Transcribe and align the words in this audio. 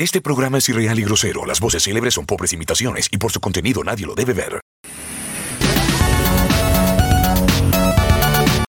Este 0.00 0.20
programa 0.20 0.58
es 0.58 0.68
irreal 0.68 0.96
y 1.00 1.02
grosero. 1.02 1.44
Las 1.44 1.58
voces 1.58 1.82
célebres 1.82 2.14
son 2.14 2.24
pobres 2.24 2.52
imitaciones 2.52 3.08
y 3.10 3.18
por 3.18 3.32
su 3.32 3.40
contenido 3.40 3.82
nadie 3.82 4.06
lo 4.06 4.14
debe 4.14 4.32
ver. 4.32 4.60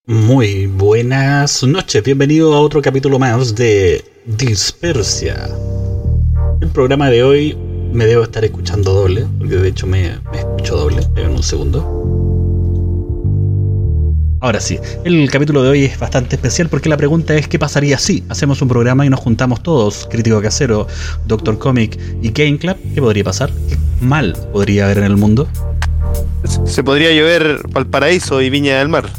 Muy 0.08 0.66
buenas 0.66 1.62
noches, 1.62 2.04
bienvenido 2.04 2.56
a 2.56 2.60
otro 2.60 2.82
capítulo 2.82 3.20
más 3.20 3.54
de 3.54 4.04
Dispersia. 4.26 5.48
El 6.62 6.70
programa 6.70 7.12
de 7.12 7.22
hoy 7.22 7.56
me 7.94 8.08
debo 8.08 8.24
estar 8.24 8.44
escuchando 8.44 8.92
doble, 8.92 9.28
porque 9.38 9.58
de 9.58 9.70
hecho 9.70 9.86
me, 9.86 10.20
escucho 10.34 10.78
doble 10.78 11.08
en 11.16 11.30
un 11.30 11.44
segundo. 11.44 12.19
Ahora 14.42 14.62
sí, 14.62 14.80
el 15.04 15.30
capítulo 15.30 15.64
de 15.64 15.70
hoy 15.70 15.84
es 15.86 16.00
bastante 16.00 16.38
especial 16.38 16.70
porque 16.70 16.88
la 16.88 16.96
pregunta 16.96 17.36
es 17.36 17.50
¿qué 17.50 17.60
pasaría 17.60 17.98
si 18.00 18.24
hacemos 18.30 18.62
un 18.62 18.70
programa 18.70 19.06
y 19.06 19.10
nos 19.10 19.20
juntamos 19.20 19.62
todos, 19.62 20.08
Crítico 20.10 20.42
Casero, 20.42 20.88
Doctor 21.28 21.58
Comic 21.60 22.00
y 22.22 22.30
Game 22.32 22.58
Club? 22.58 22.78
¿Qué 22.96 23.02
podría 23.02 23.26
pasar? 23.26 23.52
¿Qué 23.68 23.76
mal 24.00 24.38
podría 24.54 24.86
haber 24.86 25.00
en 25.00 25.04
el 25.06 25.18
mundo? 25.18 25.50
Se 26.66 26.86
podría 26.86 27.12
llover 27.12 27.60
Valparaíso 27.70 28.42
y 28.42 28.50
Viña 28.50 28.80
del 28.80 28.88
Mar. 28.88 29.10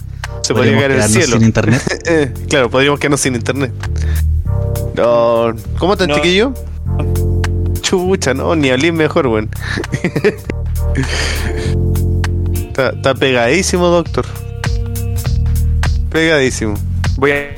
Se 0.40 0.54
podría 0.54 0.72
¿Podríamos 0.72 1.04
caer 1.04 1.16
el 1.16 1.22
cielo. 1.22 1.36
sin 1.38 1.46
internet? 1.46 1.82
Eh, 2.06 2.32
claro, 2.48 2.70
podríamos 2.70 2.98
quedarnos 2.98 3.20
sin 3.20 3.34
internet. 3.34 3.72
No, 4.96 5.52
¿Cómo 5.78 5.98
te 5.98 6.06
No. 6.06 6.14
chiquillo? 6.14 6.54
Chucha, 7.82 8.32
no, 8.32 8.56
ni 8.56 8.70
hablé 8.70 8.90
mejor, 8.90 9.26
weón. 9.26 9.50
está, 12.68 12.88
está 12.90 13.14
pegadísimo, 13.14 13.88
doctor. 13.88 14.24
Pegadísimo. 16.10 16.74
Voy 17.16 17.30
a. 17.32 17.50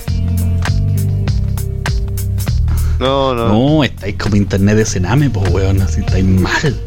No, 2.98 3.34
no. 3.34 3.48
No, 3.48 3.84
estáis 3.84 4.16
como 4.16 4.36
internet 4.36 4.76
de 4.76 4.84
cename, 4.86 5.28
pues 5.30 5.50
weón, 5.50 5.80
así 5.82 6.00
estáis 6.00 6.24
mal. 6.24 6.80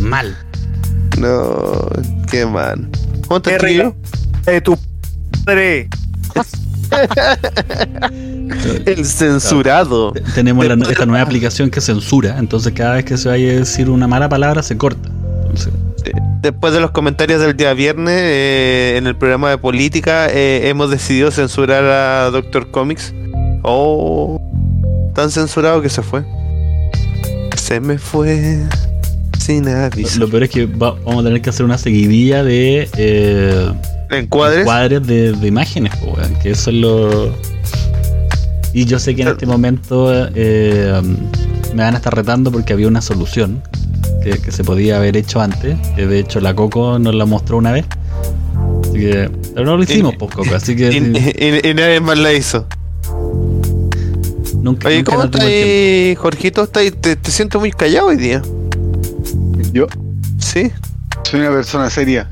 Mal. 0.00 0.36
No, 1.18 1.88
qué 2.30 2.44
man. 2.46 2.90
¿Cómo 3.26 3.40
te 3.40 3.56
de 4.46 4.60
tu 4.60 4.78
padre. 5.44 5.88
El 8.86 9.04
censurado. 9.04 10.12
Te- 10.12 10.20
Tenemos 10.20 10.66
la- 10.66 10.74
esta 10.90 11.06
nueva 11.06 11.22
aplicación 11.24 11.70
que 11.70 11.80
censura, 11.80 12.36
entonces 12.38 12.72
cada 12.74 12.94
vez 12.94 13.04
que 13.04 13.16
se 13.16 13.28
vaya 13.28 13.50
a 13.50 13.54
decir 13.56 13.90
una 13.90 14.06
mala 14.06 14.28
palabra 14.28 14.62
se 14.62 14.76
corta. 14.76 15.08
Entonces, 15.42 15.72
Después 16.40 16.72
de 16.72 16.80
los 16.80 16.92
comentarios 16.92 17.40
del 17.40 17.56
día 17.56 17.74
viernes 17.74 18.14
eh, 18.16 18.94
en 18.96 19.06
el 19.06 19.16
programa 19.16 19.50
de 19.50 19.58
política, 19.58 20.28
eh, 20.30 20.68
hemos 20.68 20.90
decidido 20.90 21.30
censurar 21.30 21.84
a 21.84 22.30
Doctor 22.30 22.70
Comics. 22.70 23.12
Oh, 23.62 24.40
tan 25.14 25.30
censurado 25.30 25.82
que 25.82 25.88
se 25.88 26.02
fue. 26.02 26.24
Se 27.56 27.80
me 27.80 27.98
fue 27.98 28.60
sin 29.38 29.68
aviso. 29.68 30.20
lo 30.20 30.28
peor 30.28 30.44
es 30.44 30.50
que 30.50 30.66
va- 30.66 30.94
vamos 31.04 31.20
a 31.20 31.24
tener 31.28 31.42
que 31.42 31.50
hacer 31.50 31.64
una 31.66 31.76
seguidilla 31.78 32.44
de 32.44 32.88
eh, 32.96 33.72
¿Encuadres? 34.10 34.64
de, 35.06 35.32
de 35.32 35.46
imágenes, 35.48 35.92
que 36.42 36.50
eso 36.50 36.70
es 36.70 36.76
lo... 36.76 37.34
Y 38.72 38.84
yo 38.84 38.98
sé 38.98 39.14
que 39.16 39.22
en 39.22 39.28
este 39.28 39.46
momento 39.46 40.12
eh, 40.34 41.00
me 41.74 41.82
van 41.82 41.94
a 41.94 41.96
estar 41.96 42.14
retando 42.14 42.52
porque 42.52 42.72
había 42.74 42.86
una 42.86 43.00
solución 43.00 43.62
que, 44.22 44.38
que 44.38 44.52
se 44.52 44.64
podía 44.64 44.96
haber 44.96 45.16
hecho 45.16 45.40
antes, 45.40 45.76
que 45.96 46.06
de 46.06 46.18
hecho 46.18 46.40
la 46.40 46.54
Coco 46.54 46.98
nos 46.98 47.14
la 47.14 47.24
mostró 47.26 47.56
una 47.58 47.72
vez. 47.72 47.86
Así 48.82 48.98
que, 49.00 49.30
pero 49.54 49.66
no 49.66 49.76
lo 49.76 49.82
hicimos, 49.82 50.14
pues, 50.18 50.34
Coco, 50.34 50.54
así 50.54 50.74
que 50.76 50.90
Y, 50.90 50.96
y- 51.66 51.70
y 51.70 51.74
nadie 51.74 52.00
más 52.00 52.18
la 52.18 52.32
hizo. 52.32 52.66
nunca, 54.62 54.88
Oye, 54.88 54.98
nunca 54.98 55.12
¿cómo 55.12 55.24
estás 55.24 56.18
Jorgito? 56.18 56.62
¿Estás 56.64 56.82
ahí? 56.82 56.90
te, 56.90 57.16
te 57.16 57.30
siento 57.30 57.60
muy 57.60 57.70
callado 57.72 58.08
hoy 58.08 58.16
día. 58.16 58.42
Yo 59.72 59.86
Sí. 60.38 60.70
soy 61.24 61.40
una 61.40 61.50
persona 61.50 61.90
seria. 61.90 62.28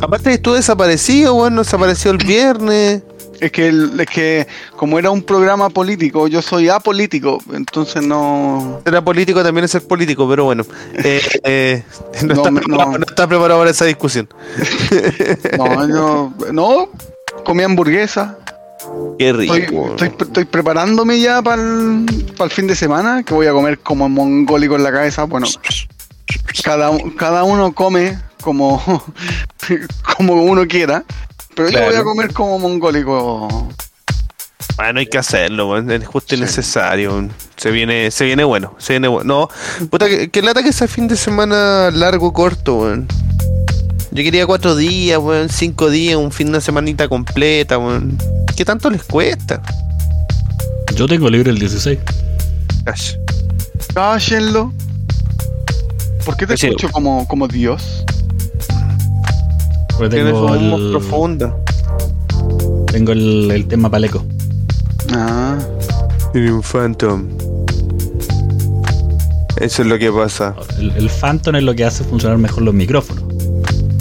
Aparte, 0.00 0.36
tú 0.38 0.54
desaparecido, 0.54 1.34
bueno, 1.34 1.62
desapareció 1.62 2.10
el 2.10 2.18
viernes. 2.18 3.02
Es 3.40 3.50
que, 3.52 3.68
el- 3.68 3.98
es 4.00 4.06
que 4.06 4.46
como 4.76 4.98
era 4.98 5.10
un 5.10 5.22
programa 5.22 5.68
político, 5.70 6.28
yo 6.28 6.40
soy 6.42 6.68
apolítico, 6.68 7.38
entonces 7.52 8.02
no... 8.06 8.80
Ser 8.84 9.02
político 9.04 9.42
también 9.42 9.64
es 9.64 9.70
ser 9.72 9.86
político, 9.86 10.28
pero 10.28 10.44
bueno. 10.44 10.64
Eh, 10.94 11.20
eh, 11.44 11.82
no, 12.22 12.28
No, 12.28 12.34
está 12.34 12.50
me- 12.50 12.60
no. 12.66 12.98
no 12.98 13.04
está 13.06 13.26
preparado 13.26 13.60
para 13.60 13.70
esa 13.70 13.84
discusión. 13.84 14.28
No, 15.58 15.88
yo... 15.88 16.32
No, 16.52 16.88
comí 17.44 17.62
hamburguesa. 17.62 18.38
Qué 19.18 19.30
Estoy, 19.30 19.60
rico. 19.60 19.90
estoy, 19.90 20.12
estoy 20.26 20.44
preparándome 20.44 21.18
ya 21.20 21.40
para 21.42 21.62
el, 21.62 22.06
fin 22.50 22.66
de 22.66 22.74
semana, 22.74 23.22
que 23.22 23.32
voy 23.32 23.46
a 23.46 23.52
comer 23.52 23.78
como 23.78 24.08
mongólico 24.08 24.76
en 24.76 24.82
la 24.82 24.92
cabeza. 24.92 25.24
Bueno, 25.24 25.46
cada, 26.64 26.90
cada 27.16 27.44
uno 27.44 27.72
come 27.72 28.18
como, 28.42 28.82
como 30.16 30.34
uno 30.44 30.66
quiera, 30.66 31.04
pero 31.54 31.70
yo 31.70 31.82
voy 31.84 31.94
a 31.94 32.02
comer 32.02 32.32
como 32.32 32.58
mongólico. 32.58 33.68
Bueno, 34.76 34.98
hay 35.00 35.06
que 35.06 35.18
hacerlo, 35.18 35.70
weón, 35.70 35.90
es 35.90 36.06
justo 36.06 36.34
y 36.34 36.38
Sí. 36.38 36.44
necesario. 36.44 37.28
Se 37.56 37.70
viene, 37.70 38.10
se 38.10 38.24
viene 38.24 38.42
bueno, 38.44 38.74
se 38.78 38.94
viene 38.94 39.08
bueno. 39.08 39.48
No, 39.80 39.86
puta, 39.88 40.08
que, 40.08 40.30
que 40.30 40.42
lata 40.42 40.62
que 40.62 40.70
ese 40.70 40.88
fin 40.88 41.06
de 41.06 41.16
semana 41.16 41.90
largo, 41.92 42.32
corto, 42.32 42.76
weón. 42.76 43.06
Yo 44.10 44.22
quería 44.22 44.46
cuatro 44.46 44.74
días, 44.76 45.18
weón, 45.18 45.48
cinco 45.48 45.90
días, 45.90 46.16
un 46.16 46.32
fin 46.32 46.50
de 46.52 46.60
semanita 46.60 47.08
completa, 47.08 47.78
weón. 47.78 48.16
¿Qué 48.56 48.64
tanto 48.64 48.90
les 48.90 49.02
cuesta? 49.04 49.60
Yo 50.94 51.06
tengo 51.08 51.28
libre 51.28 51.50
el 51.50 51.58
16. 51.58 51.98
Cash. 52.84 53.14
Cállenlo. 53.94 54.72
¿Por 56.24 56.36
qué 56.36 56.46
te 56.46 56.54
escucho 56.54 56.90
como, 56.90 57.26
como 57.28 57.48
Dios? 57.48 58.04
Tienes 59.98 60.32
tengo 60.34 60.40
voz 60.48 60.60
el, 60.60 60.90
profunda. 60.90 61.56
tengo 62.86 63.12
el, 63.12 63.50
el 63.50 63.66
tema 63.66 63.90
paleco. 63.90 64.24
Ah, 65.12 65.58
Tiene 66.32 66.52
un 66.52 66.62
phantom. 66.62 67.24
Eso 69.60 69.82
es 69.82 69.88
lo 69.88 69.98
que 69.98 70.10
pasa. 70.10 70.54
El, 70.78 70.90
el 70.96 71.08
Phantom 71.08 71.54
es 71.56 71.62
lo 71.62 71.74
que 71.74 71.84
hace 71.84 72.02
funcionar 72.04 72.38
mejor 72.38 72.64
los 72.64 72.74
micrófonos. 72.74 73.22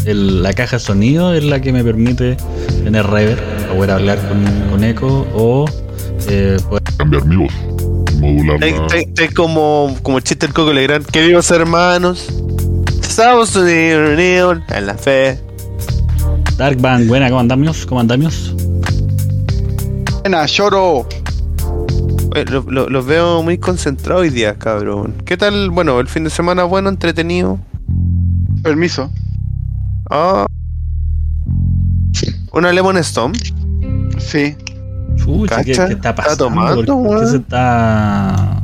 El- 0.05 0.41
la 0.41 0.51
caja 0.53 0.77
de 0.77 0.79
sonido 0.83 1.33
es 1.33 1.43
la 1.43 1.61
que 1.61 1.71
me 1.71 1.83
permite 1.83 2.35
tener 2.83 3.05
reverb 3.05 3.39
para 3.61 3.73
poder 3.75 3.91
hablar 3.91 4.19
con, 4.27 4.43
con 4.71 4.83
eco 4.83 5.27
o 5.35 5.65
eh, 6.27 6.57
poder- 6.67 6.83
cambiar 6.97 7.25
mi 7.25 7.35
voz, 7.37 7.53
está 8.95 9.27
como, 9.35 9.95
como 10.01 10.17
el 10.17 10.23
chiste 10.23 10.47
del 10.47 10.53
Coco 10.55 10.73
Legrand. 10.73 11.05
Queridos 11.05 11.51
hermanos, 11.51 12.27
estamos 13.01 13.55
unidos 13.55 14.57
en 14.69 14.87
la 14.87 14.95
fe. 14.95 15.39
Dark 16.57 16.79
Band, 16.79 17.07
buena, 17.07 17.29
¿cómo 17.29 17.39
andamos? 17.39 17.85
¿Cómo 17.85 17.99
andamos? 18.01 18.55
buena, 20.21 20.45
lloro. 20.45 21.07
Oye, 22.33 22.45
lo- 22.45 22.65
lo- 22.67 22.89
los 22.89 23.05
veo 23.05 23.43
muy 23.43 23.57
concentrados 23.57 24.21
hoy 24.23 24.29
día, 24.29 24.55
cabrón. 24.55 25.13
¿Qué 25.25 25.35
tal? 25.37 25.69
Bueno, 25.71 25.99
el 25.99 26.07
fin 26.07 26.23
de 26.23 26.29
semana 26.29 26.63
bueno, 26.63 26.89
entretenido. 26.89 27.59
Permiso. 28.61 29.11
Ah. 30.09 30.45
Una 32.53 32.71
Lemon 32.71 32.97
Stone. 32.97 33.37
Sí. 34.19 34.55
Chucha, 35.17 35.63
¿qué, 35.63 35.71
está 35.71 35.87
está 35.87 36.15
pasando? 36.15 36.45
tomando, 36.45 36.85
¿Por 37.03 37.19
qué 37.21 37.27
se 37.27 37.37
está. 37.37 38.61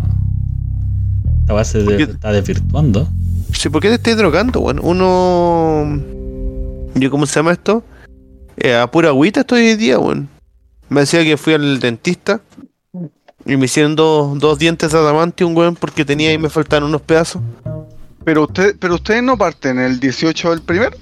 Esta 1.41 1.53
base 1.53 1.83
de- 1.83 2.03
está 2.03 2.31
desvirtuando? 2.31 3.07
Sí, 3.53 3.69
¿por 3.69 3.81
qué 3.81 3.89
te 3.89 3.95
estoy 3.95 4.13
drogando, 4.13 4.59
weón? 4.61 4.79
Uno. 4.81 6.18
¿Yo 6.95 7.09
cómo 7.11 7.25
se 7.25 7.35
llama 7.35 7.51
esto? 7.53 7.83
Eh, 8.57 8.75
a 8.75 8.87
pura 8.89 9.09
agüita 9.09 9.41
estoy 9.41 9.67
hoy 9.69 9.75
día, 9.75 9.99
weón. 9.99 10.27
Me 10.89 11.01
decía 11.01 11.23
que 11.23 11.37
fui 11.37 11.53
al 11.53 11.79
dentista. 11.79 12.41
Y 13.45 13.55
me 13.55 13.65
hicieron 13.65 13.95
dos, 13.95 14.37
dos 14.37 14.59
dientes 14.59 14.91
de 14.91 14.97
adamantium, 14.97 15.55
weón, 15.55 15.75
porque 15.75 16.03
tenía 16.05 16.33
y 16.33 16.37
me 16.37 16.49
faltaban 16.49 16.83
unos 16.83 17.01
pedazos. 17.01 17.41
Pero 18.25 18.43
usted, 18.43 18.75
pero 18.79 18.95
ustedes 18.95 19.23
no 19.23 19.37
parten 19.37 19.79
el 19.79 19.99
18 19.99 20.49
del 20.51 20.61
primero. 20.61 20.97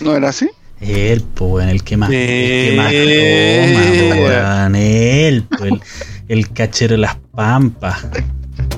¿No 0.00 0.14
era 0.16 0.28
así? 0.28 0.50
Él, 0.80 1.24
weón, 1.40 1.68
el 1.68 1.82
que 1.82 1.96
más, 1.96 2.10
el 2.10 2.16
que 2.16 2.74
más 2.76 2.92
Eh. 2.92 3.72
toma, 3.74 4.16
po, 4.16 4.22
weón. 4.22 4.74
Él, 4.76 5.42
po, 5.44 5.64
el, 5.64 5.80
el 6.28 6.52
cachero 6.52 6.92
de 6.92 6.98
las 6.98 7.16
pampas. 7.34 8.06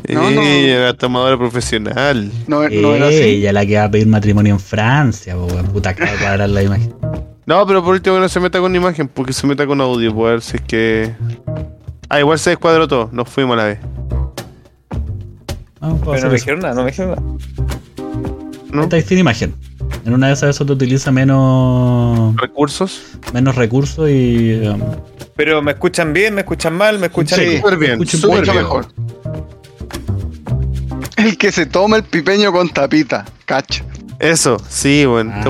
No, 0.08 0.30
no. 0.30 0.42
Eh, 0.42 0.92
tomadora 0.98 1.36
profesional. 1.38 2.30
No, 2.46 2.68
no 2.68 2.94
era 2.94 3.06
así. 3.08 3.16
Ella 3.16 3.52
la 3.52 3.64
que 3.66 3.76
va 3.76 3.84
a 3.84 3.90
pedir 3.90 4.06
matrimonio 4.06 4.54
en 4.54 4.60
Francia, 4.60 5.34
po. 5.34 5.46
Puta, 5.72 5.90
acaba 5.90 6.10
de 6.12 6.18
cuadrar 6.18 6.48
la 6.50 6.62
imagen. 6.62 6.94
No, 7.46 7.66
pero 7.66 7.82
por 7.82 7.94
último 7.94 8.16
que 8.16 8.20
no 8.22 8.28
se 8.28 8.40
meta 8.40 8.58
con 8.60 8.74
imagen, 8.74 9.08
porque 9.08 9.32
se 9.32 9.46
meta 9.46 9.66
con 9.66 9.80
audio, 9.80 10.14
pues 10.14 10.26
a 10.28 10.30
ver 10.32 10.40
si 10.42 10.56
es 10.56 10.62
que. 10.62 11.14
Ah, 12.08 12.20
igual 12.20 12.38
se 12.38 12.50
descuadró 12.50 12.86
todo, 12.86 13.08
nos 13.12 13.28
fuimos 13.28 13.54
a 13.54 13.56
la 13.56 13.64
vez. 13.64 13.78
Ah, 15.80 15.94
Pero 16.04 16.20
no 16.22 16.28
me 16.28 16.34
dijeron 16.34 16.60
nada, 16.60 16.74
no 16.74 16.84
me 16.84 16.90
dijeron 16.90 17.10
nada. 17.10 17.22
¿No? 18.72 18.88
Sin 19.02 19.18
imagen. 19.18 19.54
En 20.04 20.12
una 20.12 20.28
de 20.28 20.32
esas 20.34 20.50
eso 20.50 20.66
te 20.66 20.72
utiliza 20.72 21.10
menos, 21.10 22.34
Recursos. 22.36 23.18
menos 23.32 23.54
recursos 23.54 24.08
y 24.10 24.54
um, 24.66 24.80
Pero 25.36 25.62
me 25.62 25.72
escuchan 25.72 26.12
bien, 26.12 26.34
me 26.34 26.40
escuchan 26.42 26.74
mal, 26.74 26.98
me 26.98 27.06
escuchan. 27.06 27.38
Sí. 27.38 27.56
Súper 27.58 27.78
bien, 27.78 28.06
súper 28.06 28.42
bien. 28.42 28.56
mejor. 28.56 28.86
El 31.24 31.38
que 31.38 31.50
se 31.52 31.64
toma 31.66 31.96
el 31.96 32.02
pipeño 32.04 32.52
con 32.52 32.68
tapita. 32.68 33.24
Cacha. 33.46 33.82
Eso, 34.18 34.58
sí, 34.68 35.06
weón. 35.06 35.32
Este 35.32 35.48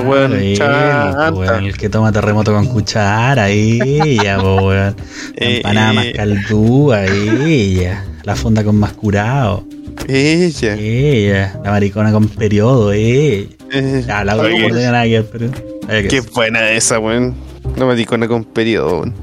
Ah, 0.63 1.31
weón, 1.33 1.65
el 1.65 1.77
que 1.77 1.89
toma 1.89 2.11
terremoto 2.11 2.53
con 2.53 2.65
cuchara, 2.67 3.49
ella, 3.49 4.39
weón. 4.41 4.95
La 5.35 5.47
empanada 5.49 5.93
más 5.93 6.05
caldúa, 6.15 7.05
ella. 7.05 8.03
La 8.23 8.35
funda 8.35 8.63
con 8.63 8.77
más 8.77 8.93
curado, 8.93 9.65
Ella. 10.07 10.73
ella. 10.75 11.59
La 11.63 11.71
maricona 11.71 12.11
con 12.11 12.27
periodo, 12.27 12.91
ella. 12.91 13.47
Eh, 13.71 14.05
Ah, 14.09 14.23
la 14.23 14.35
otra 14.35 14.49
no 14.49 14.67
tenía 14.67 14.91
nada 14.91 15.03
que 15.03 15.21
ver, 15.21 15.29
pero. 15.31 16.07
Qué 16.09 16.21
buena 16.21 16.71
esa, 16.71 16.99
weón. 16.99 17.35
Me 17.77 18.05
con 18.05 18.25
con 18.27 18.43
periodo, 18.45 18.99
weón. 19.01 19.13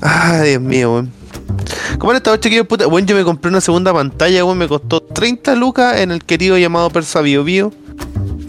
Ay, 0.00 0.50
Dios 0.50 0.62
mío, 0.62 0.92
weón. 0.92 1.17
¿Cómo 1.98 2.10
han 2.10 2.16
estado, 2.18 2.36
chiquillos? 2.36 2.66
Puta, 2.66 2.86
weón, 2.86 3.06
yo 3.06 3.16
me 3.16 3.24
compré 3.24 3.48
una 3.50 3.60
segunda 3.60 3.92
pantalla, 3.92 4.44
weón. 4.44 4.58
Me 4.58 4.68
costó 4.68 5.00
30 5.00 5.54
lucas 5.54 5.98
en 6.00 6.10
el 6.10 6.24
querido 6.24 6.58
llamado 6.58 6.90
Persa 6.90 7.20
Bio 7.20 7.44
Bio. 7.44 7.72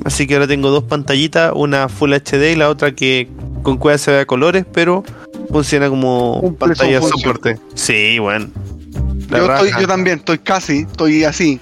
Así 0.06 0.27
que 0.27 0.36
ahora 0.36 0.47
tengo 0.47 0.69
dos 0.69 0.83
pantallitas, 0.83 1.51
una 1.56 1.89
Full 1.89 2.13
HD 2.13 2.51
y 2.53 2.56
la 2.56 2.69
otra 2.69 2.94
que 2.94 3.27
con 3.63 3.77
cueva 3.77 3.97
se 3.97 4.12
ve 4.12 4.19
a 4.21 4.25
colores, 4.25 4.65
pero 4.71 5.03
funciona 5.51 5.89
como 5.89 6.39
su 6.44 6.56
pantalla 6.56 7.01
soporte. 7.01 7.59
Sí. 7.75 8.18
La 8.18 9.38
Yo, 9.38 9.53
estoy, 9.53 9.69
raja. 9.69 9.81
yo 9.81 9.88
también 9.88 10.19
estoy 10.19 10.39
casi, 10.39 10.80
estoy 10.80 11.24
así. 11.24 11.59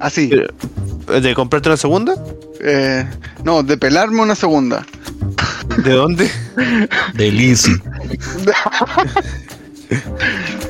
Así. 0.00 0.28
Pero- 0.28 1.20
¿De 1.20 1.34
comprarte 1.34 1.68
una 1.68 1.76
segunda? 1.76 2.16
Eh, 2.60 3.06
no, 3.44 3.62
de 3.62 3.76
pelarme 3.76 4.22
una 4.22 4.34
segunda. 4.34 4.84
¿De 5.84 5.90
dónde? 5.92 6.28
De 7.14 7.30
Lizzy. 7.30 7.72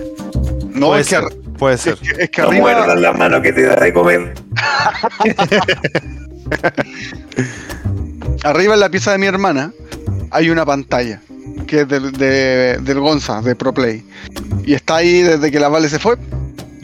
No, 0.77 0.89
puede 0.89 1.01
es 1.03 1.09
que, 1.09 1.15
ser. 1.17 1.25
ar- 1.25 1.33
Puede 1.59 1.79
ser. 1.79 1.95
es 1.95 2.01
que, 2.01 2.23
es 2.25 2.31
que 2.31 2.43
No 2.43 2.49
arriba, 2.49 2.63
muerdas 2.63 3.01
la 3.01 3.13
mano 3.13 3.41
que 3.43 3.53
te 3.53 3.63
da 3.63 3.77
de 3.77 3.93
comer. 3.93 4.35
arriba 8.45 8.75
en 8.75 8.81
la 8.81 8.89
pieza 8.91 9.13
de 9.13 9.19
mi 9.19 9.27
hermana 9.27 9.73
hay 10.31 10.51
una 10.51 10.65
pantalla 10.67 11.21
que 11.67 11.81
es 11.83 11.89
del, 11.89 12.13
de- 12.13 12.79
del 12.83 13.01
Gonza, 13.01 13.41
de 13.43 13.57
ProPlay. 13.57 14.05
Y 14.65 14.75
está 14.75 14.97
ahí 14.97 15.23
desde 15.23 15.51
que 15.51 15.59
la 15.59 15.69
Vale 15.69 15.89
se 15.89 15.99
fue. 15.99 16.17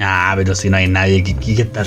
Ah, 0.00 0.32
pero 0.36 0.54
si 0.56 0.68
no 0.70 0.76
hay 0.78 0.88
nadie 0.88 1.22
que, 1.22 1.36
que, 1.36 1.54
que 1.54 1.62
está, 1.62 1.84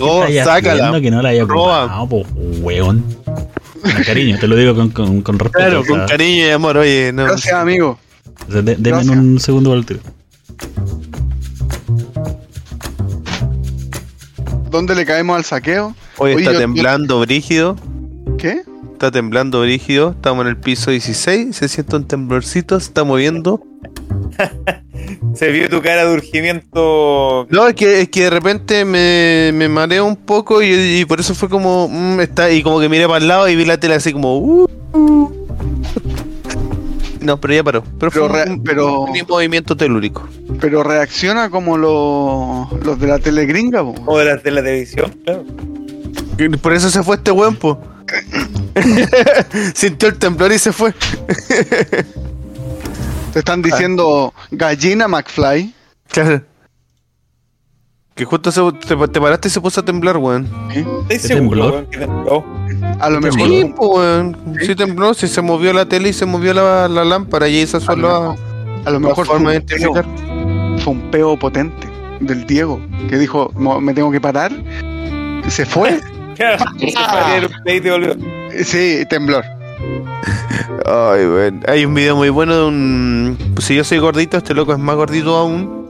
Oh, 0.00 0.24
¿qué 0.26 0.42
sácala. 0.44 1.00
que 1.00 1.10
no 1.10 1.22
la 1.22 1.30
haya 1.30 1.44
ocupado, 1.44 2.06
po, 2.08 2.26
weón. 2.60 3.02
Con 3.24 4.02
cariño, 4.04 4.36
te 4.38 4.46
lo 4.48 4.56
digo 4.56 4.74
con, 4.74 4.90
con, 4.90 5.22
con 5.22 5.38
respeto. 5.38 5.58
Claro, 5.64 5.80
o 5.80 5.84
sea, 5.84 5.96
con 5.96 6.06
cariño 6.08 6.46
y 6.46 6.50
amor, 6.50 6.76
oye, 6.76 7.12
no. 7.14 7.24
Gracias, 7.24 7.54
amigo. 7.54 7.98
o 8.48 8.52
sea, 8.52 8.60
de- 8.62 8.74
denme 8.76 8.88
Gracias. 8.98 9.16
un 9.16 9.40
segundo 9.40 9.72
el 9.74 9.86
tiro. 9.86 10.00
¿Dónde 14.76 14.94
le 14.94 15.04
caemos 15.06 15.36
al 15.36 15.44
saqueo? 15.44 15.94
Hoy 16.18 16.32
Oye, 16.34 16.42
está 16.42 16.52
yo- 16.52 16.58
temblando 16.58 17.20
brígido. 17.20 17.76
¿Qué? 18.38 18.62
Está 18.92 19.10
temblando 19.10 19.60
brígido. 19.62 20.10
Estamos 20.10 20.42
en 20.44 20.48
el 20.48 20.56
piso 20.58 20.90
16. 20.90 21.56
Se 21.56 21.68
siente 21.68 21.96
un 21.96 22.06
temblorcito. 22.06 22.78
Se 22.78 22.86
está 22.86 23.02
moviendo. 23.04 23.62
Se 25.34 25.50
vio 25.50 25.68
tu 25.68 25.80
cara 25.82 26.06
de 26.06 26.14
urgimiento. 26.14 27.46
No, 27.50 27.66
es 27.68 27.74
que, 27.74 28.00
es 28.02 28.08
que 28.08 28.22
de 28.24 28.30
repente 28.30 28.84
me, 28.84 29.50
me 29.54 29.68
mareo 29.68 30.04
un 30.04 30.16
poco 30.16 30.62
y, 30.62 30.68
y 31.00 31.04
por 31.04 31.20
eso 31.20 31.34
fue 31.34 31.48
como. 31.48 31.88
mm, 31.88 32.20
está, 32.20 32.50
y 32.50 32.62
como 32.62 32.80
que 32.80 32.88
miré 32.88 33.06
para 33.06 33.18
el 33.18 33.28
lado 33.28 33.48
y 33.48 33.56
vi 33.56 33.64
la 33.64 33.78
tele 33.78 33.94
así 33.94 34.12
como. 34.12 34.38
uh, 34.38 34.68
uh. 34.92 35.35
No, 37.26 37.40
pero 37.40 37.54
ya 37.54 37.64
paró. 37.64 37.82
Pero, 37.98 38.10
Pero 38.12 38.28
fue 38.28 38.44
re- 38.44 38.50
un, 38.50 38.62
pero- 38.62 39.00
un 39.00 39.12
movimiento 39.28 39.76
telúrico. 39.76 40.28
Pero 40.60 40.82
reacciona 40.84 41.50
como 41.50 41.76
los, 41.76 42.72
los 42.84 43.00
de 43.00 43.06
la 43.08 43.18
tele 43.18 43.46
gringa, 43.46 43.82
po. 43.82 43.94
O 44.06 44.18
de 44.18 44.24
la, 44.26 44.36
de 44.36 44.50
la 44.52 44.62
televisión, 44.62 45.12
claro. 45.24 45.44
Por 46.62 46.72
eso 46.72 46.88
se 46.90 47.02
fue 47.02 47.16
este 47.16 47.32
buen, 47.32 47.56
po. 47.56 47.78
Sintió 49.74 50.08
el 50.08 50.18
temblor 50.18 50.52
y 50.52 50.58
se 50.58 50.72
fue. 50.72 50.94
Te 53.32 53.38
están 53.40 53.60
diciendo 53.62 54.32
gallina 54.50 55.08
McFly. 55.08 55.74
Claro. 56.08 56.42
Que 58.14 58.24
justo 58.24 58.50
se, 58.52 58.60
te, 58.86 58.96
te 59.08 59.20
paraste 59.20 59.48
y 59.48 59.50
se 59.50 59.60
puso 59.60 59.80
a 59.80 59.84
temblar, 59.84 60.16
weón. 60.16 60.48
¿Estás 60.70 60.86
¿Qué 61.08 61.18
seguro, 61.18 61.40
temblor? 61.50 61.72
weón, 61.72 61.86
que 61.90 61.98
tembló? 61.98 62.44
A 63.00 63.10
lo 63.10 63.20
mejor. 63.20 63.48
Sí, 63.48 63.72
pues. 63.76 64.26
Sí 64.66 64.74
tembló, 64.74 65.14
sí 65.14 65.28
se 65.28 65.42
movió 65.42 65.72
la 65.72 65.86
tele 65.86 66.08
y 66.08 66.12
se 66.12 66.26
movió 66.26 66.54
la, 66.54 66.88
la 66.88 67.04
lámpara 67.04 67.48
y 67.48 67.58
esa 67.58 67.78
mejor, 67.78 68.36
a 68.84 68.90
lo 68.90 69.00
mejor 69.00 69.26
fue 69.26 69.34
forma 69.34 69.52
de 69.52 69.58
un, 69.58 69.64
peo, 69.66 69.78
identificar. 69.78 70.04
fue 70.78 70.92
un 70.94 71.10
peo 71.10 71.38
potente 71.38 71.88
del 72.20 72.46
Diego 72.46 72.80
que 73.08 73.18
dijo: 73.18 73.50
"Mo- 73.54 73.80
Me 73.80 73.92
tengo 73.94 74.10
que 74.10 74.20
parar. 74.20 74.52
Se 75.48 75.64
fue. 75.66 76.00
Fue. 76.36 77.48
Sí, 78.64 79.04
temblor. 79.08 79.44
Ay, 80.84 81.26
weón. 81.26 81.60
Hay 81.66 81.84
un 81.84 81.94
video 81.94 82.16
muy 82.16 82.28
bueno 82.28 82.56
de 82.56 82.64
un. 82.64 83.38
Pues 83.54 83.66
si 83.66 83.74
yo 83.74 83.84
soy 83.84 83.98
gordito, 83.98 84.36
este 84.36 84.54
loco 84.54 84.72
es 84.72 84.78
más 84.78 84.96
gordito 84.96 85.36
aún. 85.36 85.86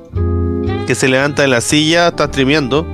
Que 0.87 0.94
se 0.94 1.08
levanta 1.08 1.42
de 1.42 1.49
la 1.49 1.60
silla, 1.60 2.08
está 2.08 2.26
streameando. 2.26 2.87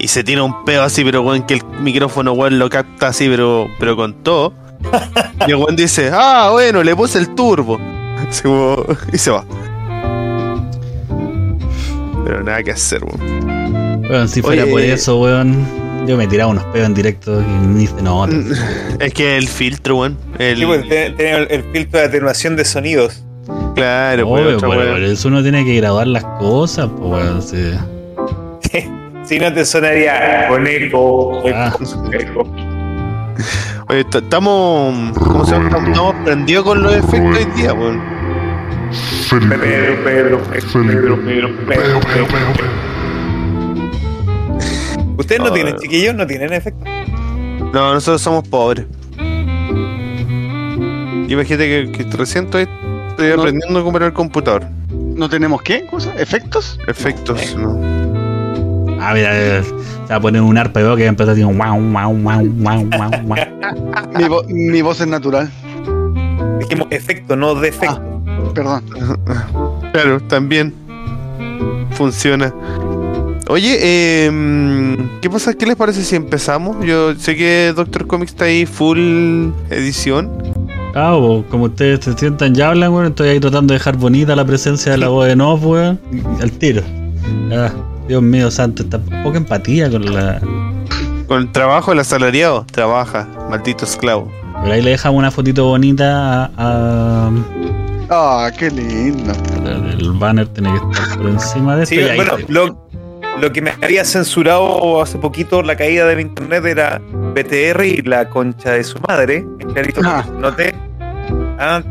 Y 0.00 0.08
se 0.08 0.22
tira 0.22 0.42
un 0.44 0.64
peo 0.64 0.82
así, 0.82 1.04
pero 1.04 1.22
weón, 1.22 1.42
que 1.42 1.54
el 1.54 1.62
micrófono, 1.80 2.32
weón, 2.32 2.58
lo 2.58 2.68
capta 2.70 3.08
así, 3.08 3.28
pero, 3.28 3.66
pero 3.80 3.96
con 3.96 4.14
todo. 4.22 4.52
Y 5.46 5.50
el 5.50 5.56
weón 5.56 5.76
dice, 5.76 6.10
ah, 6.12 6.50
bueno, 6.52 6.82
le 6.82 6.94
puse 6.96 7.18
el 7.18 7.34
turbo. 7.34 7.78
Así 8.28 8.42
como- 8.42 8.84
y 9.12 9.18
se 9.18 9.30
va. 9.30 9.44
Pero 12.24 12.42
nada 12.42 12.62
que 12.62 12.72
hacer, 12.72 13.02
weón. 13.04 14.02
Weón, 14.10 14.28
si 14.28 14.42
fuera 14.42 14.62
Oye. 14.64 14.72
por 14.72 14.80
eso, 14.82 15.18
weón, 15.20 15.64
yo 16.06 16.16
me 16.16 16.26
tiraba 16.26 16.50
unos 16.50 16.64
pedos 16.64 16.86
en 16.88 16.94
directo 16.94 17.40
y 17.40 17.66
ni 17.66 17.86
se 17.86 18.02
nota. 18.02 18.32
Es 19.00 19.14
que 19.14 19.36
el 19.36 19.48
filtro, 19.48 19.96
weón. 19.96 20.18
El, 20.38 20.58
Sí, 20.58 20.66
pues, 20.66 20.82
tiene, 20.88 21.10
tiene 21.10 21.36
el, 21.38 21.46
el 21.50 21.62
filtro 21.72 22.00
de 22.00 22.06
atenuación 22.06 22.56
de 22.56 22.64
sonidos. 22.64 23.22
claro, 23.74 24.26
weón, 24.26 24.46
Obvio, 24.46 24.56
otra 24.56 24.68
weón. 24.68 24.88
por 24.90 25.02
eso 25.02 25.28
uno 25.28 25.42
tiene 25.42 25.64
que 25.64 25.76
grabar 25.76 26.06
las 26.06 26.24
cosas, 26.38 26.88
pues, 26.98 27.10
weón. 27.10 27.42
sí. 27.42 27.56
Si 29.28 29.38
no 29.38 29.52
te 29.52 29.64
sonaría 29.64 30.46
con 30.48 30.66
eco, 30.66 31.42
Ah. 31.54 31.72
eco, 31.78 32.12
eco. 32.12 32.48
Oye, 33.88 34.04
t- 34.04 34.18
estamos. 34.18 35.16
¿Cómo 35.18 35.44
se 35.44 35.52
llama? 35.52 35.68
Estamos 35.86 36.14
prendidos 36.24 36.64
con 36.64 36.82
los 36.82 36.94
efectos 36.94 37.36
hoy 37.38 37.44
día, 37.56 37.72
weón. 37.74 38.00
Pedro, 39.30 40.02
Pedro, 40.02 40.38
Pedro, 40.42 41.18
Pedro, 41.24 41.56
Pedro. 41.66 42.00
¿Ustedes 45.18 45.40
no 45.42 45.48
Ah. 45.48 45.52
tienen, 45.52 45.76
chiquillos? 45.76 46.14
¿No 46.14 46.26
tienen 46.26 46.52
efecto? 46.54 46.84
No, 47.72 47.92
nosotros 47.94 48.22
somos 48.22 48.48
pobres. 48.48 48.86
Imagínate 51.28 51.68
que, 51.68 51.92
que 51.92 52.16
recién 52.16 52.46
estoy, 52.46 52.66
estoy 53.10 53.28
No. 53.28 53.34
aprendiendo 53.34 53.78
a 53.80 53.84
comprar 53.84 54.06
el 54.08 54.14
computador. 54.14 54.64
¿No 54.90 55.28
tenemos 55.28 55.60
qué? 55.62 55.84
¿Cosa? 55.84 56.14
¿Efectos? 56.18 56.78
Efectos, 56.86 57.54
¿no? 57.56 57.78
Ah, 59.00 59.12
mira, 59.14 59.30
eh, 59.32 59.62
se 59.62 60.08
va 60.10 60.16
a 60.16 60.20
poner 60.20 60.42
un 60.42 60.56
arpa 60.58 60.80
de 60.80 60.86
voz 60.88 60.96
que 60.96 61.02
va 61.04 61.08
a 61.08 61.10
empezar 61.10 61.32
así, 61.34 61.42
wow, 61.42 61.54
wow, 61.56 62.12
wow, 62.12 62.48
wow, 62.58 62.84
wow, 62.90 63.10
wow. 63.24 63.36
Mi, 64.16 64.24
vo- 64.24 64.44
mi 64.48 64.82
voz 64.82 65.00
es 65.00 65.06
natural. 65.06 65.50
Dijimos 66.60 66.88
efecto, 66.90 67.36
no 67.36 67.54
defecto. 67.54 68.02
Perdón. 68.54 68.82
Claro, 69.92 70.20
también 70.28 70.74
funciona. 71.92 72.52
Oye, 73.48 74.26
em, 74.26 75.08
¿qué 75.22 75.30
pasa? 75.30 75.54
¿Qué 75.54 75.64
les 75.66 75.76
parece 75.76 76.02
si 76.04 76.16
empezamos? 76.16 76.84
Yo 76.84 77.14
sé 77.14 77.34
que 77.36 77.72
Doctor 77.74 78.06
Comics 78.06 78.32
está 78.32 78.44
ahí 78.44 78.66
full 78.66 79.50
edición. 79.70 80.30
Ah, 80.94 81.16
como 81.48 81.64
ustedes 81.64 82.04
se 82.04 82.12
sientan 82.14 82.54
y 82.56 82.60
hablan, 82.60 82.92
weón, 82.92 83.06
estoy 83.06 83.28
ahí 83.30 83.40
tratando 83.40 83.72
de 83.72 83.78
dejar 83.78 83.96
bonita 83.96 84.34
la 84.36 84.44
presencia 84.44 84.92
de 84.92 84.98
la 84.98 85.08
voz 85.08 85.26
de 85.28 85.36
Nof, 85.36 85.64
weón. 85.64 85.98
y 86.12 86.42
Al 86.42 86.50
tiro. 86.52 86.82
Ah, 87.52 87.70
Dios 88.08 88.22
mío 88.22 88.50
santo, 88.50 88.82
está 88.82 88.98
poca 89.22 89.36
empatía 89.38 89.90
con 89.90 90.12
la. 90.14 90.40
Con 91.26 91.42
el 91.42 91.52
trabajo, 91.52 91.92
el 91.92 91.98
asalariado 92.00 92.64
trabaja, 92.72 93.28
maldito 93.50 93.84
esclavo. 93.84 94.32
Pero 94.62 94.72
ahí 94.74 94.82
le 94.82 94.90
dejamos 94.92 95.18
una 95.18 95.30
fotito 95.30 95.66
bonita 95.66 96.50
a. 96.56 97.30
Ah, 98.10 98.50
qué 98.58 98.70
lindo. 98.70 99.32
el 99.92 100.12
banner 100.12 100.48
tiene 100.48 100.70
que 100.70 100.98
estar 100.98 101.18
por 101.18 101.26
encima 101.28 101.76
de 101.76 101.82
esto. 101.82 101.94
Sí, 101.94 102.00
y 102.00 102.04
ahí 102.04 102.16
bueno, 102.16 102.32
lo, 102.48 102.88
lo 103.40 103.52
que 103.52 103.60
me 103.60 103.72
había 103.82 104.04
censurado 104.06 105.02
hace 105.02 105.18
poquito 105.18 105.62
la 105.62 105.76
caída 105.76 106.06
del 106.06 106.20
internet 106.20 106.64
era 106.64 107.02
BTR 107.34 107.84
y 107.84 108.00
la 108.02 108.28
concha 108.30 108.70
de 108.72 108.82
su 108.84 108.98
madre. 109.06 109.44
En 109.60 109.70
clarito 109.74 110.00
Ah. 110.02 110.24
noté. 110.40 110.74
Ah, 111.58 111.82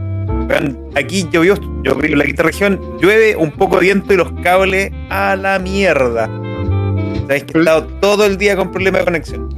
aquí 0.95 1.27
llovió, 1.31 1.55
yo 1.83 1.95
vivo 1.95 2.13
en 2.13 2.19
la 2.19 2.25
quinta 2.25 2.43
región, 2.43 2.79
llueve 3.01 3.35
un 3.35 3.51
poco 3.51 3.75
de 3.77 3.81
viento 3.83 4.13
y 4.13 4.17
los 4.17 4.31
cables 4.43 4.91
a 5.09 5.35
la 5.35 5.59
mierda. 5.59 6.29
Sabéis 7.21 7.43
que 7.43 7.57
he 7.57 7.61
estado 7.61 7.83
todo 7.99 8.25
el 8.25 8.37
día 8.37 8.55
con 8.55 8.71
problemas 8.71 9.01
de 9.01 9.05
conexión. 9.05 9.49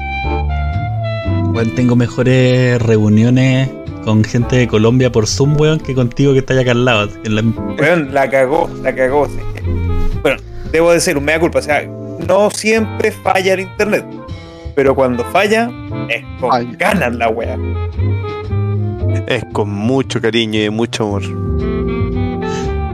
Weón, 1.53 1.75
tengo 1.75 1.95
mejores 1.95 2.81
reuniones 2.81 3.69
con 4.03 4.23
gente 4.23 4.55
de 4.55 4.67
Colombia 4.67 5.11
por 5.11 5.27
Zoom, 5.27 5.59
weón, 5.59 5.79
que 5.79 5.93
contigo 5.93 6.33
que 6.33 6.39
está 6.39 6.53
allá 6.53 6.61
acá 6.63 6.71
al 6.71 6.85
lado. 6.85 7.09
en 7.23 7.35
la- 7.35 7.43
Weón, 7.79 8.13
la 8.13 8.29
cagó, 8.29 8.69
la 8.83 8.93
cagó. 8.95 9.27
sí. 9.27 9.39
Bueno, 10.21 10.37
debo 10.71 10.91
decir, 10.91 11.17
un 11.17 11.25
mea 11.25 11.39
culpa. 11.39 11.59
O 11.59 11.61
sea, 11.61 11.83
no 12.27 12.49
siempre 12.51 13.11
falla 13.11 13.53
el 13.53 13.61
internet. 13.61 14.05
Pero 14.75 14.95
cuando 14.95 15.23
falla, 15.25 15.69
es 16.09 16.23
con 16.39 16.71
ganas 16.77 17.13
la 17.15 17.29
wea. 17.29 17.57
Es 19.27 19.43
con 19.53 19.69
mucho 19.69 20.19
cariño 20.21 20.61
y 20.63 20.69
mucho 20.69 21.03
amor. 21.03 21.23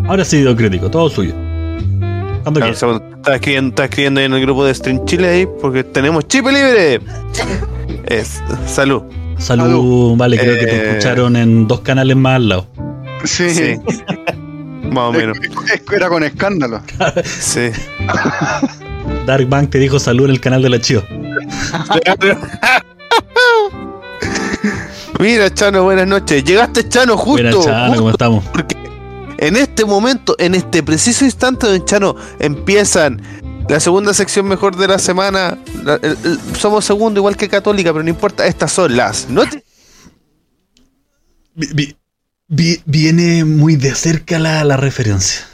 Ahora 0.08 0.24
sí, 0.26 0.38
video 0.38 0.56
crítico, 0.56 0.90
todo 0.92 1.10
suyo. 1.10 1.34
Cuando 2.44 2.60
Claro, 2.60 2.74
Estaba 2.74 3.36
escribiendo, 3.38 3.82
ahí 4.20 4.26
en 4.26 4.34
el 4.34 4.42
grupo 4.42 4.64
de 4.66 4.74
Stream 4.76 5.04
Chile 5.06 5.28
ahí 5.30 5.48
porque 5.62 5.84
tenemos 5.84 6.28
chip 6.28 6.46
libre. 6.46 7.00
Es, 8.06 8.42
salud. 8.68 9.04
Salud, 9.40 9.64
Salud. 9.66 10.18
vale, 10.18 10.38
creo 10.38 10.58
que 10.60 10.66
te 10.66 10.76
Eh. 10.76 10.90
escucharon 10.92 11.36
en 11.36 11.68
dos 11.68 11.82
canales 11.82 12.16
más 12.16 12.36
al 12.36 12.50
lado. 12.50 12.68
Sí. 13.24 13.50
Sí. 13.50 13.76
Más 14.92 15.10
o 15.10 15.12
menos. 15.14 15.38
Era 15.92 16.08
con 16.08 16.24
escándalo. 16.24 16.82
Sí. 17.26 17.70
Dark 19.26 19.48
Bank 19.50 19.72
te 19.72 19.80
dijo 19.80 19.98
salud 20.00 20.26
en 20.26 20.32
el 20.32 20.40
canal 20.40 20.62
de 20.62 20.70
la 20.70 20.80
Chio. 20.80 21.04
Mira, 25.20 25.54
Chano, 25.54 25.84
buenas 25.84 26.08
noches. 26.08 26.44
Llegaste, 26.44 26.88
Chano, 26.90 27.18
justo. 27.18 27.32
Buena 27.44 27.52
Chano, 27.64 27.86
justo 27.88 27.98
¿cómo 27.98 28.10
estamos? 28.12 28.44
En 29.38 29.56
este 29.56 29.86
momento, 29.86 30.36
en 30.40 30.56
este 30.56 30.82
preciso 30.84 31.26
instante, 31.26 31.68
don 31.68 31.84
Chano, 31.86 32.16
empiezan 32.40 33.22
la 33.70 33.80
segunda 33.80 34.14
sección 34.14 34.48
mejor 34.48 34.76
de 34.78 34.88
la 34.88 35.00
semana. 35.00 35.58
La- 35.84 35.96
el- 35.96 36.18
el- 36.24 36.40
somos 36.58 36.86
segundo, 36.86 37.20
igual 37.20 37.36
que 37.38 37.50
Católica, 37.50 37.92
pero 37.92 38.04
no 38.04 38.10
importa. 38.10 38.46
Estas 38.46 38.72
son 38.72 38.96
las 38.96 39.30
noticias. 39.30 39.64
Vi- 41.56 41.70
vi- 41.74 41.98
vi- 42.48 42.82
viene 42.86 43.46
muy 43.46 43.76
de 43.78 43.96
cerca 43.96 44.38
la, 44.40 44.64
la 44.64 44.78
referencia. 44.78 45.46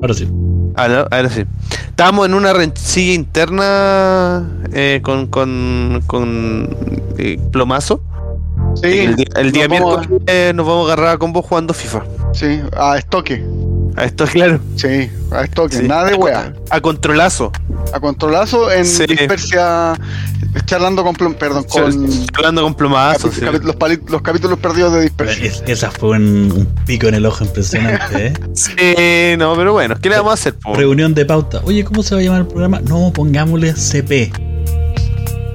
Ahora 0.00 0.14
sí. 0.14 0.28
Ahora, 0.76 1.06
ahora 1.10 1.28
sí. 1.28 1.44
Estábamos 1.88 2.26
en 2.26 2.34
una 2.34 2.52
rencilla 2.52 3.12
interna 3.14 4.48
eh, 4.72 5.00
con, 5.02 5.26
con, 5.26 6.02
con 6.06 6.76
eh, 7.18 7.38
Plomazo. 7.50 8.00
Sí. 8.82 8.86
El, 9.00 9.16
día- 9.16 9.26
el 9.36 9.52
día 9.52 9.66
Nos 9.68 9.78
vamos 9.80 9.98
miércoles 10.08 10.22
eh, 10.28 10.52
nos 10.54 10.66
vamos 10.66 10.88
a 10.88 10.92
agarrar 10.92 11.18
con 11.18 11.32
vos 11.32 11.44
jugando 11.46 11.74
FIFA. 11.74 12.04
Sí, 12.32 12.60
a 12.76 12.96
estoque. 12.98 13.44
A 13.96 14.04
esto 14.04 14.26
claro. 14.26 14.60
Sí, 14.76 15.10
a 15.32 15.42
estoque. 15.42 15.76
Sí. 15.78 15.88
Nada 15.88 16.04
de 16.04 16.14
wea. 16.14 16.52
A 16.70 16.80
controlazo. 16.80 17.50
A 17.92 17.98
controlazo 17.98 18.70
en 18.70 18.84
Sí. 18.86 19.06
dispersia. 19.06 19.94
Charlando 20.66 21.02
con. 21.04 21.14
plom- 21.14 21.34
Perdón, 21.36 21.64
con. 21.64 22.08
Hablando 22.34 22.62
con 22.62 22.74
Plomazo. 22.74 23.30
sí. 23.32 23.40
capi- 23.40 23.62
los, 23.62 23.76
pali- 23.76 24.00
los 24.08 24.22
capítulos 24.22 24.58
perdidos 24.58 24.92
de 24.94 25.02
dispersia. 25.02 25.44
Es- 25.44 25.62
esa 25.66 25.90
fue 25.90 26.10
un, 26.10 26.52
un 26.52 26.66
pico 26.86 27.06
en 27.08 27.14
el 27.14 27.26
ojo 27.26 27.44
impresionante, 27.44 28.26
¿eh? 28.28 28.32
Sí, 28.54 29.36
no, 29.38 29.54
pero 29.56 29.72
bueno, 29.72 29.94
¿qué 30.00 30.08
le 30.08 30.16
vamos 30.16 30.30
a 30.32 30.34
hacer? 30.34 30.54
po? 30.54 30.74
Reunión 30.74 31.14
de 31.14 31.24
pauta. 31.24 31.60
Oye, 31.64 31.84
¿cómo 31.84 32.02
se 32.02 32.14
va 32.14 32.20
a 32.20 32.24
llamar 32.24 32.40
el 32.42 32.46
programa? 32.46 32.80
No, 32.80 33.12
pongámosle 33.12 33.74
CP. 33.74 34.32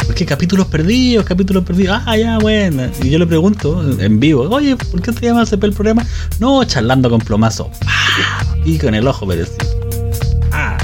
Porque 0.06 0.26
capítulos 0.26 0.68
perdidos, 0.68 1.26
capítulos 1.26 1.64
perdidos. 1.64 2.02
Ah, 2.06 2.18
ya, 2.18 2.38
bueno. 2.38 2.84
Y 3.02 3.10
yo 3.10 3.18
le 3.20 3.26
pregunto 3.26 3.82
en 4.00 4.20
vivo, 4.20 4.44
oye, 4.50 4.76
¿por 4.76 5.02
qué 5.02 5.14
se 5.14 5.22
llama 5.22 5.46
CP 5.46 5.66
el 5.68 5.74
programa? 5.74 6.06
No, 6.40 6.64
charlando 6.66 7.10
con 7.10 7.20
plomazo. 7.20 7.72
¡Pah! 7.80 8.56
Pico 8.64 8.88
en 8.88 8.96
el 8.96 9.08
ojo, 9.08 9.26
pero 9.26 9.46
sí. 9.46 9.52
Ah, 10.52 10.78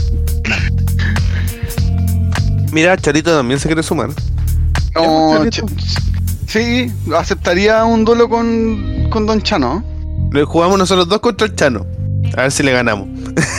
Mira, 2.71 2.95
Charito 2.97 3.35
también 3.35 3.59
se 3.59 3.67
quiere 3.67 3.83
sumar. 3.83 4.09
No, 4.95 5.43
ch- 5.45 5.65
sí, 6.47 6.91
aceptaría 7.15 7.83
un 7.85 8.05
duelo 8.05 8.29
con, 8.29 9.07
con 9.09 9.25
Don 9.25 9.41
Chano. 9.41 9.83
Lo 10.31 10.45
jugamos 10.45 10.77
nosotros 10.77 11.07
dos 11.07 11.19
contra 11.19 11.47
el 11.47 11.55
Chano. 11.55 11.85
A 12.37 12.43
ver 12.43 12.51
si 12.51 12.61
le 12.63 12.71
ganamos. 12.71 13.07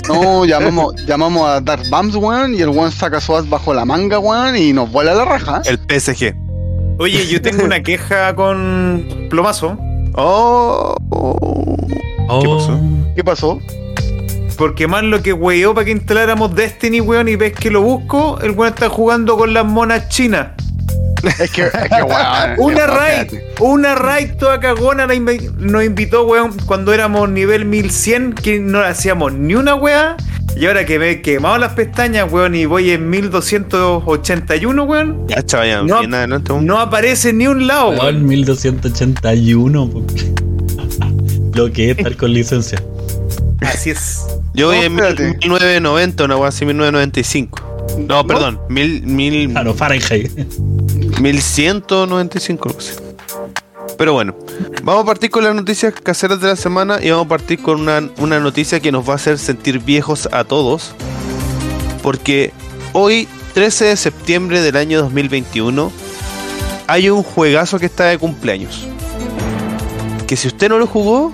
No, 0.09 0.45
llamamos, 0.47 0.95
llamamos 1.07 1.49
a 1.49 1.61
Dark 1.61 1.88
Bams, 1.90 2.14
weón, 2.14 2.55
y 2.55 2.61
el 2.61 2.69
weón 2.69 2.93
saca 2.93 3.21
su 3.21 3.35
as 3.35 3.49
bajo 3.49 3.75
la 3.75 3.85
manga, 3.85 4.19
weón, 4.19 4.57
y 4.57 4.73
nos 4.73 4.90
vuela 4.93 5.14
la 5.14 5.25
raja. 5.25 5.62
El 5.64 5.79
PSG. 5.79 6.35
Oye, 6.99 7.26
yo 7.26 7.40
tengo 7.43 7.64
una 7.64 7.83
queja 7.83 8.35
con 8.37 9.05
Plomazo. 9.31 9.76
Oh. 10.14 10.95
oh. 11.11 11.76
oh, 12.29 12.40
¿Qué 12.43 12.49
pasó? 12.49 12.81
¿Qué 13.17 13.25
pasó? 13.25 13.59
Porque 14.61 14.87
más 14.87 15.02
lo 15.02 15.23
que 15.23 15.33
weó 15.33 15.75
para 15.75 15.87
que 15.87 15.90
instaláramos 15.93 16.55
Destiny, 16.55 17.00
weón, 17.00 17.29
y 17.29 17.37
ves 17.37 17.55
que 17.55 17.71
lo 17.71 17.81
busco, 17.81 18.38
el 18.43 18.50
weón 18.50 18.75
está 18.75 18.90
jugando 18.90 19.37
con 19.38 19.55
las 19.55 19.64
monas 19.64 20.09
chinas. 20.11 20.49
Es 21.38 21.50
que, 21.50 21.62
es 21.62 21.71
que 21.71 22.02
weón. 22.02 22.55
Una 22.59 22.87
raid, 22.87 23.33
una 23.59 23.95
raid 23.95 24.33
toda 24.38 24.61
cagona 24.61 25.07
la 25.07 25.14
invi- 25.14 25.50
nos 25.52 25.83
invitó, 25.83 26.26
weón, 26.26 26.52
cuando 26.67 26.93
éramos 26.93 27.29
nivel 27.31 27.64
1100, 27.64 28.35
que 28.35 28.59
no 28.59 28.81
le 28.83 28.88
hacíamos 28.88 29.33
ni 29.33 29.55
una 29.55 29.75
weá. 29.75 30.17
Y 30.57 30.67
ahora 30.67 30.85
que 30.85 30.99
me 30.99 31.09
he 31.11 31.23
quemado 31.23 31.57
las 31.57 31.73
pestañas, 31.73 32.31
weón, 32.31 32.55
y 32.55 32.67
voy 32.67 32.90
en 32.90 33.09
1281, 33.09 34.85
weón, 34.85 35.26
Ya, 35.29 35.43
chaval, 35.43 35.69
ya, 35.69 35.83
No. 35.85 35.99
bien 36.00 36.12
adelante. 36.14 36.52
no 36.61 36.79
aparece 36.81 37.33
ni 37.33 37.47
un 37.47 37.67
lado, 37.67 37.90
weón, 37.90 38.00
weón. 38.00 38.26
1281. 38.26 39.88
po. 39.90 40.02
Lo 41.55 41.73
que 41.73 41.93
es 41.93 41.99
estar 41.99 42.14
con 42.17 42.33
licencia. 42.35 42.83
Así 43.61 43.90
es. 43.90 44.25
Yo 44.61 44.67
voy 44.67 44.76
No, 44.76 44.83
en 44.83 44.93
espérate. 44.93 45.23
1990, 45.38 46.25
una 46.25 46.37
wea 46.37 46.49
así, 46.50 46.67
1995. 46.67 47.97
No, 48.07 48.26
perdón, 48.26 48.61
mil, 48.69 49.02
mil, 49.07 49.50
Claro, 49.50 49.73
Fahrenheit. 49.73 50.31
1195, 51.19 52.69
algo 52.69 52.79
así. 52.79 52.93
Pero 53.97 54.12
bueno, 54.12 54.37
vamos 54.83 55.05
a 55.05 55.07
partir 55.07 55.31
con 55.31 55.45
las 55.45 55.55
noticias 55.55 55.95
caseras 55.95 56.43
de 56.43 56.49
la 56.49 56.57
semana 56.57 56.99
y 57.02 57.09
vamos 57.09 57.25
a 57.25 57.29
partir 57.31 57.62
con 57.62 57.81
una, 57.81 58.11
una 58.19 58.38
noticia 58.38 58.81
que 58.81 58.93
nos 58.93 59.09
va 59.09 59.14
a 59.14 59.17
hacer 59.17 59.38
sentir 59.38 59.79
viejos 59.79 60.29
a 60.31 60.45
todos. 60.45 60.93
Porque 62.02 62.52
hoy, 62.93 63.29
13 63.55 63.87
de 63.87 63.97
septiembre 63.97 64.61
del 64.61 64.76
año 64.76 65.00
2021, 65.00 65.90
hay 66.87 67.09
un 67.09 67.23
juegazo 67.23 67.79
que 67.79 67.87
está 67.87 68.05
de 68.09 68.19
cumpleaños. 68.19 68.87
Que 70.26 70.37
si 70.37 70.49
usted 70.49 70.69
no 70.69 70.79
lo 70.79 70.87
jugó, 70.87 71.33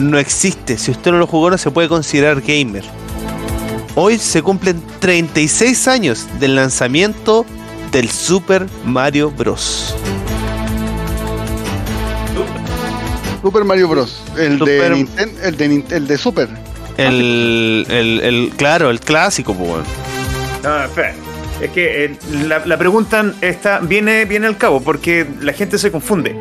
no 0.00 0.18
existe. 0.18 0.76
Si 0.78 0.90
usted 0.90 1.10
no 1.12 1.18
lo 1.18 1.26
jugó, 1.26 1.50
no 1.50 1.58
se 1.58 1.70
puede 1.70 1.88
considerar 1.88 2.40
gamer. 2.40 2.84
Hoy 3.94 4.18
se 4.18 4.42
cumplen 4.42 4.82
36 5.00 5.88
años 5.88 6.26
del 6.38 6.54
lanzamiento 6.56 7.44
del 7.92 8.08
Super 8.10 8.66
Mario 8.84 9.30
Bros. 9.30 9.94
Super 13.42 13.64
Mario 13.64 13.88
Bros. 13.88 14.22
El 14.38 14.58
Super- 14.58 14.82
de 14.82 14.96
Nintendo, 14.96 15.40
el 15.42 15.56
de, 15.56 15.84
el 15.96 16.06
de 16.06 16.18
Super. 16.18 16.48
El, 16.96 17.86
el, 17.88 18.20
el- 18.20 18.52
claro, 18.56 18.90
el 18.90 19.00
clásico, 19.00 19.54
pues. 19.54 19.86
No, 20.62 20.84
espera. 20.84 21.14
Es 21.60 21.70
que 21.70 22.04
eh, 22.04 22.18
la, 22.46 22.64
la 22.64 22.78
pregunta 22.78 23.32
está, 23.40 23.80
viene, 23.80 24.24
viene 24.24 24.46
al 24.46 24.56
cabo, 24.56 24.80
porque 24.80 25.26
la 25.40 25.52
gente 25.52 25.78
se 25.78 25.90
confunde. 25.90 26.36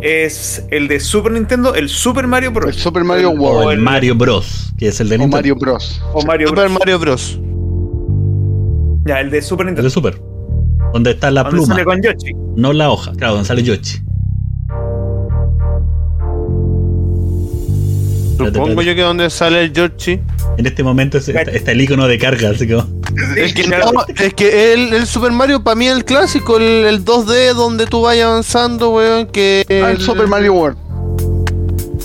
Es 0.00 0.64
el 0.70 0.88
de 0.88 1.00
Super 1.00 1.32
Nintendo, 1.32 1.74
el 1.74 1.88
Super 1.88 2.26
Mario 2.26 2.50
El 2.50 2.54
Bros. 2.54 2.76
Super 2.76 3.04
Mario 3.04 3.30
O 3.30 3.34
World. 3.34 3.66
O 3.66 3.70
el 3.70 3.78
el- 3.78 3.84
Mario 3.84 4.14
Bros. 4.14 4.72
Que 4.76 4.88
es 4.88 5.00
el 5.00 5.08
de 5.08 5.14
O 5.14 5.18
Nintendo. 5.18 5.36
Mario 5.38 5.56
Bros. 5.56 6.02
O 6.12 6.22
Mario 6.24 6.48
Super 6.48 6.64
Bros. 6.68 6.78
Mario 6.78 6.98
Bros. 6.98 7.40
Ya, 9.06 9.20
el 9.20 9.30
de 9.30 9.40
Super 9.42 9.66
El 9.66 9.74
Nintendo. 9.74 9.88
de 9.88 9.90
Super. 9.90 10.20
Donde 10.92 11.10
está 11.12 11.30
la 11.30 11.42
Donde 11.42 11.56
pluma, 11.58 11.74
sale 11.74 11.84
con 11.84 12.02
Yoshi. 12.02 12.32
no 12.56 12.72
la 12.72 12.90
hoja. 12.90 13.12
Claro, 13.12 13.34
donde 13.34 13.48
sale 13.48 13.62
Yoshi. 13.62 13.98
Supongo 18.36 18.82
yo 18.82 18.94
que 18.94 19.02
donde 19.02 19.30
sale 19.30 19.62
el 19.64 19.72
Yoshi. 19.72 20.20
En 20.56 20.66
este 20.66 20.82
momento 20.82 21.18
es- 21.18 21.28
está, 21.28 21.42
está 21.50 21.72
el 21.72 21.80
icono 21.80 22.06
de 22.08 22.18
carga, 22.18 22.50
así 22.50 22.66
que. 22.66 22.80
Es 23.36 23.52
que, 23.54 23.68
no, 23.68 23.76
es 24.20 24.34
que 24.34 24.72
el, 24.72 24.92
el 24.92 25.06
Super 25.06 25.30
Mario 25.32 25.62
para 25.62 25.74
mí 25.76 25.86
es 25.86 25.96
el 25.96 26.04
clásico, 26.04 26.56
el, 26.56 26.62
el 26.84 27.04
2D 27.04 27.54
donde 27.54 27.86
tú 27.86 28.02
vayas 28.02 28.26
avanzando, 28.26 28.90
weón. 28.90 29.26
Que 29.28 29.64
Ah, 29.84 29.90
el 29.92 30.00
Super 30.00 30.26
Mario 30.26 30.54
World. 30.54 30.78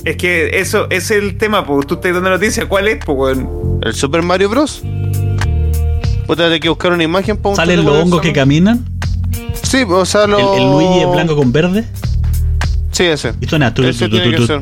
Es 0.05 0.15
que 0.17 0.59
eso 0.59 0.87
es 0.89 1.11
el 1.11 1.37
tema, 1.37 1.65
pues 1.65 1.85
tú 1.87 1.95
estás 1.95 2.13
dando 2.13 2.29
noticia. 2.29 2.67
¿Cuál 2.67 2.87
es? 2.87 3.03
Pues, 3.03 3.17
weón? 3.17 3.79
El 3.83 3.93
Super 3.93 4.21
Mario 4.21 4.49
Bros. 4.49 4.81
Puta, 6.27 6.45
hay 6.45 6.59
que 6.59 6.69
buscar 6.69 6.91
una 6.93 7.03
imagen 7.03 7.37
para 7.37 7.55
¿Salen 7.55 7.83
los 7.83 7.95
hongos 8.03 8.21
que 8.21 8.31
caminan? 8.31 8.85
Sí, 9.63 9.83
o 9.87 10.05
sea, 10.05 10.25
El, 10.25 10.31
lo. 10.31 10.55
el 10.57 10.63
Luigi 10.63 10.99
es 11.01 11.11
blanco 11.11 11.35
con 11.35 11.51
verde 11.51 11.85
Sí, 12.91 13.03
ese. 13.05 13.33
y 13.41 13.47
suena. 13.47 13.73
tu, 13.73 13.83
Ese 13.83 14.07
tu, 14.07 14.11
tiene 14.19 14.35
tu, 14.37 14.41
que 14.43 14.47
ser. 14.47 14.61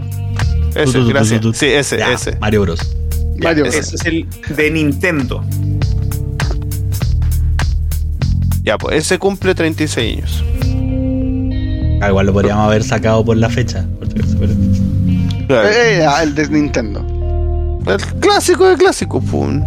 Ese, 0.75 1.03
gracias. 1.03 1.41
Sí, 1.53 1.65
ese, 1.67 1.97
Ya, 1.97 2.11
ese. 2.13 2.37
Mario 2.39 2.61
Bros. 2.61 2.79
Mario 3.41 3.65
ese. 3.65 3.79
Ese 3.79 3.95
es 3.95 4.05
el 4.05 4.25
de 4.55 4.71
Nintendo. 4.71 5.43
Ya, 8.67 8.77
pues 8.77 8.97
ese 8.97 9.17
cumple 9.17 9.55
36 9.55 10.17
años. 10.17 10.43
Ah, 12.01 12.09
igual 12.09 12.25
lo 12.25 12.33
podríamos 12.33 12.65
haber 12.65 12.83
sacado 12.83 13.23
por 13.23 13.37
la 13.37 13.49
fecha. 13.49 13.85
porque 13.97 14.21
Claro. 15.47 15.69
Eh, 15.69 15.99
eh, 16.03 16.07
el 16.23 16.35
de 16.35 16.49
Nintendo. 16.49 16.99
El 17.87 17.97
clásico 18.19 18.67
de 18.67 18.75
clásicos, 18.75 19.23
pum. 19.23 19.63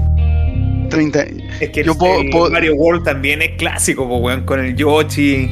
30. 0.91 1.25
Es 1.61 1.71
que 1.71 1.83
Yo 1.83 1.93
el, 1.93 1.99
puedo- 1.99 2.21
el 2.21 2.29
puedo- 2.31 2.51
Mario 2.51 2.75
World 2.75 3.05
también 3.05 3.41
es 3.41 3.53
clásico, 3.57 4.07
po, 4.07 4.19
weón, 4.19 4.45
con 4.45 4.61
el 4.61 4.77
Yoshi. 4.77 5.49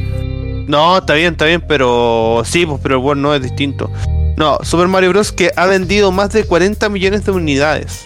No, 0.69 0.99
está 0.99 1.15
bien, 1.15 1.33
está 1.33 1.47
bien, 1.47 1.63
pero 1.67 2.43
sí, 2.45 2.67
pues, 2.67 2.81
pero 2.83 2.97
el 2.97 3.01
World 3.03 3.23
no 3.23 3.35
es 3.35 3.41
distinto. 3.43 3.91
No, 4.37 4.59
Super 4.63 4.89
Mario 4.89 5.09
Bros. 5.09 5.33
que 5.33 5.53
ha 5.57 5.65
vendido 5.65 6.13
más 6.13 6.35
de 6.35 6.45
40 6.45 6.91
millones 6.91 7.25
de 7.25 7.33
unidades. 7.33 8.05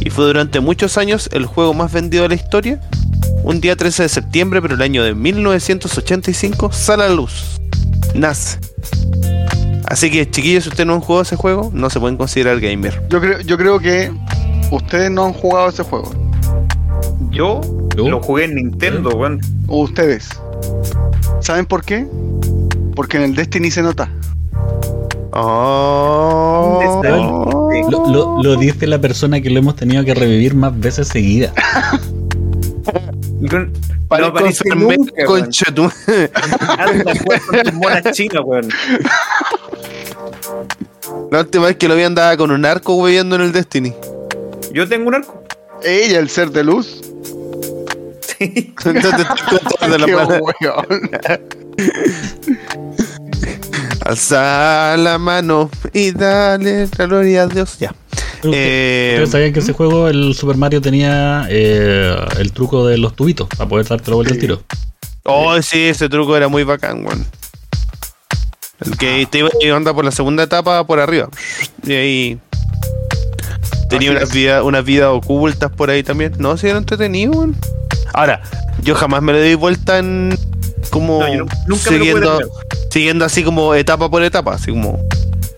Y 0.00 0.10
fue 0.10 0.24
durante 0.24 0.58
muchos 0.58 0.98
años 0.98 1.30
el 1.32 1.46
juego 1.46 1.74
más 1.74 1.92
vendido 1.92 2.24
de 2.24 2.30
la 2.30 2.34
historia. 2.34 2.80
Un 3.44 3.60
día 3.60 3.76
13 3.76 4.04
de 4.04 4.08
septiembre, 4.08 4.60
pero 4.60 4.74
el 4.74 4.82
año 4.82 5.02
de 5.02 5.14
1985 5.14 6.70
sale 6.72 7.04
a 7.04 7.08
la 7.08 7.14
luz. 7.14 7.58
Nace. 8.14 8.58
Así 9.86 10.10
que, 10.10 10.30
chiquillos, 10.30 10.64
si 10.64 10.70
ustedes 10.70 10.86
no 10.86 10.94
han 10.94 11.00
jugado 11.00 11.22
ese 11.22 11.36
juego, 11.36 11.70
no 11.72 11.88
se 11.88 11.98
pueden 11.98 12.16
considerar 12.18 12.60
gamer. 12.60 13.02
Yo 13.08 13.20
creo, 13.20 13.40
yo 13.40 13.56
creo 13.56 13.78
que 13.78 14.12
ustedes 14.70 15.10
no 15.10 15.24
han 15.24 15.32
jugado 15.32 15.68
ese 15.70 15.82
juego. 15.82 16.10
Yo 17.30 17.60
¿Yo? 17.96 18.08
lo 18.10 18.20
jugué 18.22 18.44
en 18.44 18.54
Nintendo, 18.56 19.10
weón. 19.16 19.40
O 19.66 19.80
ustedes. 19.82 20.28
¿Saben 21.40 21.64
por 21.66 21.84
qué? 21.84 22.06
Porque 22.94 23.16
en 23.16 23.22
el 23.24 23.34
Destiny 23.34 23.70
se 23.70 23.80
nota. 23.82 24.10
Oh. 25.32 26.80
¿Dónde 26.80 27.08
está 27.08 27.16
el- 27.16 27.90
Lo, 27.90 28.06
lo- 28.10 28.42
lo 28.42 28.56
dice 28.56 28.86
la 28.86 28.98
persona 29.00 29.40
que 29.40 29.48
lo 29.50 29.58
hemos 29.60 29.76
tenido 29.76 30.04
que 30.04 30.14
revivir 30.14 30.54
más 30.54 30.78
veces 30.78 31.08
seguidas. 31.08 31.52
Para 34.08 34.22
no 34.22 34.28
aparece 34.28 34.64
nunca, 34.70 35.12
weón. 35.16 35.26
concha 35.26 35.72
tu- 35.74 35.84
Anda, 35.84 37.12
weón, 37.26 37.40
con 37.46 37.62
tus 37.62 37.72
monas 37.74 38.02
chinas, 38.12 38.42
weón. 38.44 38.68
La 41.30 41.40
última 41.40 41.66
vez 41.66 41.76
que 41.76 41.88
lo 41.88 41.94
vi 41.94 42.02
andaba 42.02 42.36
con 42.36 42.50
un 42.50 42.64
arco 42.64 42.94
hueveando 42.96 43.36
en 43.36 43.42
el 43.42 43.52
Destiny. 43.52 43.94
Yo 44.72 44.88
tengo 44.88 45.08
un 45.08 45.14
arco. 45.16 45.42
Ella, 45.82 46.18
el 46.18 46.28
ser 46.30 46.50
de 46.50 46.64
luz. 46.64 47.00
Sí. 48.38 48.74
Entonces 48.84 49.14
te 49.14 49.22
estoy 49.22 49.58
contando 49.78 49.98
la 49.98 50.06
weón. 50.26 51.10
Alza 54.04 54.96
la 54.96 55.18
mano 55.18 55.70
y 55.92 56.12
dale 56.12 56.88
la 56.96 57.06
gloria 57.06 57.42
a 57.42 57.46
Dios. 57.46 57.78
Ya. 57.78 57.94
Eh, 58.44 59.10
¿Ustedes 59.14 59.30
sabían 59.30 59.52
que 59.52 59.60
ese 59.60 59.72
juego, 59.72 60.08
el 60.08 60.34
Super 60.34 60.56
Mario, 60.56 60.80
tenía 60.80 61.46
eh, 61.48 62.14
el 62.38 62.52
truco 62.52 62.86
de 62.86 62.98
los 62.98 63.14
tubitos 63.16 63.48
para 63.48 63.68
poder 63.68 63.86
darte 63.86 64.10
la 64.10 64.14
vuelta 64.16 64.34
al 64.34 64.40
tiro? 64.40 64.62
oh, 65.24 65.60
sí, 65.62 65.88
ese 65.88 66.08
truco 66.08 66.36
era 66.36 66.48
muy 66.48 66.62
bacán, 66.64 67.04
weón. 67.04 67.26
El 68.84 68.96
que 68.96 69.26
te 69.28 69.38
iba 69.38 69.50
y 69.60 69.68
anda 69.70 69.92
por 69.92 70.04
la 70.04 70.12
segunda 70.12 70.44
etapa 70.44 70.86
por 70.86 71.00
arriba. 71.00 71.28
Y 71.84 71.92
ahí. 71.92 72.38
Tenía 73.90 74.10
Así 74.10 74.16
unas 74.18 74.32
vidas, 74.32 74.62
unas 74.62 74.84
vidas 74.84 75.08
ocultas 75.10 75.70
por 75.72 75.90
ahí 75.90 76.02
también. 76.02 76.32
No, 76.38 76.56
sí, 76.56 76.68
era 76.68 76.78
entretenido, 76.78 77.32
weón. 77.32 77.56
Ahora, 78.14 78.40
yo 78.82 78.94
jamás 78.94 79.20
me 79.22 79.32
le 79.32 79.40
doy 79.40 79.54
vuelta 79.54 79.98
en. 79.98 80.38
Como. 80.90 81.20
No, 81.20 81.28
yo 81.28 81.44
nu- 81.44 81.46
nunca 81.66 81.90
me 81.90 81.98
lo 81.98 82.04
pude 82.04 82.12
siguiendo, 82.14 82.38
siguiendo 82.90 83.24
así 83.24 83.42
como 83.42 83.74
etapa 83.74 84.08
por 84.10 84.22
etapa. 84.22 84.54
Así 84.54 84.70
como. 84.70 85.02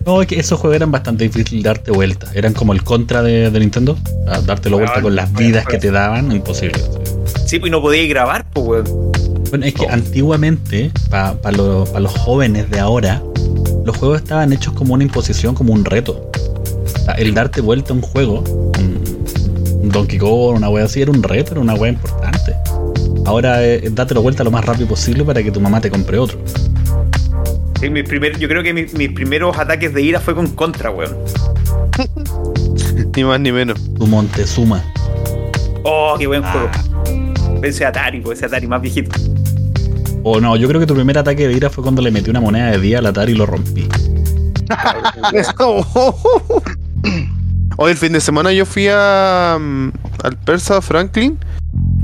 No, 0.05 0.21
es 0.21 0.27
que 0.27 0.39
esos 0.39 0.59
juegos 0.59 0.75
eran 0.75 0.91
bastante 0.91 1.23
difíciles 1.25 1.63
de 1.63 1.69
darte 1.69 1.91
vuelta. 1.91 2.27
Eran 2.33 2.53
como 2.53 2.73
el 2.73 2.83
contra 2.83 3.21
de, 3.21 3.51
de 3.51 3.59
Nintendo. 3.59 3.97
A 4.27 4.41
darte 4.41 4.69
la 4.69 4.77
vuelta 4.77 4.93
Weón, 4.95 5.03
con 5.03 5.15
las 5.15 5.31
vidas 5.33 5.65
que 5.65 5.77
te 5.77 5.91
daban, 5.91 6.31
imposible. 6.31 6.79
Sí, 7.45 7.59
pues 7.59 7.71
no 7.71 7.81
podía 7.81 8.05
grabar, 8.07 8.45
pues, 8.51 8.65
weón. 8.67 9.11
Bueno, 9.49 9.65
es 9.65 9.73
que 9.73 9.85
Oh. 9.85 9.91
antiguamente, 9.91 10.91
para 11.09 11.51
los 11.51 12.17
jóvenes 12.19 12.69
de 12.69 12.79
ahora, 12.79 13.21
los 13.85 13.97
juegos 13.97 14.21
estaban 14.21 14.53
hechos 14.53 14.73
como 14.73 14.93
una 14.93 15.03
imposición, 15.03 15.53
como 15.55 15.73
un 15.73 15.83
reto. 15.83 16.29
O 16.33 16.99
sea, 17.03 17.13
el 17.15 17.33
darte 17.33 17.61
vuelta 17.61 17.91
a 17.93 17.95
un 17.95 18.01
juego, 18.01 18.43
un, 18.79 19.03
un 19.81 19.89
Donkey 19.89 20.17
Kong, 20.19 20.55
una 20.55 20.69
wea 20.69 20.85
así, 20.85 21.01
era 21.01 21.11
un 21.11 21.21
reto, 21.21 21.51
era 21.51 21.59
una 21.61 21.73
wea 21.75 21.91
importante. 21.91 22.55
Ahora 23.25 23.63
eh, 23.63 23.89
date 23.91 24.13
la 24.13 24.19
vuelta 24.21 24.43
lo 24.43 24.51
más 24.51 24.65
rápido 24.65 24.87
posible 24.87 25.23
para 25.23 25.43
que 25.43 25.51
tu 25.51 25.59
mamá 25.59 25.79
te 25.81 25.89
compre 25.91 26.17
otro. 26.17 26.39
Mis 27.89 28.03
primer- 28.07 28.37
yo 28.37 28.47
creo 28.47 28.61
que 28.63 28.73
mis, 28.73 28.93
mis 28.93 29.11
primeros 29.11 29.57
ataques 29.57 29.93
de 29.93 30.01
ira 30.01 30.19
fue 30.19 30.35
con 30.35 30.47
contra, 30.51 30.91
weón. 30.91 31.15
Ni 33.15 33.23
más 33.23 33.39
ni 33.39 33.51
menos. 33.51 33.79
Tu 33.97 34.05
Montezuma. 34.07 34.83
Oh, 35.83 36.15
qué 36.17 36.27
buen 36.27 36.43
Ah. 36.45 36.51
juego. 36.51 36.69
Ese 37.63 37.85
Atari, 37.85 38.21
pues 38.21 38.37
ese 38.39 38.45
Atari 38.45 38.67
más 38.67 38.81
viejito. 38.81 39.11
O 40.23 40.39
no, 40.39 40.55
yo 40.55 40.67
creo 40.67 40.79
que 40.79 40.85
tu 40.85 40.93
primer 40.93 41.17
ataque 41.17 41.47
de 41.47 41.53
ira 41.53 41.69
fue 41.69 41.83
cuando 41.83 42.01
le 42.01 42.11
metí 42.11 42.29
una 42.29 42.39
moneda 42.39 42.71
de 42.71 42.79
día 42.79 42.99
al 42.99 43.05
Atari 43.07 43.31
y 43.33 43.35
lo 43.35 43.45
rompí. 43.47 43.87
Hoy 47.77 47.91
el 47.91 47.97
fin 47.97 48.13
de 48.13 48.21
semana 48.21 48.51
yo 48.53 48.65
fui 48.65 48.87
a, 48.91 49.57
mm, 49.59 49.89
al 50.23 50.37
Persa 50.37 50.81
Franklin 50.81 51.37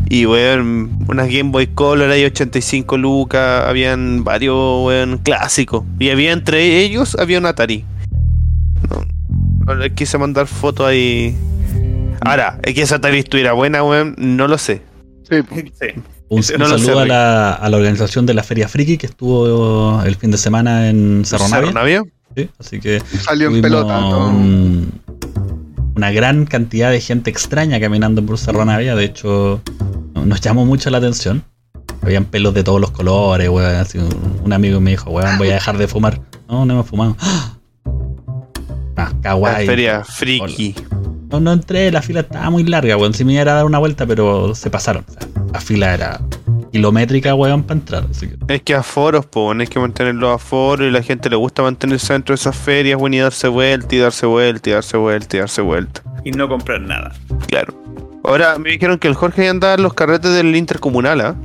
y 0.10 0.26
weón, 0.26 0.98
unas 1.08 1.28
Game 1.28 1.52
Boy 1.52 1.68
Color 1.68 2.10
hay 2.12 2.24
85 2.26 2.98
lucas, 2.98 3.66
habían 3.68 4.24
varios 4.24 4.86
weón 4.86 5.18
clásicos 5.20 5.84
y 6.00 6.10
había 6.10 6.32
entre 6.32 6.80
ellos 6.84 7.16
había 7.20 7.40
un 7.40 7.46
Atari. 7.46 7.84
No, 8.90 9.06
no 9.66 9.76
le 9.76 9.94
quise 9.94 10.18
mandar 10.18 10.48
foto 10.48 10.86
ahí. 10.86 11.36
Ahora, 12.22 12.60
es 12.64 12.74
que 12.74 12.82
esa 12.82 12.96
Atari 12.96 13.20
estuviera 13.20 13.54
buena, 13.54 13.84
weón, 13.84 14.16
no 14.18 14.48
lo 14.48 14.58
sé. 14.58 14.82
Sí. 15.30 15.38
Sí. 15.80 15.88
Un, 16.30 16.42
no 16.60 16.68
lo 16.68 16.78
sé, 16.78 16.86
saludo 16.86 17.00
a 17.02 17.06
la, 17.06 17.54
a 17.54 17.70
la 17.70 17.78
organización 17.78 18.26
de 18.26 18.34
la 18.34 18.44
Feria 18.44 18.68
Friki 18.68 18.98
que 18.98 19.06
estuvo 19.08 20.02
el 20.04 20.16
fin 20.16 20.32
de 20.32 20.38
semana 20.38 20.90
en 20.90 21.24
Cerro 21.26 21.48
Navia. 21.48 21.60
¿Cerro 21.68 21.74
Navia? 21.74 22.04
Sí, 22.36 22.50
así 22.60 22.80
que 22.80 23.02
Salió 23.22 23.48
en 23.50 23.62
pelota. 23.62 23.98
un- 24.00 24.92
una 25.96 26.12
gran 26.12 26.46
cantidad 26.46 26.92
de 26.92 27.02
gente 27.02 27.30
extraña 27.32 27.80
caminando 27.80 28.24
por 28.24 28.38
Cerro 28.38 28.64
Navia. 28.66 28.96
De 28.96 29.06
hecho, 29.06 29.62
nos 30.26 30.42
llamó 30.42 30.66
mucho 30.66 30.90
la 30.90 30.98
atención. 31.00 31.44
Habían 32.02 32.26
pelos 32.26 32.54
de 32.54 32.64
todos 32.64 32.80
los 32.80 32.92
colores, 32.92 33.50
weón. 33.50 33.76
así, 33.76 33.98
un, 33.98 34.10
un 34.44 34.54
amigo 34.54 34.80
me 34.80 34.92
dijo, 34.92 35.10
weón, 35.10 35.38
voy 35.38 35.50
a 35.50 35.56
dejar 35.56 35.78
de 35.78 35.88
fumar. 35.88 36.20
No, 36.48 36.66
no 36.66 36.74
hemos 36.74 36.88
fumado. 36.88 37.16
Ah, 39.00 39.12
La 39.14 39.22
kawaii. 39.22 39.68
feria 39.68 40.04
friki. 40.04 40.74
No, 41.30 41.40
no 41.40 41.54
entré, 41.54 41.92
la 41.92 42.02
fila 42.02 42.22
estaba 42.22 42.50
muy 42.50 42.64
larga, 42.64 42.98
weón. 42.98 43.14
Si 43.14 43.24
me 43.24 43.34
iba 43.34 43.44
a 43.44 43.46
dar 43.46 43.66
una 43.66 43.78
vuelta, 43.78 44.08
pero 44.08 44.56
se 44.56 44.72
pasaron. 44.72 45.06
O 45.08 45.12
sea, 45.12 45.22
la 45.54 45.62
fila 45.62 45.94
era 45.94 46.20
kilométrica, 46.72 47.36
weón, 47.36 47.62
para 47.64 47.80
entrar. 47.80 48.08
Así 48.10 48.28
que 48.28 48.56
Es 48.56 48.62
que 48.64 48.74
aforos, 48.74 49.26
po, 49.28 49.52
hay 49.52 49.68
que 49.68 49.80
mantener 49.80 50.16
los 50.16 50.34
aforos 50.34 50.88
y 50.88 50.90
la 50.92 51.04
gente 51.04 51.30
le 51.30 51.36
gusta 51.36 51.62
mantenerse 51.62 52.14
dentro 52.14 52.34
de 52.34 52.38
esas 52.40 52.56
ferias, 52.56 52.98
weón, 53.00 53.14
y 53.14 53.20
darse 53.20 53.48
vuelta 53.50 53.94
y 53.96 54.00
darse 54.00 54.26
vuelta 54.26 54.70
y 54.70 54.74
darse 54.74 54.98
vuelta 54.98 55.38
y 55.38 55.40
darse 55.42 55.62
vuelta. 55.62 56.02
Y 56.26 56.32
no 56.32 56.48
comprar 56.50 56.82
nada. 56.82 57.14
Claro. 57.48 57.76
Ahora 58.28 58.58
me 58.60 58.72
dijeron 58.72 59.00
que 59.00 59.08
el 59.08 59.16
Jorge 59.16 59.48
andaba 59.48 59.74
en 59.76 59.84
los 59.84 59.94
carretes 59.94 60.32
del 60.34 60.56
intercomunal, 60.56 61.22
¿ah? 61.22 61.36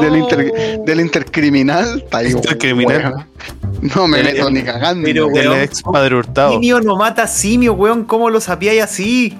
Del, 0.00 0.12
Oh. 0.12 0.16
inter, 0.16 0.52
del 0.86 1.00
intercriminal. 1.00 2.02
Está 2.04 2.18
ahí, 2.18 2.30
Intercriminal. 2.30 3.02
weón. 3.14 3.26
No 3.96 4.06
me 4.06 4.18
Del- 4.22 4.34
meto 4.36 4.48
ni 4.50 4.62
cagando. 4.62 5.04
Pero, 5.04 5.26
Del 5.26 5.48
weón, 5.48 5.60
ex 5.60 5.82
padre 5.82 6.14
Hurtado. 6.16 6.52
Simio 6.52 6.80
no 6.80 6.96
mata 6.96 7.26
simio, 7.26 7.72
weón. 7.74 8.04
¿Cómo 8.04 8.30
lo 8.30 8.40
sabíais 8.40 8.82
así? 8.84 9.36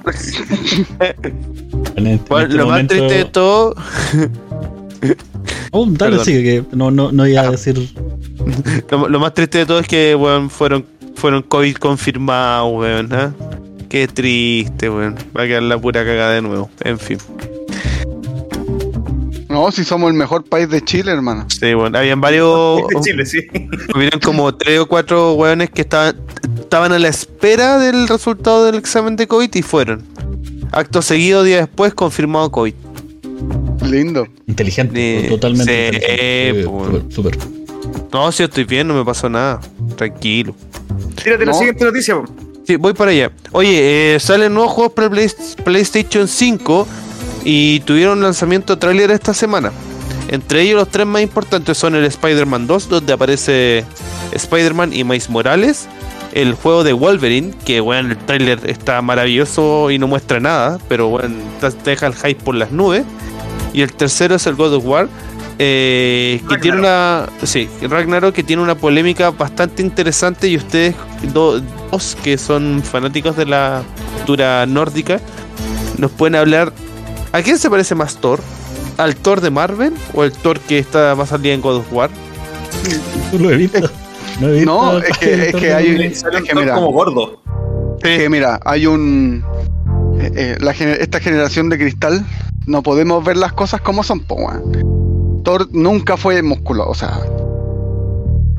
en 1.96 2.06
este, 2.08 2.28
Bueno, 2.28 2.46
en 2.46 2.50
este 2.50 2.56
lo 2.56 2.66
más 2.66 2.86
triste 2.88 3.14
de 3.14 3.24
todo, 3.26 3.74
Oh, 5.74 5.86
dale, 5.88 6.22
sigue, 6.24 6.42
que 6.42 6.76
no, 6.76 6.90
no, 6.90 7.12
no 7.12 7.26
iba 7.26 7.40
a 7.42 7.50
decir. 7.50 7.94
lo, 8.90 9.08
lo 9.08 9.20
más 9.20 9.32
triste 9.34 9.58
de 9.58 9.66
todo 9.66 9.78
es 9.78 9.86
que, 9.88 10.14
weón, 10.16 10.50
fueron, 10.50 10.84
fueron 11.14 11.42
COVID 11.42 11.76
confirmados, 11.76 12.72
weón, 12.74 13.12
¿ah? 13.12 13.32
Qué 13.92 14.08
triste, 14.08 14.88
weón. 14.88 15.16
Va 15.36 15.42
a 15.42 15.46
quedar 15.46 15.62
la 15.64 15.78
pura 15.78 16.02
cagada 16.02 16.32
de 16.32 16.40
nuevo. 16.40 16.70
En 16.82 16.98
fin. 16.98 17.18
No, 19.50 19.70
si 19.70 19.84
somos 19.84 20.10
el 20.10 20.16
mejor 20.16 20.44
país 20.44 20.70
de 20.70 20.82
Chile, 20.82 21.12
hermano. 21.12 21.44
Sí, 21.50 21.74
bueno, 21.74 21.98
habían 21.98 22.18
varios. 22.22 22.80
De 22.88 23.00
Chile, 23.02 23.26
sí. 23.26 23.40
Hubieron 23.94 24.18
como 24.20 24.54
tres 24.54 24.80
o 24.80 24.86
cuatro 24.86 25.34
weones 25.34 25.68
que 25.68 25.82
estaban, 25.82 26.16
estaban 26.58 26.90
a 26.92 26.98
la 26.98 27.08
espera 27.08 27.78
del 27.78 28.08
resultado 28.08 28.64
del 28.64 28.76
examen 28.76 29.14
de 29.16 29.26
COVID 29.26 29.54
y 29.54 29.60
fueron. 29.60 30.02
Acto 30.72 31.02
seguido, 31.02 31.44
día 31.44 31.58
después, 31.58 31.92
confirmado 31.92 32.50
COVID. 32.50 32.72
Lindo. 33.84 34.26
Inteligente, 34.46 35.20
Sí, 35.24 35.28
totalmente 35.28 35.90
sí, 35.90 35.96
inteligente. 35.96 36.64
pues. 36.70 37.14
súper, 37.14 37.34
súper. 37.34 37.38
No, 38.10 38.32
si 38.32 38.42
estoy 38.44 38.64
bien, 38.64 38.88
no 38.88 38.94
me 38.94 39.04
pasó 39.04 39.28
nada. 39.28 39.60
Tranquilo. 39.96 40.54
Tírate 41.22 41.44
la 41.44 41.52
No. 41.52 41.58
siguiente 41.58 41.84
noticia, 41.84 42.14
po. 42.14 42.24
Sí, 42.64 42.76
voy 42.76 42.92
para 42.92 43.10
allá. 43.10 43.32
Oye, 43.50 44.14
eh, 44.14 44.20
salen 44.20 44.54
nuevos 44.54 44.72
juegos 44.72 44.92
para 44.92 45.10
PlayStation 45.10 46.28
5 46.28 46.86
y 47.44 47.80
tuvieron 47.80 48.20
lanzamiento 48.20 48.78
tráiler 48.78 49.10
esta 49.10 49.34
semana. 49.34 49.72
Entre 50.28 50.62
ellos 50.62 50.76
los 50.76 50.88
tres 50.88 51.06
más 51.06 51.22
importantes 51.22 51.76
son 51.76 51.94
el 51.94 52.04
Spider-Man 52.04 52.66
2, 52.66 52.88
donde 52.88 53.12
aparece 53.12 53.84
Spider-Man 54.32 54.92
y 54.92 55.04
Miles 55.04 55.28
Morales. 55.28 55.88
El 56.32 56.54
juego 56.54 56.84
de 56.84 56.94
Wolverine, 56.94 57.52
que 57.64 57.80
bueno, 57.80 58.10
el 58.10 58.16
tráiler 58.16 58.60
está 58.64 59.02
maravilloso 59.02 59.90
y 59.90 59.98
no 59.98 60.06
muestra 60.06 60.40
nada, 60.40 60.78
pero 60.88 61.08
bueno, 61.08 61.34
te 61.60 61.90
deja 61.90 62.06
el 62.06 62.14
hype 62.14 62.42
por 62.42 62.54
las 62.54 62.70
nubes. 62.70 63.04
Y 63.74 63.82
el 63.82 63.92
tercero 63.92 64.36
es 64.36 64.46
el 64.46 64.54
God 64.54 64.74
of 64.74 64.86
War, 64.86 65.08
eh, 65.64 66.40
que 66.48 66.58
tiene 66.58 66.78
una. 66.78 67.28
Sí, 67.44 67.68
Ragnarok, 67.82 68.34
que 68.34 68.42
tiene 68.42 68.62
una 68.62 68.74
polémica 68.74 69.30
bastante 69.30 69.80
interesante. 69.82 70.48
Y 70.48 70.56
ustedes, 70.56 70.94
do- 71.32 71.60
dos 71.90 72.16
que 72.22 72.36
son 72.36 72.82
fanáticos 72.82 73.36
de 73.36 73.46
la 73.46 73.82
cultura 74.16 74.66
nórdica, 74.66 75.20
nos 75.98 76.10
pueden 76.10 76.34
hablar. 76.34 76.72
¿A 77.32 77.42
quién 77.42 77.58
se 77.58 77.70
parece 77.70 77.94
más 77.94 78.16
Thor? 78.16 78.40
¿Al 78.98 79.14
Thor 79.16 79.40
de 79.40 79.50
Marvel 79.50 79.94
o 80.14 80.24
el 80.24 80.32
Thor 80.32 80.58
que 80.60 80.78
está 80.78 81.14
más 81.14 81.32
al 81.32 81.42
día 81.42 81.54
en 81.54 81.60
God 81.60 81.76
of 81.76 81.92
War? 81.92 82.10
Tú 83.30 83.38
lo 83.38 83.50
he 83.50 83.56
visto. 83.56 83.88
No, 84.40 84.48
he 84.48 84.52
visto 84.52 84.66
No, 84.72 84.98
es 84.98 85.16
que- 85.18 85.48
es 85.50 85.54
que 85.54 85.72
hay- 85.72 86.14
salió 86.14 86.38
es 86.40 86.44
que 86.44 86.54
un 86.56 86.62
mira. 86.62 86.74
como 86.74 86.90
gordo. 86.92 87.40
Que 88.02 88.28
mira, 88.28 88.58
hay 88.64 88.86
un. 88.86 89.44
eh, 90.18 90.32
eh, 90.34 90.56
la 90.60 90.74
gener- 90.74 90.98
esta 91.00 91.20
generación 91.20 91.68
de 91.68 91.78
cristal, 91.78 92.26
no 92.66 92.82
podemos 92.82 93.24
ver 93.24 93.36
las 93.36 93.52
cosas 93.52 93.80
como 93.80 94.02
son, 94.02 94.20
po. 94.20 94.36
Thor 95.42 95.68
nunca 95.72 96.16
fue 96.16 96.42
musculoso, 96.42 96.90
o 96.90 96.94
sea. 96.94 97.20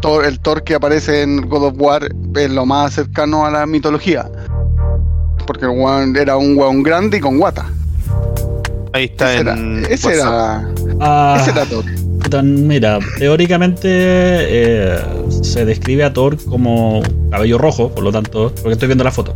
Thor- 0.01 0.25
el 0.25 0.39
Thor 0.39 0.63
que 0.63 0.75
aparece 0.75 1.21
en 1.21 1.47
God 1.47 1.63
of 1.67 1.73
War 1.77 2.09
es 2.35 2.49
lo 2.51 2.65
más 2.65 2.93
cercano 2.93 3.45
a 3.45 3.51
la 3.51 3.65
mitología. 3.65 4.29
Porque 5.47 5.65
era 6.19 6.37
un 6.37 6.57
weón 6.57 6.83
grande 6.83 7.17
y 7.17 7.19
con 7.19 7.37
guata. 7.37 7.65
Ahí 8.93 9.05
está 9.05 9.31
Ese 9.33 9.41
era, 9.41 9.57
ese 9.89 10.13
era, 10.13 10.69
Ah, 10.99 11.37
ese 11.41 11.51
era 11.51 11.65
Thor. 11.65 11.83
mira, 12.43 12.99
teóricamente 13.17 13.87
eh, 13.89 14.99
se 15.41 15.65
describe 15.65 16.03
a 16.03 16.13
Thor 16.13 16.37
como 16.45 17.01
cabello 17.31 17.57
rojo, 17.57 17.89
por 17.89 18.03
lo 18.03 18.11
tanto, 18.11 18.51
porque 18.61 18.73
estoy 18.73 18.87
viendo 18.87 19.03
la 19.03 19.11
foto. 19.11 19.35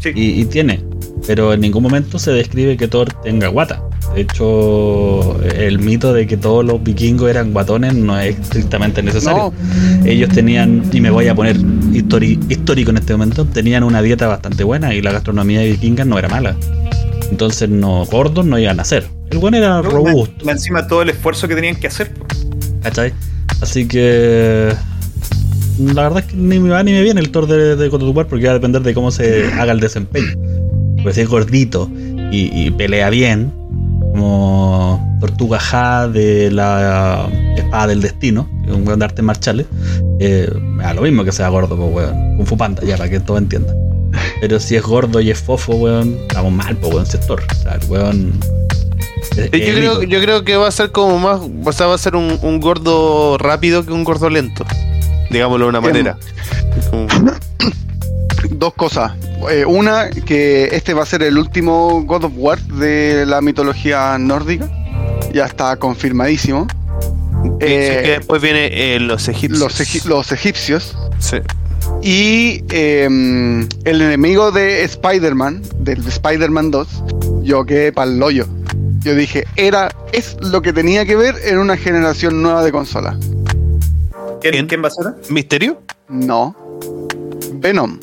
Sí. 0.00 0.10
Y, 0.14 0.40
y 0.40 0.44
tiene, 0.46 0.82
pero 1.26 1.52
en 1.52 1.60
ningún 1.60 1.82
momento 1.82 2.18
se 2.18 2.32
describe 2.32 2.76
que 2.76 2.88
Thor 2.88 3.12
tenga 3.22 3.48
guata. 3.48 3.82
De 4.14 4.22
hecho, 4.22 5.40
el 5.42 5.78
mito 5.78 6.12
de 6.12 6.26
que 6.26 6.36
todos 6.36 6.64
los 6.64 6.82
vikingos 6.82 7.30
eran 7.30 7.52
guatones 7.52 7.94
no 7.94 8.18
es 8.18 8.38
estrictamente 8.38 9.02
necesario. 9.02 9.52
Ellos 10.04 10.30
tenían, 10.30 10.82
y 10.92 11.00
me 11.00 11.10
voy 11.10 11.28
a 11.28 11.34
poner 11.34 11.56
histórico 11.92 12.90
en 12.90 12.96
este 12.96 13.12
momento, 13.12 13.44
tenían 13.44 13.84
una 13.84 14.02
dieta 14.02 14.26
bastante 14.26 14.64
buena 14.64 14.94
y 14.94 15.02
la 15.02 15.12
gastronomía 15.12 15.62
vikinga 15.62 16.04
no 16.04 16.18
era 16.18 16.28
mala. 16.28 16.56
Entonces, 17.30 17.68
no, 17.68 18.04
gordos 18.06 18.44
no 18.46 18.58
iban 18.58 18.80
a 18.80 18.84
ser. 18.84 19.06
El 19.30 19.38
buen 19.38 19.54
era 19.54 19.82
No, 19.82 19.82
robusto. 19.82 20.50
Encima 20.50 20.86
todo 20.86 21.02
el 21.02 21.10
esfuerzo 21.10 21.46
que 21.46 21.54
tenían 21.54 21.76
que 21.76 21.86
hacer. 21.86 22.10
¿Cachai? 22.82 23.12
Así 23.60 23.86
que. 23.86 24.72
La 25.78 26.02
verdad 26.02 26.20
es 26.20 26.24
que 26.24 26.36
ni 26.36 26.58
me 26.58 26.70
va 26.70 26.82
ni 26.82 26.90
me 26.92 27.02
viene 27.02 27.20
el 27.20 27.30
Thor 27.30 27.46
de, 27.46 27.76
de 27.76 27.90
porque 27.90 28.46
va 28.46 28.50
a 28.50 28.54
depender 28.54 28.82
de 28.82 28.94
cómo 28.94 29.12
se 29.12 29.46
haga 29.52 29.72
el 29.72 29.80
desempeño. 29.80 30.32
Pues 31.02 31.14
si 31.14 31.20
es 31.20 31.28
gordito 31.28 31.88
y, 32.32 32.50
y 32.52 32.70
pelea 32.72 33.10
bien, 33.10 33.52
como 34.18 35.16
Tortuga 35.20 35.58
Ja 35.60 36.08
de 36.08 36.50
la 36.50 37.28
Espada 37.56 37.86
del 37.88 38.00
Destino, 38.02 38.48
que 38.64 38.70
es 38.70 38.76
un 38.76 38.86
weón 38.86 38.98
de 38.98 39.04
artes 39.04 39.24
marciales, 39.24 39.66
eh, 40.20 40.50
da 40.78 40.92
lo 40.94 41.02
mismo 41.02 41.24
que 41.24 41.30
sea 41.32 41.48
gordo, 41.48 41.76
pues 41.76 41.92
weón. 41.94 42.36
Kung 42.36 42.46
Fu 42.46 42.56
Panda, 42.56 42.82
ya, 42.84 42.96
para 42.96 43.08
que 43.08 43.20
todo 43.20 43.38
entienda. 43.38 43.72
Pero 44.40 44.58
si 44.58 44.74
es 44.76 44.82
gordo 44.82 45.20
y 45.20 45.30
es 45.30 45.38
fofo, 45.38 45.74
weón, 45.76 46.16
estamos 46.28 46.52
mal, 46.52 46.76
pues 46.76 46.92
weón, 46.94 47.06
Thor. 47.26 47.42
O 47.50 47.54
sea, 47.54 47.74
el 47.74 47.88
weón. 47.88 48.32
es- 49.36 49.36
Yo 49.36 49.42
es 49.44 49.50
creo, 49.50 49.92
ícono. 49.94 50.02
yo 50.08 50.20
creo 50.20 50.44
que 50.44 50.56
va 50.56 50.66
a 50.68 50.72
ser 50.72 50.90
como 50.90 51.18
más. 51.18 51.40
O 51.64 51.72
sea, 51.72 51.86
va 51.86 51.94
a 51.94 51.98
ser 51.98 52.16
un, 52.16 52.38
un 52.42 52.60
gordo 52.60 53.38
rápido 53.38 53.84
que 53.86 53.92
un 53.92 54.02
gordo 54.04 54.28
lento. 54.30 54.64
Digámoslo 55.30 55.66
de 55.66 55.68
una 55.70 55.80
Bien. 55.80 55.92
manera. 55.92 56.18
Dos 58.50 58.74
cosas. 58.74 59.12
Eh, 59.50 59.64
una, 59.66 60.10
que 60.10 60.68
este 60.72 60.94
va 60.94 61.02
a 61.02 61.06
ser 61.06 61.22
el 61.22 61.38
último 61.38 62.02
God 62.04 62.24
of 62.24 62.32
War 62.36 62.58
de 62.60 63.24
la 63.26 63.40
mitología 63.40 64.16
nórdica. 64.18 64.68
Ya 65.32 65.44
está 65.46 65.76
confirmadísimo. 65.76 66.66
Sí, 67.42 67.50
Eh, 67.60 68.00
que 68.04 68.10
después 68.12 68.40
viene 68.42 68.68
eh, 68.72 69.00
los 69.00 69.28
egipcios. 69.28 69.60
los, 69.60 69.80
egi- 69.80 70.04
los 70.06 70.32
egipcios. 70.32 70.96
Sí. 71.18 71.36
Y 72.02 72.64
em, 72.70 73.62
el 73.84 74.02
enemigo 74.02 74.50
de 74.50 74.82
Spider-Man, 74.84 75.62
del 75.78 76.06
Spider-Man 76.06 76.70
2, 76.70 76.88
yo 77.42 77.64
quedé 77.64 77.92
pa'l 77.92 78.22
hoyo. 78.22 78.46
Yo 79.00 79.14
dije, 79.14 79.44
era, 79.56 79.90
es 80.12 80.36
lo 80.40 80.60
que 80.62 80.72
tenía 80.72 81.04
que 81.06 81.16
ver 81.16 81.36
en 81.44 81.58
una 81.58 81.76
generación 81.76 82.42
nueva 82.42 82.64
de 82.64 82.72
consolas. 82.72 83.16
¿Quién, 84.40 84.52
¿Quién? 84.52 84.66
quién 84.66 84.82
va 84.82 84.88
a 84.88 84.90
ser? 84.90 85.06
¿Misterio? 85.30 85.80
No. 86.08 86.54
Venom. 87.54 87.98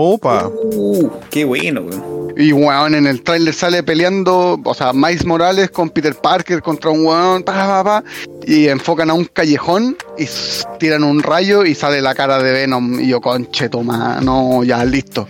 Opa. 0.00 0.46
Uh, 0.46 1.10
qué 1.28 1.44
bueno, 1.44 1.80
weón. 1.80 2.32
Y 2.36 2.52
weón, 2.52 2.94
en 2.94 3.08
el 3.08 3.20
tráiler 3.24 3.52
sale 3.52 3.82
peleando, 3.82 4.56
o 4.62 4.72
sea, 4.72 4.92
Miles 4.92 5.26
Morales 5.26 5.70
con 5.72 5.90
Peter 5.90 6.14
Parker 6.14 6.62
contra 6.62 6.90
un 6.90 7.04
weón, 7.04 7.42
pa, 7.42 7.52
pa, 7.52 7.82
pa, 7.82 8.04
y 8.46 8.68
enfocan 8.68 9.10
a 9.10 9.14
un 9.14 9.24
callejón 9.24 9.96
y 10.16 10.28
tiran 10.78 11.02
un 11.02 11.20
rayo 11.20 11.64
y 11.64 11.74
sale 11.74 12.00
la 12.00 12.14
cara 12.14 12.40
de 12.40 12.52
Venom. 12.52 13.00
Y 13.00 13.08
yo, 13.08 13.20
conche, 13.20 13.68
toma, 13.68 14.20
no, 14.20 14.62
ya, 14.62 14.84
listo. 14.84 15.26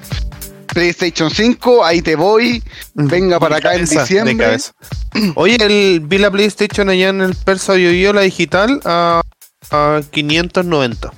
PlayStation 0.67 1.31
5, 1.31 1.83
ahí 1.83 2.03
te 2.03 2.15
voy, 2.15 2.63
venga 2.93 3.41
para 3.41 3.55
De 3.55 3.61
acá 3.61 3.75
en 3.75 3.87
cabeza, 3.87 4.03
diciembre. 4.03 4.59
Oye, 5.37 5.57
el, 5.61 6.01
vi 6.01 6.19
la 6.19 6.31
PlayStation 6.31 6.91
allá 6.91 7.09
en 7.09 7.23
el 7.23 7.35
Persa 7.37 7.75
Yo 7.79 8.13
la 8.13 8.21
digital, 8.21 8.83
a, 8.85 9.23
a 9.71 10.03
590. 10.11 11.11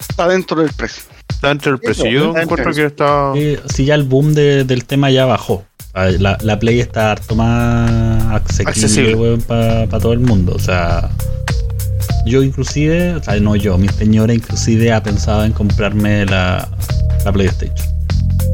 Está 0.00 0.26
dentro 0.26 0.60
del 0.60 0.72
precio. 0.72 1.15
Está 1.36 1.50
entre 1.50 1.70
el 1.72 1.78
precio. 1.78 2.06
Yo 2.10 2.28
está 2.30 2.42
encuentro 2.42 2.72
que 2.72 2.84
está. 2.86 3.32
Sí, 3.34 3.56
sí, 3.72 3.84
ya 3.84 3.94
el 3.94 4.02
boom 4.04 4.34
de- 4.34 4.64
del 4.64 4.84
tema 4.84 5.10
ya 5.10 5.24
bajó. 5.26 5.64
Sea, 5.92 6.10
La, 6.18 6.36
la 6.42 6.58
Play 6.58 6.80
está 6.80 7.12
harto 7.12 7.34
más 7.36 8.22
Accesible. 8.34 8.70
accesible 8.70 9.38
para 9.46 9.86
todo 10.00 10.12
el 10.12 10.20
mundo. 10.20 10.52
O 10.54 10.58
sea, 10.58 11.08
yo 12.26 12.42
inclusive, 12.42 13.14
o 13.14 13.22
sea, 13.22 13.38
no 13.40 13.54
yo, 13.56 13.78
mi 13.78 13.88
señora 13.88 14.32
inclusive 14.34 14.92
ha 14.92 15.02
pensado 15.02 15.44
en 15.44 15.52
comprarme 15.52 16.26
la, 16.26 16.68
la 17.24 17.32
PlayStation. 17.32 17.86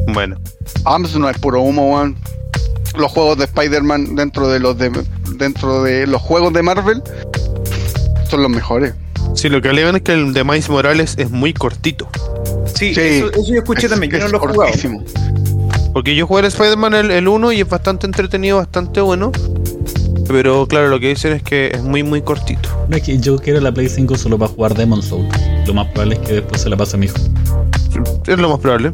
Bueno. 0.08 0.36
Amazon 0.84 1.22
no 1.22 1.30
es 1.30 1.38
puro 1.38 1.62
humo, 1.62 1.94
weón. 1.94 2.16
Los 2.98 3.10
juegos 3.10 3.38
de 3.38 3.44
Spider-Man 3.44 4.16
dentro 4.16 4.48
de 4.48 4.60
los 4.60 4.76
de 4.76 4.90
dentro 5.38 5.82
de 5.82 6.06
los 6.06 6.20
juegos 6.20 6.52
de 6.52 6.62
Marvel 6.62 7.02
son 8.28 8.42
los 8.42 8.50
mejores. 8.50 8.94
Sí, 9.34 9.48
lo 9.48 9.60
que 9.62 9.68
alegan 9.70 9.96
es 9.96 10.02
que 10.02 10.12
el 10.12 10.32
de 10.32 10.44
Miles 10.44 10.68
Morales 10.68 11.14
es 11.18 11.30
muy 11.30 11.52
cortito. 11.52 12.08
Sí, 12.74 12.94
Sí. 12.94 13.00
Eso, 13.00 13.30
eso 13.32 13.44
yo 13.52 13.58
escuché 13.58 13.86
Es- 13.86 13.90
también, 13.90 14.12
yo 14.12 14.18
no 14.18 14.28
lo 14.28 14.36
he 14.36 14.40
jugado. 14.40 14.56
cortísimo. 14.62 15.02
Porque 15.92 16.14
yo 16.14 16.26
jugué 16.26 16.40
el 16.40 16.46
Spider-Man 16.46 16.94
el, 16.94 17.10
el 17.10 17.28
1 17.28 17.52
y 17.52 17.60
es 17.60 17.68
bastante 17.68 18.06
entretenido, 18.06 18.56
bastante 18.58 19.00
bueno. 19.00 19.32
Pero 20.28 20.66
claro, 20.66 20.88
lo 20.88 21.00
que 21.00 21.08
dicen 21.08 21.32
es 21.32 21.42
que 21.42 21.70
es 21.74 21.82
muy, 21.82 22.02
muy 22.02 22.22
cortito. 22.22 22.68
No 22.88 22.96
es 22.96 23.02
que 23.02 23.18
yo 23.18 23.36
quiero 23.36 23.60
la 23.60 23.72
Play 23.72 23.88
5 23.88 24.16
solo 24.16 24.38
para 24.38 24.50
jugar 24.50 24.74
Demon 24.74 25.02
Soul. 25.02 25.26
Lo 25.66 25.74
más 25.74 25.88
probable 25.88 26.14
es 26.14 26.20
que 26.20 26.32
después 26.34 26.62
se 26.62 26.68
la 26.70 26.76
pase 26.76 26.96
a 26.96 26.98
mi 26.98 27.06
hijo. 27.06 27.16
Es 28.26 28.38
lo 28.38 28.48
más 28.48 28.58
probable. 28.60 28.90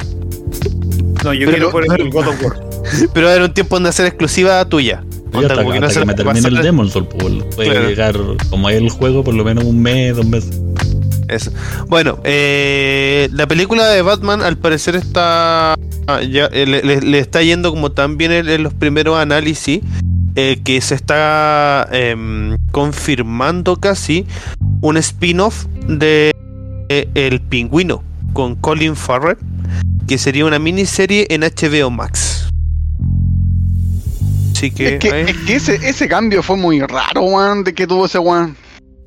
No, 1.24 1.34
yo 1.34 1.46
Pero- 1.50 1.50
quiero 1.50 1.70
por 1.70 2.00
el 2.00 2.10
God 2.10 2.28
of 2.28 2.42
War. 2.42 2.60
Pero 3.12 3.26
va 3.26 3.32
a 3.32 3.34
haber 3.36 3.48
un 3.48 3.54
tiempo 3.54 3.76
donde 3.76 3.92
ser 3.92 4.06
exclusiva 4.06 4.64
tuya. 4.64 5.04
Yo 5.32 5.40
hasta, 5.40 5.56
como 5.56 5.72
que 5.72 5.80
no 5.80 5.86
hasta 5.86 5.94
se 5.94 6.00
que 6.00 6.06
me 6.06 6.14
termine 6.14 6.48
el 6.48 6.56
Demon 6.62 6.90
Soul, 6.90 7.06
pues, 7.08 7.44
puede 7.54 7.70
Claro. 7.70 7.88
llegar 7.88 8.16
como 8.50 8.68
es 8.70 8.76
el 8.76 8.88
juego 8.90 9.22
por 9.24 9.34
lo 9.34 9.44
menos 9.44 9.64
un 9.64 9.80
mes, 9.82 10.16
dos 10.16 10.26
meses. 10.26 10.60
Eso. 11.28 11.52
Bueno, 11.88 12.18
eh, 12.24 13.28
la 13.32 13.46
película 13.46 13.86
de 13.88 14.00
Batman 14.00 14.40
al 14.40 14.56
parecer 14.56 14.96
está 14.96 15.74
ah, 16.06 16.22
ya 16.22 16.46
eh, 16.46 16.64
le, 16.66 16.82
le- 16.82 17.02
le 17.02 17.18
está 17.18 17.42
yendo 17.42 17.70
como 17.70 17.92
tan 17.92 18.16
bien 18.16 18.32
en, 18.32 18.62
los 18.62 18.72
primeros 18.72 19.18
análisis 19.18 19.80
eh, 20.36 20.60
que 20.64 20.80
se 20.80 20.94
está 20.94 21.86
em, 21.92 22.56
confirmando 22.70 23.76
casi 23.76 24.24
un 24.80 24.96
spin-off 24.96 25.66
de 25.86 26.32
eh, 26.88 27.08
El 27.14 27.40
Pingüino 27.42 28.02
con 28.32 28.54
Colin 28.56 28.96
Farrell 28.96 29.36
que 30.06 30.16
sería 30.16 30.46
una 30.46 30.58
miniserie 30.58 31.26
en 31.28 31.42
HBO 31.42 31.90
Max. 31.90 32.37
Así 34.58 34.70
que, 34.72 34.94
Es 34.94 34.98
que, 34.98 35.12
ahí- 35.12 35.24
es 35.28 35.36
que 35.38 35.54
ese, 35.54 35.74
ese 35.88 36.08
cambio 36.08 36.42
fue 36.42 36.56
muy 36.56 36.80
raro, 36.80 37.22
weón, 37.22 37.62
de 37.62 37.72
que 37.74 37.86
tuvo 37.86 38.06
ese 38.06 38.18
weón. 38.18 38.56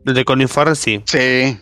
el 0.05 0.13
de 0.13 0.23
Colin 0.25 0.47
Farrell 0.47 0.75
sí. 0.77 1.01
Sí, 1.05 1.17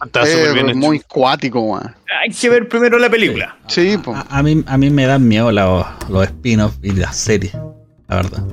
Está 0.06 0.26
súper 0.26 0.54
bien 0.54 0.70
hecho. 0.70 0.78
muy 0.78 1.00
cuático, 1.00 1.60
weón. 1.60 1.96
Hay 2.22 2.30
que 2.30 2.50
ver 2.50 2.68
primero 2.70 3.00
la 3.00 3.10
película. 3.10 3.58
Sí, 3.68 3.98
pues. 4.04 4.16
A, 4.18 4.38
a 4.40 4.44
mí, 4.44 4.64
a 4.68 4.78
mí 4.78 4.90
me 4.92 5.06
dan 5.08 5.28
miedo 5.28 5.52
la- 5.52 5.98
los 6.08 6.24
spin-offs 6.24 6.78
y 6.84 6.92
las 6.92 7.18
series, 7.18 7.54
la 8.08 8.16
verdad. 8.16 8.44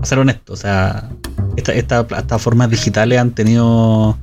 A 0.00 0.04
ser 0.06 0.18
honesto, 0.18 0.52
o 0.52 0.56
sea, 0.56 1.08
esta- 1.56 1.72
estas 1.72 2.04
plataformas 2.04 2.68
digitales 2.70 3.18
han 3.18 3.30
tenido 3.32 4.18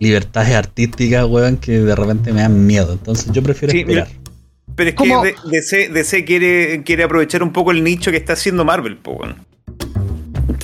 libertades 0.00 0.54
artísticas, 0.54 1.26
weón, 1.26 1.58
que 1.58 1.80
de 1.80 1.94
repente 1.94 2.32
me 2.32 2.40
dan 2.40 2.66
miedo. 2.66 2.92
Entonces 2.94 3.30
yo 3.32 3.42
prefiero 3.42 3.72
Sí, 3.72 3.80
esperar. 3.80 4.08
Pero 4.74 4.88
es 4.90 4.96
¿Cómo? 4.96 5.22
que 5.22 5.34
DC, 5.50 5.90
DC 5.90 6.24
quiere, 6.24 6.82
quiere 6.82 7.04
aprovechar 7.04 7.42
un 7.42 7.52
poco 7.52 7.70
el 7.72 7.84
nicho 7.84 8.10
que 8.10 8.16
está 8.16 8.32
haciendo 8.32 8.64
Marvel, 8.64 8.96
po, 8.96 9.20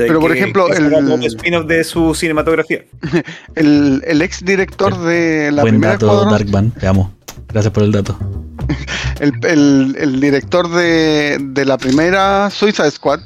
Pero, 0.06 0.20
por 0.20 0.32
ejemplo, 0.36 0.66
que 0.66 0.76
el- 0.76 1.24
spin-off 1.24 1.66
de 1.66 1.82
su 1.84 2.14
cinematografía. 2.14 2.84
El, 3.54 4.02
el 4.06 4.22
ex 4.22 4.44
director 4.44 4.96
de 4.98 5.50
la 5.52 5.62
Buen 5.62 5.74
primera 5.74 5.92
dato, 5.94 6.06
Escuadrón, 6.06 6.32
Darkman. 6.32 6.70
Te 6.72 6.86
amo. 6.86 7.12
Gracias 7.48 7.72
por 7.72 7.82
el 7.82 7.92
dato. 7.92 8.18
el, 9.20 9.32
el- 9.44 9.96
el 9.98 10.20
director 10.20 10.70
de, 10.70 11.38
de 11.40 11.64
la 11.64 11.78
primera 11.78 12.50
Suicide 12.50 12.90
Squad, 12.90 13.20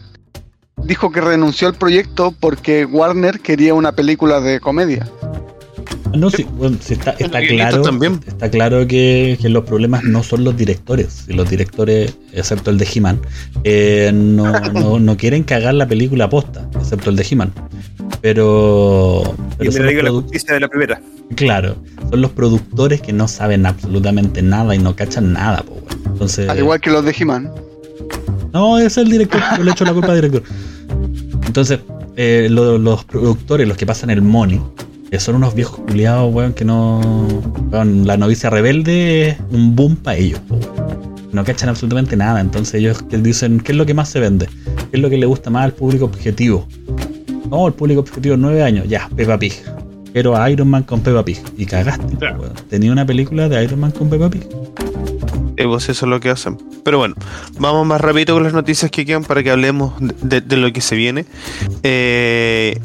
dijo 0.85 1.11
que 1.13 1.21
renunció 1.21 1.69
al 1.69 1.75
proyecto 1.75 2.35
porque 2.39 2.85
Warner 2.85 3.41
quería 3.41 3.75
una 3.75 3.93
película 3.93 4.41
de 4.41 4.61
comedia. 4.61 5.09
No, 6.17 6.31
sí, 6.31 6.47
bueno, 6.59 6.77
sí 6.81 6.93
está, 6.95 7.13
está 7.13 7.41
claro, 7.41 7.83
también. 7.83 8.21
está 8.27 8.51
claro 8.51 8.87
que, 8.87 9.39
que 9.41 9.49
los 9.49 9.65
problemas 9.65 10.05
no 10.05 10.23
son 10.23 10.45
los 10.45 10.57
directores. 10.57 11.25
Y 11.29 11.33
los 11.33 11.49
directores, 11.49 12.17
excepto 12.33 12.71
el 12.71 12.79
de 12.79 12.87
He-Man, 12.95 13.21
eh, 13.65 14.11
no, 14.15 14.53
no, 14.73 14.99
no 15.01 15.17
quieren 15.17 15.43
cagar 15.43 15.75
la 15.75 15.87
película 15.89 16.29
posta, 16.29 16.69
excepto 16.79 17.11
el 17.11 17.17
de 17.17 17.27
He-Man. 17.31 17.53
Pero, 18.21 19.23
Y 19.55 19.57
pero 19.59 19.71
me 19.71 19.77
son 19.77 19.83
los 19.85 19.91
digo 19.91 20.03
la 20.03 20.11
justicia 20.11 20.55
de 20.55 20.61
la 20.61 20.69
primera. 20.69 21.01
claro, 21.35 21.77
son 22.11 22.21
los 22.21 22.31
productores 22.31 23.01
que 23.01 23.13
no 23.13 23.27
saben 23.27 23.67
absolutamente 23.67 24.43
nada 24.43 24.75
y 24.75 24.79
no 24.79 24.95
cachan 24.95 25.33
nada. 25.33 25.63
po, 25.63 25.73
weón. 25.75 25.87
Entonces, 26.13 26.49
Al 26.49 26.59
igual 26.59 26.81
que 26.81 26.91
los 26.91 27.05
de 27.05 27.15
He-Man. 27.19 27.51
no, 28.53 28.79
es 28.79 28.97
el 28.99 29.11
director, 29.11 29.41
yo 29.57 29.65
le 29.65 29.71
echo 29.73 29.85
la 29.85 29.93
culpa 29.93 30.09
al 30.13 30.17
director. 30.21 30.43
Entonces, 31.47 31.81
eh, 32.17 32.49
lo- 32.51 32.79
los 32.79 33.05
productores, 33.05 33.67
los 33.67 33.77
que 33.77 33.87
pasan 33.87 34.11
el 34.11 34.23
money, 34.23 34.61
son 35.21 35.35
unos 35.37 35.55
viejos 35.55 35.79
culiados, 35.81 36.33
weón, 36.35 36.53
que 36.55 36.65
no. 36.65 37.01
weón, 37.71 38.07
la 38.07 38.17
novicia 38.17 38.51
rebelde 38.51 39.29
es 39.29 39.37
un 39.51 39.77
boom 39.77 39.97
para 39.97 40.17
ellos, 40.17 40.41
weón. 40.49 40.63
No 41.33 41.45
cachan 41.45 41.69
absolutamente 41.69 42.17
nada. 42.17 42.41
Entonces, 42.41 42.75
ellos 42.75 43.03
que 43.03 43.17
dicen, 43.19 43.61
¿qué 43.61 43.73
es 43.73 43.79
lo 43.79 43.87
que 43.87 43.95
más 43.95 44.09
se 44.09 44.21
vende? 44.21 44.47
¿Qué 44.91 44.97
es 44.97 45.01
lo 45.01 45.09
que 45.09 45.17
le 45.17 45.27
gusta 45.27 45.51
más 45.51 45.65
al 45.65 45.73
público 45.73 46.05
objetivo? 46.05 46.69
No, 47.51 47.67
el 47.67 47.73
público 47.75 48.01
objetivo, 48.01 48.37
nueve 48.37 48.63
años, 48.63 48.87
ya, 48.89 49.09
Peppa 49.17 49.39
Pig. 49.39 49.55
Quiero 50.13 50.37
a 50.37 50.51
Iron 50.51 50.69
Man 50.69 50.83
con 50.83 51.01
Peppa 51.01 51.25
Pig. 51.25 51.39
Y 51.57 51.67
cagaste, 51.67 52.17
weón. 52.21 52.53
Tenía 52.69 52.93
una 52.93 53.07
película 53.07 53.49
de 53.49 53.65
Iron 53.65 53.81
Man 53.81 53.93
con 53.93 54.11
Peppa 54.11 54.29
Pig. 54.29 54.47
Eh, 55.57 55.65
pues 55.67 55.89
eso 55.89 56.07
es 56.07 56.11
lo 56.11 56.21
que 56.21 56.31
hacen. 56.31 56.59
Pero 56.85 56.99
bueno, 56.99 57.15
vamos 57.59 57.87
más 57.87 58.01
rápido 58.01 58.35
con 58.35 58.43
las 58.43 58.53
noticias 58.53 58.91
que 58.91 59.07
quedan 59.07 59.25
para 59.25 59.43
que 59.43 59.51
hablemos 59.51 59.95
de, 60.23 60.41
de 60.41 60.57
lo 60.57 60.73
que 60.73 60.81
se 60.81 60.97
viene. 60.97 61.25
Eh, 61.83 62.81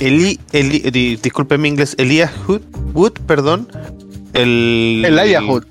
Eli, 0.00 0.38
Eli, 0.52 0.78
di- 0.90 1.16
disculpe 1.22 1.58
mi 1.58 1.68
inglés, 1.68 1.94
Elias 1.98 2.30
Hood, 2.46 2.62
Wood, 2.94 3.12
perdón. 3.26 3.68
El, 4.34 5.02
Elijah 5.04 5.22
Aya. 5.22 5.38
Elijah 5.38 5.46
Wood, 5.46 5.64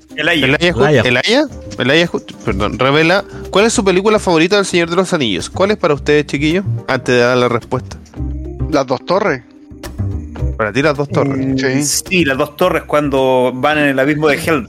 Elijah. 1.04 1.48
Elijah, 1.78 2.10
Wood, 2.12 2.22
perdón, 2.44 2.78
revela 2.78 3.24
cuál 3.50 3.64
es 3.66 3.72
su 3.72 3.82
película 3.84 4.18
favorita 4.20 4.56
del 4.56 4.64
Señor 4.66 4.88
de 4.90 4.96
los 4.96 5.12
Anillos. 5.12 5.50
¿Cuál 5.50 5.72
es 5.72 5.76
para 5.78 5.94
ustedes, 5.94 6.26
chiquillos? 6.26 6.64
Antes 6.86 7.14
de 7.16 7.20
dar 7.22 7.36
la 7.36 7.48
respuesta. 7.48 7.96
Las 8.70 8.86
dos 8.86 9.04
torres. 9.04 9.42
Para 10.56 10.72
ti 10.72 10.80
las 10.82 10.96
dos 10.96 11.08
torres. 11.08 11.44
Mm, 11.44 11.56
Sí. 11.58 11.82
Sí, 12.08 12.24
las 12.24 12.38
dos 12.38 12.56
torres 12.56 12.84
cuando 12.86 13.50
van 13.54 13.78
en 13.78 13.88
el 13.88 13.98
abismo 13.98 14.28
de 14.28 14.36
Helm. 14.36 14.66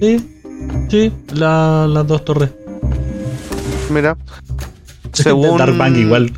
Sí, 0.00 0.24
sí, 0.90 1.12
la- 1.34 1.86
las 1.88 2.06
dos 2.06 2.24
torres. 2.24 2.50
Mira. 3.90 4.16
Según 5.22 5.96
igual. 5.96 6.32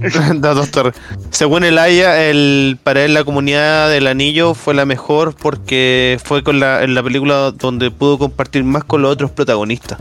Torres. 0.70 0.94
Según 1.30 1.64
el 1.64 1.78
Aya, 1.78 2.28
el, 2.28 2.78
para 2.82 3.04
él 3.04 3.14
la 3.14 3.24
comunidad 3.24 3.90
del 3.90 4.06
anillo 4.06 4.54
fue 4.54 4.74
la 4.74 4.84
mejor 4.84 5.34
porque 5.34 6.18
fue 6.22 6.42
con 6.42 6.60
la, 6.60 6.84
en 6.84 6.94
la 6.94 7.02
película 7.02 7.50
donde 7.50 7.90
pudo 7.90 8.18
compartir 8.18 8.64
más 8.64 8.84
con 8.84 9.02
los 9.02 9.12
otros 9.12 9.30
protagonistas. 9.30 9.98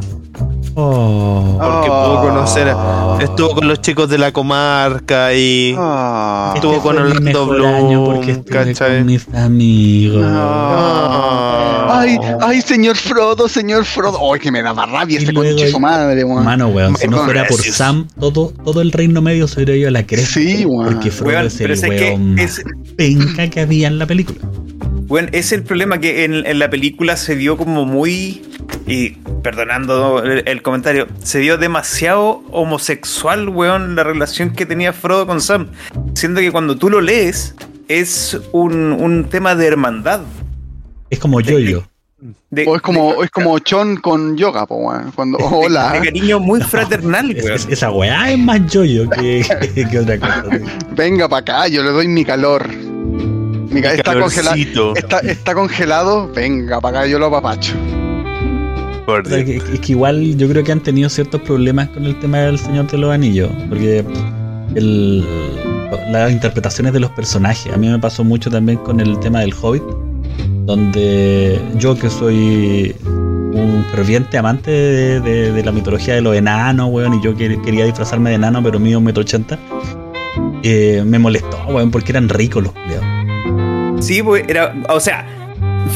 Oh. 0.80 1.58
Porque 1.60 1.88
pudo 1.88 2.22
conocer, 2.22 2.68
a- 2.70 3.18
estuvo 3.20 3.56
con 3.56 3.68
los 3.68 3.82
chicos 3.82 4.08
de 4.10 4.20
la 4.20 4.32
comarca 4.32 5.34
y 5.34 5.74
Ah. 5.76 6.52
estuvo 6.54 6.74
Este 6.74 6.84
con 6.84 6.98
Orlando 7.00 7.48
Bloom, 7.48 8.06
porque 8.06 8.32
estuve 8.34 8.74
¿cachai? 8.74 8.98
con 9.00 9.06
mis 9.08 9.28
amigos. 9.34 10.24
Ah. 10.24 12.00
Ay, 12.00 12.18
ay, 12.42 12.62
señor 12.62 12.96
Frodo, 12.96 13.48
señor 13.50 13.86
Frodo. 13.86 14.20
Ay, 14.32 14.40
que 14.40 14.52
me 14.52 14.62
daba 14.62 14.86
rabia 14.86 15.20
conche 15.34 15.72
su 15.72 15.80
madre, 15.80 16.24
weón. 16.24 16.46
Mano, 16.46 16.68
weón, 16.68 16.96
si 16.96 17.08
no 17.08 17.24
fuera 17.24 17.46
por 17.48 17.58
Gracias. 17.58 17.76
Sam, 17.78 18.08
todo, 18.20 18.54
todo 18.64 18.82
el 18.82 18.92
reino 18.92 19.20
medio 19.22 19.48
se 19.48 19.56
hubiera 19.56 19.76
ido 19.76 19.88
a 19.88 19.92
la 19.92 20.04
cresta. 20.06 20.28
Sí, 20.40 20.64
weón. 20.64 20.94
Porque 20.94 21.10
Frodo 21.10 21.32
Weón, 21.32 21.48
es 21.48 21.56
pero 21.56 21.74
el 21.74 21.80
es 21.80 21.82
que 21.86 22.10
weón 22.12 22.36
más 22.36 22.42
es- 22.60 22.64
penca 22.96 23.50
que 23.50 23.62
había 23.62 23.88
en 23.88 23.98
la 23.98 24.06
película. 24.06 24.40
Bueno, 25.08 25.30
es 25.32 25.52
el 25.54 25.64
problema 25.64 26.00
que 26.00 26.26
en, 26.26 26.46
en 26.46 26.60
la 26.60 26.70
película 26.70 27.18
se 27.18 27.34
vio 27.36 27.58
como 27.58 27.86
muy. 27.86 28.44
Y 28.86 29.12
perdonando 29.44 30.24
el, 30.24 30.44
el 30.48 30.62
comentario, 30.62 31.08
se 31.24 31.40
vio 31.40 31.58
demasiado 31.58 32.42
homosexual, 32.52 33.50
weón, 33.50 33.96
la 33.96 34.04
relación 34.04 34.52
que 34.52 34.66
tenía 34.66 34.94
Frodo 34.94 35.28
con 35.28 35.42
Sam. 35.42 35.68
Siendo 36.14 36.40
que 36.42 36.52
cuando 36.52 36.78
tú 36.78 36.90
lo 36.90 37.02
lees, 37.02 37.54
es 37.88 38.40
un, 38.54 38.94
un 38.94 39.26
tema 39.30 39.56
de 39.56 39.68
hermandad. 39.68 40.22
Es 41.10 41.20
como 41.20 41.42
yo-yo. 41.42 41.84
De, 42.50 42.66
O 42.66 42.76
es 42.78 42.82
como, 42.82 43.14
de- 43.14 43.26
es 43.26 43.30
como 43.32 43.60
Chon 43.60 43.98
con 43.98 44.38
yoga, 44.38 44.66
po, 44.66 44.76
weón. 44.78 45.12
Cuando, 45.12 45.38
hola. 45.42 45.92
de 45.94 46.00
cariño 46.06 46.40
muy 46.40 46.62
fraternal, 46.64 47.32
Es- 47.32 47.44
weón. 47.44 47.56
es- 47.56 47.68
esa 47.70 47.92
weá 47.92 48.32
es 48.32 48.40
más 48.40 48.66
yo-yo 48.72 49.10
que, 49.10 49.46
que- 49.76 49.86
que 49.90 50.00
otra 50.00 50.18
cosa. 50.18 50.44
Venga 50.96 51.28
para 51.30 51.40
acá, 51.42 51.68
yo 51.68 51.84
le 51.84 51.90
doy 51.92 52.08
mi 52.08 52.24
calor. 52.24 52.68
Mi 52.70 53.82
está, 53.82 54.18
congelado, 54.18 54.94
está 54.96 55.54
congelado, 55.54 56.32
venga 56.34 56.80
para 56.80 57.00
acá, 57.02 57.08
yo 57.08 57.20
lo 57.20 57.26
apapacho. 57.28 57.74
Por 59.08 59.22
O 59.22 59.26
sea, 59.26 59.38
Dios. 59.38 59.64
que, 59.64 59.74
es 59.76 59.80
que 59.80 59.92
igual 59.94 60.36
yo 60.38 60.50
creo 60.50 60.64
que 60.66 60.72
han 60.74 60.82
tenido 60.82 61.08
ciertos 61.10 61.40
problemas 61.42 61.88
con 61.90 62.04
el 62.06 62.20
tema 62.20 62.40
del 62.40 62.60
Señor 62.60 62.88
de 62.92 62.98
los 62.98 63.10
Anillos, 63.12 63.50
porque 63.70 64.04
el- 64.76 65.26
las 66.12 66.30
interpretaciones 66.32 66.92
de 66.92 67.00
los 67.00 67.10
personajes, 67.12 67.74
a 67.74 67.78
mí 67.78 67.88
me 67.88 68.00
pasó 68.00 68.26
mucho 68.26 68.50
también 68.52 68.78
con 68.80 69.00
el 69.00 69.18
tema 69.20 69.40
del 69.40 69.54
Hobbit, 69.60 69.84
donde 70.66 71.60
yo 71.78 71.98
que 71.98 72.10
soy 72.10 72.94
un 73.06 73.86
ferviente 73.96 74.38
amante 74.38 74.72
de, 74.72 75.22
de- 75.22 75.52
de 75.54 75.64
la 75.64 75.72
mitología 75.72 76.14
de 76.14 76.22
los 76.22 76.36
enanos, 76.36 76.90
weón, 76.92 77.14
y 77.14 77.22
yo 77.24 77.34
que- 77.36 77.62
quería 77.62 77.86
disfrazarme 77.86 78.30
de 78.32 78.36
enano, 78.36 78.62
pero 78.62 78.78
mío 78.78 78.98
un 79.00 79.06
metro 79.06 79.22
ochenta, 79.22 79.58
eh, 80.64 81.02
me 81.06 81.18
molestó, 81.18 81.58
weón, 81.70 81.92
porque 81.92 82.12
eran 82.12 82.28
ricos 82.28 82.62
los 82.62 82.74
culiados. 82.74 84.06
Sí, 84.06 84.22
pues 84.22 84.44
era. 84.50 84.76
O 84.90 85.00
sea, 85.00 85.26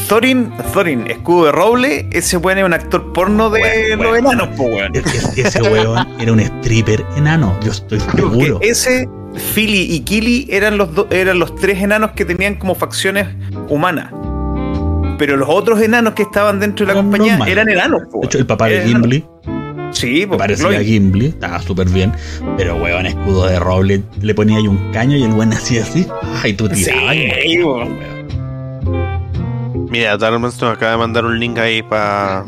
Thorin, 0.08 0.52
Thorin, 0.74 1.10
escudo 1.10 1.46
de 1.46 1.52
roble, 1.52 2.08
ese 2.12 2.38
weón 2.38 2.58
es 2.60 2.66
un 2.66 2.74
actor 2.74 3.14
porno 3.14 3.50
de 3.50 3.96
los 3.98 4.18
enanos, 4.18 4.50
pues, 4.58 4.70
weón. 4.76 4.92
Es- 4.96 5.06
es- 5.38 5.38
Ese 5.38 5.62
weón 5.62 6.08
era 6.20 6.32
un 6.34 6.40
stripper 6.40 7.06
enano, 7.16 7.58
yo 7.64 7.72
estoy 7.72 8.00
Porque 8.00 8.18
seguro. 8.22 8.60
ese, 8.62 9.08
Philly 9.54 9.84
y 9.94 10.02
Killy 10.02 10.48
eran 10.50 10.78
los, 10.78 10.94
do- 10.94 11.08
eran 11.12 11.40
los 11.40 11.56
tres 11.56 11.82
enanos 11.82 12.12
que 12.12 12.26
tenían 12.26 12.56
como 12.56 12.76
facciones 12.76 13.28
humanas. 13.70 14.12
Pero 15.18 15.38
los 15.38 15.48
otros 15.50 15.80
enanos 15.82 16.14
que 16.16 16.24
estaban 16.24 16.60
dentro 16.60 16.86
de 16.86 16.94
la 16.94 17.00
compañía 17.00 17.38
eran 17.48 17.70
enanos. 17.70 18.02
po, 18.12 18.20
De 18.22 18.26
hecho, 18.26 18.38
el 18.40 18.46
papá 18.46 18.68
de 18.68 18.82
Gimli. 18.84 19.24
Sí, 19.92 20.26
pues. 20.26 20.38
parecía 20.40 20.82
Gimli, 20.82 21.28
estaba 21.28 21.62
súper 21.62 21.88
bien. 21.90 22.12
Pero 22.58 22.76
weón, 22.78 23.06
escudo 23.06 23.46
de 23.48 23.60
roble, 23.60 24.02
le 24.22 24.34
ponía 24.34 24.58
ahí 24.58 24.68
un 24.68 24.92
caño 24.92 25.16
y 25.18 25.24
el 25.24 25.32
weón 25.32 25.54
hacía 25.54 25.84
así. 25.84 26.08
Ay, 26.44 26.54
tú 26.54 26.68
tirabas. 26.68 27.16
weón. 27.64 28.22
Mira, 29.92 30.16
Darmans 30.18 30.60
nos 30.62 30.74
acaba 30.78 30.94
de 30.94 30.98
mandar 30.98 31.26
un 31.26 31.38
link 31.38 31.58
ahí 31.58 31.84
para. 31.84 32.46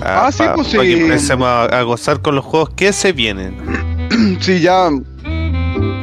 Ah, 0.00 0.30
sí, 0.30 0.44
pues 0.54 0.68
sí. 0.68 0.78
que 0.78 1.02
empecemos 1.02 1.48
a, 1.48 1.64
a 1.64 1.82
gozar 1.82 2.20
con 2.20 2.36
los 2.36 2.44
juegos 2.44 2.70
que 2.70 2.92
se 2.92 3.12
vienen. 3.12 3.56
Sí, 4.40 4.60
ya. 4.60 4.90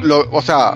Lo, 0.01 0.29
o 0.31 0.41
sea, 0.41 0.75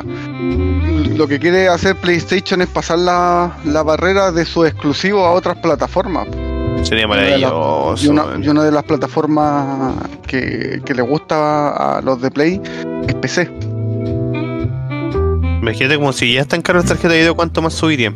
lo 1.17 1.27
que 1.27 1.37
quiere 1.37 1.67
hacer 1.67 1.97
PlayStation 1.97 2.61
es 2.61 2.67
pasar 2.69 2.99
la, 2.99 3.57
la 3.65 3.83
barrera 3.83 4.31
de 4.31 4.45
su 4.45 4.63
exclusivo 4.63 5.25
a 5.25 5.31
otras 5.31 5.57
plataformas. 5.57 6.27
Sería 6.83 7.07
maravilloso. 7.07 8.05
Y 8.05 8.07
una, 8.07 8.25
y 8.41 8.47
una 8.47 8.63
de 8.63 8.71
las 8.71 8.83
plataformas 8.83 9.95
que, 10.27 10.81
que 10.85 10.93
le 10.93 11.01
gusta 11.01 11.97
a 11.97 12.01
los 12.01 12.21
de 12.21 12.31
Play 12.31 12.61
es 13.07 13.15
PC. 13.15 13.74
Imagínate 15.65 15.95
como 15.97 16.13
si 16.13 16.31
ya 16.33 16.41
están 16.41 16.61
caros 16.61 16.83
las 16.83 16.89
tarjetas 16.89 17.11
de 17.13 17.17
video, 17.17 17.35
¿cuánto 17.35 17.59
más 17.59 17.73
subirían? 17.73 18.13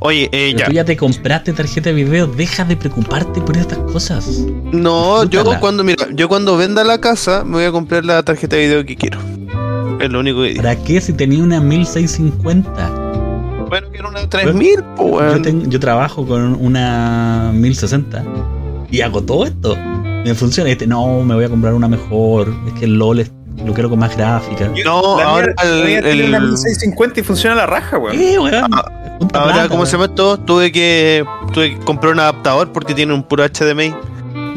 Oye, 0.00 0.28
eh, 0.32 0.52
ya. 0.58 0.66
tú 0.66 0.72
ya 0.72 0.84
te 0.84 0.96
compraste 0.96 1.52
tarjeta 1.52 1.90
de 1.90 1.94
video, 1.94 2.26
deja 2.26 2.64
de 2.64 2.76
preocuparte 2.76 3.40
por 3.40 3.56
estas 3.56 3.78
cosas. 3.78 4.26
No, 4.72 5.22
yo 5.24 5.44
cuando, 5.60 5.84
mira, 5.84 6.08
yo 6.12 6.28
cuando 6.28 6.56
venda 6.56 6.82
la 6.82 7.00
casa 7.00 7.44
me 7.44 7.52
voy 7.52 7.64
a 7.66 7.70
comprar 7.70 8.04
la 8.04 8.20
tarjeta 8.24 8.56
de 8.56 8.66
video 8.66 8.84
que 8.84 8.96
quiero. 8.96 9.20
Es 10.00 10.10
lo 10.10 10.18
único 10.18 10.42
que 10.42 10.48
digo. 10.48 10.62
¿Para 10.62 10.74
qué 10.76 11.00
si 11.00 11.12
tenía 11.12 11.40
una 11.40 11.60
1650? 11.60 12.88
Bueno, 13.68 13.88
quiero 13.92 14.08
una 14.08 14.28
3000, 14.28 14.82
pues, 14.96 15.08
Yo, 15.10 15.16
weón. 15.16 15.42
ten- 15.42 15.70
yo 15.70 15.78
trabajo 15.78 16.26
con 16.26 16.54
una 16.60 17.52
1060 17.54 18.24
y 18.90 19.02
hago 19.02 19.22
todo 19.22 19.44
esto. 19.46 19.76
Me 19.76 20.34
funciona. 20.34 20.68
Este, 20.70 20.86
no, 20.88 21.22
me 21.22 21.34
voy 21.36 21.44
a 21.44 21.48
comprar 21.48 21.74
una 21.74 21.86
mejor. 21.86 22.52
Es 22.66 22.72
que 22.74 22.86
el 22.86 22.94
LOL 22.98 23.20
es- 23.20 23.30
lo 23.64 23.72
quiero 23.74 23.90
con 23.90 23.98
más 23.98 24.16
gráfica. 24.16 24.70
No, 24.84 25.18
La 25.18 25.24
ahora 25.24 25.46
mía- 25.46 25.54
el- 25.64 25.78
la 25.80 25.84
mía 25.86 26.00
tiene 26.02 26.20
el- 26.24 26.28
una 26.28 26.40
1650 26.40 27.20
y 27.20 27.22
funciona 27.22 27.56
la 27.56 27.66
raja, 27.66 27.98
weón. 27.98 28.16
Eh, 28.18 28.38
weón. 28.38 28.64
Junta 29.18 29.40
Ahora, 29.40 29.52
plata, 29.54 29.68
¿cómo 29.68 29.84
se 29.86 29.92
llama 29.92 30.04
esto? 30.06 30.38
Tuve 30.38 30.70
que, 30.72 31.24
tuve 31.52 31.74
que 31.74 31.78
comprar 31.84 32.12
un 32.12 32.20
adaptador 32.20 32.70
porque 32.72 32.94
tiene 32.94 33.12
un 33.14 33.22
puro 33.22 33.44
HDMI. 33.44 33.94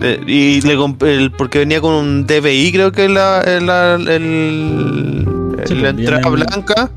Eh, 0.03 0.19
y 0.27 0.61
le 0.61 1.29
porque 1.37 1.59
venía 1.59 1.79
con 1.81 1.93
un 1.93 2.25
DVI, 2.25 2.71
creo 2.71 2.91
que 2.91 3.07
la, 3.09 3.43
la, 3.61 3.95
el- 3.95 5.25
Sí, 5.65 5.75
la 5.75 5.91
pues, 5.91 5.99
entrada 5.99 6.21
viene- 6.29 6.45
blanca. 6.45 6.89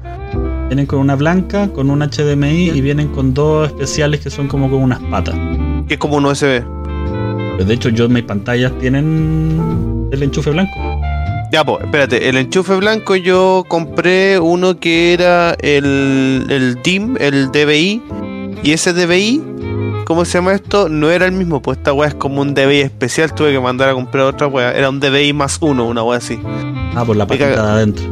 Vienen 0.69 0.87
con 0.87 0.99
una 1.01 1.15
blanca, 1.15 1.69
con 1.69 1.91
un 1.91 2.01
HDMI 2.03 2.71
y 2.71 2.81
vienen 2.81 3.09
con 3.09 3.35
dos 3.35 3.69
especiales 3.69 4.21
que 4.21 4.31
son 4.31 4.49
como 4.49 4.71
con 4.71 4.83
unas 4.83 4.99
patas. 5.11 5.35
Que 5.87 5.95
es 5.95 6.01
como 6.01 6.17
un 6.17 6.25
USB. 6.25 6.63
Pues 7.57 7.69
de 7.69 7.75
hecho, 7.75 7.91
yo 7.91 8.09
mis 8.09 8.25
pantallas 8.25 8.73
tienen 8.81 10.09
el 10.11 10.23
enchufe 10.23 10.51
blanco. 10.51 10.73
Ya, 11.55 11.63
pues, 11.63 11.85
espérate, 11.85 12.29
el 12.29 12.37
enchufe 12.37 12.75
blanco 12.75 13.15
yo 13.15 13.65
compré 13.69 14.41
uno 14.41 14.81
que 14.81 15.13
era 15.13 15.55
el, 15.61 16.47
el 16.51 16.83
DIM, 16.83 17.17
el 17.21 17.53
DVI, 17.53 18.03
y 18.65 18.73
ese 18.73 18.93
DVI, 18.93 19.41
¿cómo 20.05 20.25
se 20.25 20.39
llama 20.39 20.55
esto? 20.55 20.89
No 20.89 21.13
era 21.13 21.27
el 21.27 21.31
mismo, 21.31 21.63
pues 21.63 21.79
esta 21.79 21.93
weá 21.93 22.09
es 22.09 22.15
como 22.17 22.43
un 22.43 22.55
DVI 22.55 22.81
especial, 22.81 23.33
tuve 23.33 23.53
que 23.53 23.61
mandar 23.61 23.91
a 23.91 23.95
comprar 23.95 24.25
otra 24.25 24.49
weá, 24.49 24.73
era 24.73 24.91
un 24.91 24.99
DVI 24.99 25.33
más 25.33 25.59
uno, 25.61 25.87
una 25.87 26.03
weá 26.03 26.19
así. 26.19 26.41
Ah, 26.97 27.05
por 27.07 27.15
la 27.15 27.25
patita 27.25 27.47
de 27.47 27.55
adentro. 27.55 28.05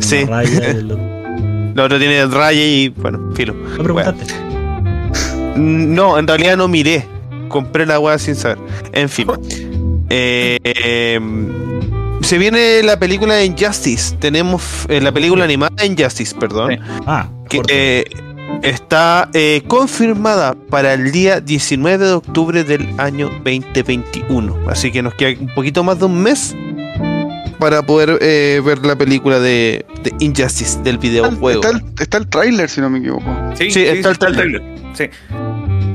Sí. 0.00 0.24
La 1.74 1.84
otra 1.84 1.98
tiene 1.98 2.24
raya 2.24 2.64
y, 2.64 2.88
bueno, 2.88 3.32
filo. 3.34 3.52
No 3.52 3.84
preguntaste. 3.84 4.34
No, 5.58 6.18
en 6.18 6.26
realidad 6.26 6.56
no 6.56 6.68
miré, 6.68 7.04
compré 7.50 7.84
la 7.84 8.00
weá 8.00 8.18
sin 8.18 8.34
saber. 8.34 8.56
En 8.92 9.10
fin. 9.10 9.28
Eh, 10.10 10.56
eh, 10.64 11.20
se 12.28 12.36
viene 12.36 12.82
la 12.82 12.98
película 12.98 13.36
de 13.36 13.46
Injustice, 13.46 14.14
tenemos 14.16 14.84
eh, 14.90 15.00
la 15.00 15.12
película 15.12 15.44
animada 15.44 15.86
Injustice, 15.86 16.36
perdón. 16.36 16.72
Sí. 16.72 16.78
Ah, 17.06 17.26
que 17.48 17.62
eh, 17.68 18.04
está 18.62 19.30
eh, 19.32 19.62
confirmada 19.66 20.54
para 20.68 20.92
el 20.92 21.10
día 21.10 21.40
19 21.40 22.04
de 22.04 22.12
octubre 22.12 22.64
del 22.64 22.86
año 22.98 23.30
2021. 23.44 24.68
Así 24.68 24.92
que 24.92 25.00
nos 25.00 25.14
queda 25.14 25.40
un 25.40 25.54
poquito 25.54 25.82
más 25.82 26.00
de 26.00 26.04
un 26.04 26.22
mes 26.22 26.54
para 27.58 27.80
poder 27.80 28.18
eh, 28.20 28.60
ver 28.62 28.84
la 28.84 28.96
película 28.96 29.40
de, 29.40 29.86
de 30.02 30.12
Injustice 30.18 30.82
del 30.82 30.98
videojuego. 30.98 31.62
Está 31.62 31.78
el, 31.78 31.82
está 31.98 32.18
el 32.18 32.28
tráiler, 32.28 32.68
si 32.68 32.82
no 32.82 32.90
me 32.90 32.98
equivoco. 32.98 33.24
Sí, 33.54 33.70
Sí, 33.70 33.84
está 33.84 34.10
el 34.10 34.18
trailer. 34.18 34.62
Sí. 34.92 35.04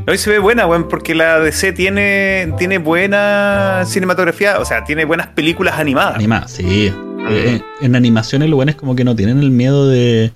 Hoy 0.05 0.17
se 0.17 0.29
ve 0.29 0.39
buena, 0.39 0.67
weón, 0.67 0.87
porque 0.89 1.15
la 1.15 1.39
DC 1.39 1.71
tiene, 1.73 2.53
tiene 2.57 2.77
buena 2.77 3.83
cinematografía, 3.85 4.59
o 4.59 4.65
sea, 4.65 4.83
tiene 4.83 5.05
buenas 5.05 5.27
películas 5.27 5.79
animadas. 5.79 6.15
Animada, 6.15 6.47
sí. 6.47 6.93
Eh, 7.29 7.61
en 7.81 7.95
animaciones 7.95 8.49
lo 8.49 8.57
bueno 8.57 8.71
es 8.71 8.75
como 8.75 8.95
que 8.97 9.05
no 9.05 9.15
tienen 9.15 9.39
el 9.39 9.49
miedo 9.49 9.87
de, 9.87 10.33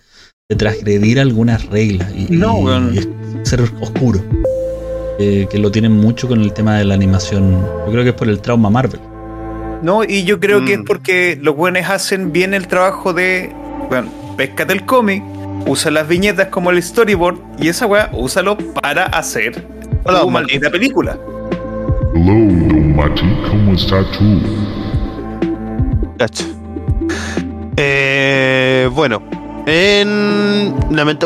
de 0.50 0.56
transgredir 0.56 1.20
algunas 1.20 1.66
reglas 1.66 2.10
y, 2.16 2.28
No, 2.30 2.64
y 2.94 3.10
ser 3.44 3.62
oscuro. 3.82 4.24
Eh, 5.20 5.48
que 5.50 5.58
lo 5.58 5.72
tienen 5.72 5.92
mucho 5.94 6.28
con 6.28 6.42
el 6.42 6.54
tema 6.54 6.78
de 6.78 6.86
la 6.86 6.94
animación. 6.94 7.60
Yo 7.88 7.92
creo 7.92 8.04
que 8.04 8.10
es 8.12 8.16
por 8.16 8.30
el 8.30 8.40
trauma 8.40 8.70
Marvel. 8.70 9.02
No, 9.82 10.04
y 10.04 10.24
yo 10.24 10.40
creo 10.40 10.64
que 10.64 10.74
es 10.74 10.80
Mm. 10.80 10.86
porque 10.86 11.38
los 11.42 11.56
buenos 11.58 11.90
hacen 11.90 12.32
bien 12.32 12.54
el 12.54 12.68
trabajo 12.68 13.14
de, 13.14 13.52
bueno, 13.90 14.10
pescate 14.38 14.72
el 14.74 14.86
cómic, 14.86 15.24
usa 15.68 15.92
las 15.92 16.08
viñetas 16.08 16.48
como 16.48 16.72
el 16.72 16.82
storyboard 16.82 17.38
y 17.60 17.68
esa 17.68 17.86
weá, 17.86 18.10
úsalo 18.14 18.58
para 18.58 19.06
hacer 19.06 19.68
Hola, 20.06 20.22
tu 20.22 20.30
maldita 20.30 20.72
película. 20.72 21.18
Hello, 22.16 22.34
Don 22.34 22.96
Mati, 22.96 23.26
¿cómo 23.50 23.74
está 23.74 24.04
tú? 24.12 24.42
Eh, 27.76 28.90
bueno, 28.94 29.22
en 29.68 30.74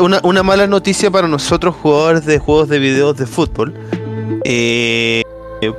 una, 0.00 0.20
una 0.22 0.42
mala 0.42 0.66
noticia 0.66 1.10
para 1.10 1.28
nosotros 1.28 1.74
jugadores 1.80 2.26
de 2.26 2.38
juegos 2.38 2.68
de 2.68 2.78
videos 2.78 3.16
de 3.16 3.26
fútbol. 3.26 3.72
eh, 4.44 5.22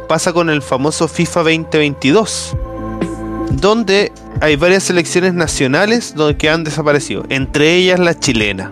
pasa 0.08 0.32
con 0.34 0.50
el 0.50 0.62
famoso 0.62 1.08
FIFA 1.08 1.42
2022, 1.42 2.56
donde 3.60 4.12
hay 4.42 4.56
varias 4.56 4.84
selecciones 4.84 5.34
nacionales 5.34 6.14
donde 6.16 6.38
que 6.38 6.50
han 6.50 6.64
desaparecido, 6.64 7.24
entre 7.30 7.76
ellas 7.76 8.00
la 8.00 8.18
chilena. 8.20 8.72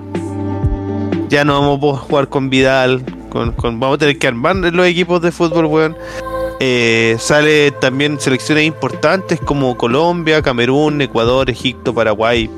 Ya 1.29 1.45
no 1.45 1.53
vamos 1.59 1.77
a 1.77 1.81
poder 1.81 1.99
jugar 2.01 2.27
con 2.29 2.49
Vidal, 2.49 3.03
con, 3.29 3.53
con- 3.53 3.79
vamos 3.79 3.95
a 3.95 3.99
tener 3.99 4.17
que 4.17 4.27
armar 4.27 4.55
los 4.57 4.85
equipos 4.85 5.21
de 5.21 5.31
fútbol, 5.31 5.65
weón. 5.65 5.95
Eh, 6.59 7.15
sale 7.19 7.71
también 7.71 8.19
selecciones 8.19 8.65
importantes 8.65 9.39
como 9.39 9.75
Colombia, 9.77 10.41
Camerún, 10.41 11.01
Ecuador, 11.01 11.49
Egipto, 11.49 11.93
Paraguay, 11.93 12.49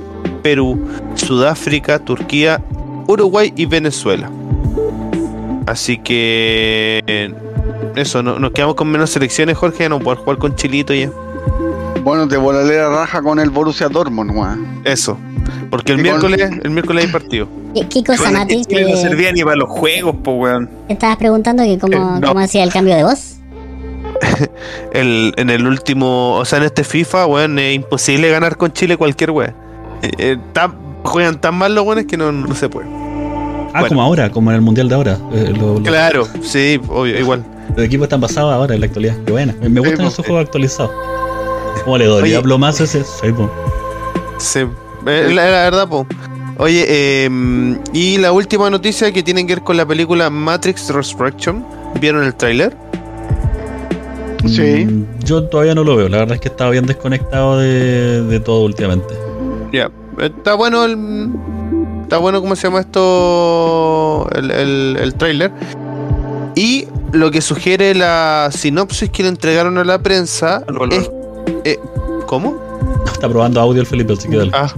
Perú, 0.42 0.88
Sudáfrica, 1.16 2.00
Turquía, 2.00 2.62
Uruguay 3.08 3.54
y 3.56 3.66
Venezuela. 3.66 4.30
Así 5.68 5.98
que 6.00 7.02
eh, 7.08 7.34
eso, 7.96 8.24
no- 8.24 8.40
nos 8.40 8.52
quedamos 8.52 8.76
con 8.76 8.90
menos 8.90 9.12
selecciones, 9.12 9.56
Jorge, 9.58 9.88
no 9.88 10.00
poder 10.00 10.20
jugar 10.20 10.38
con 10.40 10.56
Chilito 10.56 10.94
ya. 10.94 11.10
Bueno, 12.04 12.28
te 12.28 12.38
volaré 12.38 12.78
la 12.78 12.90
raja 12.90 13.22
con 13.22 13.40
el 13.40 13.50
Borussia 13.50 13.88
Dortmund, 13.90 14.32
weón. 14.32 14.82
Eso. 14.84 15.18
Porque 15.70 15.94
el 15.94 15.98
con- 16.00 16.04
miércoles, 16.04 16.52
el 16.64 16.70
miércoles 16.70 17.06
hay 17.06 17.12
partido. 17.12 17.48
¿Qué, 17.74 17.88
qué 17.88 18.04
cosa, 18.04 18.24
Bueno, 18.24 18.40
Mati? 18.40 18.58
No 18.58 18.64
¿Te, 18.66 18.98
servía 18.98 19.32
ni 19.32 19.44
para 19.44 19.56
los 19.56 19.70
juegos, 19.70 20.16
po 20.24 20.34
weón. 20.34 20.70
te 20.88 20.94
estabas 20.94 21.18
preguntando 21.18 21.64
que 21.64 21.78
cómo, 21.80 21.94
Eh, 21.94 22.20
no. 22.22 22.28
cómo 22.28 22.40
hacía 22.40 22.64
el 22.64 22.72
cambio 22.72 22.96
de 22.96 23.04
voz? 23.04 23.38
El, 24.94 25.34
en 25.38 25.50
el 25.50 25.66
último, 25.66 26.36
o 26.36 26.46
sea, 26.46 26.60
en 26.60 26.66
este 26.66 26.84
FIFA, 26.84 27.26
weón, 27.26 27.58
es 27.60 27.76
imposible 27.76 28.30
ganar 28.30 28.58
con 28.58 28.72
Chile 28.72 28.96
cualquier 28.98 29.32
weón. 29.32 29.54
Eh, 30.02 30.12
eh, 30.18 30.38
tan- 30.54 30.76
juegan 31.04 31.40
tan 31.42 31.56
mal 31.56 31.74
los 31.74 31.86
weones 31.86 32.06
que 32.06 32.18
no, 32.18 32.32
no 32.32 32.54
se 32.56 32.70
puede. 32.70 32.88
Ah, 32.90 33.80
Bueno. 33.80 33.88
como 33.90 34.02
ahora, 34.04 34.30
como 34.30 34.52
en 34.52 34.56
el 34.56 34.62
mundial 34.62 34.88
de 34.90 34.96
ahora. 34.96 35.18
Eh, 35.34 35.54
lo- 35.58 35.80
lo- 35.80 35.84
Claro, 35.84 36.28
sí, 36.42 36.80
obvio, 36.90 37.18
igual. 37.20 37.44
Los 37.76 37.86
equipos 37.86 38.06
están 38.06 38.22
basados 38.22 38.54
ahora 38.54 38.76
en 38.76 38.82
la 38.82 38.86
actualidad. 38.88 39.16
Qué 39.26 39.32
buena. 39.32 39.56
Me, 39.62 39.70
me 39.70 39.80
gustan 39.80 40.06
esos 40.06 40.26
juegos 40.26 40.46
actualizados. 40.46 40.92
¿Cómo 41.84 41.98
le 41.98 42.06
doy? 42.06 42.24
Oye. 42.24 42.36
Hablo 42.36 42.58
más 42.58 42.80
ese. 42.82 43.04
Soy 43.04 43.32
po. 43.34 43.50
Sí, 44.38 44.60
eh, 45.06 45.30
la, 45.34 45.46
la 45.50 45.64
verdad, 45.64 45.88
po. 45.88 46.06
Oye, 46.58 46.86
eh, 46.88 47.30
y 47.94 48.18
la 48.18 48.32
última 48.32 48.70
noticia 48.70 49.12
que 49.12 49.24
tiene 49.24 49.46
que 49.46 49.56
ver 49.56 49.64
con 49.64 49.76
la 49.78 49.86
película 49.86 50.30
Matrix 50.30 50.90
Resurrection. 50.90 51.66
¿Vieron 52.00 52.24
el 52.24 52.36
tráiler? 52.36 52.76
Sí. 54.48 54.86
Mm, 54.86 55.06
Yo 55.24 55.44
todavía 55.46 55.74
no 55.74 55.84
lo 55.84 55.96
veo. 55.96 56.10
La 56.10 56.18
verdad 56.20 56.36
es 56.36 56.42
que 56.42 56.50
estaba 56.50 56.70
bien 56.70 56.86
desconectado 56.86 57.58
de, 57.60 58.22
de 58.24 58.40
todo 58.40 58.62
últimamente. 58.66 59.14
Ya. 59.72 59.90
Está 60.20 60.54
bueno 60.54 60.86
el. 60.86 61.30
Está 62.04 62.18
bueno, 62.18 62.42
¿cómo 62.42 62.56
se 62.56 62.68
llama 62.68 62.82
esto? 62.82 64.28
El, 64.36 64.52
el, 64.52 64.98
el 65.02 65.16
tráiler. 65.16 65.52
Y 66.56 66.88
lo 67.14 67.32
que 67.32 67.42
sugiere 67.42 67.96
la 67.96 68.50
sinopsis 68.52 69.10
que 69.10 69.24
le 69.24 69.30
entregaron 69.30 69.78
a 69.80 69.84
la 69.84 70.00
prensa 70.00 70.64
es. 70.92 71.10
Eh, 71.64 71.80
¿Cómo? 72.26 72.56
Está 73.14 73.28
probando 73.30 73.60
audio 73.62 73.82
el 73.82 73.88
Felipe, 73.88 74.14
así 74.14 74.28
que 74.30 74.38
dale. 74.38 74.52
Ah. 74.54 74.74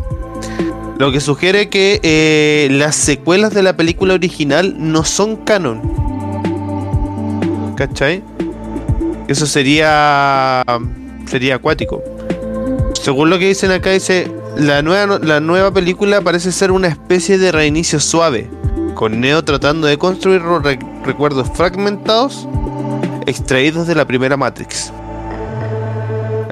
Lo 0.97 1.11
que 1.11 1.19
sugiere 1.19 1.69
que 1.69 1.99
eh, 2.03 2.69
las 2.71 2.95
secuelas 2.95 3.53
de 3.53 3.61
la 3.63 3.75
película 3.75 4.13
original 4.13 4.75
no 4.77 5.03
son 5.03 5.35
canon. 5.35 5.81
¿Cachai? 7.75 8.23
Eso 9.27 9.45
sería. 9.45 10.63
sería 11.29 11.55
acuático. 11.55 12.01
Según 13.01 13.29
lo 13.29 13.37
que 13.39 13.47
dicen 13.49 13.71
acá, 13.71 13.91
dice. 13.91 14.31
La 14.57 14.81
nueva, 14.81 15.19
la 15.21 15.41
nueva 15.41 15.71
película 15.73 16.21
parece 16.21 16.53
ser 16.53 16.71
una 16.71 16.87
especie 16.87 17.37
de 17.37 17.51
reinicio 17.51 17.99
suave. 17.99 18.49
Con 18.93 19.19
Neo 19.19 19.43
tratando 19.43 19.85
de 19.87 19.97
construir 19.97 20.41
re- 20.41 20.79
recuerdos 21.03 21.49
fragmentados 21.53 22.47
extraídos 23.25 23.85
de 23.85 23.95
la 23.95 24.05
primera 24.05 24.37
Matrix. 24.37 24.93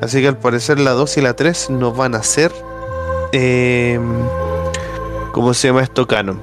Así 0.03 0.21
que 0.21 0.27
al 0.27 0.37
parecer 0.37 0.79
la 0.79 0.91
2 0.91 1.17
y 1.17 1.21
la 1.21 1.33
3 1.35 1.69
no 1.71 1.93
van 1.93 2.13
a 2.15 2.23
ser. 2.23 2.51
Eh, 3.31 3.99
¿Cómo 5.31 5.53
se 5.53 5.67
llama 5.69 5.81
esto? 5.81 6.05
Canon. 6.05 6.39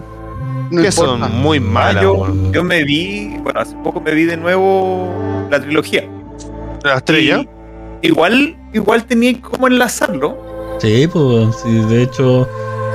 No 0.70 0.82
que 0.82 0.88
importa. 0.88 1.28
son 1.28 1.36
muy 1.42 1.58
Ah, 1.58 1.60
malas. 1.60 2.02
yo, 2.02 2.64
me 2.64 2.84
vi, 2.84 3.36
bueno, 3.42 3.60
hace 3.60 3.74
poco 3.84 4.00
me 4.00 4.12
vi 4.14 4.24
de 4.24 4.36
nuevo 4.36 5.12
la 5.50 5.60
trilogía. 5.60 6.04
¿Las 6.84 7.04
tres 7.04 7.26
ya? 7.26 7.40
Y 8.02 8.08
Igual, 8.08 8.56
igual 8.72 9.04
tenía 9.04 9.38
cómo 9.42 9.66
enlazarlo. 9.68 10.36
Sí, 10.78 11.06
pues, 11.12 11.54
sí, 11.62 11.70
de 11.70 12.04
hecho, 12.04 12.48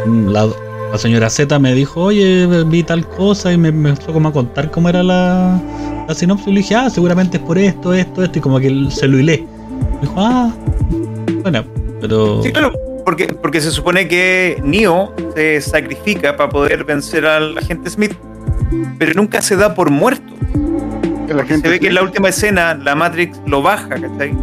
la, 0.08 0.48
la 0.92 0.98
señora 0.98 1.30
Z 1.30 1.60
me 1.60 1.74
dijo, 1.76 2.02
oye, 2.06 2.48
vi 2.66 2.82
tal 2.82 3.08
cosa 3.08 3.54
y 3.54 3.58
me, 3.58 3.68
empezó 3.70 4.12
como 4.14 4.30
a 4.30 4.34
contar 4.34 4.72
cómo 4.72 4.90
era 4.90 5.04
la, 5.04 5.62
la 6.08 6.16
sinopsis. 6.16 6.48
Y 6.48 6.52
le 6.54 6.58
dije, 6.62 6.76
ah, 6.76 6.90
seguramente 6.90 7.38
es 7.38 7.44
por 7.44 7.60
esto, 7.60 7.94
esto, 7.94 8.24
esto, 8.24 8.40
y 8.40 8.42
como 8.42 8.60
que 8.60 8.88
se 8.90 9.08
lo 9.08 9.20
hilé. 9.20 9.45
Dijo, 10.02 10.14
ah, 10.18 10.54
bueno, 11.42 11.64
pero. 12.02 12.42
Sí, 12.44 12.52
claro, 12.52 12.74
porque, 13.06 13.28
porque 13.28 13.62
se 13.62 13.72
supone 13.72 14.08
que 14.08 14.62
Neo 14.64 15.14
se 15.36 15.62
sacrifica 15.62 16.36
para 16.36 16.50
poder 16.50 16.84
vencer 16.84 17.26
al 17.26 17.58
agente 17.58 17.90
Smith, 17.90 18.14
pero 18.98 19.14
nunca 19.14 19.42
se 19.42 19.56
da 19.56 19.74
por 19.74 19.90
muerto. 19.90 20.34
Que 21.28 21.34
la 21.34 21.46
gente 21.46 21.68
Se 21.68 21.72
ve 21.74 21.80
que 21.80 21.88
en 21.88 21.96
la 21.96 22.04
última 22.04 22.30
escena 22.30 22.76
la 22.76 22.96
Matrix 22.96 23.40
lo 23.46 23.62
baja, 23.62 23.90
¿cachai? 23.90 24.34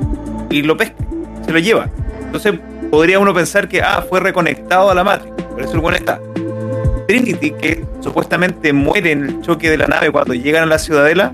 Y 0.51 0.63
lo 0.63 0.77
pesca, 0.77 0.97
se 1.45 1.53
lo 1.53 1.59
lleva. 1.59 1.89
Entonces 2.25 2.55
podría 2.91 3.19
uno 3.19 3.33
pensar 3.35 3.69
que, 3.69 3.83
ah, 3.83 4.05
fue 4.09 4.21
reconectado 4.21 4.91
a 4.91 4.95
la 4.95 5.05
Matrix, 5.05 5.43
por 5.43 5.63
eso 5.63 5.75
el 5.75 5.81
bueno 5.81 5.97
está. 5.97 6.21
Trinity, 7.09 7.51
que 7.51 7.85
supuestamente 8.01 8.73
muere 8.73 9.13
en 9.13 9.25
el 9.25 9.41
choque 9.43 9.71
de 9.71 9.77
la 9.77 9.87
nave 9.87 10.11
cuando 10.11 10.35
llegan 10.35 10.65
a 10.65 10.67
la 10.67 10.79
ciudadela, 10.79 11.33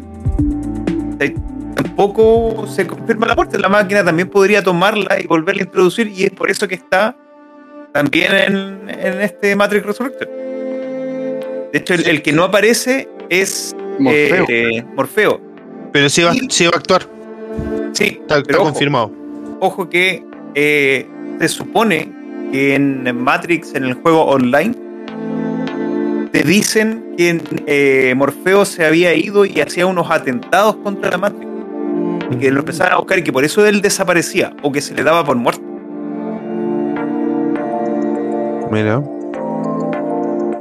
¿cachai? 1.12 1.34
Tampoco 1.83 2.66
se 2.66 2.87
confirma 2.87 3.26
la 3.26 3.35
puerta. 3.37 3.59
La 3.59 3.68
máquina 3.68 4.05
también 4.05 4.29
podría 4.29 4.62
tomarla 4.62 5.20
y 5.20 5.26
volverla 5.26 5.62
a 5.62 5.64
introducir, 5.64 6.09
y 6.09 6.24
es 6.24 6.31
por 6.31 6.51
eso 6.51 6.66
que 6.68 6.74
está 6.74 7.16
también 7.93 8.33
en, 8.35 8.91
en 8.91 9.20
este 9.22 9.55
Matrix 9.57 9.87
Resurrection. 9.87 10.29
De 11.72 11.79
hecho, 11.79 11.95
el, 11.95 12.07
el 12.09 12.22
que 12.22 12.33
no 12.33 12.45
aparece 12.45 13.09
es 13.29 13.76
Morfeo. 13.99 14.47
eh, 14.49 14.85
Morfeo. 14.97 15.41
Pero 15.93 16.09
sí 16.09 16.22
va, 16.22 16.33
sí 16.49 16.64
va 16.66 16.72
a 16.74 16.79
actuar. 16.79 17.03
Sí, 17.93 18.18
Está, 18.20 18.39
está 18.39 18.57
ojo, 18.57 18.64
confirmado. 18.70 19.11
ojo 19.61 19.89
que 19.89 20.22
eh, 20.55 21.07
se 21.41 21.49
supone 21.49 22.11
que 22.53 22.74
en 22.74 23.16
Matrix, 23.22 23.74
en 23.74 23.85
el 23.85 23.95
juego 23.95 24.24
online, 24.24 24.74
te 26.33 26.43
dicen 26.43 27.14
que 27.16 27.41
eh, 27.66 28.14
Morfeo 28.16 28.64
se 28.64 28.85
había 28.85 29.14
ido 29.14 29.45
y 29.45 29.61
hacía 29.61 29.87
unos 29.87 30.11
atentados 30.11 30.76
contra 30.76 31.11
la 31.11 31.18
Matrix. 31.18 31.47
Y 32.31 32.37
que 32.37 32.51
lo 32.51 32.61
empezaban 32.61 32.93
a 32.93 32.97
buscar 32.97 33.18
y 33.18 33.22
que 33.24 33.33
por 33.33 33.45
eso 33.45 33.66
él 33.66 33.81
desaparecía 33.81 34.53
o 34.62 34.70
que 34.72 34.81
se 34.81 34.95
le 34.95 35.03
daba 35.03 35.24
por 35.24 35.37
muerto. 35.37 35.62
Mira. 38.70 39.03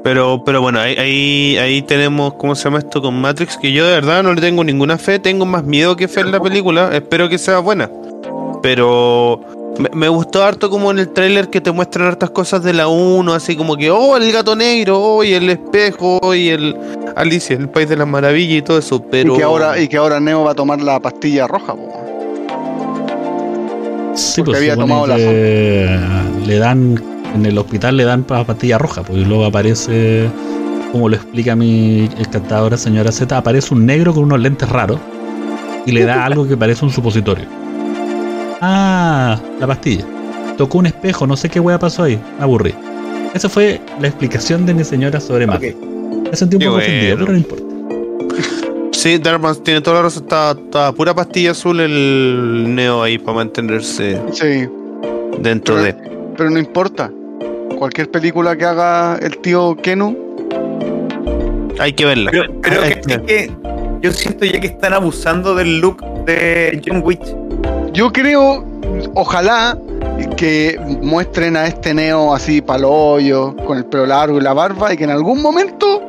Pero, 0.04 0.42
pero 0.46 0.62
bueno, 0.62 0.80
ahí, 0.80 0.96
ahí, 0.96 1.58
ahí 1.58 1.82
tenemos, 1.82 2.36
¿cómo 2.36 2.56
se 2.56 2.64
llama 2.64 2.80
esto 2.80 3.02
con 3.02 3.20
Matrix? 3.20 3.58
Que 3.58 3.74
yo 3.74 3.86
de 3.86 3.92
verdad 3.92 4.24
no 4.24 4.34
le 4.34 4.40
tengo 4.40 4.64
ninguna 4.64 4.98
fe, 4.98 5.20
tengo 5.20 5.46
más 5.46 5.66
miedo 5.66 5.98
que 5.98 6.08
fe 6.08 6.22
en 6.22 6.32
la 6.32 6.40
película, 6.40 6.90
espero 6.94 7.28
que 7.28 7.38
sea 7.38 7.60
buena. 7.60 7.92
Pero 8.62 9.42
me, 9.80 9.90
me 9.94 10.10
gustó 10.10 10.44
harto 10.44 10.70
como 10.70 10.92
en 10.92 11.00
el 11.00 11.10
tráiler 11.10 11.50
que 11.50 11.62
te 11.62 11.72
muestran 11.72 12.08
hartas 12.08 12.30
cosas 12.32 12.64
de 12.64 12.74
la 12.74 12.88
1, 12.88 13.34
así 13.34 13.56
como 13.56 13.76
que, 13.78 13.92
oh, 13.92 14.18
el 14.18 14.32
gato 14.32 14.56
negro, 14.56 15.00
oh, 15.00 15.24
y 15.24 15.34
el 15.34 15.50
espejo, 15.50 16.34
y 16.34 16.50
el 16.50 16.76
Alicia, 17.16 17.56
el 17.58 17.70
país 17.70 17.90
de 17.90 17.98
las 17.98 18.08
maravillas 18.08 18.60
y 18.60 18.62
todo 18.62 18.78
eso, 18.80 19.02
pero... 19.02 19.34
Y, 19.34 19.38
que 19.38 19.44
ahora, 19.44 19.80
y 19.80 19.88
que 19.88 19.98
ahora 19.98 20.20
Neo 20.20 20.44
va 20.44 20.52
a 20.52 20.56
tomar 20.56 20.82
la 20.82 21.00
pastilla 21.00 21.48
roja, 21.48 21.74
po. 21.74 21.94
Sí, 24.16 24.42
Porque 24.42 24.52
pues 24.52 24.58
había 24.58 24.76
tomado 24.76 25.06
la 25.06 25.18
le 25.18 26.58
dan, 26.58 27.00
en 27.36 27.46
el 27.46 27.58
hospital 27.58 27.98
le 27.98 28.04
dan 28.04 28.24
pa- 28.24 28.44
pastilla 28.44 28.80
roja, 28.80 29.04
pues 29.04 29.20
y 29.20 29.26
luego 29.26 29.46
aparece, 29.46 30.28
como 30.92 31.08
lo 31.10 31.16
explica 31.16 31.56
mi 31.56 32.10
encantadora 32.18 32.78
señora 32.78 33.12
Z, 33.12 33.38
aparece 33.38 33.76
un 33.76 33.86
negro 33.86 34.14
con 34.16 34.24
unos 34.24 34.40
lentes 34.40 34.68
raros 34.70 35.00
y 35.86 35.92
le 35.92 36.04
da 36.04 36.26
algo 36.26 36.48
que 36.48 36.58
parece 36.58 36.84
un 36.84 36.92
supositorio. 36.92 37.46
Ah, 38.62 39.40
la 39.60 39.68
pastilla. 39.68 40.06
Tocó 40.58 40.80
un 40.80 40.88
espejo, 40.88 41.28
no 41.28 41.38
sé 41.38 41.50
qué 41.50 41.60
wea 41.60 41.78
pasó 41.78 42.04
ahí, 42.04 42.20
me 42.38 42.44
aburrí. 42.44 42.74
Esa 43.34 43.50
fue 43.50 43.80
la 44.02 44.08
explicación 44.08 44.66
de 44.66 44.74
mi 44.74 44.84
señora 44.84 45.20
sobre 45.20 45.46
Matrix. 45.46 45.76
Me 45.78 46.36
sentí 46.36 46.56
un 46.56 46.60
Qué 46.62 46.66
poco 46.66 46.78
ofendido, 46.80 47.18
bueno. 47.18 47.26
pero 47.26 47.32
no 47.34 47.38
importa. 47.38 47.64
Sí, 48.94 49.20
Darman 49.20 49.56
tiene 49.58 49.80
toda 49.82 49.98
la 49.98 50.02
razón, 50.04 50.24
está, 50.24 50.52
está 50.52 50.92
pura 50.92 51.14
pastilla 51.14 51.52
azul 51.52 51.80
el 51.82 52.66
Neo 52.74 53.04
ahí 53.04 53.20
para 53.20 53.36
mantenerse 53.38 54.20
Sí, 54.32 54.68
dentro 55.40 55.76
pero, 55.76 55.86
de... 55.86 55.94
pero 56.36 56.50
no 56.50 56.58
importa. 56.58 57.12
Cualquier 57.78 58.10
película 58.10 58.58
que 58.58 58.66
haga 58.66 59.18
el 59.22 59.38
tío 59.38 59.76
Kenu, 59.76 60.18
Hay 61.80 61.94
que 61.94 62.06
verla. 62.06 62.32
Pero, 62.32 62.46
pero 62.60 62.82
Ah, 62.82 62.88
que, 62.90 63.14
es 63.14 63.20
que 63.20 63.52
yo 64.02 64.12
siento 64.12 64.46
ya 64.46 64.60
que 64.60 64.68
están 64.68 64.94
abusando 64.94 65.54
del 65.54 65.80
look 65.80 66.02
de 66.26 66.82
John 66.84 67.04
Wick. 67.06 67.22
Yo 67.98 68.12
creo, 68.14 68.64
ojalá 69.16 69.76
que 70.38 70.80
muestren 71.02 71.58
a 71.58 71.66
este 71.66 71.94
Neo 71.96 72.34
así 72.34 72.62
palollo, 72.62 73.56
con 73.66 73.80
el 73.80 73.86
pelo 73.86 74.06
largo 74.06 74.38
y 74.38 74.42
la 74.42 74.54
barba, 74.54 74.94
y 74.94 74.98
que 74.98 75.04
en 75.06 75.10
algún 75.10 75.42
momento 75.42 76.04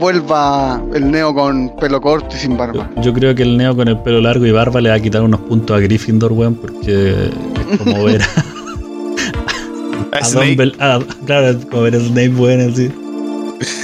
vuelva 0.00 0.82
el 0.92 1.08
Neo 1.10 1.32
con 1.34 1.70
pelo 1.76 2.00
corto 2.00 2.34
y 2.34 2.38
sin 2.38 2.56
barba. 2.56 2.90
Yo 3.00 3.12
creo 3.12 3.32
que 3.34 3.42
el 3.44 3.56
Neo 3.56 3.76
con 3.76 3.86
el 3.86 3.98
pelo 4.00 4.20
largo 4.20 4.44
y 4.44 4.50
barba 4.50 4.80
le 4.80 4.88
va 4.90 4.96
a 4.96 5.00
quitar 5.00 5.22
unos 5.22 5.40
puntos 5.42 5.76
a 5.76 5.80
Gryffindor, 5.80 6.32
weón, 6.32 6.56
porque 6.56 7.30
es 7.70 7.78
como 7.78 8.02
ver 8.04 8.22
a, 8.22 10.16
A 10.16 10.18
a 10.20 10.24
Snake. 10.24 10.56
Dumbledore- 10.56 10.80
a- 10.80 11.00
claro, 11.26 11.46
es 11.48 11.64
como 11.66 11.82
ver 11.82 11.94
a 11.94 12.00
Snape, 12.00 12.28
weón, 12.30 12.60
así. 12.72 12.90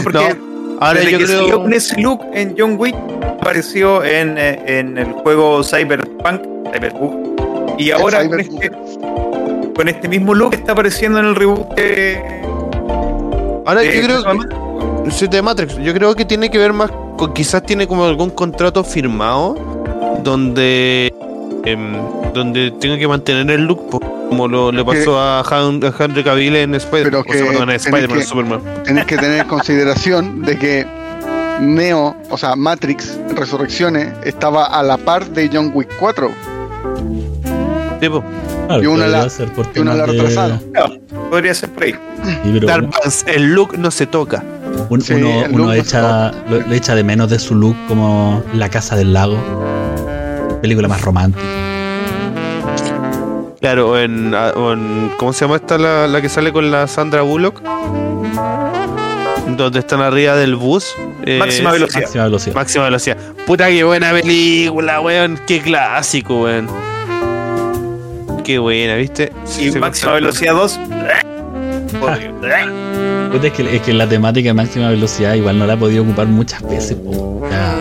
Porque 0.03 0.37
Ahora 0.83 1.01
desde 1.01 1.12
yo 1.12 1.18
que 1.18 1.24
creo... 1.24 1.39
salió 1.41 1.62
con 1.62 1.72
ese 1.72 2.01
look 2.01 2.20
en 2.33 2.55
John 2.59 2.76
Wick 2.78 2.95
apareció 3.41 4.05
en, 4.05 4.37
eh, 4.39 4.62
en 4.66 4.99
el 4.99 5.12
juego 5.12 5.62
Cyberpunk, 5.62 6.43
Cyberpunk. 6.72 7.41
Y 7.78 7.91
ahora 7.91 8.28
con 8.28 8.41
este, 8.41 8.70
con 9.74 9.89
este 9.89 10.09
mismo 10.09 10.35
look 10.35 10.55
está 10.55 10.72
apareciendo 10.72 11.18
en 11.18 11.26
el 11.26 11.35
reboot 11.37 11.74
de, 11.74 12.20
Ahora 13.64 13.80
de- 13.80 13.97
yo 13.97 14.03
creo 14.03 14.24
¿cómo 14.24 14.43
se 15.11 15.28
que... 15.28 15.37
de 15.37 15.43
Matrix. 15.43 15.76
Yo 15.78 15.93
creo 15.95 16.14
que 16.14 16.24
tiene 16.24 16.51
que 16.51 16.59
ver 16.59 16.72
más 16.72 16.91
con 17.16 17.33
quizás 17.33 17.62
tiene 17.64 17.87
como 17.87 18.05
algún 18.05 18.30
contrato 18.30 18.85
firmado 18.85 19.57
donde 20.22 21.12
em, 21.65 21.93
donde 22.35 22.71
tenga 22.73 22.99
que 22.99 23.07
mantener 23.09 23.51
el 23.51 23.67
look 23.67 23.89
po, 23.91 24.01
como 24.29 24.49
lo, 24.49 24.73
le 24.73 24.85
pasó 24.85 25.19
a, 25.19 25.41
Han- 25.41 25.81
a 25.85 25.93
Henry 25.99 26.25
Cavill 26.25 26.57
en 26.57 26.75
Spider-Man, 26.75 27.23
que- 27.25 28.23
Superman. 28.25 28.61
Tenés 28.85 29.05
que 29.07 29.17
tener 29.17 29.41
en 29.43 29.49
consideración 29.49 30.43
de 30.43 30.59
que 30.59 30.87
Neo, 31.61 32.17
o 32.31 32.39
sea, 32.39 32.57
Matrix 32.57 33.19
Resurrecciones 33.37 34.13
estaba 34.25 34.65
a 34.67 34.83
la 34.83 34.97
par 34.97 35.27
de 35.29 35.51
John 35.53 35.71
Wick 35.75 35.89
4. 35.99 36.31
Sí, 38.01 38.09
po. 38.09 38.25
Claro, 38.67 38.83
Y 38.83 38.87
una 38.87 39.07
la- 39.07 39.29
y 39.75 39.79
una 39.81 39.95
de- 39.95 40.07
retrasaron. 40.07 40.61
Podría 41.31 41.55
ser 41.55 41.69
por 41.71 41.83
ahí. 41.85 41.95
Sí, 42.25 42.61
Dark 42.67 42.91
el 43.27 43.55
look 43.55 43.79
no 43.79 43.91
se 43.91 44.07
toca. 44.07 44.43
un- 44.89 45.01
Sí, 45.03 45.13
uno, 45.15 45.49
no 45.49 45.73
lo, 46.49 46.61
le 46.67 46.77
echa 46.77 46.95
de 46.95 47.05
menos 47.05 47.29
de 47.31 47.39
su 47.39 47.55
look 47.55 47.77
como 47.89 48.43
La 48.55 48.69
Casa 48.71 48.97
del 48.97 49.13
Lago. 49.13 49.37
Película 50.63 50.89
más 50.89 51.03
romántica. 51.03 51.43
Claro, 53.61 53.91
o 53.91 53.99
en, 53.99 54.35
a- 54.35 54.51
o 54.51 54.73
en- 54.73 55.11
¿cómo 55.19 55.33
se 55.33 55.45
llama 55.45 55.57
esta 55.57 55.77
la, 55.79 56.07
la 56.09 56.21
que 56.21 56.29
sale 56.29 56.53
con 56.53 56.71
la 56.71 56.87
Sandra 56.87 57.23
Bullock? 57.23 57.61
Donde 59.57 59.79
están 59.79 60.01
arriba 60.01 60.35
del 60.37 60.57
bus. 60.57 60.95
Eh, 61.25 61.39
Máxima 61.39 61.73
velocidad. 61.73 62.01
Máxima 62.03 62.25
velocidad. 62.25 62.55
Máxima 62.55 62.85
velocidad. 62.85 63.17
Puta 63.47 63.69
que 63.69 63.85
buena 63.85 64.13
película, 64.13 65.01
weón. 65.01 65.39
Qué 65.47 65.61
clásico, 65.61 66.43
weón. 66.43 66.69
Qué 68.45 68.59
buena, 68.59 68.95
¿viste? 68.97 69.33
Y 69.61 69.71
Se- 69.71 69.79
máxima 69.79 70.13
velocidad 70.15 70.55
2. 70.55 70.81
Puta, 72.01 73.47
es, 73.47 73.53
que, 73.53 73.77
es 73.77 73.83
que 73.83 73.93
la 73.93 74.09
temática 74.09 74.49
de 74.49 74.55
máxima 74.55 74.89
velocidad 74.91 75.35
igual 75.35 75.59
no 75.59 75.67
la 75.67 75.75
he 75.75 75.77
podido 75.77 76.03
ocupar 76.03 76.27
muchas 76.27 76.63
veces. 76.69 76.95
po. 76.97 77.47
Ya, 77.51 77.75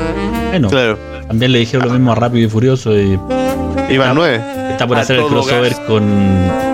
bueno, 0.50 0.70
Claro. 0.70 0.98
También 1.32 1.54
le 1.54 1.60
dijeron 1.60 1.88
lo 1.88 1.94
mismo 1.94 2.12
a 2.12 2.16
Rápido 2.16 2.46
y 2.46 2.50
Furioso 2.50 2.94
y 2.94 3.18
Iba 3.90 4.14
9. 4.14 4.42
está 4.72 4.86
por 4.86 4.98
A 4.98 5.00
hacer 5.00 5.18
el 5.18 5.28
crossover 5.28 5.70
gas. 5.70 5.80
con, 5.88 6.04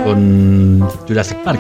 con 0.04 0.80
Jurassic 1.08 1.38
Park. 1.44 1.60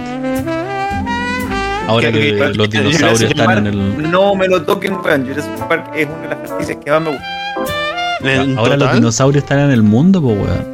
Ahora 1.88 2.12
que 2.12 2.32
los 2.56 2.68
dinosaurios 2.72 2.98
Jurassic 3.00 3.30
están 3.30 3.46
Park, 3.46 3.60
en 3.60 3.68
el... 3.68 4.12
No 4.12 4.34
me 4.34 4.48
lo 4.48 4.64
toquen, 4.64 4.94
weón. 4.94 5.28
Jurassic 5.28 5.68
Park 5.68 5.92
es 5.96 6.08
una 6.08 6.22
de 6.22 6.28
las 6.30 6.48
franquicias 6.48 6.78
que 6.84 6.90
más 6.90 7.02
me 7.02 7.10
gusta. 7.12 8.60
Ahora 8.60 8.78
los 8.78 8.80
total, 8.80 8.96
dinosaurios 8.96 9.44
están 9.44 9.60
en 9.60 9.70
el 9.70 9.84
mundo, 9.84 10.20
po, 10.20 10.30
weón. 10.30 10.66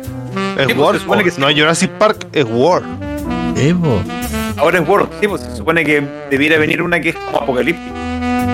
es 0.58 0.66
pues, 0.66 0.78
War. 0.78 0.96
se 0.96 1.02
supone 1.02 1.24
que. 1.26 1.32
No, 1.38 1.48
Jurassic 1.48 1.92
Park 1.92 2.28
es 2.32 2.46
War. 2.50 2.84
Po. 2.84 4.02
Ahora 4.62 4.80
es 4.80 4.88
World, 4.88 5.10
sí, 5.20 5.28
pues 5.28 5.42
se 5.42 5.58
supone 5.58 5.84
que 5.84 6.02
debiera 6.32 6.58
venir 6.58 6.82
una 6.82 7.02
que 7.02 7.10
es 7.10 7.16
como 7.16 7.40
apocalíptica. 7.40 8.03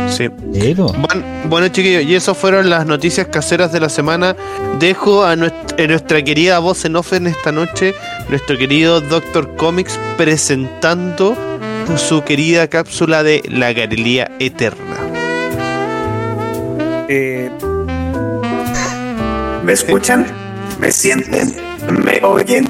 Sí. 0.10 0.30
Eh. 0.54 0.76
Bueno, 0.76 1.24
bueno, 1.46 1.68
chiquillos, 1.70 2.04
y 2.04 2.16
eso 2.16 2.36
fueron 2.36 2.70
las 2.70 2.86
noticias 2.86 3.28
caseras 3.28 3.72
de 3.72 3.80
la 3.80 3.90
semana. 3.90 4.36
Dejo 4.80 5.24
a 5.24 5.36
nuestra, 5.36 5.84
a 5.84 5.88
nuestra 5.88 6.22
querida 6.24 6.60
voz 6.60 6.84
en 6.86 6.96
off 6.96 7.14
en 7.14 7.28
esta 7.28 7.52
noche, 7.52 7.94
nuestro 8.30 8.58
querido 8.58 9.02
Doctor 9.02 9.56
Comics, 9.56 9.98
presentando 10.18 11.38
su 11.98 12.24
querida 12.24 12.68
cápsula 12.68 13.24
de 13.24 13.42
la 13.50 13.74
Galería 13.74 14.30
Eterna. 14.40 14.98
Eh, 17.08 17.50
¿Me 19.64 19.74
escuchan? 19.74 20.28
¿Me 20.80 20.92
sienten? 20.92 21.56
¿Me 22.04 22.20
oyen? 22.24 22.68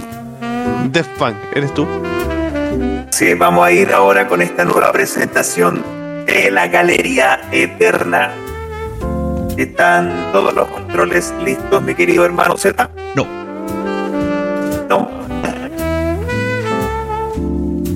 Def 0.91 1.07
Punk, 1.17 1.35
¿eres 1.53 1.73
tú? 1.73 1.87
Sí, 3.11 3.33
vamos 3.33 3.65
a 3.65 3.71
ir 3.71 3.91
ahora 3.91 4.27
con 4.27 4.41
esta 4.41 4.63
nueva 4.63 4.91
presentación 4.91 5.98
de 6.29 6.51
la 6.51 6.67
Galería 6.67 7.41
Eterna. 7.51 8.31
¿Están 9.57 10.29
todos 10.31 10.53
los 10.53 10.67
controles 10.67 11.33
listos, 11.43 11.81
mi 11.81 11.95
querido 11.95 12.23
hermano 12.23 12.55
Z? 12.55 12.89
No. 13.15 13.25
No, 14.87 15.09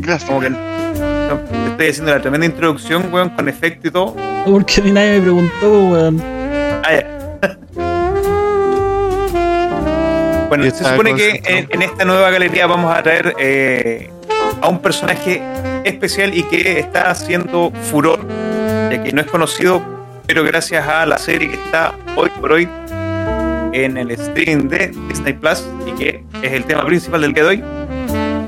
Gracias. 0.01 0.29
como 0.29 0.41
que 0.41 0.49
no. 0.49 0.57
Estoy 1.69 1.87
haciendo 1.89 2.11
la 2.13 2.21
tremenda 2.21 2.45
introducción, 2.45 3.13
weón, 3.13 3.29
con 3.29 3.47
efecto 3.47 3.87
y 3.87 3.91
todo. 3.91 4.15
Porque 4.45 4.81
a 4.81 4.83
mí 4.83 4.91
nadie 4.91 5.13
me 5.13 5.21
preguntó, 5.21 5.83
weón. 5.89 6.21
Ah. 6.83 7.03
Bueno, 10.49 10.65
se 10.65 10.83
supone 10.83 11.15
que 11.15 11.67
en 11.69 11.81
esta 11.81 12.05
nueva 12.05 12.29
galería 12.29 12.67
vamos 12.67 12.95
a 12.95 13.01
traer 13.01 13.33
eh, 13.39 14.11
a 14.61 14.67
un 14.67 14.79
personaje 14.79 15.41
especial 15.83 16.35
y 16.35 16.43
que 16.43 16.79
está 16.79 17.11
haciendo 17.11 17.71
furor, 17.91 18.19
ya 18.91 19.03
que 19.03 19.11
no 19.11 19.21
es 19.21 19.27
conocido, 19.27 19.81
pero 20.25 20.43
gracias 20.43 20.87
a 20.87 21.05
la 21.05 21.17
serie 21.17 21.49
que 21.49 21.55
está 21.55 21.93
hoy 22.15 22.29
por 22.39 22.53
hoy 22.53 22.67
en 23.73 23.97
el 23.97 24.15
stream 24.17 24.67
de 24.69 24.91
Disney 25.07 25.33
Plus 25.33 25.63
y 25.87 25.91
que 25.93 26.23
es 26.41 26.53
el 26.53 26.63
tema 26.65 26.85
principal 26.85 27.21
del 27.21 27.33
de 27.33 27.43
hoy, 27.43 27.63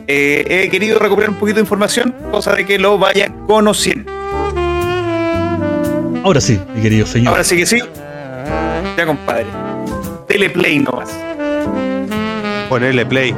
eh, 0.07 0.63
he 0.65 0.69
querido 0.69 0.99
recuperar 0.99 1.31
un 1.31 1.38
poquito 1.38 1.55
de 1.55 1.61
información, 1.61 2.15
cosa 2.31 2.53
de 2.53 2.65
que 2.65 2.77
lo 2.77 2.97
vaya 2.97 3.31
conociendo. 3.47 4.11
Ahora 6.23 6.41
sí, 6.41 6.59
mi 6.73 6.81
querido 6.81 7.05
señor. 7.05 7.29
Ahora 7.29 7.43
sí 7.43 7.57
que 7.57 7.65
sí. 7.65 7.81
Ya, 8.97 9.05
compadre. 9.05 9.45
Teleplay 10.27 10.79
nomás. 10.79 11.09
Ponerle 12.69 13.05
play. 13.05 13.36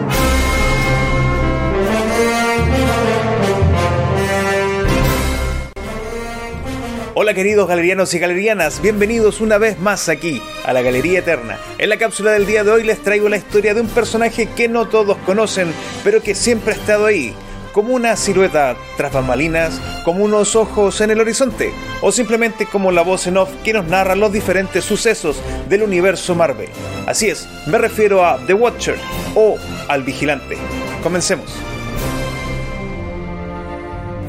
Hola 7.19 7.33
queridos 7.33 7.67
galerianos 7.67 8.13
y 8.13 8.19
galerianas, 8.19 8.79
bienvenidos 8.79 9.41
una 9.41 9.57
vez 9.57 9.79
más 9.79 10.07
aquí 10.07 10.39
a 10.63 10.71
la 10.71 10.83
Galería 10.83 11.17
Eterna. 11.17 11.57
En 11.79 11.89
la 11.89 11.97
cápsula 11.97 12.29
del 12.29 12.45
día 12.45 12.63
de 12.63 12.69
hoy 12.69 12.83
les 12.83 13.01
traigo 13.01 13.27
la 13.27 13.37
historia 13.37 13.73
de 13.73 13.81
un 13.81 13.87
personaje 13.87 14.47
que 14.55 14.67
no 14.67 14.87
todos 14.87 15.17
conocen, 15.25 15.73
pero 16.03 16.21
que 16.21 16.35
siempre 16.35 16.73
ha 16.73 16.75
estado 16.75 17.07
ahí, 17.07 17.33
como 17.73 17.95
una 17.95 18.15
silueta 18.15 18.75
tras 18.97 19.13
bambalinas, 19.13 19.81
como 20.05 20.23
unos 20.23 20.55
ojos 20.55 21.01
en 21.01 21.09
el 21.09 21.19
horizonte, 21.19 21.73
o 22.01 22.11
simplemente 22.11 22.67
como 22.67 22.91
la 22.91 23.01
voz 23.01 23.25
en 23.25 23.37
off 23.37 23.49
que 23.63 23.73
nos 23.73 23.87
narra 23.87 24.15
los 24.15 24.31
diferentes 24.31 24.85
sucesos 24.85 25.41
del 25.69 25.81
universo 25.81 26.35
Marvel. 26.35 26.69
Así 27.07 27.29
es, 27.29 27.49
me 27.65 27.79
refiero 27.79 28.23
a 28.23 28.37
The 28.45 28.53
Watcher 28.53 28.97
o 29.33 29.57
al 29.87 30.03
Vigilante. 30.03 30.55
Comencemos. 31.01 31.51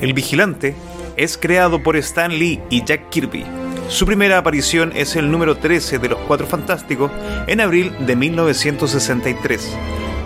El 0.01 0.14
Vigilante 0.14 0.74
es 1.18 1.36
creado 1.36 1.82
por 1.82 1.96
Stan 1.96 2.30
Lee 2.30 2.60
y 2.70 2.84
Jack 2.84 3.10
Kirby. 3.10 3.44
Su 3.88 4.06
primera 4.06 4.38
aparición 4.38 4.92
es 4.94 5.16
el 5.16 5.30
número 5.30 5.56
13 5.56 5.98
de 5.98 6.08
los 6.08 6.18
Cuatro 6.20 6.46
Fantásticos 6.46 7.10
en 7.46 7.60
abril 7.60 7.92
de 8.06 8.16
1963. 8.16 9.76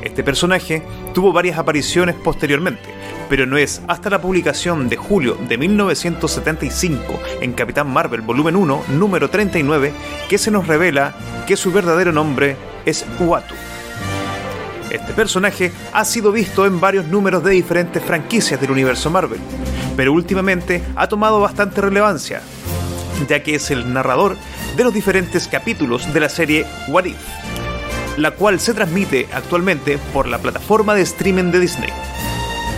Este 0.02 0.22
personaje 0.22 0.82
tuvo 1.14 1.32
varias 1.32 1.58
apariciones 1.58 2.14
posteriormente, 2.16 2.82
pero 3.30 3.46
no 3.46 3.56
es 3.56 3.80
hasta 3.88 4.10
la 4.10 4.20
publicación 4.20 4.88
de 4.88 4.96
julio 4.96 5.38
de 5.48 5.56
1975 5.56 7.20
en 7.40 7.52
Capitán 7.54 7.90
Marvel 7.90 8.20
Volumen 8.20 8.56
1, 8.56 8.84
número 8.90 9.30
39, 9.30 9.92
que 10.28 10.38
se 10.38 10.50
nos 10.50 10.66
revela 10.66 11.14
que 11.46 11.56
su 11.56 11.72
verdadero 11.72 12.12
nombre 12.12 12.56
es 12.84 13.06
Uatu. 13.18 13.54
Este 14.92 15.14
personaje 15.14 15.72
ha 15.94 16.04
sido 16.04 16.32
visto 16.32 16.66
en 16.66 16.78
varios 16.78 17.06
números 17.06 17.42
de 17.42 17.52
diferentes 17.52 18.02
franquicias 18.04 18.60
del 18.60 18.72
universo 18.72 19.08
Marvel, 19.08 19.40
pero 19.96 20.12
últimamente 20.12 20.82
ha 20.96 21.08
tomado 21.08 21.40
bastante 21.40 21.80
relevancia, 21.80 22.42
ya 23.26 23.42
que 23.42 23.54
es 23.54 23.70
el 23.70 23.90
narrador 23.90 24.36
de 24.76 24.84
los 24.84 24.92
diferentes 24.92 25.48
capítulos 25.48 26.12
de 26.12 26.20
la 26.20 26.28
serie 26.28 26.66
What 26.88 27.06
If, 27.06 27.16
la 28.18 28.32
cual 28.32 28.60
se 28.60 28.74
transmite 28.74 29.28
actualmente 29.32 29.96
por 30.12 30.28
la 30.28 30.36
plataforma 30.36 30.94
de 30.94 31.00
streaming 31.00 31.52
de 31.52 31.60
Disney. 31.60 31.90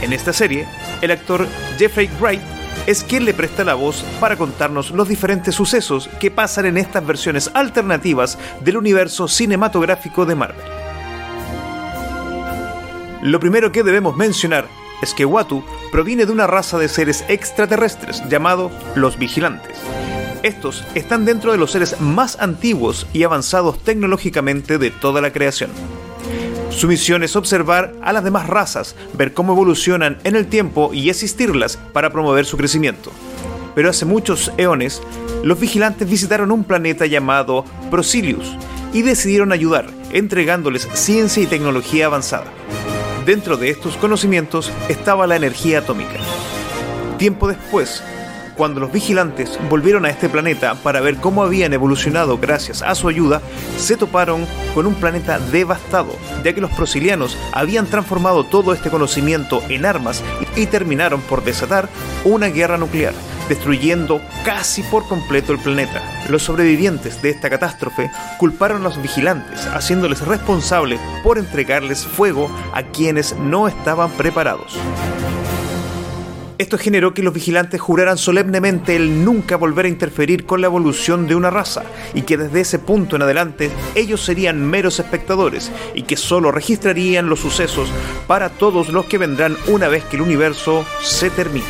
En 0.00 0.12
esta 0.12 0.32
serie, 0.32 0.68
el 1.02 1.10
actor 1.10 1.48
Jeffrey 1.78 2.08
Wright 2.20 2.42
es 2.86 3.02
quien 3.02 3.24
le 3.24 3.34
presta 3.34 3.64
la 3.64 3.74
voz 3.74 4.04
para 4.20 4.36
contarnos 4.36 4.92
los 4.92 5.08
diferentes 5.08 5.56
sucesos 5.56 6.08
que 6.20 6.30
pasan 6.30 6.66
en 6.66 6.78
estas 6.78 7.04
versiones 7.04 7.50
alternativas 7.54 8.38
del 8.60 8.76
universo 8.76 9.26
cinematográfico 9.26 10.24
de 10.26 10.36
Marvel. 10.36 10.83
Lo 13.24 13.40
primero 13.40 13.72
que 13.72 13.82
debemos 13.82 14.16
mencionar 14.18 14.68
es 15.00 15.14
que 15.14 15.24
Watu 15.24 15.64
proviene 15.90 16.26
de 16.26 16.32
una 16.32 16.46
raza 16.46 16.76
de 16.76 16.90
seres 16.90 17.24
extraterrestres 17.28 18.22
llamado 18.28 18.70
los 18.96 19.18
Vigilantes. 19.18 19.78
Estos 20.42 20.84
están 20.94 21.24
dentro 21.24 21.50
de 21.50 21.56
los 21.56 21.70
seres 21.70 21.98
más 22.02 22.38
antiguos 22.38 23.06
y 23.14 23.22
avanzados 23.22 23.82
tecnológicamente 23.82 24.76
de 24.76 24.90
toda 24.90 25.22
la 25.22 25.32
creación. 25.32 25.70
Su 26.68 26.86
misión 26.86 27.22
es 27.22 27.34
observar 27.34 27.94
a 28.02 28.12
las 28.12 28.24
demás 28.24 28.46
razas, 28.46 28.94
ver 29.14 29.32
cómo 29.32 29.54
evolucionan 29.54 30.18
en 30.24 30.36
el 30.36 30.46
tiempo 30.46 30.92
y 30.92 31.08
asistirlas 31.08 31.78
para 31.94 32.10
promover 32.10 32.44
su 32.44 32.58
crecimiento. 32.58 33.10
Pero 33.74 33.88
hace 33.88 34.04
muchos 34.04 34.52
eones, 34.58 35.00
los 35.42 35.58
vigilantes 35.58 36.10
visitaron 36.10 36.52
un 36.52 36.64
planeta 36.64 37.06
llamado 37.06 37.64
Procilius 37.90 38.54
y 38.92 39.00
decidieron 39.00 39.50
ayudar, 39.50 39.86
entregándoles 40.12 40.86
ciencia 40.92 41.42
y 41.42 41.46
tecnología 41.46 42.04
avanzada. 42.04 42.52
Dentro 43.24 43.56
de 43.56 43.70
estos 43.70 43.96
conocimientos 43.96 44.70
estaba 44.90 45.26
la 45.26 45.36
energía 45.36 45.78
atómica. 45.78 46.18
Tiempo 47.16 47.48
después, 47.48 48.04
cuando 48.56 48.80
los 48.80 48.92
vigilantes 48.92 49.58
volvieron 49.68 50.04
a 50.04 50.10
este 50.10 50.28
planeta 50.28 50.74
para 50.74 51.00
ver 51.00 51.16
cómo 51.16 51.42
habían 51.42 51.72
evolucionado 51.72 52.38
gracias 52.38 52.82
a 52.82 52.94
su 52.94 53.08
ayuda, 53.08 53.42
se 53.78 53.96
toparon 53.96 54.46
con 54.74 54.86
un 54.86 54.94
planeta 54.94 55.38
devastado, 55.38 56.16
ya 56.44 56.52
que 56.52 56.60
los 56.60 56.70
prosilianos 56.70 57.36
habían 57.52 57.86
transformado 57.86 58.44
todo 58.44 58.72
este 58.72 58.90
conocimiento 58.90 59.62
en 59.68 59.86
armas 59.86 60.22
y 60.56 60.66
terminaron 60.66 61.20
por 61.22 61.44
desatar 61.44 61.88
una 62.24 62.46
guerra 62.46 62.78
nuclear, 62.78 63.14
destruyendo 63.48 64.20
casi 64.44 64.82
por 64.82 65.06
completo 65.08 65.52
el 65.52 65.58
planeta. 65.58 66.02
Los 66.28 66.42
sobrevivientes 66.42 67.20
de 67.22 67.30
esta 67.30 67.50
catástrofe 67.50 68.10
culparon 68.38 68.80
a 68.82 68.84
los 68.84 69.00
vigilantes, 69.00 69.66
haciéndoles 69.66 70.20
responsables 70.22 71.00
por 71.22 71.38
entregarles 71.38 72.04
fuego 72.04 72.50
a 72.72 72.82
quienes 72.82 73.36
no 73.36 73.68
estaban 73.68 74.10
preparados. 74.12 74.78
Esto 76.56 76.78
generó 76.78 77.14
que 77.14 77.22
los 77.24 77.34
vigilantes 77.34 77.80
juraran 77.80 78.16
solemnemente 78.16 78.94
el 78.94 79.24
nunca 79.24 79.56
volver 79.56 79.86
a 79.86 79.88
interferir 79.88 80.46
con 80.46 80.60
la 80.60 80.68
evolución 80.68 81.26
de 81.26 81.34
una 81.34 81.50
raza 81.50 81.82
y 82.14 82.22
que 82.22 82.36
desde 82.36 82.60
ese 82.60 82.78
punto 82.78 83.16
en 83.16 83.22
adelante 83.22 83.72
ellos 83.96 84.24
serían 84.24 84.64
meros 84.64 85.00
espectadores 85.00 85.72
y 85.94 86.02
que 86.02 86.16
solo 86.16 86.52
registrarían 86.52 87.28
los 87.28 87.40
sucesos 87.40 87.88
para 88.28 88.50
todos 88.50 88.90
los 88.90 89.06
que 89.06 89.18
vendrán 89.18 89.56
una 89.66 89.88
vez 89.88 90.04
que 90.04 90.14
el 90.14 90.22
universo 90.22 90.86
se 91.02 91.28
termine. 91.28 91.66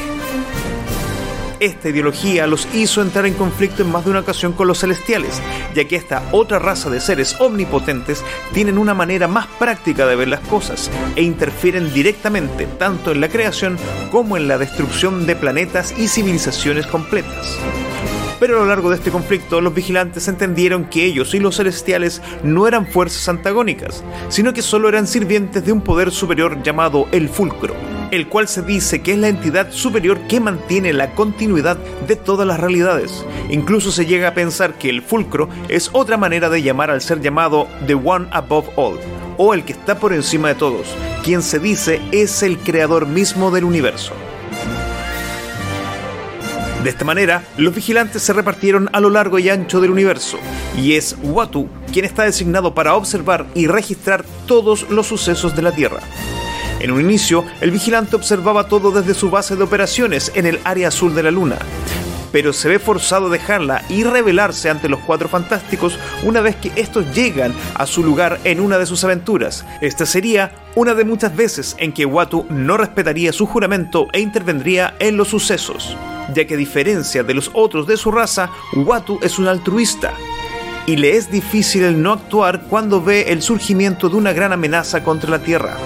Esta 1.61 1.89
ideología 1.89 2.47
los 2.47 2.69
hizo 2.75 3.03
entrar 3.03 3.27
en 3.27 3.35
conflicto 3.35 3.83
en 3.83 3.91
más 3.91 4.05
de 4.05 4.11
una 4.11 4.21
ocasión 4.21 4.53
con 4.53 4.67
los 4.67 4.81
celestiales, 4.81 5.41
ya 5.75 5.87
que 5.87 5.97
esta 5.97 6.23
otra 6.33 6.59
raza 6.59 6.91
de 6.91 7.01
seres 7.01 7.37
omnipotentes 7.41 8.25
tienen 8.53 8.79
una 8.79 8.95
manera 8.95 9.29
más 9.29 9.47
práctica 9.47 10.07
de 10.07 10.17
ver 10.17 10.29
las 10.29 10.41
cosas 10.41 10.91
e 11.17 11.23
interfieren 11.23 11.93
directamente 11.93 12.67
tanto 12.67 13.13
en 13.13 13.21
la 13.21 13.29
creación 13.29 13.79
como 14.11 14.37
en 14.37 14.49
la 14.49 14.59
destrucción 14.59 15.27
de 15.27 15.37
planetas 15.37 15.95
y 15.99 16.09
civilizaciones 16.09 16.87
completas. 16.87 17.59
Pero 18.41 18.57
a 18.57 18.61
lo 18.61 18.67
largo 18.67 18.91
de 18.91 18.97
este 18.97 19.11
conflicto, 19.11 19.61
los 19.61 19.75
vigilantes 19.75 20.29
entendieron 20.29 20.85
que 20.87 21.05
ellos 21.05 21.35
y 21.35 21.39
los 21.39 21.57
celestiales 21.57 22.21
no 22.43 22.67
eran 22.67 22.87
fuerzas 22.87 23.29
antagónicas, 23.29 24.03
sino 24.29 24.53
que 24.53 24.63
solo 24.63 24.89
eran 24.89 25.07
sirvientes 25.07 25.65
de 25.65 25.73
un 25.73 25.81
poder 25.81 26.11
superior 26.11 26.63
llamado 26.63 27.07
el 27.13 27.29
Fulcro, 27.29 27.75
el 28.11 28.29
cual 28.29 28.49
se 28.49 28.63
dice 28.63 29.03
que 29.03 29.13
es 29.13 29.19
la 29.19 29.29
entidad 29.29 29.71
superior 29.71 30.19
que 30.27 30.41
mantiene 30.41 30.93
la 30.93 31.15
continuidad 31.15 31.77
de 32.07 32.17
todas 32.17 32.47
las 32.47 32.61
realidades. 32.61 33.25
Incluso 33.51 33.93
se 33.93 34.07
llega 34.07 34.29
a 34.29 34.35
pensar 34.35 34.75
que 34.75 34.91
el 34.91 35.03
Fulcro 35.03 35.49
es 35.69 35.91
otra 35.93 36.17
manera 36.17 36.51
de 36.51 36.63
llamar 36.63 36.91
al 36.91 37.03
ser 37.03 37.21
llamado 37.21 37.69
The 37.87 37.95
One 37.95 38.27
Above 38.31 38.71
All, 38.77 38.99
o 39.37 39.55
el 39.55 39.65
que 39.65 39.73
está 39.73 39.99
por 39.99 40.13
encima 40.13 40.49
de 40.49 40.55
todos, 40.57 40.89
quien 41.23 41.43
se 41.43 41.59
dice 41.59 42.01
es 42.13 42.43
el 42.43 42.59
creador 42.59 43.07
mismo 43.07 43.51
del 43.51 43.65
universo. 43.65 44.13
De 46.85 46.91
esta 46.91 47.07
manera, 47.07 47.43
los 47.57 47.75
vigilantes 47.75 48.21
se 48.21 48.35
repartieron 48.35 48.91
a 48.93 49.01
lo 49.01 49.09
largo 49.09 49.39
y 49.39 49.49
ancho 49.49 49.81
del 49.81 49.91
universo, 49.91 50.37
y 50.77 50.97
es 50.97 51.17
Watu 51.23 51.67
quien 51.91 52.05
está 52.05 52.25
designado 52.25 52.75
para 52.75 52.95
observar 52.95 53.47
y 53.55 53.69
registrar 53.69 54.23
todos 54.47 54.91
los 54.91 55.07
sucesos 55.07 55.57
de 55.57 55.63
la 55.63 55.73
Tierra. 55.73 56.01
En 56.81 56.91
un 56.91 57.01
inicio, 57.01 57.43
el 57.63 57.71
vigilante 57.71 58.17
observaba 58.17 58.69
todo 58.69 58.91
desde 58.91 59.15
su 59.15 59.31
base 59.31 59.57
de 59.57 59.65
operaciones 59.65 60.31
en 60.35 60.45
el 60.45 60.61
área 60.63 60.89
azul 60.89 61.15
de 61.15 61.23
la 61.23 61.31
Luna, 61.31 61.57
pero 62.35 62.53
se 62.53 62.69
ve 62.69 62.81
forzado 62.81 63.29
a 63.29 63.31
dejarla 63.31 63.85
y 63.89 64.03
rebelarse 64.03 64.69
ante 64.69 64.89
los 64.89 64.99
Cuatro 64.99 65.29
Fantásticos 65.29 66.01
una 66.25 66.41
vez 66.41 66.57
que 66.57 66.73
estos 66.75 67.15
llegan 67.15 67.55
a 67.77 67.87
su 67.87 68.03
lugar 68.03 68.41
en 68.43 68.59
una 68.59 68.77
de 68.77 68.87
sus 68.87 69.05
aventuras. 69.05 69.65
Esta 69.81 70.05
sería 70.05 70.51
una 70.75 70.95
de 70.95 71.05
muchas 71.05 71.37
veces 71.37 71.77
en 71.79 71.93
que 71.93 72.05
Watu 72.05 72.45
no 72.51 72.77
respetaría 72.77 73.33
su 73.33 73.47
juramento 73.47 74.09
e 74.13 74.19
intervendría 74.19 74.97
en 74.99 75.17
los 75.17 75.29
sucesos, 75.29 75.97
ya 76.35 76.45
que 76.45 76.55
a 76.55 76.57
diferencia 76.57 77.23
de 77.23 77.35
los 77.35 77.53
otros 77.55 77.87
de 77.87 77.97
su 77.97 78.11
raza, 78.11 78.51
Watu 78.75 79.21
es 79.23 79.39
un 79.39 79.47
altruista 79.47 80.13
y 80.87 80.97
le 80.97 81.17
es 81.17 81.31
difícil 81.31 81.85
el 81.85 82.03
no 82.03 82.13
actuar 82.13 82.63
cuando 82.69 83.03
ve 83.03 83.33
el 83.33 83.43
surgimiento 83.43 84.09
de 84.09 84.17
una 84.17 84.33
gran 84.33 84.53
amenaza 84.53 85.03
contra 85.03 85.31
la 85.31 85.39
Tierra. 85.39 85.77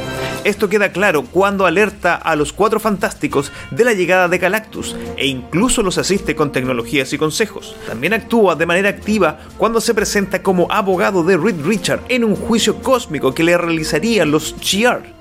Esto 0.44 0.68
queda 0.68 0.92
claro 0.92 1.24
cuando 1.24 1.66
alerta 1.66 2.14
a 2.14 2.34
los 2.36 2.52
cuatro 2.52 2.80
fantásticos 2.80 3.52
de 3.70 3.84
la 3.84 3.92
llegada 3.92 4.28
de 4.28 4.38
Galactus 4.38 4.96
e 5.16 5.26
incluso 5.26 5.82
los 5.82 5.98
asiste 5.98 6.34
con 6.34 6.52
tecnologías 6.52 7.12
y 7.12 7.18
consejos. 7.18 7.76
También 7.86 8.14
actúa 8.14 8.54
de 8.54 8.66
manera 8.66 8.88
activa 8.88 9.40
cuando 9.56 9.80
se 9.80 9.94
presenta 9.94 10.42
como 10.42 10.70
abogado 10.70 11.22
de 11.22 11.36
Reed 11.36 11.64
Richard 11.64 12.02
en 12.08 12.24
un 12.24 12.34
juicio 12.34 12.80
cósmico 12.82 13.34
que 13.34 13.44
le 13.44 13.58
realizarían 13.58 14.30
los 14.30 14.56
Shi'ar. 14.60 15.17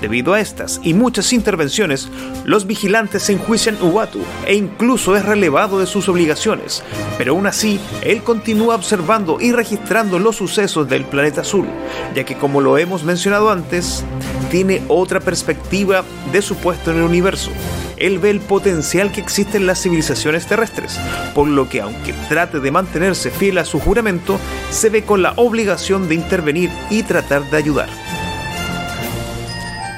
Debido 0.00 0.34
a 0.34 0.40
estas 0.40 0.80
y 0.84 0.94
muchas 0.94 1.32
intervenciones, 1.32 2.08
los 2.44 2.66
vigilantes 2.66 3.28
enjuician 3.30 3.76
Uatu 3.80 4.20
e 4.46 4.54
incluso 4.54 5.16
es 5.16 5.24
relevado 5.24 5.80
de 5.80 5.86
sus 5.86 6.08
obligaciones, 6.08 6.84
pero 7.16 7.32
aún 7.32 7.46
así, 7.46 7.80
él 8.02 8.22
continúa 8.22 8.76
observando 8.76 9.38
y 9.40 9.50
registrando 9.50 10.18
los 10.18 10.36
sucesos 10.36 10.88
del 10.88 11.04
planeta 11.04 11.40
azul, 11.40 11.66
ya 12.14 12.24
que 12.24 12.36
como 12.36 12.60
lo 12.60 12.78
hemos 12.78 13.02
mencionado 13.02 13.50
antes, 13.50 14.04
tiene 14.50 14.82
otra 14.88 15.20
perspectiva 15.20 16.04
de 16.32 16.42
su 16.42 16.54
puesto 16.56 16.92
en 16.92 16.98
el 16.98 17.02
universo. 17.02 17.50
Él 17.96 18.20
ve 18.20 18.30
el 18.30 18.40
potencial 18.40 19.10
que 19.10 19.20
existe 19.20 19.56
en 19.56 19.66
las 19.66 19.82
civilizaciones 19.82 20.46
terrestres, 20.46 20.96
por 21.34 21.48
lo 21.48 21.68
que 21.68 21.80
aunque 21.80 22.14
trate 22.28 22.60
de 22.60 22.70
mantenerse 22.70 23.30
fiel 23.30 23.58
a 23.58 23.64
su 23.64 23.80
juramento, 23.80 24.38
se 24.70 24.88
ve 24.90 25.02
con 25.02 25.22
la 25.22 25.32
obligación 25.34 26.08
de 26.08 26.14
intervenir 26.14 26.70
y 26.90 27.02
tratar 27.02 27.50
de 27.50 27.56
ayudar. 27.56 27.88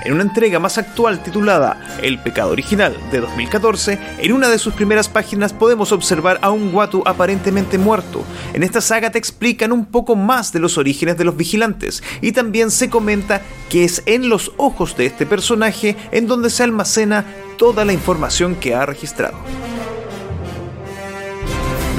En 0.04 0.14
una 0.14 0.22
entrega 0.22 0.58
más 0.58 0.78
actual 0.78 1.22
titulada 1.22 1.98
El 2.02 2.18
pecado 2.18 2.52
original 2.52 2.96
de 3.12 3.20
2014, 3.20 3.98
en 4.18 4.32
una 4.32 4.48
de 4.48 4.58
sus 4.58 4.72
primeras 4.72 5.08
páginas 5.08 5.52
podemos 5.52 5.92
observar 5.92 6.38
a 6.40 6.50
un 6.50 6.74
Watu 6.74 7.02
aparentemente 7.04 7.76
muerto. 7.76 8.24
En 8.54 8.62
esta 8.62 8.80
saga 8.80 9.10
te 9.10 9.18
explican 9.18 9.72
un 9.72 9.84
poco 9.84 10.16
más 10.16 10.52
de 10.52 10.60
los 10.60 10.78
orígenes 10.78 11.18
de 11.18 11.24
los 11.24 11.36
vigilantes 11.36 12.02
y 12.22 12.32
también 12.32 12.70
se 12.70 12.88
comenta 12.88 13.42
que 13.68 13.84
es 13.84 14.02
en 14.06 14.30
los 14.30 14.52
ojos 14.56 14.96
de 14.96 15.06
este 15.06 15.26
personaje 15.26 15.96
en 16.12 16.26
donde 16.26 16.48
se 16.48 16.62
almacena 16.62 17.26
toda 17.58 17.84
la 17.84 17.92
información 17.92 18.54
que 18.54 18.74
ha 18.74 18.86
registrado. 18.86 19.36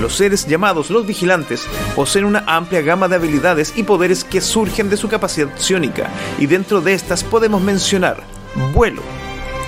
Los 0.02 0.16
seres 0.16 0.48
llamados 0.48 0.90
los 0.90 1.06
vigilantes 1.06 1.68
poseen 1.96 2.26
una 2.26 2.44
amplia 2.48 2.82
gama 2.82 3.08
de 3.08 3.18
habilidades 3.18 3.74
y 3.76 3.84
poderes 3.84 4.24
que 4.24 4.42
surgen 4.42 4.90
de 4.90 4.98
su 4.98 5.08
capacidad 5.08 5.56
psiónica, 5.58 6.10
y 6.40 6.48
dentro 6.48 6.82
de 6.82 6.94
estas 6.94 7.24
podemos 7.24 7.62
mencionar 7.62 8.24
vuelo, 8.74 9.04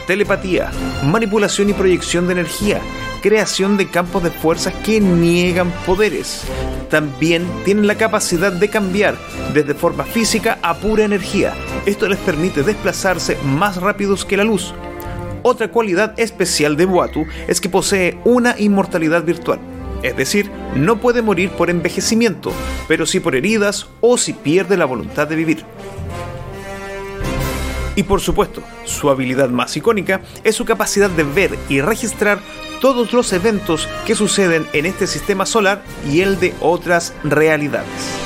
telepatía, 0.08 0.72
manipulación 1.06 1.70
y 1.70 1.74
proyección 1.74 2.26
de 2.26 2.34
energía, 2.34 2.82
creación 3.22 3.78
de 3.78 3.92
campos 3.92 4.24
de 4.24 4.32
fuerzas 4.32 4.74
que 4.84 5.00
niegan 5.00 5.72
poderes. 5.86 6.46
También 6.90 7.46
tienen 7.64 7.86
la 7.86 7.96
capacidad 7.96 8.52
de 8.52 8.70
cambiar 8.70 9.16
desde 9.54 9.76
forma 9.76 10.04
física 10.04 10.58
a 10.64 10.74
pura 10.74 11.04
energía. 11.04 11.54
Esto 11.86 12.10
les 12.10 12.18
permite 12.18 12.64
desplazarse 12.64 13.38
más 13.46 13.78
rápidos 13.78 14.26
que 14.26 14.38
la 14.38 14.44
luz. 14.44 14.74
Otra 15.44 15.68
cualidad 15.68 16.20
especial 16.20 16.76
de 16.76 16.86
Watu 16.86 17.24
es 17.48 17.62
que 17.62 17.70
posee 17.70 18.18
una 18.26 18.56
inmortalidad 18.58 19.24
virtual. 19.24 19.60
Es 20.04 20.16
decir, 20.18 20.52
no 20.76 20.98
puede 21.00 21.22
morir 21.22 21.50
por 21.50 21.70
envejecimiento, 21.70 22.52
pero 22.88 23.06
sí 23.06 23.20
por 23.20 23.36
heridas 23.36 23.88
o 24.02 24.18
si 24.18 24.34
pierde 24.34 24.78
la 24.78 24.86
voluntad 24.86 25.28
de 25.28 25.36
vivir. 25.36 25.66
Y 27.96 28.04
por 28.04 28.22
supuesto, 28.22 28.62
su 28.86 29.10
habilidad 29.10 29.50
más 29.50 29.76
icónica 29.78 30.22
es 30.44 30.56
su 30.56 30.66
capacidad 30.66 31.10
de 31.10 31.24
ver 31.24 31.58
y 31.70 31.82
registrar 31.82 32.40
todos 32.82 33.14
los 33.14 33.32
eventos 33.34 33.88
que 34.06 34.16
suceden 34.16 34.68
en 34.74 34.86
este 34.86 35.08
sistema 35.08 35.46
solar 35.46 35.84
y 36.12 36.22
el 36.22 36.40
de 36.40 36.54
otras 36.60 37.14
realidades. 37.24 38.23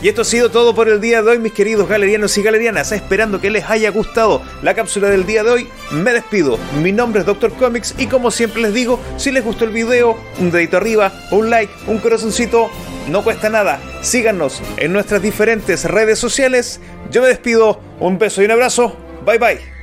Y 0.00 0.08
esto 0.08 0.22
ha 0.22 0.24
sido 0.24 0.50
todo 0.50 0.74
por 0.74 0.88
el 0.88 1.00
día 1.00 1.22
de 1.22 1.30
hoy, 1.30 1.38
mis 1.38 1.52
queridos 1.52 1.88
galerianos 1.88 2.36
y 2.38 2.42
galerianas. 2.42 2.92
Esperando 2.92 3.40
que 3.40 3.50
les 3.50 3.68
haya 3.68 3.90
gustado 3.90 4.42
la 4.62 4.74
cápsula 4.74 5.08
del 5.08 5.26
día 5.26 5.42
de 5.42 5.50
hoy, 5.50 5.68
me 5.90 6.12
despido. 6.12 6.58
Mi 6.82 6.92
nombre 6.92 7.20
es 7.20 7.26
Dr. 7.26 7.52
Comics 7.54 7.94
y 7.98 8.06
como 8.06 8.30
siempre 8.30 8.62
les 8.62 8.74
digo, 8.74 9.00
si 9.16 9.32
les 9.32 9.44
gustó 9.44 9.64
el 9.64 9.70
video, 9.70 10.16
un 10.38 10.50
dedito 10.50 10.76
arriba, 10.76 11.12
un 11.32 11.50
like, 11.50 11.72
un 11.86 11.98
corazoncito, 11.98 12.70
no 13.08 13.24
cuesta 13.24 13.48
nada. 13.48 13.80
Síganos 14.02 14.62
en 14.76 14.92
nuestras 14.92 15.20
diferentes 15.22 15.84
redes 15.84 16.18
sociales. 16.18 16.80
Yo 17.10 17.22
me 17.22 17.28
despido, 17.28 17.80
un 17.98 18.18
beso 18.18 18.42
y 18.42 18.44
un 18.44 18.52
abrazo. 18.52 18.96
Bye 19.24 19.38
bye. 19.38 19.77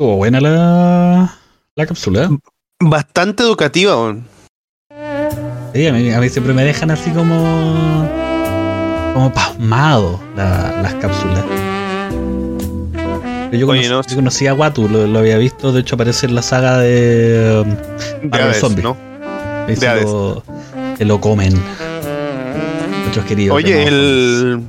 Estuvo 0.00 0.16
buena 0.16 0.40
la, 0.40 1.30
la 1.76 1.86
cápsula. 1.86 2.30
Bastante 2.80 3.42
educativa, 3.42 3.94
weón. 4.00 4.24
Sí, 5.74 5.86
a, 5.86 5.92
mí, 5.92 6.10
a 6.10 6.18
mí 6.18 6.28
siempre 6.30 6.54
me 6.54 6.64
dejan 6.64 6.90
así 6.90 7.10
como. 7.10 8.08
como 9.12 9.30
pasmado 9.34 10.18
la- 10.34 10.80
las 10.80 10.94
cápsulas. 10.94 11.44
Yo, 13.52 13.58
Oye, 13.58 13.66
conocí, 13.66 13.88
no, 13.90 14.00
yo 14.08 14.16
conocí 14.16 14.46
a 14.46 14.54
Watu, 14.54 14.88
lo, 14.88 15.06
lo 15.06 15.18
había 15.18 15.36
visto, 15.36 15.70
de 15.70 15.80
hecho 15.82 15.96
aparece 15.96 16.24
en 16.24 16.34
la 16.34 16.40
saga 16.40 16.78
de. 16.78 17.62
um, 18.22 18.30
De 18.30 18.38
Hades, 18.42 18.56
Zombie. 18.58 18.82
¿no? 18.82 18.96
Hades. 19.66 19.82
lo, 20.04 20.42
se 20.96 21.04
lo 21.04 21.20
comen. 21.20 21.52
Muchos 23.06 23.22
queridos. 23.26 23.54
Oye, 23.54 23.74
de 23.74 23.84
el. 23.84 24.62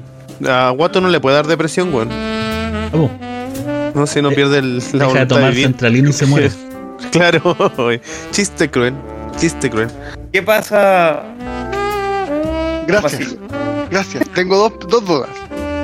A 0.45 0.73
Watto 0.73 0.99
no 0.99 1.07
le 1.07 1.21
puede 1.21 1.37
dar 1.37 1.47
depresión, 1.47 1.93
weón. 1.93 2.09
¿Cómo? 2.91 3.30
No 3.93 4.07
sé, 4.07 4.21
no 4.21 4.29
De- 4.29 4.35
pierde 4.35 4.59
el, 4.59 4.77
la 4.77 4.81
Deja 4.83 4.97
de 4.97 5.05
voluntad 5.05 5.19
de 5.21 5.25
tomar 5.27 5.49
vivir. 5.51 5.65
centralino 5.67 6.09
y 6.09 6.13
se 6.13 6.25
muere. 6.25 6.51
Claro, 7.11 7.41
chiste 8.29 8.69
cruel. 8.69 8.93
Chiste 9.39 9.71
cruel. 9.71 9.89
¿Qué 10.31 10.43
pasa? 10.43 11.23
Gracias. 12.85 13.35
Gracias. 13.89 14.23
Tengo 14.35 14.55
dos, 14.57 14.73
dos 14.87 15.05
dudas. 15.05 15.29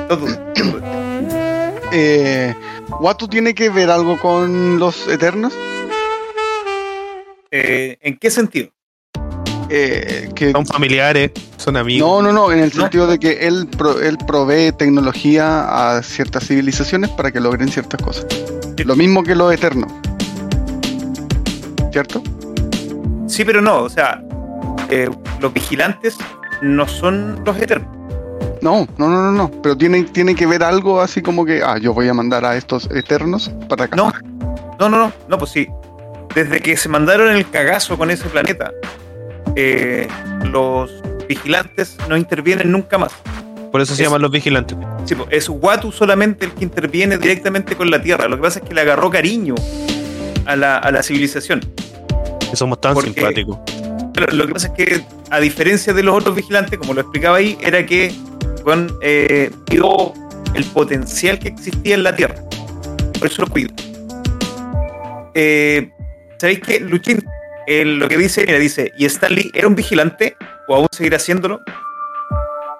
Todo. 0.07 0.27
Eh, 1.93 2.53
¿Watu 2.99 3.29
tiene 3.29 3.55
que 3.55 3.69
ver 3.69 3.89
algo 3.89 4.19
con 4.19 4.77
los 4.77 5.07
Eternos? 5.07 5.53
Eh, 7.49 7.97
¿En 8.01 8.17
qué 8.17 8.29
sentido? 8.29 8.69
Eh, 9.69 10.29
que 10.33 10.51
Son 10.51 10.65
familiares, 10.65 11.31
son 11.57 11.75
amigos. 11.77 12.07
No, 12.07 12.21
no, 12.21 12.31
no, 12.31 12.51
en 12.51 12.59
el 12.59 12.71
sentido 12.71 13.05
de 13.07 13.19
que 13.19 13.47
él, 13.47 13.67
pro- 13.67 13.99
él 14.01 14.17
provee 14.25 14.71
tecnología 14.71 15.95
a 15.97 16.01
ciertas 16.03 16.47
civilizaciones 16.47 17.09
para 17.11 17.31
que 17.31 17.39
logren 17.39 17.69
ciertas 17.69 18.01
cosas. 18.01 18.25
Lo 18.77 18.95
mismo 18.95 19.23
que 19.23 19.35
los 19.35 19.53
eternos. 19.53 19.91
¿Cierto? 21.91 22.21
Sí, 23.27 23.43
pero 23.43 23.61
no. 23.61 23.79
O 23.79 23.89
sea, 23.89 24.21
eh, 24.89 25.09
los 25.39 25.53
vigilantes 25.53 26.17
no 26.61 26.87
son 26.87 27.41
los 27.45 27.57
eternos. 27.57 27.89
No, 28.61 28.87
no, 28.97 29.09
no, 29.09 29.21
no, 29.23 29.31
no. 29.31 29.51
Pero 29.61 29.77
tienen, 29.77 30.05
tienen 30.11 30.35
que 30.35 30.45
ver 30.45 30.63
algo 30.63 31.01
así 31.01 31.21
como 31.21 31.45
que, 31.45 31.61
ah, 31.63 31.77
yo 31.77 31.93
voy 31.93 32.07
a 32.07 32.13
mandar 32.13 32.45
a 32.45 32.55
estos 32.55 32.89
eternos 32.91 33.51
para 33.67 33.85
acá. 33.85 33.95
No, 33.95 34.11
no, 34.79 34.89
no, 34.89 34.97
no, 34.97 35.11
no, 35.27 35.37
pues 35.37 35.51
sí. 35.51 35.67
Desde 36.35 36.59
que 36.61 36.77
se 36.77 36.87
mandaron 36.89 37.35
el 37.35 37.49
cagazo 37.49 37.97
con 37.97 38.11
ese 38.11 38.25
planeta, 38.29 38.71
eh, 39.59 40.07
los 40.51 40.91
vigilantes 41.27 41.97
no 42.07 42.15
intervienen 42.15 42.71
nunca 42.71 42.97
más. 42.97 43.11
Por 43.71 43.81
eso 43.81 43.95
se 43.95 44.03
Es- 44.03 44.07
llaman 44.07 44.21
los 44.21 44.31
vigilantes. 44.31 44.77
Sí, 45.05 45.15
es 45.29 45.49
Watu 45.49 45.91
solamente 45.91 46.45
el 46.45 46.51
que 46.53 46.63
interviene 46.63 47.17
directamente 47.17 47.75
con 47.75 47.89
la 47.91 48.01
Tierra. 48.01 48.27
Lo 48.27 48.35
que 48.37 48.43
pasa 48.43 48.59
es 48.59 48.65
que 48.69 48.73
le 48.73 48.81
agarró 48.81 49.09
cariño 49.09 49.55
a 50.45 50.55
la, 50.55 50.77
a 50.77 50.91
la 50.91 51.01
civilización. 51.03 51.59
Que 52.49 52.55
somos 52.55 52.79
tan 52.79 52.93
Porque- 52.93 53.11
simpáticos. 53.13 53.57
Pero 54.13 54.31
lo 54.35 54.47
que 54.47 54.53
pasa 54.53 54.67
es 54.67 54.73
que, 54.73 55.03
a 55.29 55.39
diferencia 55.39 55.93
de 55.93 56.01
los 56.03 56.15
otros 56.15 56.35
vigilantes, 56.35 56.79
como 56.79 56.93
lo 56.93 57.01
explicaba 57.01 57.37
ahí, 57.37 57.57
era 57.61 57.85
que 57.85 58.13
Juan 58.63 58.89
eh, 59.01 59.51
vio 59.69 60.13
el 60.55 60.63
potencial 60.65 61.37
que 61.39 61.49
existía 61.49 61.95
en 61.95 62.03
la 62.03 62.15
Tierra. 62.15 62.35
Por 63.19 63.27
eso 63.27 63.41
lo 63.43 63.47
cuido. 63.49 63.73
Eh, 65.33 65.89
¿Sabéis 66.39 66.59
qué? 66.61 66.79
Luchín, 66.79 67.23
lo 67.67 68.07
que 68.07 68.17
dice, 68.17 68.45
mira, 68.45 68.59
dice, 68.59 68.93
¿y 68.97 69.05
Stanley 69.05 69.51
era 69.53 69.67
un 69.67 69.75
vigilante 69.75 70.37
o 70.67 70.75
aún 70.75 70.87
seguirá 70.91 71.17
haciéndolo? 71.17 71.61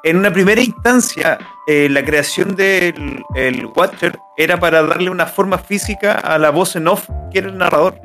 En 0.03 0.15
una 0.15 0.31
primera 0.31 0.61
instancia, 0.61 1.37
eh, 1.67 1.89
la 1.89 2.05
creación 2.05 2.55
del 2.55 3.21
el 3.35 3.65
Watcher 3.65 4.17
era 4.37 4.57
para 4.57 4.81
darle 4.83 5.09
una 5.09 5.25
forma 5.25 5.57
física 5.57 6.13
a 6.13 6.37
la 6.37 6.51
voz 6.51 6.77
en 6.77 6.87
off, 6.87 7.09
que 7.31 7.39
era 7.39 7.49
el 7.49 7.57
narrador. 7.57 7.99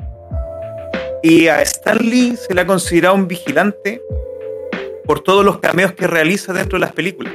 Y 1.21 1.47
a 1.47 1.61
Stanley 1.61 2.35
se 2.35 2.53
le 2.53 2.61
ha 2.61 2.65
considerado 2.65 3.15
un 3.15 3.29
vigilante 3.29 4.01
por 5.05 5.21
todos 5.21 5.45
los 5.45 5.59
cameos 5.59 5.93
que 5.93 6.07
realiza 6.07 6.51
dentro 6.51 6.77
de 6.77 6.81
las 6.81 6.91
películas, 6.91 7.33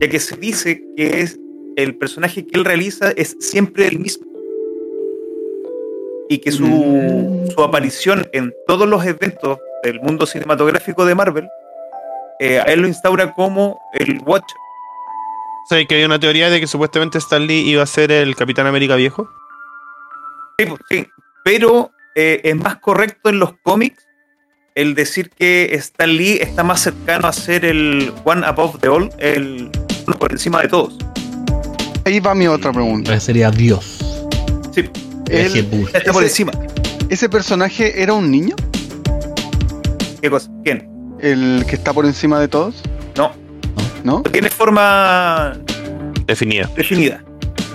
ya 0.00 0.08
que 0.08 0.20
se 0.20 0.36
dice 0.36 0.82
que 0.94 1.22
es 1.22 1.38
el 1.76 1.96
personaje 1.96 2.46
que 2.46 2.58
él 2.58 2.66
realiza 2.66 3.12
es 3.12 3.36
siempre 3.40 3.86
el 3.86 3.98
mismo. 3.98 4.33
Y 6.28 6.38
que 6.38 6.52
su, 6.52 7.50
su 7.54 7.62
aparición 7.62 8.28
en 8.32 8.54
todos 8.66 8.88
los 8.88 9.04
eventos 9.04 9.58
del 9.82 10.00
mundo 10.00 10.26
cinematográfico 10.26 11.04
de 11.04 11.14
Marvel, 11.14 11.48
eh, 12.40 12.58
a 12.58 12.64
él 12.64 12.80
lo 12.80 12.88
instaura 12.88 13.32
como 13.32 13.78
el 13.92 14.20
Watcher. 14.24 14.56
¿Sabes 15.68 15.86
que 15.86 15.94
había 15.94 16.06
una 16.06 16.18
teoría 16.18 16.50
de 16.50 16.60
que 16.60 16.66
supuestamente 16.66 17.18
Stan 17.18 17.46
Lee 17.46 17.68
iba 17.68 17.82
a 17.82 17.86
ser 17.86 18.12
el 18.12 18.36
Capitán 18.36 18.66
América 18.66 18.96
viejo? 18.96 19.30
Sí, 20.58 20.66
pues, 20.66 20.80
sí. 20.90 21.06
Pero 21.44 21.90
eh, 22.14 22.40
es 22.44 22.56
más 22.56 22.76
correcto 22.76 23.30
en 23.30 23.38
los 23.38 23.54
cómics 23.62 24.06
el 24.74 24.94
decir 24.94 25.30
que 25.30 25.74
Stan 25.74 26.14
Lee 26.16 26.38
está 26.40 26.64
más 26.64 26.80
cercano 26.80 27.28
a 27.28 27.32
ser 27.32 27.64
el 27.64 28.12
One 28.24 28.44
Above 28.44 28.80
the 28.80 28.88
All, 28.88 29.10
el 29.18 29.70
uno 30.06 30.18
por 30.18 30.32
encima 30.32 30.62
de 30.62 30.68
todos. 30.68 30.98
Ahí 32.04 32.20
va 32.20 32.34
mi 32.34 32.46
otra 32.46 32.72
pregunta. 32.72 33.18
Sería 33.20 33.50
Dios. 33.50 34.26
Sí, 34.72 34.90
Él- 35.30 35.86
está 35.92 36.12
por 36.12 36.22
Ese- 36.22 36.30
encima. 36.44 36.52
¿Ese 37.08 37.28
personaje 37.28 38.02
era 38.02 38.12
un 38.14 38.30
niño? 38.30 38.54
¿Qué 40.20 40.30
cosa? 40.30 40.50
¿Quién? 40.64 40.88
el 41.20 41.64
que 41.68 41.76
está 41.76 41.92
por 41.94 42.04
encima 42.04 42.38
de 42.38 42.48
todos, 42.48 42.82
No, 43.16 43.32
¿no? 44.02 44.22
tiene 44.24 44.50
forma 44.50 45.54
Definida. 46.26 46.68
definida. 46.76 47.24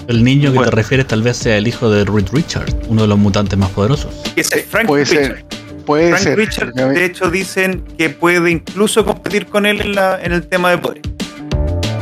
El 0.08 0.24
niño 0.24 0.52
que 0.52 0.58
Bueno. 0.58 0.70
te 0.70 0.76
refieres 0.76 1.08
tal 1.08 1.24
vez 1.24 1.38
sea 1.38 1.58
el 1.58 1.68
hijo 1.68 1.89
de 1.89 2.06
Reed 2.06 2.28
Richards, 2.32 2.76
uno 2.89 3.04
de 3.04 3.08
los 3.08 3.18
mutantes 3.18 3.58
más 3.58 3.70
poderosos. 3.72 4.14
Es 4.36 4.50
Frank 4.70 4.86
Puede 4.88 5.06
Richard. 5.06 5.24
ser, 5.24 5.45
puede 5.86 6.10
Frank 6.10 6.22
ser. 6.24 6.38
Richard, 6.38 6.74
de 6.74 7.06
hecho, 7.06 7.32
dicen 7.32 7.84
que 7.97 8.10
puede 8.12 8.52
incluso 8.52 9.04
competir 9.06 9.47
con 9.47 9.66
él 9.66 9.82
en, 9.82 9.95
la, 9.95 10.20
en 10.22 10.32
el 10.34 10.45
tema 10.47 10.70
de 10.72 10.78
poder. 10.78 11.02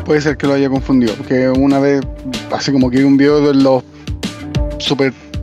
Puede 0.06 0.20
ser 0.22 0.36
que 0.38 0.48
lo 0.48 0.54
haya 0.54 0.70
confundido, 0.70 1.14
porque 1.16 1.48
una 1.50 1.80
vez, 1.80 2.02
así 2.52 2.72
como 2.74 2.90
que 2.90 2.98
vi 2.98 3.04
un 3.04 3.16
video 3.16 3.40
de 3.46 3.54
los 3.54 3.84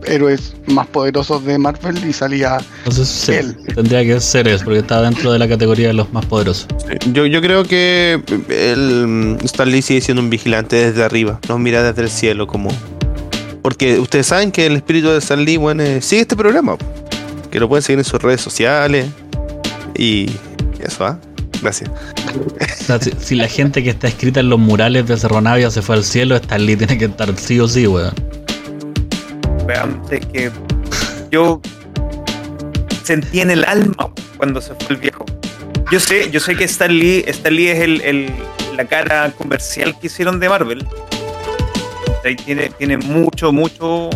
superhéroes 0.04 0.54
más 0.66 0.86
poderosos 0.86 1.44
de 1.44 1.58
Marvel 1.58 2.06
y 2.06 2.12
salía 2.12 2.58
Entonces 2.78 3.08
sí, 3.08 3.32
Él. 3.32 3.56
tendría 3.74 4.02
que 4.02 4.20
ser 4.20 4.46
eso, 4.48 4.64
porque 4.64 4.80
está 4.80 5.00
dentro 5.00 5.32
de 5.32 5.38
la 5.38 5.48
categoría 5.48 5.88
de 5.88 5.94
los 5.94 6.12
más 6.12 6.26
poderosos. 6.26 6.66
Yo, 7.12 7.26
yo 7.26 7.40
creo 7.40 7.64
que 7.64 8.20
el 8.48 9.38
Stan 9.44 9.70
Lee 9.70 9.82
sigue 9.82 10.00
siendo 10.00 10.22
un 10.22 10.30
vigilante 10.30 10.76
desde 10.76 11.02
arriba, 11.02 11.40
nos 11.48 11.58
mira 11.58 11.82
desde 11.82 12.02
el 12.02 12.10
cielo 12.10 12.46
como... 12.46 12.70
Porque 13.62 13.98
ustedes 13.98 14.26
saben 14.26 14.52
que 14.52 14.66
el 14.66 14.76
espíritu 14.76 15.08
de 15.08 15.18
Stan 15.18 15.42
Lee, 15.42 15.56
bueno, 15.56 15.82
eh, 15.82 16.02
sigue 16.02 16.22
este 16.22 16.36
programa, 16.36 16.76
que 17.50 17.58
lo 17.58 17.68
pueden 17.68 17.82
seguir 17.82 17.98
en 17.98 18.04
sus 18.04 18.20
redes 18.20 18.42
sociales 18.42 19.06
y 19.96 20.26
eso, 20.80 21.06
¿ah? 21.06 21.18
Gracias. 21.62 21.90
O 21.90 22.84
sea, 22.84 23.00
si, 23.00 23.12
si 23.18 23.34
la 23.36 23.48
gente 23.48 23.82
que 23.82 23.90
está 23.90 24.08
escrita 24.08 24.40
en 24.40 24.50
los 24.50 24.58
murales 24.58 25.06
de 25.06 25.16
Cerro 25.16 25.40
Navia 25.40 25.70
se 25.70 25.80
fue 25.80 25.96
al 25.96 26.04
cielo, 26.04 26.36
Stan 26.36 26.64
Lee 26.64 26.76
tiene 26.76 26.98
que 26.98 27.06
estar 27.06 27.34
sí 27.38 27.58
o 27.58 27.66
sí, 27.66 27.86
weón. 27.86 28.12
Vean, 29.66 30.02
es 30.10 30.24
que 30.26 30.50
yo 31.30 31.60
sentí 33.02 33.40
en 33.40 33.50
el 33.50 33.64
alma 33.64 34.10
cuando 34.36 34.60
se 34.60 34.74
fue 34.74 34.88
el 34.90 34.96
viejo. 34.96 35.24
Yo 35.90 36.00
sé, 36.00 36.30
yo 36.30 36.40
sé 36.40 36.56
que 36.56 36.64
Stan 36.64 36.90
Lee, 36.90 37.24
Stan 37.26 37.54
Lee 37.54 37.68
es 37.68 37.80
el, 37.80 38.00
el- 38.02 38.32
la 38.76 38.84
cara 38.86 39.30
comercial 39.38 39.96
que 40.00 40.08
hicieron 40.08 40.40
de 40.40 40.48
Marvel. 40.48 40.86
Ahí 42.24 42.34
tiene, 42.36 42.70
tiene 42.70 42.96
mucho, 42.96 43.52
mucho 43.52 44.10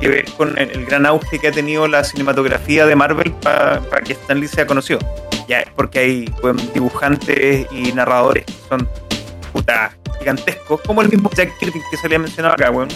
que 0.00 0.08
ver 0.08 0.24
con 0.36 0.58
el, 0.58 0.86
gran 0.86 1.04
auge 1.06 1.38
que 1.38 1.48
ha 1.48 1.52
tenido 1.52 1.86
la 1.86 2.02
cinematografía 2.02 2.86
de 2.86 2.96
Marvel 2.96 3.30
para 3.42 3.80
que 4.04 4.14
Stan 4.14 4.40
Lee 4.40 4.48
sea 4.48 4.66
conocido. 4.66 4.98
Ya, 5.46 5.64
porque 5.76 5.98
hay 5.98 6.34
weón, 6.42 6.56
dibujantes 6.72 7.66
y 7.70 7.92
narradores 7.92 8.44
que 8.46 8.52
son 8.68 8.88
puta 9.52 9.92
gigantescos, 10.18 10.80
como 10.86 11.02
el 11.02 11.08
mismo 11.08 11.30
Jack 11.34 11.56
Kirby 11.58 11.80
que 11.90 11.96
se 11.96 12.08
le 12.08 12.16
ha 12.16 12.18
mencionado 12.18 12.54
acá, 12.54 12.70
weón. 12.70 12.88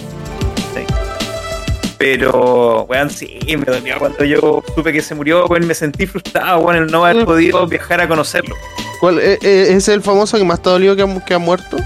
Pero, 2.05 2.85
weón, 2.87 3.09
sí, 3.09 3.39
me 3.47 3.65
dolió 3.65 3.99
cuando 3.99 4.27
yo 4.27 4.63
supe 4.75 4.93
que 4.93 5.01
se 5.01 5.15
murió, 5.15 5.47
weón, 5.47 5.67
me 5.67 5.73
sentí 5.73 6.05
frustrado, 6.07 6.59
weón, 6.59 6.77
el 6.83 6.87
no 6.89 7.03
haber 7.07 7.25
podido 7.25 7.67
viajar 7.67 8.03
a 8.03 8.07
conocerlo. 8.07 8.55
¿Cuál, 9.01 9.21
eh, 9.21 9.39
eh, 9.41 9.69
¿Es 9.71 9.89
el 9.89 10.03
famoso 10.03 10.37
que 10.37 10.45
más 10.45 10.61
te 10.61 10.69
ha 10.69 10.73
dolido 10.73 10.95
que 10.97 11.03
ha, 11.03 11.25
que 11.25 11.33
ha 11.33 11.39
muerto? 11.39 11.79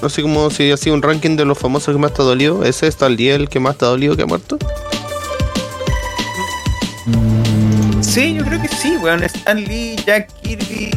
No 0.00 0.08
sé 0.08 0.22
cómo 0.22 0.50
si 0.50 0.70
ha 0.70 0.76
sido 0.76 0.94
un 0.94 1.02
ranking 1.02 1.36
de 1.36 1.44
los 1.44 1.58
famosos 1.58 1.92
que 1.92 2.00
más 2.00 2.14
te 2.14 2.22
ha 2.22 2.24
dolido. 2.24 2.62
¿Ese 2.62 2.86
es 2.86 2.94
Stan 2.94 3.12
Lee 3.16 3.30
el 3.30 3.48
que 3.48 3.58
más 3.58 3.76
te 3.76 3.84
ha 3.84 3.88
dolido 3.88 4.14
que 4.14 4.22
ha 4.22 4.26
muerto? 4.26 4.56
Mm, 7.06 8.02
Sí, 8.04 8.34
yo 8.34 8.44
creo 8.44 8.62
que 8.62 8.68
sí, 8.68 8.96
weón, 8.98 9.24
Stan 9.24 9.60
Lee, 9.64 9.96
Jack 10.06 10.30
Kirby, 10.42 10.92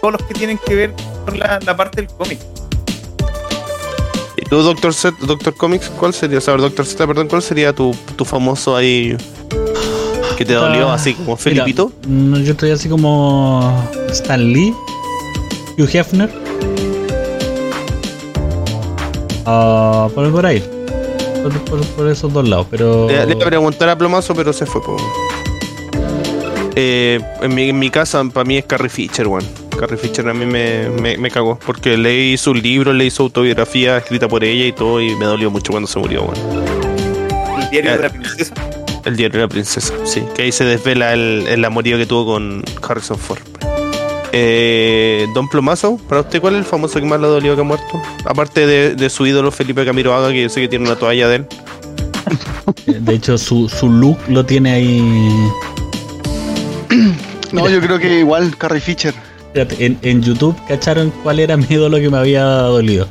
todos 0.00 0.12
los 0.12 0.22
que 0.22 0.34
tienen 0.34 0.56
que 0.64 0.76
ver 0.76 0.94
con 1.24 1.36
la, 1.36 1.58
la 1.66 1.76
parte 1.76 2.00
del 2.00 2.06
cómic. 2.16 2.38
¿Y 4.52 4.54
tú, 4.54 4.62
Doctor 4.62 4.92
Z, 4.92 5.16
Doctor 5.26 5.54
Comics, 5.54 5.88
cuál 5.88 6.12
sería? 6.12 6.36
O 6.36 6.40
sea, 6.42 6.54
Doctor 6.58 6.84
Z, 6.84 7.06
perdón, 7.06 7.26
¿cuál 7.26 7.40
sería 7.40 7.72
tu, 7.74 7.96
tu 8.16 8.26
famoso 8.26 8.76
ahí 8.76 9.16
que 10.36 10.44
te 10.44 10.52
dolió 10.52 10.90
Ah, 10.90 10.94
así 10.96 11.14
como 11.14 11.28
mira, 11.28 11.36
Felipito? 11.38 11.90
no, 12.06 12.38
yo 12.38 12.52
estoy 12.52 12.70
así 12.70 12.86
como 12.90 13.82
Stan 14.10 14.52
Lee, 14.52 14.74
Hugh 15.78 15.88
Hefner. 15.96 16.30
Ah, 19.46 20.08
por, 20.14 20.30
por 20.30 20.44
ahí. 20.44 20.62
Por, 21.42 21.58
por- 21.64 21.86
por 21.86 22.08
esos 22.08 22.30
dos 22.30 22.46
lados, 22.46 22.66
pero. 22.70 23.06
Le, 23.08 23.24
le 23.24 23.32
iba 23.32 23.42
a 23.44 23.46
preguntar 23.46 23.88
a 23.88 23.96
Plomazo, 23.96 24.34
pero 24.34 24.52
se 24.52 24.66
fue. 24.66 24.82
po. 24.82 24.98
Eh, 26.76 27.20
en, 27.40 27.54
mi, 27.54 27.70
en 27.70 27.78
mi 27.78 27.88
casa, 27.88 28.22
para 28.24 28.44
mí 28.44 28.58
es 28.58 28.66
Carrie 28.66 28.90
Fisher, 28.90 29.26
weón. 29.26 29.44
Carrie 29.78 29.96
Fisher 29.96 30.28
a 30.28 30.34
mí 30.34 30.46
me, 30.46 30.88
me, 30.88 31.16
me 31.16 31.30
cagó. 31.30 31.58
Porque 31.64 31.96
leí 31.96 32.36
su 32.36 32.54
libro, 32.54 32.92
leí 32.92 33.10
su 33.10 33.22
autobiografía 33.24 33.98
escrita 33.98 34.28
por 34.28 34.44
ella 34.44 34.66
y 34.66 34.72
todo, 34.72 35.00
y 35.00 35.14
me 35.16 35.24
dolió 35.24 35.50
mucho 35.50 35.72
cuando 35.72 35.88
se 35.88 35.98
murió. 35.98 36.30
El 37.60 37.70
diario 37.70 37.92
de 37.92 37.98
la 37.98 38.10
princesa. 38.10 38.54
El 39.04 39.16
diario 39.16 39.40
de 39.40 39.46
la 39.46 39.48
princesa, 39.48 39.92
sí. 40.04 40.22
Que 40.34 40.42
ahí 40.42 40.52
se 40.52 40.64
desvela 40.64 41.12
el, 41.12 41.46
el 41.48 41.64
amorío 41.64 41.96
que 41.98 42.06
tuvo 42.06 42.26
con 42.34 42.62
Harrison 42.86 43.18
Ford. 43.18 43.40
Eh, 44.34 45.26
Don 45.34 45.48
Plomazo, 45.48 45.98
para 46.08 46.22
usted, 46.22 46.40
¿cuál 46.40 46.54
es 46.54 46.60
el 46.60 46.64
famoso 46.64 46.98
que 46.98 47.04
más 47.04 47.20
le 47.20 47.26
ha 47.26 47.30
dolido 47.30 47.54
que 47.54 47.60
ha 47.60 47.64
muerto? 47.64 48.00
Aparte 48.24 48.66
de, 48.66 48.94
de 48.94 49.10
su 49.10 49.26
ídolo 49.26 49.50
Felipe 49.50 49.84
Camiroaga, 49.84 50.30
que 50.30 50.42
yo 50.42 50.48
sé 50.48 50.60
que 50.62 50.68
tiene 50.68 50.86
una 50.86 50.96
toalla 50.96 51.28
de 51.28 51.36
él. 51.36 51.46
Eh, 52.86 52.98
De 53.00 53.14
hecho, 53.14 53.36
su, 53.36 53.68
su 53.68 53.90
look 53.90 54.16
lo 54.28 54.46
tiene 54.46 54.72
ahí. 54.72 55.48
No, 57.52 57.68
yo 57.68 57.80
creo 57.80 57.98
que 57.98 58.20
igual 58.20 58.56
Carrie 58.56 58.80
Fisher. 58.80 59.12
Fíjate, 59.54 59.84
en, 59.86 59.98
en 60.02 60.22
YouTube 60.22 60.56
cacharon 60.66 61.12
cuál 61.22 61.38
era 61.40 61.56
mi 61.56 61.66
ídolo 61.68 61.98
que 61.98 62.08
me 62.08 62.18
había 62.18 62.44
dolido. 62.44 63.06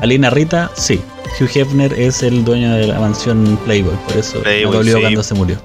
Alina 0.00 0.30
Rita, 0.30 0.70
sí. 0.74 1.00
Hugh 1.40 1.50
Hefner 1.54 1.92
es 1.92 2.22
el 2.22 2.44
dueño 2.44 2.72
de 2.74 2.86
la 2.86 2.98
mansión 2.98 3.58
Playboy, 3.64 3.94
por 4.06 4.16
eso 4.16 4.40
Playboy, 4.40 4.70
me 4.70 4.76
dolió 4.78 4.94
sí. 4.96 5.00
cuando 5.02 5.22
se 5.22 5.34
murió. 5.34 5.56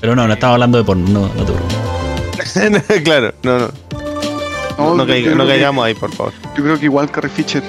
Pero 0.00 0.14
no, 0.16 0.26
no 0.26 0.32
estaba 0.32 0.54
hablando 0.54 0.78
de 0.78 0.84
porno, 0.84 1.08
no, 1.08 1.20
no 1.34 1.44
te 1.44 1.52
preocupes. 1.52 3.02
claro, 3.04 3.32
no, 3.42 3.58
no. 3.58 3.68
No, 4.78 4.94
no 4.94 5.06
caiga- 5.06 5.32
que- 5.36 5.46
caigamos 5.46 5.84
ahí, 5.84 5.94
por 5.94 6.10
favor. 6.14 6.32
Yo 6.56 6.62
creo 6.64 6.78
que 6.78 6.86
igual 6.86 7.10
Carrie 7.10 7.30
Fisher. 7.30 7.62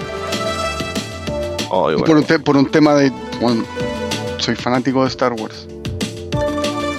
Oh, 1.69 1.89
por, 2.05 2.17
un 2.17 2.23
te- 2.23 2.39
por 2.39 2.55
un 2.57 2.69
tema 2.69 2.93
de. 2.95 3.11
Bueno, 3.41 3.63
soy 4.38 4.55
fanático 4.55 5.01
de 5.03 5.09
Star 5.09 5.34
Wars. 5.34 5.67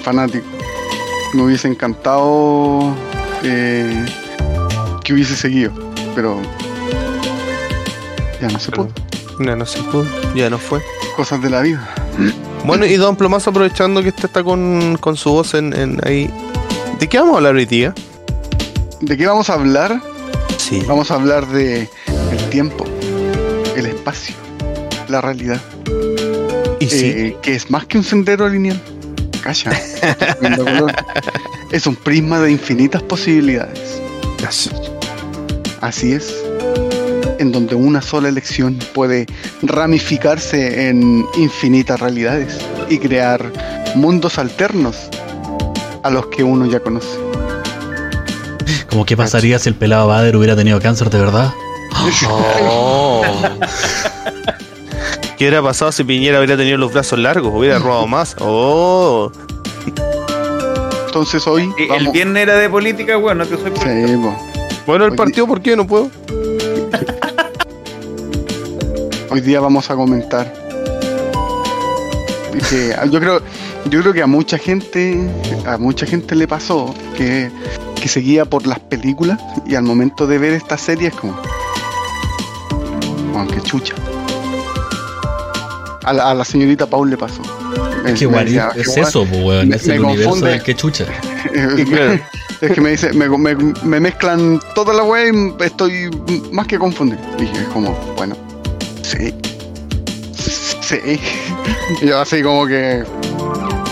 Fanático. 0.03 0.45
Me 1.35 1.43
hubiese 1.45 1.69
encantado 1.69 2.95
eh, 3.43 4.05
que 5.03 5.13
hubiese 5.13 5.37
seguido, 5.37 5.73
pero 6.15 6.41
ya 8.41 8.49
no 8.49 8.59
se 8.59 8.71
pudo. 8.73 8.89
No, 9.39 9.57
no 9.57 9.67
se 9.67 9.83
pudo, 9.85 10.07
ya 10.35 10.51
no 10.51 10.59
fue. 10.59 10.81
Cosas 11.17 11.43
de 11.43 11.51
la 11.51 11.61
vida. 11.63 11.89
Bueno, 12.65 12.87
y 12.87 12.95
Don 12.97 13.17
Plomazo, 13.17 13.51
aprovechando 13.51 14.03
que 14.03 14.09
este 14.09 14.27
está 14.27 14.43
con, 14.45 14.97
con 15.01 15.17
su 15.17 15.31
voz 15.31 15.55
en, 15.55 15.73
en 15.75 15.99
ahí. 16.07 16.31
¿De 17.01 17.09
qué 17.09 17.19
vamos 17.19 17.35
a 17.35 17.37
hablar 17.39 17.55
hoy 17.57 17.67
día? 17.67 17.95
¿De 19.01 19.17
qué 19.17 19.27
vamos 19.27 19.51
a 19.51 19.55
hablar? 19.55 20.01
Sí. 20.59 20.83
Vamos 20.87 21.11
a 21.11 21.15
hablar 21.15 21.47
de 21.49 21.89
el 22.31 22.49
tiempo, 22.51 22.85
el 23.77 23.87
espacio, 23.87 24.35
la 25.09 25.21
realidad, 25.21 25.61
Y 26.79 26.87
sí. 26.89 27.07
eh, 27.07 27.37
que 27.43 27.55
es 27.57 27.71
más 27.71 27.87
que 27.87 27.99
un 27.99 28.05
sendero 28.05 28.49
lineal. 28.49 28.81
Calla. 29.43 29.73
Es 31.73 31.87
un 31.87 31.97
prisma 31.97 32.39
de 32.39 32.53
infinitas 32.53 33.03
posibilidades. 33.03 33.99
Así 35.83 36.13
es. 36.13 36.33
En 37.41 37.51
donde 37.51 37.75
una 37.75 38.01
sola 38.01 38.29
elección 38.29 38.79
puede 38.95 39.27
ramificarse 39.63 40.89
en 40.89 41.27
infinitas 41.37 41.99
realidades 41.99 42.57
y 42.89 42.99
crear 42.99 43.53
mundos 43.97 44.39
alternos 44.39 45.09
a 46.05 46.11
los 46.11 46.29
que 46.29 46.45
uno 46.45 46.67
ya 46.67 46.79
conoce. 46.79 47.19
Como 48.89 49.05
qué 49.05 49.17
pasaría 49.17 49.59
si 49.59 49.71
el 49.71 49.75
pelado 49.75 50.07
Bader 50.07 50.37
hubiera 50.37 50.55
tenido 50.55 50.81
cáncer 50.81 51.11
de 51.11 51.19
verdad. 51.19 51.53
Oh. 52.29 53.23
¿Qué 55.37 55.45
hubiera 55.45 55.63
pasado 55.63 55.91
si 55.91 56.05
Piñera 56.05 56.39
hubiera 56.39 56.57
tenido 56.57 56.79
los 56.79 56.93
brazos 56.93 57.19
largos? 57.19 57.53
Hubiera 57.53 57.81
robado 57.81 58.07
más. 58.07 58.37
Oh. 58.45 59.33
Entonces 61.07 61.47
hoy 61.47 61.71
El 61.77 62.09
viernes 62.11 62.45
era 62.45 62.55
de 62.55 62.71
política, 62.71 63.19
weón, 63.19 63.39
no 63.39 63.49
que 63.49 63.57
soy 63.57 63.71
político. 63.73 64.07
Sí, 64.07 64.17
po. 64.17 64.52
Bueno, 64.87 65.07
el 65.07 65.15
partido, 65.15 65.47
¿por 65.47 65.61
qué 65.63 65.77
no 65.77 65.87
puedo? 65.87 66.11
Hoy 69.31 69.41
día 69.41 69.61
vamos 69.61 69.91
a 69.91 69.95
comentar 69.95 70.53
que 72.69 72.95
yo 73.11 73.19
creo 73.21 73.41
yo 73.87 74.01
creo 74.03 74.13
que 74.13 74.23
a 74.23 74.27
mucha 74.27 74.59
gente 74.59 75.19
a 75.67 75.79
mucha 75.79 76.05
gente 76.07 76.35
le 76.37 76.47
pasó 76.47 76.95
que, 77.17 77.51
que 78.01 78.09
seguía 78.09 78.45
por 78.45 78.67
las 78.67 78.79
películas 78.79 79.39
y 79.67 79.75
al 79.75 79.83
momento 79.85 80.27
de 80.27 80.37
ver 80.39 80.53
esta 80.53 80.77
serie 80.77 81.09
es 81.09 81.15
como 81.15 81.35
aunque 83.35 83.61
chucha 83.63 83.95
a 86.05 86.13
la, 86.13 86.31
a 86.31 86.35
la 86.35 86.45
señorita 86.45 86.87
Paul 86.87 87.09
le 87.11 87.17
pasó 87.17 87.41
Me- 88.05 88.13
¿Qué 88.15 88.27
decía, 88.27 88.71
es 88.77 88.97
eso, 88.97 89.25
pues, 89.25 89.43
weón? 89.45 89.73
Es 89.73 89.89
el 89.89 90.01
universo 90.01 90.31
confunde. 90.31 90.51
del 90.53 90.63
que 90.63 90.75
chucha. 90.77 91.07
Claro, 91.89 92.21
es 92.63 92.73
que 92.73 92.81
me 92.81 92.91
dice 92.91 93.13
me, 93.13 93.29
me- 93.29 93.55
me 93.83 94.01
mezclan 94.01 94.61
toda 94.75 94.95
la 94.95 95.03
web 95.05 95.55
y 95.61 95.63
estoy 95.65 96.11
más 96.53 96.67
que 96.67 96.79
confundido 96.79 97.21
y 97.39 97.43
dije 97.43 97.65
como 97.73 97.91
bueno 98.17 98.37
sí 99.03 99.35
sí 100.81 100.97
y 102.03 102.07
yo 102.07 102.19
así 102.21 102.43
como 102.43 102.67
que 102.67 103.05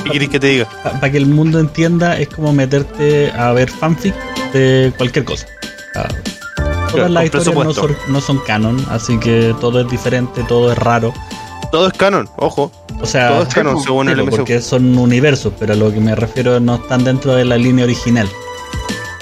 ¿qué 0.05 0.11
querés 0.11 0.29
que 0.31 0.41
te 0.41 0.47
diga? 0.49 0.69
Para 0.83 1.11
que 1.11 1.19
el 1.19 1.27
mundo 1.27 1.59
entienda, 1.61 2.17
es 2.19 2.29
como 2.29 2.53
meterte 2.53 3.31
a 3.33 3.53
ver 3.53 3.71
fanfic 3.71 4.15
de 4.53 4.93
cualquier 4.97 5.25
cosa. 5.25 5.47
Ah, 5.95 6.09
Claro, 6.93 7.07
todas 7.07 7.11
las 7.13 7.25
historias 7.27 7.55
no 7.55 7.73
son, 7.75 7.97
no 8.09 8.21
son 8.21 8.39
canon, 8.39 8.85
así 8.91 9.17
que 9.21 9.55
todo 9.61 9.81
es 9.83 9.89
diferente, 9.89 10.43
todo 10.49 10.73
es 10.73 10.79
raro. 10.79 11.15
Todo 11.71 11.87
es 11.87 11.93
canon, 11.93 12.29
ojo. 12.37 12.73
O 13.01 13.07
sea, 13.07 13.29
Todo 13.29 13.43
es 13.45 13.55
canon, 13.55 13.81
según 13.81 14.09
el 14.09 14.21
MCU. 14.25 14.31
porque 14.31 14.61
son 14.61 14.99
universos, 14.99 15.53
pero 15.61 15.75
a 15.75 15.77
lo 15.77 15.93
que 15.93 16.01
me 16.01 16.17
refiero 16.17 16.59
no 16.59 16.75
están 16.77 17.05
dentro 17.05 17.37
de 17.37 17.45
la 17.45 17.57
línea 17.57 17.85
original. 17.85 18.29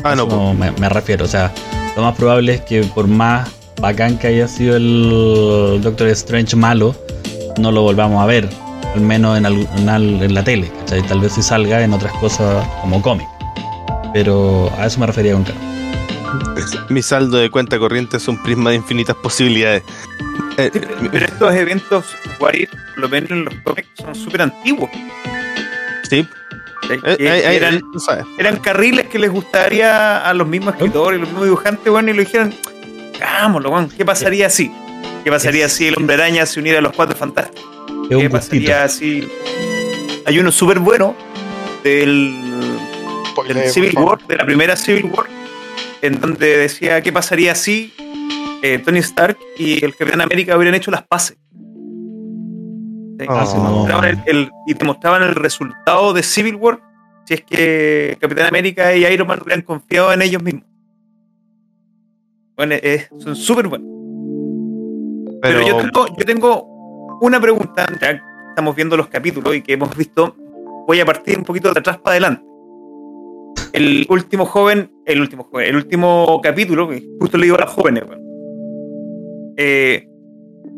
Ah, 0.05 0.15
no, 0.15 0.27
Eso 0.27 0.29
po. 0.29 0.55
me, 0.55 0.71
me 0.73 0.89
refiero. 0.89 1.25
O 1.25 1.29
sea, 1.29 1.53
lo 1.97 2.03
más 2.03 2.17
probable 2.17 2.55
es 2.55 2.61
que 2.63 2.83
por 2.83 3.07
más 3.09 3.51
bacán 3.81 4.19
que 4.19 4.29
haya 4.29 4.49
sido 4.49 4.77
el 4.77 5.81
Doctor 5.83 6.09
Strange 6.09 6.57
malo, 6.57 6.95
no 7.59 7.73
lo 7.73 7.83
volvamos 7.83 8.23
a 8.23 8.27
ver. 8.27 8.49
Al 8.95 9.01
menos 9.03 9.37
en, 9.37 9.45
en 9.47 9.89
al- 9.89 10.23
en 10.23 10.35
la 10.35 10.43
tele. 10.45 10.71
¿cachai? 10.81 11.03
Tal 11.03 11.21
vez 11.21 11.33
si 11.33 11.43
salga 11.43 11.83
en 11.83 11.93
otras 11.93 12.13
cosas 12.15 12.67
como 12.81 13.03
cómic. 13.03 13.27
Pero 14.15 14.73
a 14.79 14.87
eso 14.87 14.99
me 15.01 15.07
refería 15.07 15.35
con 15.35 15.45
Carlos. 15.45 15.63
Mi 16.89 17.03
saldo 17.03 17.37
de 17.39 17.51
cuenta 17.51 17.79
corriente 17.79 18.17
es 18.17 18.27
un 18.29 18.43
prisma 18.43 18.71
de 18.71 18.77
infinitas 18.77 19.17
posibilidades. 19.17 19.83
Eh, 20.57 20.71
Pero 21.13 21.25
estos 21.27 21.55
eventos, 21.55 22.07
If, 22.53 22.71
por 22.71 22.99
lo 22.99 23.09
menos 23.09 23.31
en 23.31 23.45
los 23.45 23.55
cómics, 23.63 23.89
son 23.97 24.15
súper 24.15 24.43
antiguos. 24.43 24.91
sí. 26.09 26.27
Eh, 26.91 27.01
eh, 27.05 27.17
eh, 27.19 27.81
eran, 28.39 28.57
carriles 28.59 29.07
que 29.09 29.19
les 29.19 29.31
gustaría 29.31 30.19
a 30.29 30.33
los 30.35 30.47
mismos 30.47 30.75
escritores, 30.75 31.21
los 31.21 31.29
mismos 31.29 31.45
dibujantes, 31.47 31.93
bueno, 31.93 32.11
y 32.11 32.15
lo 32.15 32.21
dijeron, 32.21 32.55
hagámoslo, 33.21 33.71
weón, 33.71 33.89
¿qué 33.91 34.05
pasaría 34.05 34.49
si? 34.49 34.73
¿Qué 35.25 35.31
pasaría 35.31 35.67
Es- 35.67 35.73
si 35.73 35.87
el 35.89 35.95
hombre 35.97 36.15
araña 36.15 36.47
se 36.47 36.61
uniera 36.61 36.79
a 36.79 36.83
los 36.83 36.93
cuatro 36.93 37.17
fantásticos? 37.17 37.69
¿Qué 38.09 38.15
gustito. 38.15 38.31
pasaría 38.33 38.89
si 38.89 39.29
hay 40.25 40.39
uno 40.39 40.51
súper 40.51 40.79
bueno 40.79 41.15
del, 41.85 42.35
del 43.47 43.71
Civil 43.71 43.97
War, 43.99 44.19
de 44.27 44.37
la 44.37 44.47
primera 44.47 44.77
Civil 44.77 45.07
War, 45.07 45.27
en 46.01 46.21
donde 46.21 46.57
decía 46.57 47.03
qué 47.03 47.13
pasaría 47.13 47.55
si 47.55 47.93
eh, 48.63 48.81
Tony 48.85 49.01
Stark 49.01 49.37
y 49.57 49.85
el 49.85 49.95
Capitán 49.95 50.21
América 50.23 50.57
hubieran 50.57 50.75
hecho 50.75 50.91
las 50.91 51.03
paces. 51.03 51.37
Ah, 53.29 53.45
y 53.47 53.53
te 53.53 53.59
mostraban 53.59 54.05
el- 54.05 54.23
el- 54.27 54.51
y 54.67 54.75
te 54.75 54.85
mostraban 54.85 55.23
el 55.23 55.35
resultado 55.35 56.13
de 56.13 56.23
Civil 56.23 56.57
War 56.57 56.81
si 57.25 57.35
es 57.35 57.43
que 57.43 58.17
Capitán 58.21 58.47
América 58.47 58.95
y 58.95 59.05
Iron 59.07 59.27
Man 59.29 59.41
hubieran 59.43 59.63
confiado 59.63 60.13
en 60.13 60.23
ellos 60.23 60.43
mismos. 60.43 60.65
Bueno, 62.57 62.75
eh, 62.77 63.07
son 63.19 63.37
súper 63.37 63.69
buenos. 63.69 63.87
Pero, 65.43 65.61
Pero, 65.61 65.67
yo, 65.69 65.77
tengo, 65.77 66.07
yo 66.17 66.25
tengo 66.25 67.19
una 67.21 67.41
pregunta, 67.41 67.87
ya 68.01 68.21
estamos 68.49 68.75
viendo 68.75 68.97
los 68.97 69.09
capítulos 69.09 69.55
y 69.55 69.63
que 69.63 69.75
hemos 69.75 69.95
visto, 69.97 70.35
voy 70.87 71.01
a 71.01 71.07
partir 71.07 71.39
un 71.39 71.45
poquito 71.45 71.73
de 71.73 71.79
atrás 71.81 71.99
para 71.99 72.13
adelante. 72.13 72.43
El 73.73 74.07
último 74.09 74.47
joven, 74.47 74.91
el 75.05 75.21
último 75.21 75.45
joven, 75.45 75.69
el 75.69 75.77
último 75.77 76.41
capítulo, 76.43 76.89
que 76.89 77.07
justo 77.21 77.37
le 77.37 77.45
digo 77.45 77.57
a 77.57 77.61
las 77.61 77.71
jóvenes, 77.71 78.05
weón. 78.09 78.23
Eh, 79.57 80.09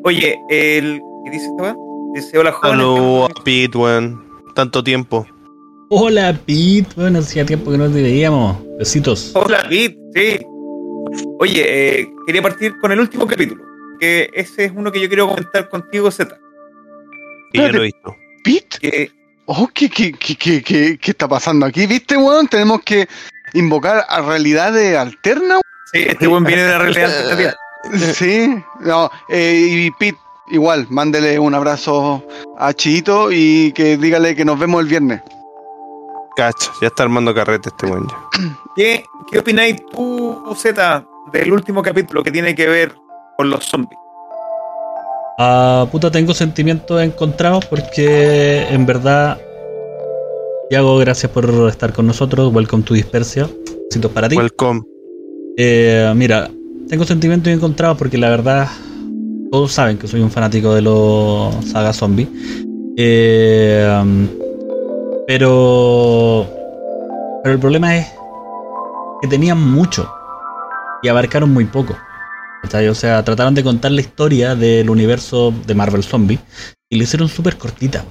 oye, 0.05 0.37
el. 0.49 1.01
¿Qué 1.25 1.31
dice 1.31 1.49
weón? 1.59 1.77
Dice 2.15 2.39
hola 2.39 2.53
jóvenes. 2.53 2.81
Saludos 2.81 3.31
a 3.31 3.45
Pete, 3.45 3.79
weón. 3.79 4.25
Tanto 4.55 4.83
tiempo. 4.83 5.27
Hola, 5.91 6.39
Pete. 6.47 6.87
Bueno, 6.97 7.21
hacía 7.21 7.45
tiempo 7.47 7.71
que 7.71 7.79
no 7.79 7.89
te 7.91 8.03
veíamos. 8.03 8.57
Besitos. 8.79 9.33
Hola, 9.35 9.65
Pete, 9.69 9.97
sí. 10.15 10.47
Oye, 11.39 12.01
eh, 12.01 12.11
quería 12.27 12.43
partir 12.43 12.79
con 12.81 12.93
el 12.93 13.01
último 13.01 13.27
capítulo, 13.27 13.65
que 13.99 14.31
ese 14.35 14.67
es 14.67 14.73
uno 14.75 14.93
que 14.93 15.01
yo 15.01 15.09
quiero 15.09 15.29
comentar 15.29 15.69
contigo, 15.69 16.11
Z. 16.11 16.37
Y 17.53 17.59
yo 17.59 17.69
lo 17.69 17.79
he 17.81 17.85
visto. 17.87 18.17
¿Pete? 18.45 18.79
Que 18.81 19.21
Oh, 19.53 19.69
¿qué, 19.75 19.91
qué, 19.91 20.13
qué, 20.13 20.37
qué, 20.37 20.63
qué, 20.63 20.97
qué 20.97 21.11
está 21.11 21.27
pasando 21.27 21.67
aquí? 21.67 21.85
¿Viste, 21.85 22.17
weón? 22.17 22.47
Tenemos 22.47 22.83
que 22.83 23.09
invocar 23.53 24.05
a 24.09 24.23
realidades 24.23 24.97
alternas. 24.97 25.61
sí, 25.93 26.05
este 26.07 26.29
buen 26.29 26.45
viene 26.45 26.63
de 26.63 26.69
la 26.71 26.79
realidad 26.79 27.05
alternativa. 27.17 27.55
weón. 27.93 28.15
Sí. 28.15 28.63
No, 28.81 29.11
eh, 29.29 29.67
y 29.87 29.91
Pete, 29.99 30.17
igual, 30.51 30.87
mándele 30.91 31.39
un 31.39 31.55
abrazo 31.55 32.23
a 32.59 32.73
Chito 32.73 33.31
y 33.33 33.73
que 33.73 33.97
dígale 33.97 34.35
que 34.35 34.45
nos 34.45 34.59
vemos 34.59 34.83
el 34.83 34.89
viernes. 34.89 35.21
Cacha, 36.37 36.71
ya 36.81 36.89
está 36.89 37.05
armando 37.05 37.35
carrete 37.35 37.69
este 37.69 37.87
weón. 37.87 38.07
ya. 38.09 38.17
¿Qué, 38.77 39.05
qué 39.31 39.39
opináis 39.39 39.77
tú, 39.91 40.43
Z, 40.57 41.05
del 41.33 41.53
último 41.53 41.83
capítulo 41.83 42.23
que 42.23 42.31
tiene 42.31 42.55
que 42.55 42.67
ver 42.67 42.95
con 43.37 43.51
los 43.51 43.65
zombies? 43.65 43.99
Ah, 45.39 45.87
puta, 45.91 46.11
tengo 46.11 46.35
sentimientos 46.35 47.03
encontrados 47.03 47.65
porque 47.65 48.67
en 48.69 48.85
verdad, 48.85 49.41
Tiago, 50.69 50.99
gracias 50.99 51.33
por 51.33 51.47
estar 51.69 51.93
con 51.93 52.07
nosotros. 52.07 52.53
Welcome 52.53 52.83
to 52.85 52.95
Dispersia. 52.95 53.49
Besitos 53.89 54.13
para 54.13 54.29
ti. 54.29 54.37
Welcome. 54.37 54.83
Eh, 55.57 56.13
mira, 56.15 56.51
tengo 56.89 57.05
sentimientos 57.05 57.53
encontrados 57.53 57.97
porque 57.97 58.19
la 58.19 58.29
verdad, 58.29 58.69
todos 59.51 59.73
saben 59.73 59.99
que 59.99 60.07
soy 60.07 60.21
un 60.21 60.31
fanático 60.31 60.75
de 60.75 60.83
los 60.83 61.55
saga 61.67 61.93
zombie. 61.93 62.29
Eh, 62.97 64.01
um, 64.03 64.29
pero, 65.27 66.47
pero 67.43 67.55
el 67.55 67.61
problema 67.61 67.97
es 67.97 68.13
que 69.21 69.29
tenían 69.29 69.61
mucho 69.61 70.13
y 71.03 71.09
abarcaron 71.09 71.53
muy 71.53 71.65
poco. 71.65 71.97
O 72.63 72.95
sea, 72.95 73.25
trataron 73.25 73.55
de 73.55 73.65
contar 73.65 73.91
la 73.91 74.03
historia 74.03 74.55
del 74.55 74.91
universo 74.91 75.53
de 75.67 75.75
Marvel 75.75 76.05
Zombie 76.05 76.39
y 76.91 76.97
lo 76.97 77.05
hicieron 77.05 77.29
súper 77.29 77.57
cortita. 77.57 78.05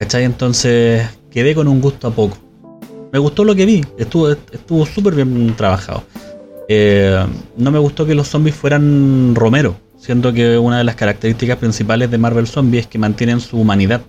¿Cachai? 0.00 0.24
Entonces 0.24 1.08
quedé 1.30 1.54
con 1.54 1.68
un 1.68 1.80
gusto 1.80 2.08
a 2.08 2.10
poco. 2.10 2.38
Me 3.12 3.18
gustó 3.18 3.44
lo 3.44 3.54
que 3.54 3.66
vi, 3.66 3.84
estuvo 3.98 4.30
estuvo 4.30 4.86
súper 4.86 5.14
bien 5.14 5.54
trabajado. 5.56 6.04
Eh, 6.68 7.26
no 7.56 7.70
me 7.70 7.78
gustó 7.78 8.06
que 8.06 8.14
los 8.14 8.28
zombies 8.28 8.54
fueran 8.54 9.34
Romero, 9.34 9.76
siendo 9.98 10.32
que 10.32 10.56
una 10.56 10.78
de 10.78 10.84
las 10.84 10.94
características 10.94 11.58
principales 11.58 12.10
de 12.10 12.18
Marvel 12.18 12.46
Zombie 12.46 12.80
es 12.80 12.86
que 12.86 12.98
mantienen 12.98 13.40
su 13.40 13.58
humanidad. 13.58 14.00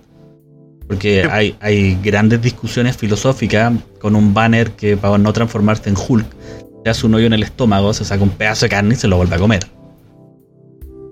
Porque 0.88 1.28
hay, 1.30 1.56
hay 1.60 2.00
grandes 2.02 2.42
discusiones 2.42 2.98
filosóficas 2.98 3.74
con 4.00 4.16
un 4.16 4.34
banner 4.34 4.72
que 4.72 4.98
para 4.98 5.18
no 5.18 5.32
transformarse 5.34 5.90
en 5.90 5.96
Hulk, 5.96 6.26
se 6.84 6.90
hace 6.90 7.06
un 7.06 7.14
hoyo 7.14 7.28
en 7.28 7.34
el 7.34 7.44
estómago, 7.44 7.94
se 7.94 8.06
saca 8.06 8.24
un 8.24 8.30
pedazo 8.30 8.66
de 8.66 8.70
carne 8.70 8.94
y 8.96 8.98
se 8.98 9.08
lo 9.08 9.18
vuelve 9.18 9.36
a 9.36 9.40
comer. 9.40 9.68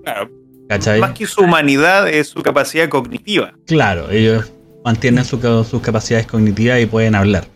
Claro, 0.02 0.30
¿Cachai? 0.68 1.00
más 1.00 1.12
que 1.12 1.26
su 1.26 1.42
humanidad 1.42 2.08
es 2.08 2.28
su 2.28 2.42
capacidad 2.42 2.88
cognitiva. 2.88 3.52
Claro, 3.66 4.10
ellos 4.10 4.50
mantienen 4.84 5.24
su 5.24 5.38
sus 5.64 5.80
capacidades 5.82 6.26
cognitivas 6.26 6.80
y 6.80 6.86
pueden 6.86 7.14
hablar. 7.14 7.46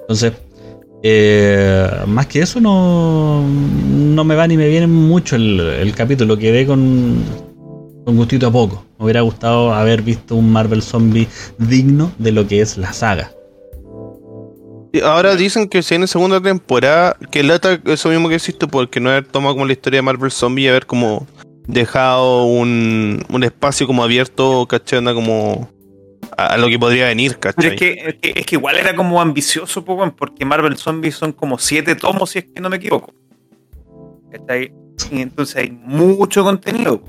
Entonces, 0.00 0.32
eh, 1.02 1.90
más 2.06 2.26
que 2.26 2.40
eso, 2.40 2.60
no, 2.60 3.42
no 3.42 4.24
me 4.24 4.34
va 4.34 4.46
ni 4.46 4.56
me 4.56 4.68
viene 4.68 4.86
mucho 4.86 5.36
el, 5.36 5.58
el 5.60 5.94
capítulo. 5.94 6.36
Quedé 6.36 6.66
con, 6.66 7.22
con 8.04 8.16
gustito 8.16 8.46
a 8.46 8.52
poco. 8.52 8.84
Me 8.98 9.04
hubiera 9.04 9.20
gustado 9.22 9.72
haber 9.72 10.02
visto 10.02 10.36
un 10.36 10.52
Marvel 10.52 10.82
Zombie 10.82 11.28
digno 11.58 12.12
de 12.18 12.32
lo 12.32 12.46
que 12.46 12.60
es 12.60 12.76
la 12.76 12.92
saga. 12.92 13.32
Ahora 15.02 15.36
dicen 15.36 15.68
que 15.68 15.82
si 15.82 15.94
en 15.94 16.02
la 16.02 16.06
segunda 16.06 16.40
temporada, 16.40 17.16
que 17.30 17.42
lata 17.42 17.80
eso 17.86 18.10
mismo 18.10 18.28
que 18.28 18.34
existe, 18.34 18.66
porque 18.66 19.00
no 19.00 19.08
haber 19.08 19.24
tomado 19.24 19.54
como 19.54 19.66
la 19.66 19.72
historia 19.72 19.98
de 19.98 20.02
Marvel 20.02 20.30
Zombie 20.30 20.64
y 20.64 20.68
haber 20.68 20.84
como 20.84 21.26
dejado 21.66 22.44
un, 22.44 23.24
un 23.30 23.44
espacio 23.44 23.86
como 23.86 24.04
abierto, 24.04 24.66
¿cachai? 24.68 24.98
Onda 24.98 25.14
como 25.14 25.70
a, 26.36 26.46
a 26.54 26.56
lo 26.58 26.68
que 26.68 26.78
podría 26.78 27.06
venir, 27.06 27.36
Pero 27.40 27.54
¿cachai? 27.54 27.74
es 27.74 27.78
que, 27.78 27.92
es 27.92 28.14
que, 28.16 28.32
es 28.40 28.46
que 28.46 28.54
igual 28.56 28.76
era 28.76 28.94
como 28.94 29.20
ambicioso, 29.20 29.84
porque 29.84 30.44
Marvel 30.44 30.76
Zombies 30.76 31.14
son 31.16 31.32
como 31.32 31.58
siete 31.58 31.94
tomos, 31.94 32.30
si 32.30 32.38
es 32.40 32.44
que 32.54 32.60
no 32.60 32.70
me 32.70 32.76
equivoco. 32.76 33.12
¿Cachai? 34.30 34.72
Y 35.10 35.20
entonces 35.20 35.56
hay 35.56 35.70
mucho 35.70 36.44
contenido. 36.44 37.02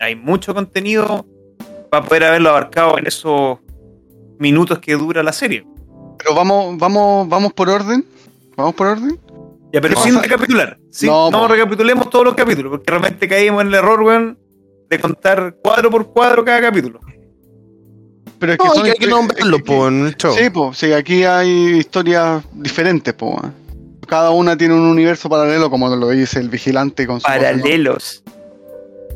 Hay 0.00 0.14
mucho 0.16 0.54
contenido 0.54 1.26
para 1.90 2.04
poder 2.04 2.24
haberlo 2.24 2.50
abarcado 2.50 2.98
en 2.98 3.06
esos 3.06 3.58
minutos 4.38 4.78
que 4.80 4.94
dura 4.94 5.22
la 5.22 5.32
serie. 5.32 5.66
Pero 6.18 6.34
vamos, 6.34 6.76
vamos, 6.78 7.28
vamos 7.28 7.52
por 7.52 7.68
orden. 7.68 8.04
Vamos 8.56 8.74
por 8.74 8.88
orden. 8.88 9.18
Ya, 9.72 9.80
pero 9.80 9.94
¿Qué 9.94 10.00
sin 10.02 10.14
pasa? 10.14 10.22
recapitular. 10.24 10.78
Sí, 10.90 11.06
No, 11.06 11.48
recapitulemos 11.48 12.08
todos 12.10 12.24
los 12.24 12.34
capítulos, 12.34 12.70
porque 12.70 12.90
realmente 12.90 13.28
caímos 13.28 13.62
en 13.62 13.68
el 13.68 13.74
error, 13.74 14.00
weón, 14.02 14.38
de 14.88 14.98
contar 14.98 15.56
cuadro 15.62 15.90
por 15.90 16.12
cuadro 16.12 16.44
cada 16.44 16.60
capítulo. 16.60 17.00
Pero 18.38 18.52
es 18.52 18.58
que 18.58 18.64
No, 18.68 18.74
son 18.74 18.86
hay 18.86 18.92
que 18.92 19.06
nombrarlo, 19.06 19.56
es 19.56 19.62
que- 19.62 19.66
po, 19.66 19.88
en 19.88 20.06
el 20.06 20.16
show. 20.16 20.34
Sí, 20.36 20.50
sí, 20.74 20.92
aquí 20.92 21.24
hay 21.24 21.78
historias 21.78 22.44
diferentes, 22.52 23.14
po. 23.14 23.40
Cada 24.06 24.30
una 24.30 24.56
tiene 24.56 24.74
un 24.74 24.82
universo 24.86 25.28
paralelo, 25.28 25.68
como 25.70 25.88
lo 25.94 26.08
dice 26.10 26.38
el 26.38 26.48
vigilante 26.48 27.06
con 27.06 27.20
su 27.20 27.24
Paralelos. 27.26 28.22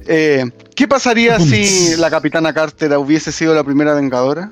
Eh, 0.06 0.44
¿Qué 0.74 0.88
pasaría 0.88 1.36
Bums. 1.38 1.50
si 1.50 1.96
la 1.98 2.10
capitana 2.10 2.52
Carter 2.52 2.96
hubiese 2.96 3.30
sido 3.30 3.54
la 3.54 3.62
primera 3.62 3.94
vengadora? 3.94 4.50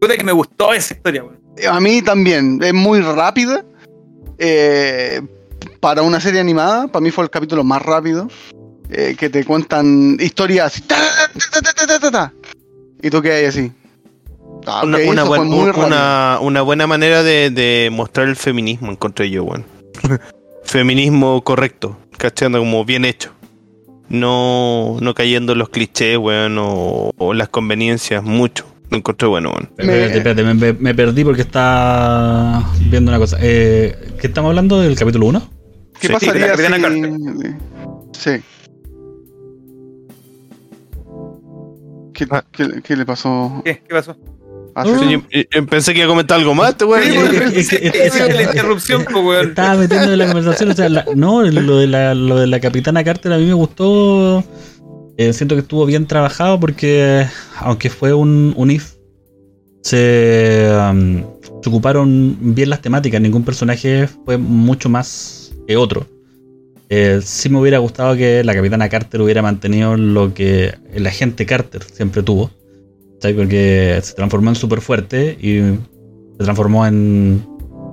Puta 0.00 0.16
que 0.16 0.24
me 0.24 0.32
gustó 0.32 0.72
esa 0.72 0.94
historia, 0.94 1.22
weón. 1.22 1.38
Eh, 1.56 1.66
A 1.68 1.78
mí 1.78 2.02
también, 2.02 2.58
es 2.62 2.72
muy 2.74 3.00
rápida. 3.00 3.64
Eh, 4.38 5.20
para 5.78 6.02
una 6.02 6.20
serie 6.20 6.40
animada, 6.40 6.88
para 6.88 7.02
mí 7.02 7.10
fue 7.10 7.22
el 7.24 7.30
capítulo 7.30 7.62
más 7.64 7.82
rápido. 7.82 8.28
eh, 8.94 9.14
que 9.18 9.30
te 9.30 9.42
cuentan 9.44 10.18
historias 10.20 10.66
así. 10.66 10.82
ta, 10.82 10.96
ta, 11.86 12.10
ta, 12.10 12.32
Y 13.02 13.10
tú 13.10 13.20
quedas 13.22 13.38
ahí 13.40 13.44
así. 13.46 13.72
Ah, 14.66 14.82
Una, 14.84 14.98
ok, 14.98 15.02
una 15.08 15.24
buen- 15.24 15.52
una- 15.52 16.38
una 16.40 16.62
buena 16.62 16.86
manera 16.86 17.22
de, 17.22 17.50
de 17.50 17.90
mostrar 17.92 18.28
el 18.28 18.36
feminismo, 18.36 18.92
encontré 18.92 19.28
yo, 19.30 19.44
weón. 19.44 19.64
Feminismo 20.64 21.42
correcto, 21.42 21.98
cachando 22.16 22.58
como 22.60 22.84
bien 22.84 23.04
hecho. 23.04 23.32
No, 24.08 24.98
no 25.00 25.14
cayendo 25.14 25.52
en 25.52 25.58
los 25.58 25.68
clichés, 25.70 26.16
weón, 26.18 26.58
o, 26.58 27.10
o 27.16 27.34
las 27.34 27.48
conveniencias, 27.48 28.22
mucho. 28.22 28.66
Lo 28.90 28.98
encontré 28.98 29.26
bueno, 29.26 29.50
weón. 29.50 29.70
Espérate, 29.78 30.16
espérate, 30.18 30.42
me, 30.44 30.54
me- 30.54 30.72
me 30.74 30.94
perdí 30.94 31.24
porque 31.24 31.42
está 31.42 32.62
viendo 32.90 33.10
una 33.10 33.18
cosa. 33.18 33.38
Eh, 33.40 33.96
¿Qué 34.20 34.26
estamos 34.28 34.50
hablando 34.50 34.80
del 34.80 34.94
capítulo 34.96 35.26
1? 35.26 35.42
¿Qué 35.98 36.06
Sí, 36.08 36.12
pasaría 36.12 36.54
si... 36.56 36.62
Sí. 38.12 38.30
¿Qué, 42.26 42.34
Ah. 42.36 42.44
qué- 42.52 42.82
qué 42.82 42.96
le 42.96 43.04
pasó 43.06 43.62
¿Qué? 43.64 43.82
¿Qué 43.86 43.94
pasó? 43.94 44.16
a 44.74 44.84
No, 44.84 44.90
César? 44.90 45.08
Sí, 45.08 45.12
yo- 45.12 45.42
yo 45.50 45.66
pensé 45.66 45.92
que 45.92 45.98
iba 45.98 46.06
a 46.06 46.08
comentar 46.08 46.38
algo 46.38 46.54
más, 46.54 46.70
este 46.70 46.84
weón. 46.84 47.02
La 48.36 48.42
interrupción, 48.42 49.04
pues, 49.10 49.24
weón. 49.24 49.48
Estaba 49.48 49.74
metiendo 49.76 50.12
en 50.12 50.18
la 50.18 50.26
conversación. 50.26 50.70
O 50.70 50.74
sea, 50.74 50.88
la- 50.88 51.04
no, 51.14 51.42
lo 51.42 51.76
de, 51.78 51.86
la, 51.86 52.14
lo 52.14 52.36
de 52.38 52.46
la 52.46 52.60
capitana 52.60 53.04
Carter 53.04 53.32
a 53.32 53.38
mí 53.38 53.44
me 53.44 53.52
gustó. 53.54 54.42
Eh, 55.18 55.32
siento 55.34 55.54
que 55.54 55.60
estuvo 55.60 55.84
bien 55.84 56.06
trabajado 56.06 56.58
porque, 56.58 57.26
aunque 57.58 57.90
fue 57.90 58.14
un, 58.14 58.54
un 58.56 58.70
if, 58.70 58.94
se, 59.82 60.70
um, 60.90 61.22
se 61.62 61.68
ocuparon 61.68 62.36
bien 62.40 62.70
las 62.70 62.80
temáticas. 62.80 63.20
Ningún 63.20 63.44
personaje 63.44 64.08
fue 64.24 64.38
mucho 64.38 64.88
más 64.88 65.52
que 65.66 65.76
otro. 65.76 66.06
Eh, 66.94 67.22
sí 67.24 67.48
me 67.48 67.58
hubiera 67.58 67.78
gustado 67.78 68.14
que 68.16 68.44
la 68.44 68.52
capitana 68.52 68.86
Carter 68.86 69.22
hubiera 69.22 69.40
mantenido 69.40 69.96
lo 69.96 70.34
que 70.34 70.74
el 70.92 71.06
agente 71.06 71.46
Carter 71.46 71.82
siempre 71.82 72.22
tuvo. 72.22 72.50
¿sabes? 73.18 73.34
Porque 73.34 73.98
se 74.02 74.12
transformó 74.12 74.50
en 74.50 74.56
súper 74.56 74.82
fuerte 74.82 75.38
y 75.40 75.60
se 76.32 76.44
transformó 76.44 76.86
en 76.86 77.46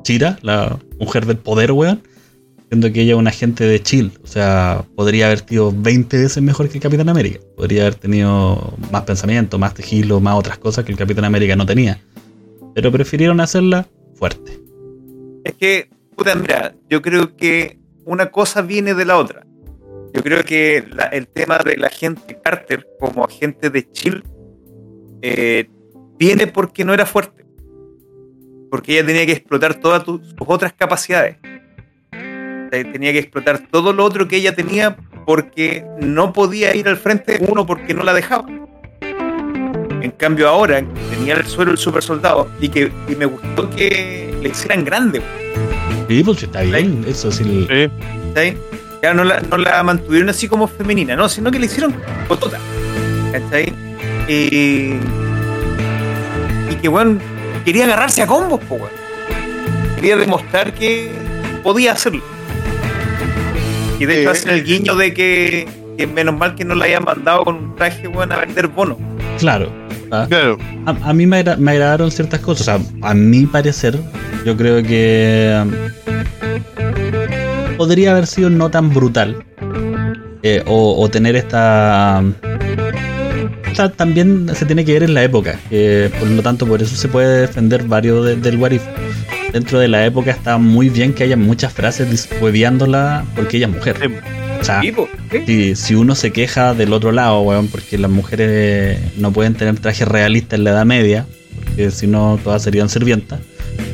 Chira, 0.04 0.38
la 0.41 0.78
mujer 1.00 1.26
del 1.26 1.38
poder, 1.38 1.72
weón. 1.72 2.02
Siendo 2.68 2.91
que 2.91 3.04
ella 3.04 3.14
es 3.14 3.20
un 3.20 3.28
agente 3.30 3.64
de 3.64 3.82
chill. 3.82 4.12
O 4.22 4.28
sea, 4.28 4.84
podría 4.97 5.28
haber 5.28 5.47
sido 5.47 5.72
20 5.72 6.18
veces 6.18 6.43
mejor 6.43 6.68
que 6.68 6.80
el 6.80 6.84
Capitán 6.84 7.08
América. 7.08 7.39
Podría 7.56 7.84
haber 7.84 7.95
tenido 7.95 8.74
más 8.91 9.04
pensamiento, 9.04 9.58
más 9.58 9.76
tejido, 9.76 10.20
más 10.20 10.36
otras 10.36 10.58
cosas 10.58 10.84
que 10.84 10.91
el 10.91 10.97
Capitán 10.97 11.24
América 11.24 11.56
no 11.56 11.66
tenía. 11.66 12.02
Pero 12.76 12.91
prefirieron 12.91 13.39
hacerla 13.39 13.88
fuerte. 14.16 14.60
Es 15.45 15.54
que, 15.54 15.89
puta, 16.18 16.36
mira, 16.36 16.76
yo 16.89 17.02
creo 17.02 17.38
que 17.38 17.80
una 18.10 18.32
cosa 18.32 18.64
viene 18.64 18.95
de 18.95 19.05
la 19.05 19.18
otra. 19.18 19.45
Yo 20.14 20.24
creo 20.24 20.43
que 20.43 20.84
el 21.12 21.28
tema 21.28 21.60
del 21.60 21.86
agente 21.86 22.39
Carter 22.43 22.88
como 22.99 23.24
agente 23.24 23.70
de 23.70 23.88
Chill 23.91 24.24
eh, 25.22 25.70
viene 26.18 26.47
porque 26.47 26.84
no 26.84 26.95
era 26.95 27.05
fuerte. 27.05 27.45
Porque 28.72 28.93
ella 28.93 29.05
tenía 29.05 29.28
que 29.28 29.34
explotar 29.34 29.76
todas 29.76 30.03
sus 30.03 30.34
otras 30.39 30.74
capacidades. 30.74 31.38
Sea, 32.12 32.91
Tenía 32.91 33.12
que 33.12 33.20
explotar 33.20 33.68
todo 33.70 33.93
lo 33.93 34.03
otro 34.03 34.28
que 34.28 34.38
ella 34.38 34.55
tenía 34.55 34.97
porque 35.28 35.86
no 36.01 36.34
podía 36.34 36.76
ir 36.76 36.88
al 36.88 36.97
frente, 36.97 37.39
uno, 37.47 37.68
porque 37.68 37.93
no 37.93 38.01
la 38.01 38.14
dejaba. 38.16 38.47
En 40.01 40.12
cambio 40.18 40.49
ahora, 40.49 40.84
tenía 41.12 41.36
el 41.36 41.45
suelo 41.45 41.72
el 41.72 41.78
super 41.78 42.01
soldado 42.01 42.49
y 42.60 42.70
que 42.70 42.91
y 43.07 43.16
me 43.16 43.28
gustó 43.28 43.70
que 43.70 44.36
le 44.41 44.49
hicieran 44.49 44.84
grande. 44.84 45.22
Sí, 46.10 46.24
pues 46.24 46.43
está 46.43 46.62
bien. 46.64 47.05
Eso 47.07 47.32
sí. 47.32 47.68
Ya 49.01 49.14
no 49.14 49.24
la, 49.24 49.39
no 49.41 49.57
la 49.57 49.82
mantuvieron 49.84 50.28
así 50.30 50.47
como 50.49 50.68
femenina, 50.68 51.16
no, 51.16 51.30
sino 51.30 51.49
que 51.51 51.60
le 51.60 51.68
hicieron 51.68 51.95
cotota. 52.28 52.60
¿Cachai? 53.32 53.72
Y, 54.28 54.95
y 56.70 56.76
que, 56.82 56.89
weón, 56.89 57.22
quería 57.64 57.86
agarrarse 57.86 58.22
a 58.24 58.28
combos, 58.28 58.60
po, 58.66 58.76
weón. 58.76 58.89
Quería 59.95 60.18
demostrar 60.18 60.74
que 60.74 61.12
podía 61.64 61.93
hacerlo. 61.93 62.22
Y 63.99 64.05
de 64.05 64.22
hecho 64.22 64.30
Eh. 64.30 64.32
hacen 64.32 64.49
el 64.51 64.64
guiño 64.66 64.95
de 64.95 65.14
que, 65.14 65.68
que 65.97 66.07
menos 66.07 66.36
mal 66.38 66.55
que 66.55 66.66
no 66.66 66.76
la 66.76 66.86
hayan 66.86 67.03
mandado 67.05 67.43
con 67.45 67.55
un 67.55 67.76
traje, 67.76 68.07
weón, 68.07 68.32
a 68.32 68.38
vender 68.38 68.68
bonos. 68.68 68.97
Claro. 69.38 69.72
¿Ah? 70.12 70.26
Claro. 70.30 70.57
A, 70.86 71.10
a 71.10 71.14
mí 71.14 71.26
me, 71.28 71.38
agra- 71.38 71.57
me 71.57 71.72
agradaron 71.72 72.12
ciertas 72.12 72.39
cosas. 72.41 72.62
O 72.62 72.64
sea, 72.84 73.10
a 73.10 73.14
mi 73.14 73.45
parecer, 73.45 73.97
yo 74.45 74.55
creo 74.57 74.82
que 74.84 75.62
um, 75.64 75.72
podría 77.78 78.12
haber 78.12 78.28
sido 78.28 78.49
no 78.49 78.70
tan 78.70 78.93
brutal. 78.93 79.43
eh, 80.43 80.64
o, 80.68 81.01
o 81.01 81.10
tener 81.10 81.36
esta. 81.36 82.20
um, 82.22 82.34
o 83.72 83.76
sea, 83.76 83.89
también 83.89 84.49
se 84.55 84.66
tiene 84.66 84.84
que 84.84 84.93
ver 84.93 85.03
en 85.03 85.14
la 85.14 85.24
época. 85.24 85.57
por 86.20 86.28
lo 86.30 86.41
tanto, 86.41 86.66
por 86.66 86.82
eso 86.82 86.95
se 86.95 87.07
puede 87.07 87.41
defender 87.41 87.84
varios 87.84 88.26
de- 88.26 88.36
del 88.36 88.57
What 88.57 88.72
If. 88.72 88.82
Dentro 89.53 89.80
de 89.80 89.88
la 89.88 90.05
época 90.05 90.30
está 90.32 90.57
muy 90.60 90.89
bien 90.89 91.12
que 91.14 91.24
haya 91.24 91.36
muchas 91.36 91.74
frases 91.74 92.07
dis- 92.12 92.30
hueveándola 92.41 93.26
porque 93.36 93.57
ella 93.57 93.66
es 93.68 93.74
mujer. 93.74 93.95
Sí. 93.99 94.07
O 94.60 94.64
sea, 94.64 94.82
Sí, 94.82 94.91
po, 94.91 95.07
sí. 95.32 95.43
si, 95.45 95.76
si 95.76 95.95
uno 95.95 96.16
se 96.16 96.32
queja 96.32 96.74
del 96.74 96.93
otro 96.93 97.12
lado, 97.12 97.41
weón, 97.41 97.68
porque 97.68 97.97
las 97.97 98.12
mujeres 98.12 98.99
no 99.18 99.32
pueden 99.32 99.55
tener 99.55 99.80
trajes 99.80 100.07
realistas 100.07 100.60
en 100.60 100.66
la 100.66 100.72
Edad 100.72 100.86
Media, 100.86 101.26
porque 101.66 101.91
si 101.91 102.07
no 102.07 102.39
todas 102.43 102.64
serían 102.64 102.89
sirvientas, 102.89 103.39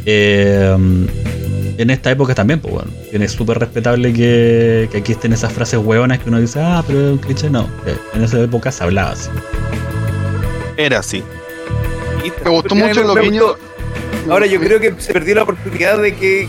eh, 0.06 0.76
en 1.78 1.90
esta 1.90 2.12
época 2.12 2.34
también, 2.34 2.60
pues 2.60 2.74
bueno, 2.74 2.92
es 3.12 3.32
súper 3.32 3.60
respetable 3.60 4.14
que, 4.14 4.88
que 4.92 4.98
aquí 5.00 5.12
estén 5.12 5.34
esas 5.34 5.52
frases 5.52 5.80
hueonas 5.84 6.20
que 6.20 6.30
uno 6.30 6.40
dice, 6.40 6.60
ah, 6.62 6.84
pero 6.86 7.08
es 7.08 7.12
un 7.14 7.18
cliché, 7.18 7.50
no, 7.50 7.64
eh, 7.86 7.96
en 8.14 8.24
esa 8.24 8.42
época 8.42 8.72
se 8.72 8.84
hablaba 8.84 9.12
así. 9.12 9.30
Era 10.78 11.00
así. 11.00 11.24
Me 12.44 12.50
gustó 12.50 12.76
mucho 12.76 13.16
guiños. 13.16 13.44
gustó. 13.46 14.32
Ahora 14.32 14.46
yo 14.46 14.60
creo 14.60 14.80
que 14.80 14.94
se 14.98 15.14
perdió 15.14 15.36
la 15.36 15.44
oportunidad 15.44 16.02
de 16.02 16.16
que 16.16 16.48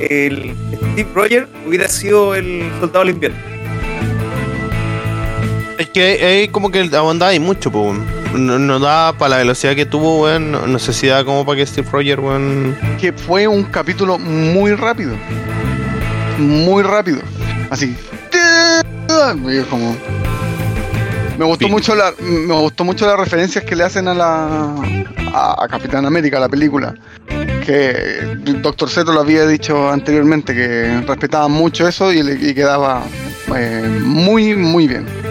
el 0.00 0.54
Steve 0.92 1.08
Rogers 1.14 1.48
hubiera 1.66 1.88
sido 1.88 2.34
el 2.34 2.70
soldado 2.80 3.00
del 3.00 3.14
invierno. 3.14 3.53
Es 5.78 5.88
que 5.90 6.02
ahí 6.24 6.48
como 6.48 6.70
que 6.70 6.88
abondaba 6.96 7.34
y 7.34 7.40
mucho, 7.40 7.70
pues. 7.70 7.98
No, 8.34 8.58
no 8.58 8.78
da 8.78 9.12
para 9.16 9.30
la 9.30 9.36
velocidad 9.38 9.74
que 9.74 9.86
tuvo, 9.86 10.22
weón. 10.22 10.52
No, 10.52 10.66
no 10.66 10.78
sé 10.78 10.92
si 10.92 11.08
da 11.08 11.24
como 11.24 11.44
para 11.44 11.58
que 11.58 11.66
Steve 11.66 11.88
Rogers, 11.90 12.22
weón. 12.22 12.76
que 13.00 13.12
fue 13.12 13.46
un 13.48 13.64
capítulo 13.64 14.18
muy 14.18 14.74
rápido. 14.74 15.14
Muy 16.38 16.82
rápido. 16.82 17.20
Así. 17.70 17.96
Es 19.48 19.66
como. 19.66 19.96
Me 21.38 21.44
gustó 21.44 21.68
mucho 21.68 21.94
la. 21.94 22.12
Me 22.20 22.54
gustó 22.54 22.84
mucho 22.84 23.06
las 23.06 23.18
referencias 23.18 23.64
que 23.64 23.74
le 23.74 23.84
hacen 23.84 24.06
a 24.08 24.14
la. 24.14 24.74
a, 25.32 25.64
a 25.64 25.68
Capitán 25.68 26.06
América, 26.06 26.36
a 26.36 26.40
la 26.40 26.48
película. 26.48 26.94
Que 27.64 28.36
Doctor 28.62 28.90
Z 28.90 29.10
lo 29.12 29.20
había 29.20 29.46
dicho 29.46 29.90
anteriormente, 29.90 30.54
que 30.54 31.00
respetaban 31.06 31.50
mucho 31.50 31.88
eso 31.88 32.12
y, 32.12 32.22
le, 32.22 32.34
y 32.34 32.54
quedaba 32.54 33.02
eh, 33.56 34.00
muy, 34.02 34.54
muy 34.54 34.86
bien. 34.86 35.23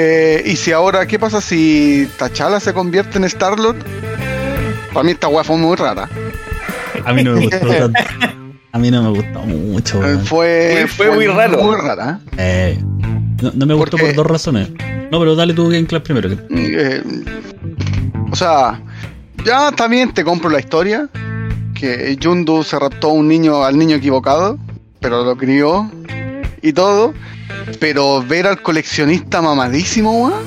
Eh, 0.00 0.42
y 0.46 0.54
si 0.54 0.70
ahora, 0.70 1.06
¿qué 1.06 1.18
pasa 1.18 1.40
si 1.40 2.08
T'Challa 2.18 2.60
se 2.60 2.72
convierte 2.72 3.18
en 3.18 3.24
Star-Lord? 3.24 3.78
Para 4.92 5.02
mí 5.04 5.10
esta 5.10 5.26
weá 5.26 5.42
fue 5.42 5.56
muy 5.56 5.74
rara. 5.76 6.08
A 7.04 7.12
mí 7.12 7.24
no 7.24 7.32
me 7.34 7.40
gustó 7.46 7.58
tanto. 7.66 8.00
A 8.70 8.78
mí 8.78 8.90
no 8.92 9.02
me 9.02 9.08
gustó 9.10 9.40
mucho, 9.40 9.98
weón. 9.98 10.24
Fue, 10.24 10.86
Fue- 10.88 11.06
fue 11.08 11.10
muy 11.16 11.26
raro. 11.26 11.62
Muy 11.62 11.76
rara. 11.76 12.20
Eh, 12.36 12.78
no, 13.42 13.50
no 13.54 13.66
me 13.66 13.74
gustó 13.74 13.96
Porque- 13.96 14.06
por 14.06 14.14
dos 14.14 14.26
razones. 14.26 14.70
No, 15.10 15.18
pero 15.18 15.34
dale 15.34 15.52
tú 15.54 15.68
Game 15.68 15.86
Club 15.86 16.02
primero. 16.02 16.30
Eh, 16.50 17.02
o 18.30 18.36
sea, 18.36 18.80
ya 19.44 19.72
también 19.72 20.12
te 20.14 20.22
compro 20.22 20.48
la 20.50 20.60
historia. 20.60 21.08
Que 21.74 22.16
Yundu 22.20 22.62
se 22.62 22.78
raptó 22.78 23.08
a 23.10 23.12
un 23.14 23.26
niño, 23.26 23.64
al 23.64 23.76
niño 23.78 23.96
equivocado, 23.96 24.58
pero 25.00 25.24
lo 25.24 25.36
crió 25.36 25.90
y 26.62 26.72
todo. 26.72 27.14
Pero 27.80 28.22
ver 28.22 28.46
al 28.46 28.60
coleccionista 28.62 29.40
mamadísimo, 29.42 30.24
weón, 30.26 30.42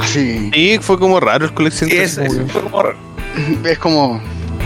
así 0.00 0.50
Sí, 0.52 0.78
fue 0.80 0.98
como 0.98 1.18
raro 1.20 1.44
el 1.46 1.54
coleccionista. 1.54 2.24
es, 2.24 2.32
fue 2.50 2.62
como 2.62 2.82
raro. 2.82 2.96
es 3.64 3.78
como, 3.78 4.20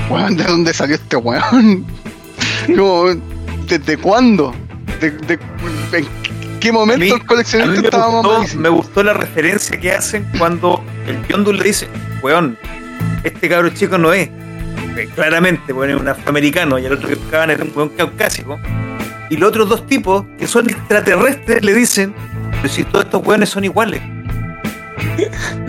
weón, 0.09 0.37
¿de 0.37 0.45
dónde 0.45 0.73
salió 0.75 0.97
este 0.97 1.17
weón? 1.17 1.85
Como, 2.77 3.07
¿desde 3.67 3.97
cuándo? 3.97 4.55
¿De, 5.01 5.39
qué 6.61 6.71
momento 6.73 7.01
mí- 7.05 7.11
el 7.11 7.25
coleccionista 7.27 7.81
me 7.81 7.87
estaba 7.87 8.07
gustó, 8.09 8.29
mamadísimo? 8.33 8.63
me 8.63 8.69
gustó 8.69 9.03
la 9.03 9.13
referencia 9.15 9.81
que 9.81 9.93
hacen 9.93 10.27
cuando 10.39 10.83
el 11.07 11.27
Yondu 11.27 11.53
le 11.53 11.65
dice, 11.65 11.89
weón, 12.23 12.59
este 13.25 13.49
cabro 13.49 13.71
chico 13.71 13.97
no 13.99 14.13
es. 14.13 14.29
Que 14.95 15.07
claramente, 15.07 15.73
es 15.73 15.97
un 16.01 16.07
afroamericano 16.09 16.79
y 16.79 16.85
el 16.85 16.93
otro 16.93 17.09
que 17.09 17.15
buscaban 17.15 17.51
era 17.51 17.65
un 17.65 17.73
weón 17.75 17.89
caucásico. 17.91 18.59
Y 19.31 19.37
los 19.37 19.49
otros 19.49 19.69
dos 19.69 19.87
tipos, 19.87 20.25
que 20.39 20.47
son 20.47 20.69
extraterrestres, 20.69 21.65
le 21.65 21.73
dicen, 21.73 22.13
pero 22.61 22.69
si 22.69 22.85
todos 22.85 23.05
estos 23.05 23.25
weones 23.25 23.49
son 23.49 23.65
iguales. 23.65 24.03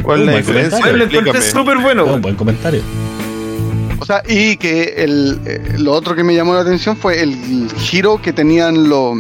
¿Cuál 0.02 0.22
es 0.22 0.26
la 0.26 0.38
diferencia? 0.38 0.92
lo 0.92 1.04
encontré 1.04 1.42
súper 1.42 1.78
bueno. 1.78 2.06
Weón. 2.06 2.22
buen 2.22 2.36
comentario. 2.36 2.82
O 4.00 4.06
sea, 4.06 4.24
y 4.28 4.58
que 4.58 4.96
el, 4.98 5.40
eh, 5.46 5.76
lo 5.78 5.94
otro 5.94 6.16
que 6.16 6.24
me 6.24 6.34
llamó 6.34 6.56
la 6.56 6.62
atención 6.62 6.98
fue 6.98 7.22
el 7.22 7.70
giro 7.78 8.20
que 8.20 8.34
tenían 8.34 8.90
los 8.90 9.16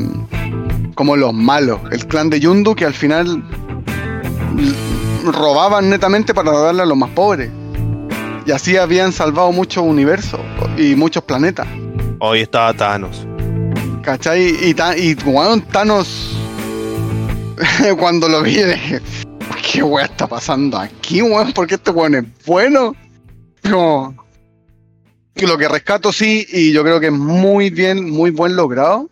como 0.95 1.15
los 1.15 1.33
malos, 1.33 1.79
el 1.91 2.05
clan 2.07 2.29
de 2.29 2.39
Yundu 2.39 2.75
que 2.75 2.85
al 2.85 2.93
final 2.93 3.43
robaban 5.23 5.89
netamente 5.89 6.33
para 6.33 6.51
darle 6.51 6.81
a 6.81 6.85
los 6.85 6.97
más 6.97 7.11
pobres. 7.11 7.49
Y 8.45 8.51
así 8.51 8.75
habían 8.75 9.11
salvado 9.11 9.51
muchos 9.51 9.83
universos 9.83 10.39
y 10.77 10.95
muchos 10.95 11.23
planetas. 11.23 11.67
Hoy 12.19 12.41
estaba 12.41 12.73
Thanos. 12.73 13.25
¿Cachai? 14.01 14.41
Y, 14.41 14.75
y 14.97 15.13
weón, 15.25 15.61
Thanos, 15.61 16.35
cuando 17.99 18.27
lo 18.27 18.41
vi, 18.41 18.63
dije, 18.63 18.99
¿qué 19.71 19.83
weón 19.83 20.05
está 20.05 20.27
pasando 20.27 20.77
aquí, 20.77 21.21
weón? 21.21 21.51
¿Por 21.53 21.67
qué 21.67 21.75
este 21.75 21.91
weón 21.91 22.15
es 22.15 22.25
bueno? 22.45 22.95
No. 23.63 24.15
Y 25.35 25.45
lo 25.45 25.57
que 25.57 25.67
rescato 25.67 26.11
sí, 26.11 26.45
y 26.51 26.71
yo 26.73 26.83
creo 26.83 26.99
que 26.99 27.07
es 27.07 27.13
muy 27.13 27.69
bien, 27.69 28.09
muy 28.09 28.31
buen 28.31 28.55
logrado, 28.55 29.09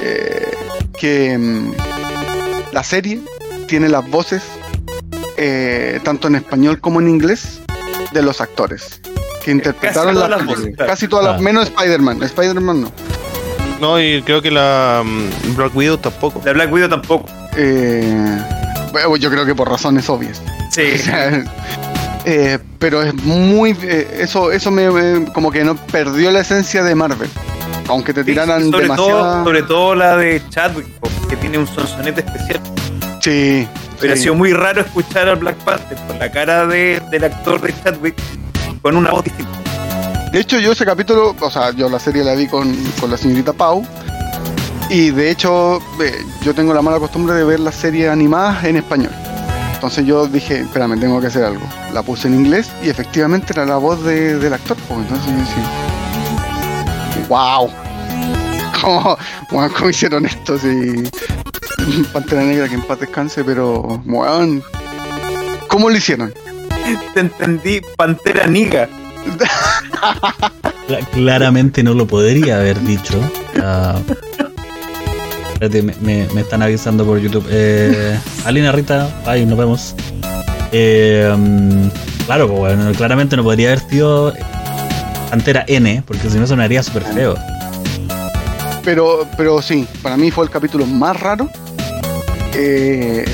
eh, 0.00 0.54
que 0.98 1.36
mm, 1.38 1.72
la 2.72 2.82
serie 2.82 3.20
tiene 3.68 3.88
las 3.88 4.08
voces, 4.10 4.42
eh, 5.36 6.00
tanto 6.02 6.28
en 6.28 6.36
español 6.36 6.80
como 6.80 7.00
en 7.00 7.08
inglés, 7.08 7.60
de 8.12 8.22
los 8.22 8.40
actores 8.40 9.00
que 9.44 9.50
interpretaron 9.50 10.14
todas 10.14 10.30
las 10.30 10.38
las 10.40 10.48
voces. 10.48 10.76
Casi 10.76 11.06
todas 11.06 11.26
las, 11.26 11.40
menos 11.40 11.64
Spider-Man. 11.68 12.22
Spider-Man 12.22 12.82
no. 12.82 12.92
No, 13.84 14.00
y 14.00 14.22
creo 14.22 14.40
que 14.40 14.50
la 14.50 15.02
mm, 15.04 15.56
Black 15.56 15.76
Widow 15.76 15.98
tampoco. 15.98 16.40
La 16.44 16.52
Black 16.54 16.72
Widow 16.72 16.88
tampoco. 16.88 17.26
Eh, 17.56 18.38
bueno, 18.92 19.16
yo 19.16 19.30
creo 19.30 19.44
que 19.44 19.54
por 19.54 19.68
razones 19.68 20.08
obvias. 20.08 20.40
Sí. 20.70 20.82
O 20.94 20.98
sea, 20.98 21.44
eh, 22.24 22.58
pero 22.78 23.02
es 23.02 23.12
muy. 23.14 23.76
eh, 23.82 24.20
eso 24.20 24.50
eso 24.50 24.70
me, 24.70 24.90
me- 24.90 25.30
como 25.32 25.50
que 25.52 25.62
no 25.64 25.76
perdió 25.76 26.30
la 26.30 26.40
esencia 26.40 26.82
de 26.82 26.94
Marvel. 26.94 27.28
Aunque 27.88 28.14
te 28.14 28.20
Sí, 28.20 28.30
tiraran 28.30 28.70
sobre, 28.70 28.84
demasiada. 28.84 29.10
todo, 29.34 29.44
sobre 29.44 29.62
todo 29.64 29.94
la 29.94 30.16
de 30.16 30.40
Chadwick, 30.48 30.86
que 31.28 31.36
tiene 31.36 31.58
un 31.58 31.66
sonsonete 31.66 32.20
especial. 32.22 32.60
Sí. 33.20 33.68
Pero 34.00 34.14
sí. 34.14 34.20
ha 34.20 34.22
sido 34.22 34.34
muy 34.34 34.54
raro 34.54 34.80
escuchar 34.80 35.28
al 35.28 35.36
Black 35.36 35.56
Panther 35.56 35.98
con 36.08 36.18
la 36.18 36.30
cara 36.30 36.66
de, 36.66 37.02
del 37.10 37.24
actor 37.24 37.60
de 37.60 37.74
Chadwick 37.82 38.14
con 38.80 38.96
una 38.96 39.10
voz 39.10 39.24
distinta. 39.24 39.52
De 40.34 40.40
hecho, 40.40 40.58
yo 40.58 40.72
ese 40.72 40.84
capítulo, 40.84 41.34
o 41.40 41.48
sea, 41.50 41.70
yo 41.70 41.88
la 41.88 42.00
serie 42.00 42.24
la 42.24 42.34
vi 42.34 42.48
con, 42.48 42.74
con 43.00 43.08
la 43.08 43.16
señorita 43.16 43.52
Pau. 43.52 43.86
Y 44.90 45.10
de 45.10 45.30
hecho, 45.30 45.78
eh, 46.02 46.12
yo 46.42 46.52
tengo 46.54 46.74
la 46.74 46.82
mala 46.82 46.98
costumbre 46.98 47.34
de 47.36 47.44
ver 47.44 47.60
las 47.60 47.76
series 47.76 48.10
animadas 48.10 48.64
en 48.64 48.74
español. 48.76 49.12
Entonces 49.74 50.04
yo 50.04 50.26
dije, 50.26 50.60
espérame, 50.62 50.98
tengo 50.98 51.20
que 51.20 51.28
hacer 51.28 51.44
algo. 51.44 51.62
La 51.92 52.02
puse 52.02 52.26
en 52.26 52.34
inglés 52.34 52.68
y 52.82 52.88
efectivamente 52.90 53.52
era 53.52 53.64
la 53.64 53.76
voz 53.76 54.02
de- 54.02 54.36
del 54.38 54.52
actor. 54.54 54.76
pues, 54.88 54.98
entonces 55.00 55.26
yo 55.30 55.38
decía, 55.38 55.64
¡Wow! 57.28 57.70
¿Cómo, 58.82 59.16
cómo 59.50 59.90
hicieron 59.90 60.26
esto? 60.26 60.58
Si... 60.58 61.04
Pantera 62.12 62.42
Negra, 62.42 62.68
que 62.68 62.74
en 62.74 62.82
paz 62.82 62.98
descanse, 62.98 63.44
pero... 63.44 64.02
weón, 64.04 64.64
¿Cómo 65.68 65.88
lo 65.90 65.96
hicieron? 65.96 66.34
Te 67.14 67.20
entendí, 67.20 67.80
Pantera 67.96 68.46
Niga. 68.48 68.88
Cla- 70.86 71.06
Claramente 71.12 71.82
no 71.82 71.94
lo 71.94 72.06
podría 72.06 72.56
haber 72.58 72.80
dicho. 72.82 73.18
Ah, 73.62 73.98
espérate, 75.52 75.82
me, 75.82 76.22
están 76.40 76.62
avisando 76.62 77.04
por 77.04 77.18
YouTube. 77.18 77.46
Eh, 77.50 78.18
Alina 78.44 78.72
Rita, 78.72 79.08
ay, 79.26 79.46
nos 79.46 79.58
vemos. 79.58 79.94
Eh, 80.72 81.32
mm, 81.36 81.88
claro, 82.26 82.48
pues, 82.48 82.58
bueno, 82.76 82.92
claramente 82.92 83.36
no 83.36 83.42
podría 83.44 83.68
haber 83.68 83.80
sido 83.88 84.34
Pantera 85.30 85.64
N, 85.68 86.02
porque 86.06 86.28
si 86.28 86.38
no 86.38 86.46
sonaría 86.46 86.82
súper 86.82 87.04
feo. 87.04 87.34
Pero, 88.84 89.26
pero 89.36 89.62
sí, 89.62 89.86
para 90.02 90.16
mí 90.16 90.30
fue 90.30 90.44
el 90.44 90.50
capítulo 90.50 90.84
más 90.86 91.18
raro. 91.18 91.48
Eh, 92.54 93.24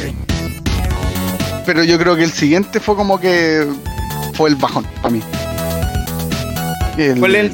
pero 1.66 1.82
yo 1.84 1.98
creo 1.98 2.16
que 2.16 2.22
el 2.24 2.30
siguiente 2.32 2.78
fue 2.80 2.94
como 2.96 3.18
que 3.20 3.66
fue 4.34 4.48
el 4.50 4.56
bajón 4.56 4.86
para 5.02 5.10
mí. 5.10 5.22
El, 7.00 7.18
¿Cuál 7.18 7.34
es 7.36 7.52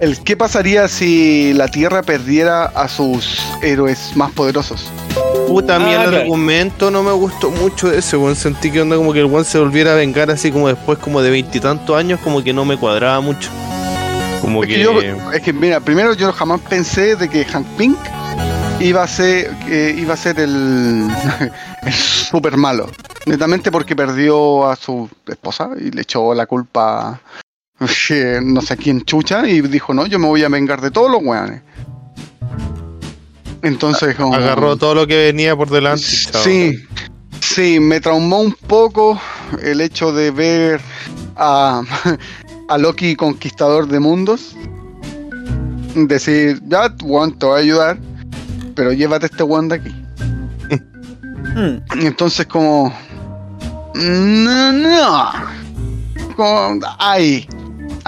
el 0.00 0.18
qué 0.22 0.36
pasaría 0.36 0.88
si 0.88 1.52
la 1.54 1.68
Tierra 1.68 2.02
perdiera 2.02 2.64
a 2.64 2.88
sus 2.88 3.40
héroes 3.62 4.12
más 4.16 4.30
poderosos. 4.32 4.90
Puta, 5.46 5.76
a 5.76 5.78
mí 5.78 5.86
Ah, 5.90 6.04
el 6.04 6.08
claro. 6.10 6.16
argumento 6.22 6.90
no 6.90 7.02
me 7.02 7.12
gustó 7.12 7.50
mucho 7.50 7.88
de 7.90 7.98
ese, 7.98 8.16
weón. 8.16 8.36
Sentí 8.36 8.70
que 8.70 8.80
onda 8.80 8.96
como 8.96 9.12
que 9.12 9.20
el 9.20 9.26
weón 9.26 9.44
se 9.44 9.58
volviera 9.58 9.92
a 9.92 9.96
vengar 9.96 10.30
así 10.30 10.50
como 10.50 10.68
después 10.68 10.98
como 10.98 11.22
de 11.22 11.30
veintitantos 11.30 11.96
años, 11.96 12.20
como 12.20 12.42
que 12.42 12.52
no 12.52 12.64
me 12.64 12.76
cuadraba 12.76 13.20
mucho. 13.20 13.50
Como 14.40 14.62
Es 14.62 14.68
que... 14.68 14.74
que, 14.76 14.82
yo, 14.82 15.00
es 15.32 15.42
que 15.42 15.52
mira, 15.52 15.80
primero 15.80 16.14
yo 16.14 16.32
jamás 16.32 16.60
pensé 16.62 17.14
de 17.16 17.28
que 17.28 17.44
Hank 17.44 17.66
Pink 17.76 17.98
iba 18.80 19.02
a 19.02 19.08
ser, 19.08 19.50
iba 19.96 20.14
a 20.14 20.16
ser 20.16 20.40
el, 20.40 21.08
el 21.82 21.92
super 21.92 22.56
malo. 22.56 22.88
Netamente 23.26 23.70
porque 23.70 23.94
perdió 23.94 24.66
a 24.68 24.76
su 24.76 25.08
esposa 25.28 25.70
y 25.78 25.90
le 25.90 26.02
echó 26.02 26.32
la 26.34 26.46
culpa 26.46 27.20
no 28.42 28.60
sé 28.60 28.76
quién 28.76 29.02
chucha 29.02 29.48
y 29.48 29.62
dijo, 29.62 29.94
no, 29.94 30.06
yo 30.06 30.18
me 30.18 30.26
voy 30.26 30.44
a 30.44 30.48
vengar 30.48 30.80
de 30.80 30.90
todos 30.90 31.10
los 31.10 31.22
weones. 31.22 31.62
Entonces 33.62 34.14
como... 34.16 34.34
Agarró 34.34 34.76
todo 34.76 34.94
lo 34.94 35.06
que 35.06 35.16
venía 35.16 35.56
por 35.56 35.70
delante. 35.70 36.02
Sí, 36.02 36.74
sí, 37.40 37.80
me 37.80 38.00
traumó 38.00 38.40
un 38.40 38.52
poco 38.52 39.20
el 39.62 39.80
hecho 39.80 40.12
de 40.12 40.30
ver 40.30 40.80
a, 41.36 41.82
a 42.68 42.78
Loki 42.78 43.16
conquistador 43.16 43.86
de 43.88 43.98
mundos. 43.98 44.54
Decir, 45.94 46.60
ya, 46.66 46.94
weón, 47.02 47.36
te 47.38 47.46
voy 47.46 47.60
a 47.60 47.62
ayudar, 47.62 47.98
pero 48.74 48.92
llévate 48.92 49.26
este 49.26 49.42
weón 49.42 49.68
de 49.68 49.76
aquí. 49.76 49.94
Y 52.00 52.06
entonces 52.06 52.46
como... 52.46 52.94
No, 53.94 54.72
no. 54.72 55.32
Como, 56.36 56.80
ahí, 56.98 57.46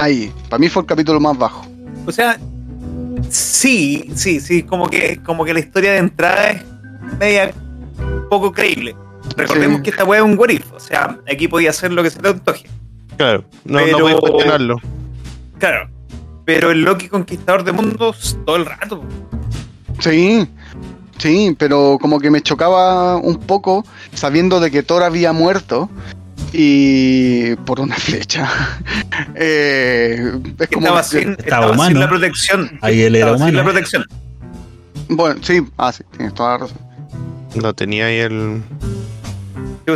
ahí. 0.02 0.32
Para 0.48 0.58
mí 0.60 0.68
fue 0.68 0.82
el 0.82 0.86
capítulo 0.86 1.20
más 1.20 1.36
bajo. 1.38 1.66
O 2.06 2.12
sea, 2.12 2.38
sí, 3.28 4.10
sí, 4.14 4.40
sí, 4.40 4.62
como 4.62 4.88
que, 4.88 5.20
como 5.22 5.44
que 5.44 5.54
la 5.54 5.60
historia 5.60 5.92
de 5.92 5.98
entrada 5.98 6.50
es 6.50 6.62
media 7.18 7.52
poco 8.30 8.52
creíble. 8.52 8.96
Recordemos 9.36 9.78
Sí. 9.78 9.82
que 9.84 9.90
esta 9.90 10.04
weá 10.04 10.20
es 10.20 10.24
un 10.24 10.38
what 10.38 10.48
if, 10.50 10.72
o 10.72 10.80
sea, 10.80 11.18
aquí 11.30 11.48
podía 11.48 11.70
hacer 11.70 11.92
lo 11.92 12.02
que 12.02 12.10
se 12.10 12.18
te 12.20 12.28
antoje. 12.28 12.66
Claro, 13.16 13.44
no, 13.64 13.78
Pero- 13.78 13.98
no 13.98 14.04
voy 14.04 14.12
a 14.12 14.16
cuestionarlo. 14.16 14.76
Claro. 15.58 15.88
Pero 16.44 16.72
el 16.72 16.82
Loki 16.82 17.08
conquistador 17.08 17.62
de 17.62 17.70
mundos 17.72 18.36
todo 18.44 18.56
el 18.56 18.66
rato. 18.66 19.02
Sí, 20.00 20.48
sí, 21.18 21.54
pero 21.56 21.98
como 22.00 22.18
que 22.18 22.30
me 22.30 22.40
chocaba 22.40 23.16
un 23.16 23.36
poco 23.38 23.84
sabiendo 24.12 24.58
de 24.58 24.72
que 24.72 24.82
Thor 24.82 25.04
había 25.04 25.32
muerto 25.32 25.88
y 26.52 27.56
por 27.56 27.80
una 27.80 27.96
flecha. 27.96 28.48
Eh, 29.34 30.32
es 30.58 30.68
Que 30.68 30.74
como 30.74 30.86
estaba, 30.86 31.02
sin, 31.02 31.30
estaba 31.32 31.42
estaba 31.42 31.66
sin 31.68 31.74
humano. 31.74 32.00
la 32.00 32.08
protección. 32.08 32.78
Ahí 32.80 33.02
él 33.02 33.14
era 33.16 33.32
Estaba 33.32 33.38
sin 33.38 33.54
humano. 33.54 33.58
la 33.58 33.64
protección. 33.72 34.04
bueno, 35.08 35.40
sí, 35.42 35.66
ah, 35.76 35.92
sí, 35.92 36.02
tienes 36.16 36.34
toda 36.34 36.52
la 36.52 36.58
razón. 36.58 36.78
No 37.54 37.74
tenía 37.74 38.06
ahí 38.06 38.18
el... 38.18 38.62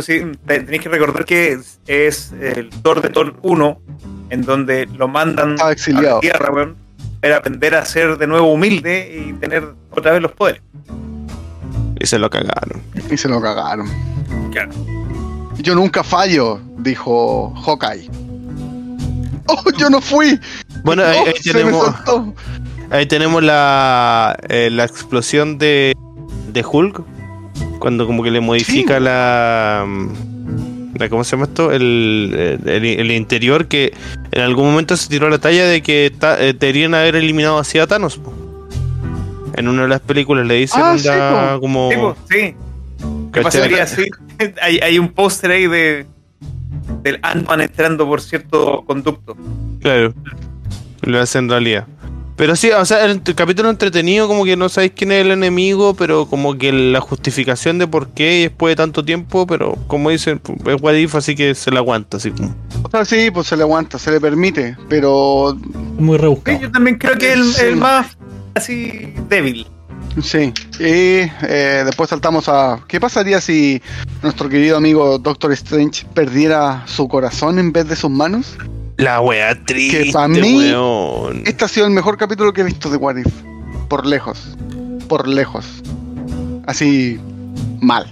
Sí, 0.01 0.21
te- 0.45 0.59
tenéis 0.61 0.81
que 0.83 0.89
recordar 0.89 1.25
que 1.25 1.53
es, 1.53 1.79
es 1.87 2.31
el 2.39 2.69
Thor 2.83 3.01
de 3.01 3.09
Thor 3.09 3.35
1, 3.41 3.81
en 4.29 4.41
donde 4.43 4.85
lo 4.97 5.07
mandan 5.07 5.55
exiliado. 5.71 6.07
a 6.07 6.13
la 6.15 6.19
Tierra, 6.19 6.51
weón, 6.51 6.75
para 7.21 7.37
aprender 7.37 7.73
a 7.75 7.85
ser 7.85 8.17
de 8.17 8.27
nuevo 8.27 8.51
humilde 8.53 9.25
y 9.27 9.33
tener 9.33 9.63
otra 9.91 10.11
vez 10.11 10.21
los 10.21 10.31
poderes. 10.33 10.61
Y 11.99 12.05
se 12.05 12.19
lo 12.19 12.29
cagaron. 12.29 12.81
Y 13.09 13.17
se 13.17 13.27
lo 13.29 13.41
cagaron. 13.41 13.87
Claro. 14.51 14.71
Yo 15.59 15.75
nunca 15.75 16.03
fallo, 16.03 16.59
dijo 16.77 17.53
Hawkeye. 17.65 18.09
¡Oh, 19.47 19.63
yo 19.77 19.89
no 19.89 20.01
fui! 20.01 20.39
Bueno, 20.83 21.03
ahí, 21.03 21.17
¡Oh, 21.21 21.27
ahí 21.27 21.33
tenemos, 21.41 21.95
ahí 22.91 23.05
tenemos 23.05 23.43
la, 23.43 24.37
eh, 24.49 24.69
la 24.71 24.83
explosión 24.83 25.57
de, 25.57 25.93
de 26.51 26.65
Hulk. 26.69 27.01
Cuando 27.79 28.05
como 28.07 28.23
que 28.23 28.31
le 28.31 28.41
modifica 28.41 28.97
Sí. 28.97 29.03
la, 29.03 29.85
mm, 29.87 30.95
la... 30.99 31.09
¿Cómo 31.09 31.23
se 31.23 31.31
llama 31.31 31.45
esto? 31.45 31.71
El, 31.71 32.59
el, 32.65 32.85
el 32.85 33.11
interior 33.11 33.67
que 33.67 33.93
en 34.31 34.41
algún 34.41 34.65
momento 34.71 34.97
se 34.97 35.07
tiró 35.09 35.29
la 35.29 35.37
talla 35.37 35.65
de 35.65 35.81
que 35.81 36.11
ta- 36.17 36.39
eh, 36.43 36.53
deberían 36.53 36.93
haber 36.95 37.15
eliminado 37.15 37.57
así 37.59 37.77
a 37.79 37.87
Thanos. 37.87 38.17
po. 38.17 38.33
En 39.55 39.67
una 39.67 39.83
de 39.83 39.87
las 39.87 40.01
películas 40.01 40.45
le 40.45 40.55
dicen 40.55 40.81
Ah, 40.83 40.95
sí, 40.97 41.07
como... 41.59 42.15
Sí. 42.29 42.53
¿Qué 42.97 43.41
¿cachai? 43.41 43.61
pasaría 43.61 43.83
así? 43.83 44.03
hay, 44.61 44.79
hay 44.79 44.99
un 44.99 45.09
póster 45.09 45.51
ahí 45.51 45.67
de 45.67 46.05
del 47.03 47.19
Ant-Man 47.21 47.61
entrando 47.61 48.05
por 48.07 48.21
cierto 48.21 48.83
conducto. 48.85 49.35
Claro. 49.81 50.13
Lo 51.01 51.19
hace 51.19 51.37
en 51.39 51.49
realidad. 51.49 51.85
Pero 52.35 52.55
sí, 52.55 52.69
o 52.69 52.85
sea, 52.85 53.05
el, 53.05 53.21
capítulo 53.35 53.69
entretenido, 53.69 54.27
como 54.27 54.45
que 54.45 54.55
no 54.55 54.69
sabéis 54.69 54.91
quién 54.95 55.11
es 55.11 55.25
el 55.25 55.31
enemigo, 55.31 55.95
pero 55.95 56.27
como 56.27 56.55
que 56.55 56.71
la 56.71 57.01
justificación 57.01 57.79
de 57.79 57.87
por 57.87 58.09
qué 58.09 58.41
después 58.41 58.73
de 58.73 58.75
tanto 58.75 59.03
tiempo, 59.03 59.47
pero 59.47 59.75
como 59.87 60.11
dicen, 60.11 60.39
es 60.67 60.81
what 60.81 60.93
if, 60.93 61.15
así 61.15 61.35
que 61.35 61.55
se 61.55 61.71
la 61.71 61.79
aguanta, 61.79 62.17
así 62.17 62.29
como. 62.29 62.53
O 62.83 62.89
sea, 62.91 63.05
sí, 63.05 63.31
pues 63.31 63.47
se 63.47 63.57
le 63.57 63.63
aguanta, 63.63 63.97
se 63.97 64.11
le 64.11 64.21
permite, 64.21 64.77
pero 64.87 65.57
Muy 65.97 66.15
Sí, 66.17 66.21
rebuscado. 66.21 66.59
yo 66.59 66.71
también 66.71 66.97
creo 66.99 67.17
que 67.17 67.33
es 67.33 67.39
el, 67.39 67.43
Sí. 67.53 67.65
el 67.65 67.75
más 67.77 68.15
así 68.53 69.13
débil. 69.29 69.65
Sí. 70.21 70.53
Y 70.79 71.29
eh, 71.47 71.83
después 71.85 72.09
saltamos 72.09 72.49
a. 72.49 72.79
¿Qué 72.87 72.99
pasaría 72.99 73.39
si 73.41 73.81
nuestro 74.23 74.49
querido 74.49 74.77
amigo 74.77 75.17
Doctor 75.19 75.51
Strange 75.53 76.05
perdiera 76.13 76.83
su 76.87 77.07
corazón 77.07 77.59
en 77.59 77.71
vez 77.71 77.87
de 77.87 77.95
sus 77.95 78.09
manos? 78.09 78.57
La 78.97 79.21
wea 79.21 79.53
triste, 79.63 80.05
Que 80.05 80.11
pa' 80.11 80.27
mí- 80.27 80.57
weón. 80.73 81.43
Este 81.45 81.65
ha 81.65 81.67
sido 81.67 81.85
el 81.85 81.91
mejor 81.93 82.17
capítulo 82.17 82.51
que 82.51 82.61
he 82.61 82.63
visto 82.63 82.89
de 82.89 82.97
What 82.97 83.17
If. 83.17 83.27
Por 83.89 84.05
lejos. 84.07 84.57
Por 85.07 85.27
lejos. 85.27 85.65
Así. 86.65 87.19
Mal. 87.79 88.07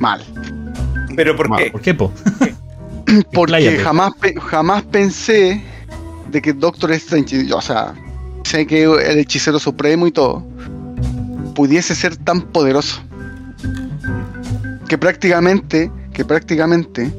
Mal. 0.00 0.22
Pero 1.16 1.34
¿por 1.34 1.56
qué? 1.56 1.70
¿Por 1.72 1.80
qué, 1.80 1.94
po? 1.94 2.12
Porque 3.32 3.52
Expláyate. 3.54 3.78
jamás, 3.78 4.12
pe- 4.20 4.34
jamás 4.40 4.82
pensé 4.84 5.62
de 6.30 6.42
que 6.42 6.52
Doctor 6.52 6.92
Strange, 6.92 7.52
o 7.52 7.60
sea, 7.60 7.94
sé 8.44 8.66
que 8.66 8.84
el 8.84 9.18
hechicero 9.18 9.58
supremo 9.58 10.06
y 10.06 10.12
todo, 10.12 10.46
pudiese 11.54 11.94
ser 11.94 12.16
tan 12.16 12.42
poderoso. 12.42 13.00
Que 14.88 14.96
prácticamente, 14.96 15.90
que 16.12 16.24
prácticamente, 16.24 17.12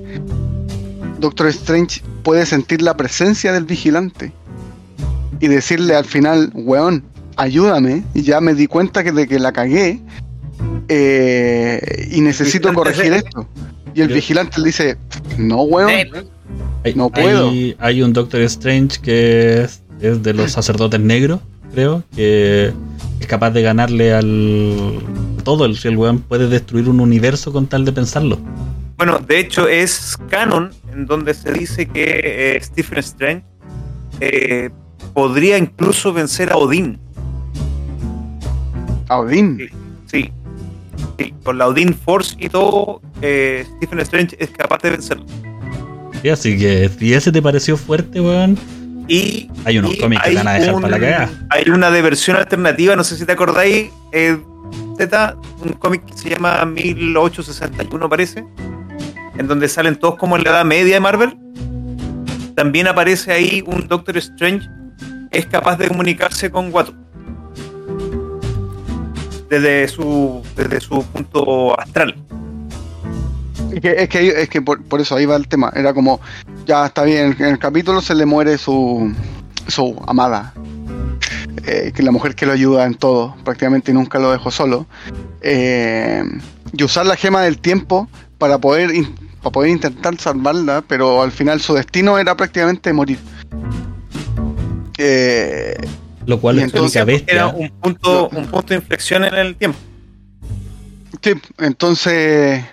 Doctor 1.20 1.48
Strange 1.48 2.02
puede 2.24 2.46
sentir 2.46 2.82
la 2.82 2.96
presencia 2.96 3.52
del 3.54 3.66
vigilante 3.66 4.32
y 5.40 5.48
decirle 5.48 5.96
al 5.96 6.06
final, 6.06 6.52
weón, 6.54 7.04
ayúdame, 7.36 8.04
y 8.14 8.24
ya 8.24 8.42
me 8.42 8.54
di 8.54 8.68
cuenta 8.68 9.04
que 9.04 9.12
de 9.12 9.28
que 9.28 9.40
la 9.40 9.52
cagué 9.52 10.02
eh, 10.88 12.08
y 12.12 12.22
necesito 12.22 12.74
corregir 12.74 13.14
esto. 13.14 13.48
Y 13.94 14.02
el 14.02 14.10
vigilante 14.10 14.60
le 14.60 14.68
dice, 14.68 14.98
no, 15.38 15.64
weón. 15.64 15.92
No 16.96 17.10
puedo. 17.10 17.50
Hay, 17.50 17.76
hay 17.80 18.02
un 18.02 18.14
Doctor 18.14 18.42
Strange 18.42 19.00
que 19.02 19.64
es, 19.64 19.84
es 20.02 20.24
de 20.24 20.34
los 20.34 20.52
sacerdotes 20.52 21.00
negros, 21.00 21.40
creo, 21.74 22.04
que 22.16 22.74
es 23.20 23.28
capaz 23.28 23.52
de 23.52 23.62
ganarle 23.62 24.14
al 24.14 25.00
todo. 25.44 25.66
El, 25.66 25.78
el 25.84 25.98
weón 25.98 26.20
puede 26.20 26.48
destruir 26.48 26.90
un 26.90 27.00
universo 27.00 27.52
con 27.52 27.68
tal 27.68 27.86
de 27.86 27.92
pensarlo. 27.92 28.40
Bueno, 28.98 29.18
de 29.20 29.40
hecho 29.40 29.68
es 29.68 30.18
canon 30.30 30.72
en 30.94 31.06
donde 31.06 31.34
se 31.34 31.54
dice 31.54 31.86
que 31.88 32.22
eh, 32.56 32.60
Stephen 32.62 33.00
Strange 33.00 33.46
eh, 34.20 34.70
podría 35.14 35.58
incluso 35.58 36.12
vencer 36.12 36.52
a 36.52 36.58
Odín. 36.58 37.00
A 39.08 39.20
Odín. 39.20 39.58
Sí. 39.58 39.70
Sí. 40.08 40.32
Sí, 41.18 41.34
Con 41.44 41.58
la 41.58 41.68
Odín 41.68 41.94
Force 41.94 42.36
y 42.40 42.50
todo, 42.50 43.02
eh, 43.22 43.66
Stephen 43.78 44.00
Strange 44.00 44.36
es 44.40 44.50
capaz 44.52 44.80
de 44.82 44.90
vencerlo. 44.92 45.26
Y 46.24 46.30
así 46.30 46.58
que 46.58 46.90
si 46.90 47.14
ese 47.14 47.32
te 47.32 47.42
pareció 47.42 47.78
fuerte, 47.78 48.20
weón, 48.20 48.58
Y 49.10 49.50
Hay 49.66 49.78
unos 49.80 49.96
y 49.96 50.00
cómics 50.00 50.22
que 50.22 50.30
hay 50.30 50.36
te 50.36 50.44
van 50.44 50.48
a 50.48 50.54
dejar 50.54 50.76
un- 50.76 50.82
para 50.82 50.98
la 50.98 51.04
cagada. 51.04 51.30
Hay 51.50 51.70
una 51.70 51.90
de 51.92 52.02
versión 52.02 52.38
alternativa, 52.38 52.96
no 52.96 53.04
sé 53.04 53.18
si 53.18 53.26
te 53.26 53.32
acordáis, 53.34 53.90
eh, 54.12 54.38
Z, 54.98 55.36
un 55.66 55.74
cómic 55.74 56.06
que 56.06 56.16
se 56.18 56.30
llama 56.30 56.64
1861 56.66 58.08
parece, 58.08 58.46
en 59.38 59.48
donde 59.48 59.68
salen 59.68 59.96
todos 59.98 60.16
como 60.16 60.38
en 60.38 60.44
la 60.44 60.52
edad 60.52 60.66
media 60.66 60.94
de 60.94 61.00
Marvel. 61.00 61.36
También 62.56 62.88
aparece 62.88 63.32
ahí 63.32 63.64
un 63.66 63.88
Doctor 63.88 64.16
Strange 64.18 64.68
es 65.32 65.46
capaz 65.48 65.78
de 65.78 65.88
comunicarse 65.88 66.52
con 66.52 66.72
Watu. 66.74 66.94
Desde 69.50 69.88
su, 69.88 70.44
desde 70.56 70.80
su 70.80 71.04
punto 71.06 71.80
astral. 71.80 72.16
Es 73.72 73.82
que, 73.82 73.92
es 74.04 74.10
que, 74.10 74.42
es 74.44 74.50
que 74.50 74.62
por, 74.62 74.84
por 74.84 75.02
eso 75.02 75.16
ahí 75.16 75.26
va 75.26 75.36
el 75.36 75.48
tema. 75.48 75.72
Era 75.76 75.94
como, 75.94 76.20
ya 76.70 76.86
está 76.86 77.04
bien, 77.04 77.36
en 77.40 77.46
el 77.48 77.58
capítulo 77.58 78.00
se 78.00 78.14
le 78.14 78.28
muere 78.28 78.60
su, 78.60 79.12
su 79.68 80.00
amada. 80.08 80.54
Eh, 81.66 81.92
que 81.96 82.04
la 82.04 82.12
mujer 82.12 82.36
que 82.36 82.46
lo 82.46 82.52
ayuda 82.54 82.86
en 82.86 82.94
todo, 82.94 83.36
prácticamente 83.44 83.92
nunca 83.92 84.20
lo 84.20 84.32
dejó 84.32 84.52
solo. 84.52 84.86
Eh, 85.42 86.24
y 86.72 86.84
usar 86.84 87.08
la 87.08 87.16
gema 87.16 87.42
del 87.42 87.58
tiempo 87.58 88.08
para 88.38 88.60
poder, 88.60 88.94
in- 88.94 89.16
para 89.42 89.52
poder 89.52 89.72
intentar 89.72 90.16
salvarla, 90.20 90.84
pero 90.88 91.24
al 91.24 91.32
final 91.32 91.60
su 91.60 91.74
destino 91.74 92.20
era 92.20 92.38
prácticamente 92.38 92.94
morir. 92.94 93.18
Eh, 95.00 95.76
lo 96.28 96.40
cual 96.40 96.60
entonces 96.60 97.04
bestia. 97.04 97.34
Era 97.34 97.48
un 97.48 97.70
punto, 97.70 98.30
un 98.30 98.46
punto 98.46 98.68
de 98.68 98.76
inflexión 98.76 99.24
en 99.24 99.34
el 99.34 99.56
tiempo. 99.56 99.80
Sí, 101.22 101.34
entonces 101.58 102.64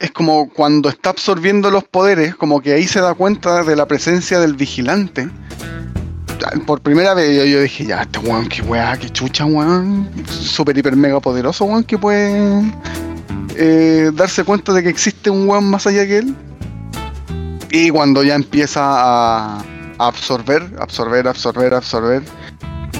es 0.00 0.10
como 0.12 0.48
cuando 0.48 0.88
está 0.88 1.10
absorbiendo 1.10 1.70
los 1.70 1.84
poderes, 1.84 2.34
como 2.34 2.60
que 2.60 2.72
ahí 2.72 2.86
se 2.86 3.00
da 3.00 3.14
cuenta 3.14 3.64
de 3.64 3.76
la 3.76 3.86
presencia 3.86 4.38
del 4.38 4.54
vigilante. 4.54 5.28
Por 6.66 6.80
primera 6.80 7.14
vez 7.14 7.50
yo, 7.50 7.60
dije, 7.60 7.86
ya, 7.86 8.02
este 8.02 8.20
weón, 8.20 8.48
qué 8.48 8.62
weá, 8.62 8.96
qué 8.96 9.10
chucha, 9.10 9.44
weón. 9.44 10.08
Super, 10.28 10.76
hiper, 10.78 10.94
mega 10.94 11.18
poderoso, 11.20 11.64
weón, 11.64 11.82
que 11.82 11.98
puede 11.98 12.72
eh, 13.56 14.10
darse 14.14 14.44
cuenta 14.44 14.72
de 14.72 14.84
que 14.84 14.88
existe 14.88 15.30
un 15.30 15.48
weón 15.48 15.68
más 15.68 15.86
allá 15.86 16.06
que 16.06 16.18
él. 16.18 16.36
Y 17.70 17.90
cuando 17.90 18.22
ya 18.22 18.36
empieza 18.36 18.80
a, 18.82 19.64
absorber, 19.98 20.62
absorber, 20.78 21.26
absorber, 21.26 21.74
absorber, 21.74 22.22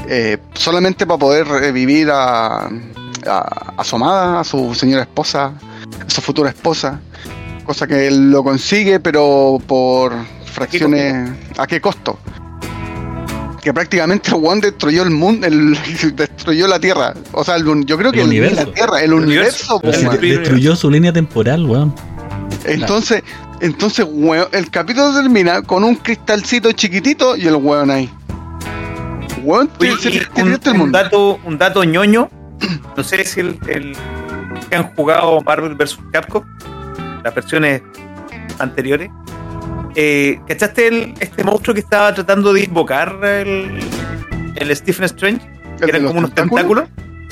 eh, 0.09 0.39
solamente 0.55 1.07
para 1.07 1.19
poder 1.19 1.47
revivir 1.47 2.11
a, 2.11 2.66
a, 3.27 3.73
a 3.77 4.41
a 4.41 4.45
su 4.45 4.75
señora 4.75 5.03
esposa, 5.03 5.55
a 6.06 6.10
su 6.10 6.20
futura 6.20 6.51
esposa, 6.51 7.01
cosa 7.65 7.86
que 7.86 8.06
él 8.09 8.31
lo 8.31 8.43
consigue, 8.44 9.01
pero 9.01 9.60
por 9.66 10.12
fracciones. 10.52 11.31
¿A 11.59 11.66
qué 11.66 11.81
costo? 11.81 12.19
Que 13.62 13.73
prácticamente 13.74 14.32
One 14.32 14.60
destruyó 14.60 15.02
el 15.02 15.10
mundo, 15.10 15.47
el, 15.47 15.77
destruyó 16.16 16.66
la 16.69 16.78
Tierra. 16.78 17.12
O 17.32 17.44
sea, 17.44 17.56
el 17.56 17.85
yo 17.85 17.98
creo 17.98 18.12
que 18.12 18.20
El 18.20 18.28
universo. 18.28 18.66
la 18.66 18.73
Tierra, 18.73 18.98
el, 18.98 19.05
El 19.06 19.15
universo. 19.15 19.81
de- 19.81 20.19
destruyó 20.39 20.77
su 20.77 20.90
línea 20.90 21.12
temporal, 21.12 21.65
weón. 21.66 21.94
Entonces, 22.65 23.23
entonces, 23.60 24.06
weón, 24.09 24.48
el 24.52 24.70
capítulo 24.70 25.12
termina 25.15 25.62
con 25.62 25.85
un 25.85 25.97
cristalcito 25.97 26.70
chiquitito 26.73 27.36
y 27.36 27.47
el 27.47 27.56
weón 27.56 27.90
ahí. 27.90 28.09
Weón, 29.43 29.70
Oye, 29.81 29.97
se- 30.01 30.10
y 30.10 30.12
se- 30.20 30.43
un, 30.43 30.60
se- 30.62 30.69
el 30.69 30.73
un 30.73 30.78
mundo. 30.78 30.98
dato, 30.98 31.40
un 31.44 31.59
dato 31.59 31.85
ñoño. 31.85 32.31
No 32.97 33.05
sé 33.05 33.24
si 33.24 33.40
el, 33.40 33.59
el- 33.69 33.97
que 34.69 34.77
han 34.77 34.85
jugado 34.95 35.40
Marvel 35.43 35.74
vs. 35.74 35.99
Capcom, 36.12 36.45
las 37.24 37.35
versiones 37.35 37.82
anteriores. 38.59 39.11
Eh, 39.95 40.39
¿Cachaste 40.47 40.86
el- 40.89 41.15
este 41.20 41.43
monstruo 41.45 41.74
que 41.74 41.81
estaba 41.81 42.15
tratando 42.15 42.53
de 42.53 42.65
invocar 42.65 43.19
el, 43.24 43.78
el 44.55 44.77
Stephen 44.77 45.05
Strange? 45.07 45.40
¿El 45.81 45.85
Que 45.85 45.90
eran 45.90 46.07
como 46.07 46.19
unos 46.20 46.35
tentáculos? 46.35 46.85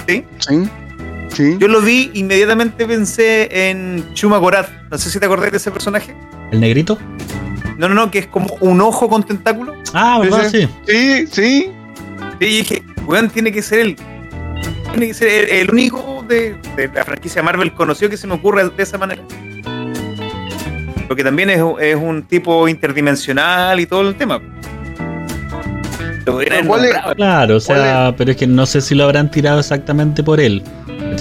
tentáculos. 0.07 0.37
¿sí? 0.49 0.65
Sí. 0.65 0.71
Sí. 1.29 1.57
Yo 1.59 1.69
lo 1.69 1.81
vi, 1.83 2.11
inmediatamente 2.15 2.87
pensé 2.87 3.69
en 3.69 4.05
Chuma 4.15 4.39
Gorath. 4.39 4.69
No 4.91 4.97
sé 4.97 5.11
si 5.11 5.19
te 5.21 5.27
acordás 5.27 5.51
de 5.51 5.57
ese 5.59 5.71
personaje. 5.71 6.15
¿El 6.51 6.61
negrito? 6.61 6.97
No, 7.77 7.89
no, 7.89 7.95
no, 7.95 8.11
que 8.11 8.21
es 8.21 8.27
como 8.29 8.47
un 8.61 8.81
ojo 8.81 9.09
con 9.09 9.23
tentáculo. 9.23 9.75
Ah, 9.93 10.19
Sí, 10.23 10.29
¿verdad? 10.31 10.49
Sí. 10.51 10.69
Sí, 10.87 11.27
sí. 11.27 11.73
Sí, 12.41 12.47
y 12.47 12.57
dije, 12.59 12.83
weón, 13.07 13.29
tiene 13.29 13.53
que 13.53 13.61
ser 13.61 13.81
el. 13.81 13.97
El, 14.97 15.71
único 15.71 16.25
de, 16.29 16.57
de 16.77 16.89
la 16.89 17.05
franquicia 17.05 17.43
Marvel 17.43 17.73
conocido 17.75 18.11
que 18.11 18.17
se 18.17 18.27
me 18.27 18.35
ocurre 18.35 18.69
de 18.71 18.83
esa 18.83 18.99
manera. 18.99 19.23
Porque 21.09 21.23
también 21.23 21.51
es, 21.51 21.61
es 21.81 21.97
un 21.97 22.23
tipo 22.25 22.67
interdimensional 22.69 23.79
y 23.79 23.87
todo 23.87 24.09
el 24.09 24.15
tema. 24.17 24.41
Claro, 27.17 27.57
o 27.57 27.61
sea, 27.61 28.13
pero 28.17 28.33
es 28.33 28.37
que 28.37 28.47
no 28.49 28.67
sé 28.67 28.81
si 28.81 28.95
lo 28.97 29.05
habrán 29.05 29.31
tirado 29.31 29.61
exactamente 29.61 30.23
por 30.25 30.41
él. 30.41 30.63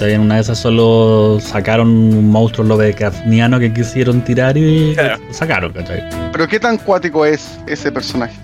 En 0.00 0.20
una 0.20 0.34
de 0.36 0.40
esas 0.40 0.58
solo 0.58 1.38
sacaron 1.40 1.88
un 1.88 2.30
monstruo 2.30 2.66
Lovecraftiano 2.66 3.58
que 3.60 3.72
quisieron 3.72 4.20
tirar 4.22 4.56
y 4.58 4.92
Claro. 4.94 5.18
lo 5.26 5.32
sacaron, 5.32 5.72
¿cachai? 5.72 6.02
Pero 6.32 6.48
qué 6.48 6.58
tan 6.60 6.76
cuático 6.78 7.24
es 7.24 7.58
ese 7.66 7.90
personaje, 7.92 8.34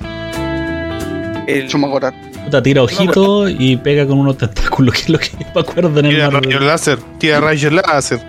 El- 1.46 1.66
Chumagorat. 1.68 2.14
Puta, 2.44 2.62
tira 2.62 2.82
ojito 2.82 3.48
y 3.48 3.76
pega 3.76 4.06
con 4.06 4.18
unos 4.18 4.38
tentáculos, 4.38 4.94
que 4.96 5.00
es 5.02 5.08
lo 5.08 5.18
que 5.18 5.30
me 5.54 5.60
acuerdo 5.60 6.00
en 6.00 6.06
el 6.06 6.12
Tira 6.12 6.30
rayos 6.30 6.62
láser, 6.62 6.98
tira 7.18 7.40
rayos 7.40 7.72
láser. 7.72 8.20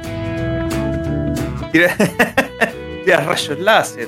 Tira, 1.72 1.96
tira 3.06 3.18
rayos 3.22 3.60
láser. 3.60 4.08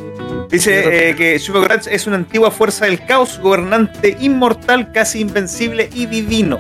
Dice 0.49 1.09
eh, 1.09 1.15
que 1.15 1.37
Shubogratz 1.37 1.87
es 1.87 2.07
una 2.07 2.17
antigua 2.17 2.51
fuerza 2.51 2.85
del 2.85 3.03
caos, 3.05 3.39
gobernante 3.39 4.15
inmortal, 4.19 4.91
casi 4.91 5.21
invencible 5.21 5.89
y 5.93 6.05
divino. 6.05 6.57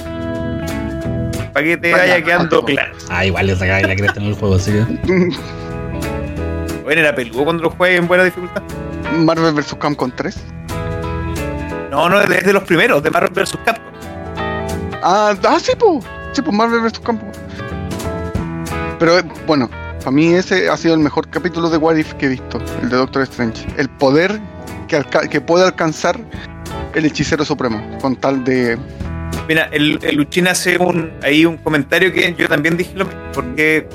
Para 1.53 1.65
que 1.65 1.77
te 1.77 1.91
Vaya, 1.91 2.03
vaya 2.03 2.23
quedando 2.23 2.65
claro. 2.65 2.95
Ah, 3.09 3.25
igual 3.25 3.47
le 3.47 3.55
sacaba 3.55 3.81
la 3.81 3.95
cresta 3.95 4.19
en 4.19 4.27
el 4.27 4.33
juego, 4.33 4.55
así 4.55 4.71
que. 4.71 5.29
Bueno, 6.85 7.01
era 7.01 7.15
peludo 7.15 7.45
cuando 7.45 7.63
lo 7.63 7.71
juegues 7.71 7.99
en 7.99 8.07
buena 8.07 8.23
dificultad. 8.23 8.61
Marvel 9.11 9.55
vs. 9.55 9.75
Capcom 9.79 10.11
3. 10.15 10.54
No, 11.91 12.09
no, 12.09 12.21
es 12.21 12.45
de 12.45 12.53
los 12.53 12.63
primeros, 12.63 13.01
de 13.03 13.11
Marvel 13.11 13.31
vs. 13.31 13.57
Capcom. 13.65 13.93
Ah, 15.01 15.35
ah, 15.43 15.57
sí, 15.59 15.73
pues. 15.77 16.03
Sí, 16.33 16.41
pues 16.41 16.55
Marvel 16.55 16.81
vs. 16.81 16.99
Capcom. 16.99 17.31
Pero 18.99 19.21
bueno, 19.45 19.69
para 19.99 20.11
mí 20.11 20.33
ese 20.33 20.69
ha 20.69 20.77
sido 20.77 20.93
el 20.93 21.01
mejor 21.01 21.29
capítulo 21.29 21.69
de 21.69 21.77
What 21.77 21.95
If 21.95 22.13
que 22.13 22.27
he 22.27 22.29
visto, 22.29 22.61
el 22.81 22.89
de 22.89 22.97
Doctor 22.97 23.23
Strange. 23.23 23.65
El 23.77 23.89
poder 23.89 24.39
que, 24.87 25.03
que 25.29 25.41
puede 25.41 25.65
alcanzar 25.65 26.19
el 26.93 27.05
hechicero 27.05 27.43
supremo, 27.43 27.97
con 27.99 28.15
tal 28.15 28.43
de 28.43 28.77
Mira, 29.47 29.69
el, 29.71 29.99
el 30.01 30.47
hace 30.47 30.77
un, 30.77 31.11
ahí 31.21 31.45
un 31.45 31.57
comentario 31.57 32.11
que 32.11 32.33
yo 32.37 32.47
también 32.47 32.77
dije 32.77 32.93
lo 32.95 33.05
mismo, 33.05 33.21
porque 33.33 33.87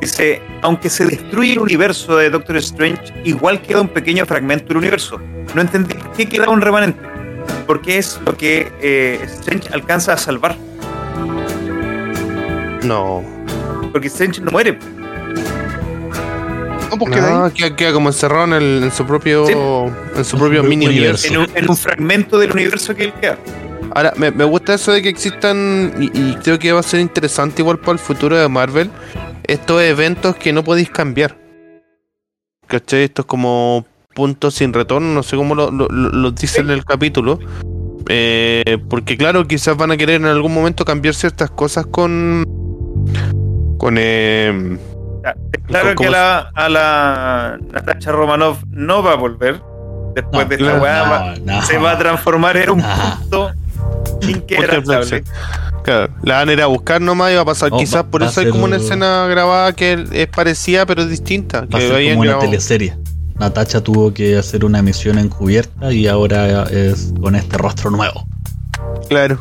dice, 0.00 0.42
aunque 0.62 0.90
se 0.90 1.04
destruye 1.06 1.52
el 1.52 1.60
universo 1.60 2.16
de 2.16 2.30
Doctor 2.30 2.56
Strange, 2.56 3.12
igual 3.24 3.62
queda 3.62 3.82
un 3.82 3.88
pequeño 3.88 4.26
fragmento 4.26 4.68
del 4.68 4.78
universo. 4.78 5.20
No 5.54 5.60
entendí 5.60 5.94
por 5.94 6.12
qué 6.12 6.26
queda 6.26 6.48
un 6.48 6.60
remanente, 6.60 7.00
porque 7.66 7.98
es 7.98 8.20
lo 8.24 8.36
que 8.36 8.72
eh, 8.80 9.20
Strange 9.24 9.68
alcanza 9.72 10.12
a 10.14 10.16
salvar, 10.18 10.56
No. 12.82 13.22
porque 13.92 14.08
Strange 14.08 14.40
no 14.40 14.50
muere. 14.50 14.78
No, 16.90 16.98
pues 16.98 17.14
queda 17.14 17.30
No, 17.30 17.44
ahí. 17.44 17.52
queda, 17.52 17.76
queda 17.76 17.92
como 17.92 18.08
encerrado 18.08 18.44
en, 18.44 18.52
el- 18.54 18.82
en 18.84 18.90
su 18.90 19.06
propio 19.06 19.46
Sí. 19.46 19.52
en 19.52 20.24
su 20.24 20.36
propio 20.36 20.60
propio 20.60 20.62
mini 20.64 20.86
universo. 20.86 21.28
En 21.28 21.38
un, 21.38 21.46
en 21.54 21.70
un 21.70 21.76
fragmento 21.76 22.38
del 22.38 22.50
universo 22.52 22.94
que 22.94 23.04
él 23.04 23.12
queda. 23.20 23.38
Ahora, 23.94 24.12
me, 24.16 24.30
me 24.30 24.44
gusta 24.44 24.74
eso 24.74 24.92
de 24.92 25.02
que 25.02 25.08
existan, 25.08 25.94
y, 26.00 26.06
y 26.18 26.34
creo 26.42 26.58
que 26.58 26.72
va 26.72 26.80
a 26.80 26.82
ser 26.84 27.00
interesante 27.00 27.62
igual 27.62 27.78
para 27.78 27.92
el 27.92 27.98
futuro 27.98 28.36
de 28.36 28.48
Marvel, 28.48 28.90
estos 29.44 29.82
eventos 29.82 30.36
que 30.36 30.52
no 30.52 30.62
podéis 30.64 30.90
cambiar. 30.90 31.36
¿Cachai? 32.66 33.04
Estos 33.04 33.26
como 33.26 33.84
puntos 34.14 34.54
sin 34.54 34.72
retorno, 34.72 35.12
no 35.14 35.22
sé 35.22 35.36
cómo 35.36 35.54
lo, 35.54 35.70
lo, 35.70 35.88
lo- 35.88 36.10
lo 36.10 36.30
dice 36.32 36.60
en 36.60 36.70
el 36.70 36.84
capítulo. 36.84 37.38
Eh, 38.08 38.78
porque 38.88 39.16
claro, 39.16 39.46
quizás 39.46 39.76
van 39.76 39.92
a 39.92 39.96
querer 39.96 40.16
en 40.16 40.26
algún 40.26 40.52
momento 40.52 40.84
cambiar 40.84 41.14
ciertas 41.14 41.50
cosas 41.50 41.86
con... 41.86 42.44
Con... 43.78 43.96
Eh, 43.98 44.78
Claro 45.66 45.94
¿Cómo 45.94 46.08
que 46.10 46.16
a 46.16 46.18
la, 46.18 46.38
a 46.54 46.68
la 46.68 47.58
Natasha 47.72 48.10
Romanoff 48.10 48.62
no 48.70 49.02
va 49.02 49.12
a 49.12 49.16
volver. 49.16 49.60
Después 50.16 50.42
No, 50.44 50.48
de 50.48 50.54
esta 50.56 50.80
weá, 50.80 51.04
no, 51.04 51.10
va- 51.10 51.34
no. 51.44 51.62
se 51.62 51.78
va 51.78 51.92
a 51.92 51.98
transformar 51.98 52.56
en 52.56 52.70
un 52.70 52.78
No. 52.78 52.86
punto 53.20 53.50
inquebrantable. 54.26 55.22
claro, 55.84 56.12
la 56.24 56.36
van 56.38 56.48
a 56.48 56.52
ir 56.54 56.62
a 56.62 56.66
buscar 56.66 57.00
nomás 57.00 57.30
y 57.30 57.34
va 57.36 57.42
a 57.42 57.44
pasar. 57.44 57.70
No, 57.70 57.76
quizás 57.78 58.02
va- 58.04 58.10
por 58.10 58.22
va 58.22 58.26
eso 58.26 58.40
hay 58.40 58.48
como 58.50 58.64
una 58.64 58.76
escena 58.76 59.26
grabada 59.28 59.72
que 59.74 60.04
es 60.10 60.26
parecida 60.28 60.86
pero 60.86 61.02
es 61.02 61.10
distinta. 61.10 61.60
Va 61.60 61.78
a 61.78 61.80
que 61.80 61.88
ser 61.88 62.08
como 62.14 62.20
una 62.22 62.38
teleserie. 62.40 62.96
Natacha 63.40 63.80
tuvo 63.80 64.12
que 64.12 64.36
hacer 64.36 64.66
una 64.66 64.82
misión 64.82 65.18
encubierta 65.18 65.90
y 65.90 66.06
ahora 66.06 66.64
es 66.64 67.14
con 67.18 67.34
este 67.34 67.56
rostro 67.56 67.90
nuevo. 67.90 68.28
Claro. 69.08 69.38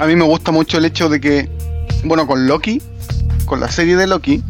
A 0.00 0.06
mí 0.06 0.16
me 0.16 0.24
gusta 0.24 0.50
mucho 0.50 0.78
el 0.78 0.84
hecho 0.84 1.08
de 1.08 1.20
que, 1.20 1.48
bueno, 2.02 2.26
con 2.26 2.48
Loki, 2.48 2.82
con 3.46 3.60
la 3.60 3.70
serie 3.70 3.94
de 3.94 4.08
Loki, 4.08 4.42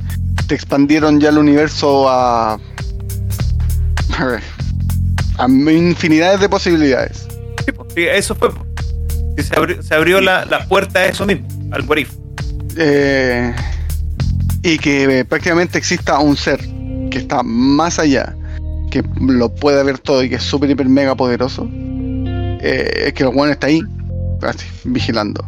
te 0.49 0.55
expandieron 0.55 1.21
ya 1.21 1.29
el 1.29 1.37
universo 1.37 2.09
a. 2.09 2.55
a 4.19 4.25
ver, 4.25 4.43
a 5.37 5.47
infinidades 5.47 6.41
de 6.41 6.49
posibilidades. 6.49 7.29
Sí, 7.67 7.73
pues, 7.73 7.89
eso 7.97 8.35
fue. 8.35 8.49
pues. 8.51 9.47
Se 9.47 9.57
abrió, 9.59 9.83
se 9.83 9.95
abrió 9.95 10.23
la, 10.23 10.47
la 10.47 10.67
puerta 10.67 11.01
a 11.01 11.07
eso 11.07 11.27
mismo, 11.27 11.47
al 11.71 11.87
what 11.87 11.99
if. 11.99 12.11
Eh, 12.79 13.55
y 14.63 14.79
que 14.79 15.19
eh, 15.19 15.25
prácticamente 15.27 15.77
exista 15.77 16.19
un 16.19 16.35
ser 16.35 16.74
que 17.15 17.21
está 17.21 17.45
más 17.45 18.01
allá, 18.01 18.35
que 18.91 19.05
lo 19.21 19.55
puede 19.55 19.83
ver 19.85 19.99
todo 20.01 20.25
y 20.25 20.29
que 20.29 20.35
es 20.35 20.43
súper, 20.43 20.69
hiper, 20.69 20.89
mega 20.89 21.15
poderoso. 21.15 21.69
eh, 21.73 23.05
es 23.07 23.13
que 23.13 23.23
el 23.23 23.29
bueno 23.31 23.53
está 23.53 23.69
ahí, 23.69 23.81
así, 24.43 24.67
vigilando. 24.85 25.45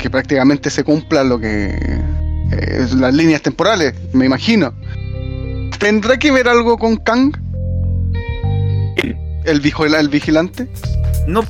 Que 0.00 0.10
prácticamente 0.10 0.70
se 0.70 0.82
cumpla 0.82 1.22
lo 1.22 1.38
que. 1.38 1.68
eh, 2.50 2.86
las 2.96 3.14
líneas 3.14 3.42
temporales, 3.42 3.94
me 4.12 4.26
imagino. 4.26 4.74
¿Tendrá 5.78 6.18
que 6.18 6.32
ver 6.32 6.48
algo 6.48 6.76
con 6.78 6.96
Kang? 6.96 7.32
¿El, 9.44 9.62
vigil- 9.62 9.94
el 9.94 10.08
vigilante? 10.08 10.68
No, 11.28 11.44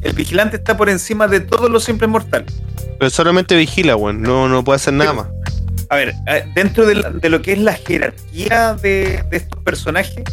el 0.00 0.12
vigilante 0.12 0.56
está 0.58 0.76
por 0.76 0.88
encima 0.88 1.26
de 1.26 1.40
todos 1.40 1.68
los 1.70 1.82
simples 1.84 2.08
mortales. 2.08 2.54
Pero 2.98 3.10
solamente 3.10 3.56
vigila, 3.56 3.96
weón. 3.96 4.22
No, 4.22 4.48
no 4.48 4.62
puede 4.62 4.76
hacer 4.76 4.94
nada 4.94 5.12
más. 5.12 5.26
A 5.92 5.96
ver, 5.96 6.14
dentro 6.54 6.86
de, 6.86 6.94
la- 6.94 7.10
de 7.10 7.28
lo 7.28 7.42
que 7.42 7.52
es 7.52 7.58
la 7.58 7.74
jerarquía 7.74 8.72
de, 8.80 9.22
de 9.30 9.36
estos 9.36 9.62
personajes, 9.62 10.24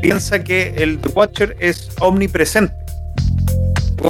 piensa 0.00 0.44
que 0.44 0.72
el 0.76 0.98
The 0.98 1.08
Watcher 1.08 1.56
es 1.58 1.90
omnipresente. 1.98 2.72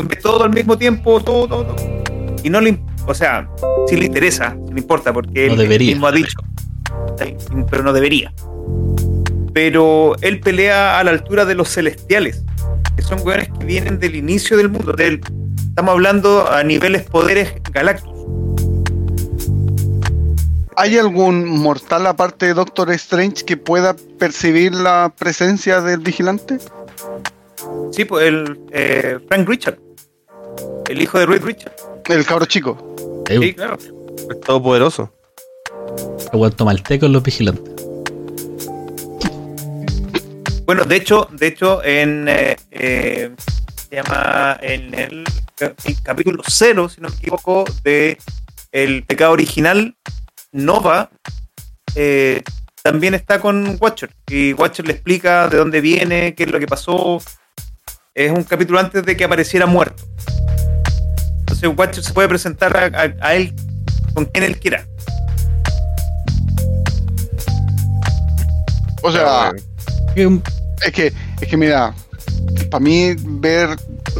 Ve 0.04 0.16
todo 0.16 0.44
al 0.44 0.50
mismo 0.50 0.76
tiempo, 0.76 1.22
todo, 1.22 1.48
todo, 1.48 1.64
todo. 1.74 2.02
Y 2.42 2.50
no 2.50 2.60
le, 2.60 2.78
o 3.06 3.14
sea, 3.14 3.48
sí 3.88 3.96
le 3.96 4.04
interesa, 4.04 4.54
le 4.70 4.80
importa, 4.80 5.10
porque 5.10 5.46
No 5.46 5.54
él 5.54 5.58
debería. 5.60 5.92
mismo 5.92 6.06
ha 6.06 6.12
dicho. 6.12 6.38
Pero 7.70 7.82
no 7.82 7.94
debería. 7.94 8.30
Pero 9.54 10.16
él 10.20 10.40
pelea 10.40 10.98
a 10.98 11.04
la 11.04 11.12
altura 11.12 11.46
de 11.46 11.54
los 11.54 11.70
celestiales, 11.70 12.44
que 12.94 13.00
son 13.02 13.20
weones 13.26 13.48
que 13.58 13.64
vienen 13.64 13.98
del 13.98 14.16
inicio 14.16 14.58
del 14.58 14.68
mundo. 14.68 14.92
Del, 14.92 15.20
estamos 15.68 15.92
hablando 15.92 16.50
a 16.52 16.62
niveles 16.62 17.04
poderes 17.04 17.54
galácticos. 17.72 18.12
¿Hay 20.76 20.96
algún 20.98 21.48
mortal 21.60 22.06
aparte 22.06 22.46
de 22.46 22.54
Doctor 22.54 22.90
Strange 22.92 23.44
que 23.44 23.56
pueda 23.56 23.94
percibir 24.18 24.74
la 24.74 25.12
presencia 25.16 25.80
del 25.80 26.00
vigilante? 26.00 26.58
Sí, 27.92 28.04
pues 28.04 28.26
el 28.26 28.58
eh, 28.72 29.18
Frank 29.28 29.48
Richard, 29.48 29.78
el 30.88 31.00
hijo 31.02 31.18
de 31.18 31.26
Reed 31.26 31.42
Richard. 31.42 31.74
El 32.08 32.24
cabro 32.24 32.46
chico. 32.46 33.22
Sí, 33.28 33.54
claro. 33.54 33.76
Es 34.30 34.40
todopoderoso. 34.40 35.12
ha 36.32 36.36
vuelto 36.36 36.64
malteco 36.64 37.06
en 37.06 37.12
los 37.12 37.22
vigilantes. 37.22 37.72
Bueno, 40.64 40.84
de 40.84 40.96
hecho, 40.96 41.28
de 41.32 41.46
hecho, 41.48 41.82
en 41.84 42.26
eh, 42.28 42.56
eh, 42.70 43.30
se 43.90 43.96
llama 43.96 44.58
en 44.62 44.94
el, 44.94 45.24
ca- 45.56 45.74
el 45.84 46.02
capítulo 46.02 46.42
0, 46.46 46.88
si 46.88 47.00
no 47.00 47.08
me 47.08 47.14
equivoco, 47.16 47.64
de 47.84 48.16
El 48.70 49.04
pecado 49.04 49.32
original, 49.32 49.96
Nova 50.52 51.10
eh, 51.94 52.42
también 52.82 53.14
está 53.14 53.40
con 53.40 53.78
Watcher. 53.80 54.10
Y 54.28 54.52
Watcher 54.52 54.86
le 54.86 54.92
explica 54.94 55.48
de 55.48 55.56
dónde 55.56 55.80
viene, 55.80 56.34
qué 56.34 56.44
es 56.44 56.50
lo 56.50 56.58
que 56.58 56.66
pasó. 56.66 57.20
Es 58.14 58.30
un 58.30 58.44
capítulo 58.44 58.78
antes 58.78 59.04
de 59.04 59.16
que 59.16 59.24
apareciera 59.24 59.66
muerto. 59.66 60.04
Entonces 61.40 61.70
Watcher 61.76 62.04
se 62.04 62.12
puede 62.12 62.28
presentar 62.28 62.76
a, 62.76 62.84
a- 63.02 63.26
a 63.28 63.34
él 63.34 63.54
con 64.14 64.26
quien 64.26 64.44
él 64.44 64.58
quiera. 64.58 64.86
O 69.02 69.10
sea, 69.10 69.52
Eh, 70.14 70.40
es 70.84 70.92
que, 70.92 71.12
es 71.40 71.48
que 71.48 71.56
mira, 71.56 71.94
para 72.70 72.80
mí 72.84 73.14
ver 73.18 73.70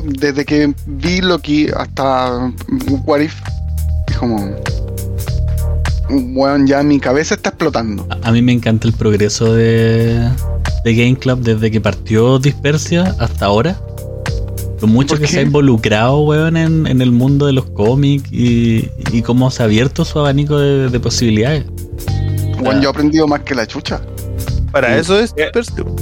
desde 0.02 0.44
que 0.44 0.72
vi 0.86 1.20
Loki 1.20 1.68
hasta 1.76 2.50
What 3.04 3.20
If, 3.20 3.34
es 4.08 4.16
como, 4.16 4.56
bueno, 6.10 6.64
ya 6.66 6.82
mi 6.82 6.98
cabeza 7.00 7.34
está 7.34 7.50
explotando. 7.50 8.06
A, 8.10 8.28
a 8.28 8.32
mí 8.32 8.42
me 8.42 8.52
encanta 8.52 8.86
el 8.86 8.92
progreso 8.94 9.54
de, 9.54 10.28
de 10.84 10.94
Game 10.94 11.16
Club 11.16 11.40
desde 11.40 11.70
que 11.70 11.80
partió 11.80 12.38
Dispersia 12.38 13.14
hasta 13.18 13.46
ahora. 13.46 13.80
Lo 14.80 14.88
mucho 14.88 15.10
¿Por 15.10 15.20
que 15.20 15.26
qué? 15.26 15.32
se 15.32 15.38
ha 15.38 15.42
involucrado, 15.42 16.20
weón, 16.22 16.56
en, 16.56 16.86
en 16.88 17.00
el 17.00 17.12
mundo 17.12 17.46
de 17.46 17.52
los 17.52 17.66
cómics 17.66 18.28
y, 18.32 18.88
y 19.12 19.22
cómo 19.22 19.48
se 19.50 19.62
ha 19.62 19.66
abierto 19.66 20.04
su 20.04 20.18
abanico 20.18 20.58
de, 20.58 20.88
de 20.88 21.00
posibilidades. 21.00 21.64
Bueno, 22.58 22.80
yo 22.82 22.88
he 22.88 22.90
aprendido 22.90 23.26
más 23.28 23.40
que 23.42 23.54
la 23.54 23.66
chucha. 23.66 24.00
Para 24.72 24.94
Sí. 24.94 25.00
eso 25.00 25.20
es 25.20 25.34
Eh. 25.36 25.50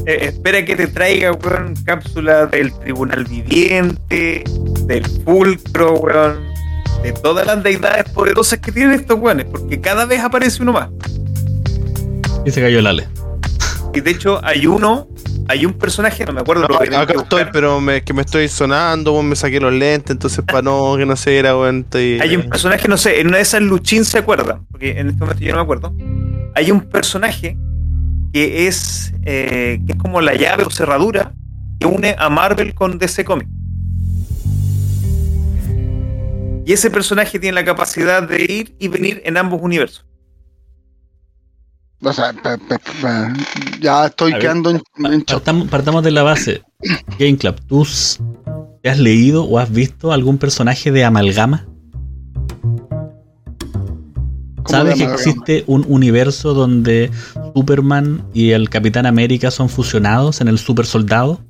Eh, 0.06 0.18
espera 0.22 0.64
que 0.64 0.76
te 0.76 0.86
traiga, 0.86 1.32
weón, 1.32 1.74
cápsula 1.84 2.46
del 2.46 2.72
Tribunal 2.72 3.24
Viviente, 3.24 4.44
del 4.86 5.04
Fulcro, 5.24 5.94
weón, 5.98 6.38
de 7.02 7.12
todas 7.12 7.46
las 7.46 7.62
deidades 7.62 8.04
poderosas 8.10 8.58
que 8.58 8.72
tienen 8.72 8.94
estos 8.94 9.18
weones, 9.18 9.46
porque 9.46 9.80
cada 9.80 10.04
vez 10.04 10.20
aparece 10.20 10.62
uno 10.62 10.72
más. 10.72 10.88
Y 12.44 12.50
se 12.50 12.60
cayó 12.60 12.78
el 12.78 12.86
Ale. 12.86 13.08
Y 13.92 14.00
de 14.00 14.10
hecho, 14.12 14.40
hay 14.44 14.66
uno, 14.66 15.08
hay 15.48 15.66
un 15.66 15.72
personaje, 15.72 16.24
no 16.24 16.32
me 16.32 16.40
acuerdo, 16.40 16.62
lo 16.68 16.74
No, 16.74 16.78
que 16.78 16.94
acá 16.94 17.14
estoy, 17.14 17.44
pero 17.52 17.80
me, 17.80 18.02
que 18.02 18.12
me 18.14 18.22
estoy 18.22 18.48
sonando, 18.48 19.20
me 19.22 19.34
saqué 19.34 19.58
los 19.60 19.72
lentes, 19.72 20.12
entonces 20.12 20.44
para 20.44 20.62
no 20.62 20.96
que 20.96 21.04
no 21.06 21.16
se 21.16 21.30
viera, 21.30 21.56
weón, 21.56 21.80
estoy- 21.80 22.20
Hay 22.20 22.36
un 22.36 22.48
personaje, 22.48 22.86
no 22.86 22.96
sé, 22.96 23.20
en 23.20 23.26
una 23.28 23.38
de 23.38 23.42
esas 23.42 23.62
Luchín 23.62 24.04
se 24.04 24.18
acuerda, 24.18 24.60
porque 24.70 24.98
en 24.98 25.08
este 25.08 25.20
momento 25.20 25.42
yo 25.42 25.50
no 25.50 25.56
me 25.56 25.62
acuerdo. 25.62 25.94
Hay 26.54 26.70
un 26.70 26.82
personaje 26.82 27.56
que 28.32 28.68
es, 28.68 29.12
eh, 29.24 29.80
que 29.86 29.92
es 29.92 29.98
como 29.98 30.20
la 30.20 30.34
llave 30.34 30.62
o 30.64 30.70
cerradura 30.70 31.32
que 31.80 31.86
une 31.86 32.14
a 32.16 32.28
Marvel 32.30 32.74
con 32.74 32.98
DC 32.98 33.24
Comics. 33.24 33.50
Y 36.70 36.72
ese 36.72 36.88
personaje 36.88 37.40
tiene 37.40 37.56
la 37.56 37.64
capacidad 37.64 38.22
de 38.22 38.44
ir 38.44 38.76
y 38.78 38.86
venir 38.86 39.20
en 39.24 39.36
ambos 39.36 39.60
universos. 39.60 40.06
O 42.00 42.12
sea, 42.12 42.32
pe- 42.32 42.58
pe- 42.58 42.78
pe- 42.78 43.80
ya 43.80 44.06
estoy 44.06 44.30
ver, 44.30 44.40
quedando 44.40 44.70
en, 44.70 44.80
en. 45.04 45.22
Partamos, 45.22 45.66
partamos 45.66 46.04
de 46.04 46.12
la 46.12 46.22
base. 46.22 46.62
Game 47.18 47.36
Club, 47.38 47.56
¿tú 47.66 47.84
te 48.84 48.88
has 48.88 49.00
leído 49.00 49.42
o 49.46 49.58
has 49.58 49.68
visto 49.72 50.12
algún 50.12 50.38
personaje 50.38 50.92
de 50.92 51.02
amalgama? 51.04 51.66
¿Cómo 54.62 54.68
¿Sabes 54.68 54.94
que 54.94 55.04
existe 55.12 55.64
un 55.66 55.84
universo 55.88 56.54
donde 56.54 57.10
Superman 57.52 58.28
y 58.32 58.52
el 58.52 58.70
Capitán 58.70 59.06
América 59.06 59.50
son 59.50 59.68
fusionados 59.68 60.40
en 60.40 60.46
el 60.46 60.58
Super 60.60 60.86
Soldado? 60.86 61.40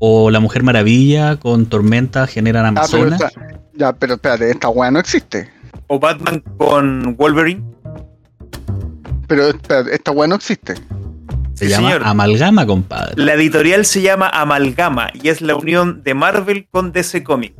O 0.00 0.32
la 0.32 0.40
Mujer 0.40 0.64
Maravilla 0.64 1.36
con 1.36 1.66
Tormenta 1.66 2.26
generan 2.26 2.64
Ah, 2.64 2.68
Amazonas. 2.80 3.20
esta- 3.20 3.45
ya, 3.76 3.92
pero 3.92 4.14
espérate, 4.14 4.50
esta 4.50 4.68
weá 4.68 4.90
no 4.90 4.98
existe. 4.98 5.50
O 5.88 5.98
Batman 5.98 6.42
con 6.58 7.16
Wolverine. 7.16 7.62
Pero 9.28 9.48
espérate, 9.48 9.94
esta 9.94 10.10
weá 10.10 10.26
no 10.26 10.34
existe. 10.34 10.74
se 11.54 11.66
sí, 11.66 11.70
llama 11.70 11.88
señor. 11.88 12.02
Amalgama, 12.04 12.66
compadre. 12.66 13.22
La 13.22 13.34
editorial 13.34 13.84
se 13.84 14.02
llama 14.02 14.28
Amalgama 14.28 15.10
y 15.14 15.28
es 15.28 15.40
la 15.40 15.56
unión 15.56 16.02
de 16.02 16.14
Marvel 16.14 16.68
con 16.70 16.92
DC 16.92 17.22
Comics. 17.22 17.54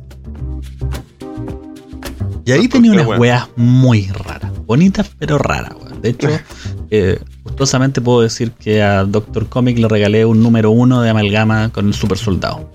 Y 2.45 2.51
ahí 2.53 2.67
¿Por 2.67 2.81
tenía 2.81 2.91
unas 2.91 3.19
weas 3.19 3.49
muy 3.57 4.07
raras. 4.07 4.51
Bonitas, 4.65 5.11
pero 5.19 5.37
raras, 5.37 5.73
weón. 5.81 6.01
De 6.01 6.09
hecho, 6.09 6.29
eh, 6.89 7.19
gustosamente 7.43 7.99
puedo 8.01 8.21
decir 8.21 8.51
que 8.51 8.81
a 8.81 9.03
Doctor 9.03 9.49
Comic 9.49 9.77
le 9.77 9.87
regalé 9.87 10.25
un 10.25 10.41
número 10.41 10.71
uno 10.71 11.01
de 11.01 11.09
amalgama 11.09 11.69
con 11.73 11.87
el 11.87 11.93
super 11.93 12.17
soldado. 12.17 12.71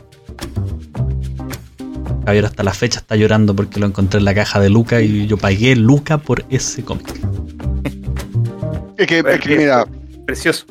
Javier 2.25 2.47
hasta 2.47 2.63
la 2.63 2.73
fecha 2.73 3.01
está 3.01 3.17
llorando 3.17 3.55
porque 3.55 3.81
lo 3.81 3.87
encontré 3.87 4.19
en 4.19 4.25
la 4.25 4.35
caja 4.35 4.61
de 4.61 4.71
Luca 4.71 5.01
y 5.01 5.27
yo 5.27 5.37
pagué 5.37 5.75
Luca 5.77 6.19
por 6.19 6.45
ese 6.51 6.85
cómic. 6.85 7.21
Es 8.97 9.07
que, 9.07 9.19
es 9.19 9.41
que 9.41 9.57
mira, 9.57 9.85
Precioso. 10.27 10.67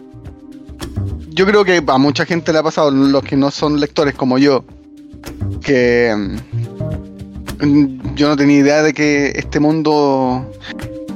yo 1.30 1.45
creo 1.45 1.65
que 1.65 1.84
a 1.86 1.98
mucha 1.98 2.26
gente 2.26 2.53
le 2.53 2.60
ha 2.60 2.64
pasado, 2.64 2.91
los 2.91 3.23
que 3.23 3.36
no 3.36 3.52
son 3.52 3.80
lectores 3.80 4.15
como 4.15 4.38
yo, 4.38 4.64
que 5.61 6.15
mm, 7.60 8.15
yo 8.15 8.30
no 8.30 8.38
tenía 8.38 8.60
idea 8.60 8.82
de 8.84 8.94
que 8.94 9.34
este 9.36 9.60
mundo 9.60 10.49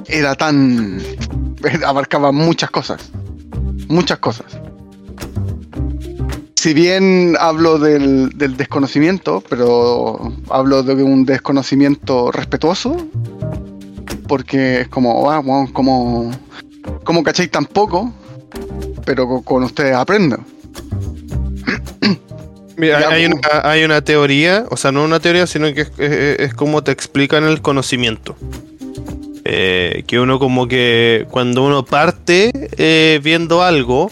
era 0.07 0.36
tan... 0.36 1.02
abarcaba 1.86 2.32
muchas 2.32 2.70
cosas. 2.70 3.12
Muchas 3.88 4.20
cosas. 4.20 4.45
Si 6.66 6.74
bien 6.74 7.36
hablo 7.40 7.78
del, 7.78 8.30
del 8.40 8.58
desconocimiento, 8.58 9.44
pero 9.48 10.34
hablo 10.50 10.82
de 10.82 10.96
un 11.04 11.24
desconocimiento 11.24 12.32
respetuoso, 12.32 13.06
porque 14.28 14.82
es 14.82 14.88
como, 14.88 15.30
ah, 15.30 15.42
bueno, 15.42 15.72
como, 15.72 16.32
como 17.04 17.22
cacháis 17.22 17.52
tan 17.52 17.66
poco, 17.68 18.12
pero 19.06 19.28
con, 19.28 19.44
con 19.44 19.62
ustedes 19.62 19.96
aprendo. 19.96 20.40
Mira, 22.78 23.10
hay 23.10 23.26
una, 23.28 23.40
hay 23.64 23.84
una 23.84 24.02
teoría, 24.02 24.66
o 24.72 24.76
sea, 24.76 24.92
no 24.92 25.04
una 25.04 25.20
teoría, 25.20 25.46
sino 25.46 25.72
que 25.72 25.82
es, 25.82 25.92
es- 26.00 26.40
es 26.40 26.54
como 26.56 26.84
te 26.84 26.92
explican 26.92 27.44
el 27.44 27.62
conocimiento. 27.62 28.36
Eh, 29.44 30.04
que 30.08 30.20
uno 30.20 30.40
como 30.40 30.68
que 30.68 31.28
cuando 31.30 31.64
uno 31.64 31.86
parte 31.86 32.50
eh, 32.76 33.20
viendo 33.24 33.62
algo, 33.62 34.10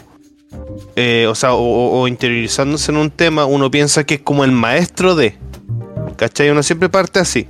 eh, 0.95 1.27
o 1.27 1.35
sea, 1.35 1.53
o, 1.53 2.07
interiorizándose 2.07 2.91
en 2.91 2.97
un 2.97 3.11
tema, 3.11 3.45
uno 3.45 3.71
piensa 3.71 4.03
que 4.03 4.15
es 4.15 4.21
como 4.21 4.43
el 4.43 4.51
maestro 4.51 5.15
de. 5.15 5.37
¿Cachai? 6.17 6.49
Uno 6.49 6.61
siempre 6.61 6.89
parte 6.89 7.19
así. 7.19 7.47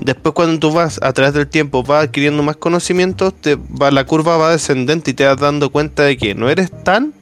Después 0.00 0.34
cuando 0.34 0.58
tú 0.58 0.72
vas 0.72 0.98
a 1.02 1.12
través 1.12 1.34
del 1.34 1.46
tiempo, 1.46 1.82
vas 1.82 2.04
adquiriendo 2.04 2.42
más 2.42 2.56
conocimientos, 2.56 3.34
te 3.34 3.56
va, 3.56 3.90
la 3.90 4.06
curva 4.06 4.38
va 4.38 4.52
descendente 4.52 5.10
y 5.10 5.14
te 5.14 5.26
vas 5.26 5.36
dando 5.36 5.70
cuenta 5.70 6.04
de 6.04 6.16
que 6.16 6.34
no 6.34 6.48
eres 6.48 6.70
tan 6.84 7.12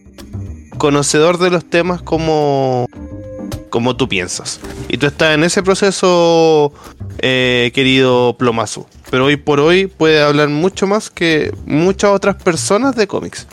conocedor 0.78 1.38
de 1.38 1.50
los 1.50 1.64
temas 1.64 2.02
como, 2.02 2.86
como 3.70 3.96
tú 3.96 4.08
piensas. 4.08 4.60
Y 4.88 4.98
tú 4.98 5.06
estás 5.06 5.34
en 5.34 5.44
ese 5.44 5.62
proceso, 5.62 6.72
eh, 7.18 7.70
querido 7.74 8.36
Plomazo. 8.38 8.86
Pero 9.10 9.26
hoy 9.26 9.36
por 9.36 9.60
hoy 9.60 9.86
puedes 9.86 10.22
hablar 10.22 10.48
mucho 10.48 10.86
más 10.86 11.10
que 11.10 11.52
muchas 11.66 12.10
otras 12.10 12.36
personas 12.36 12.94
de 12.96 13.06
cómics. 13.06 13.46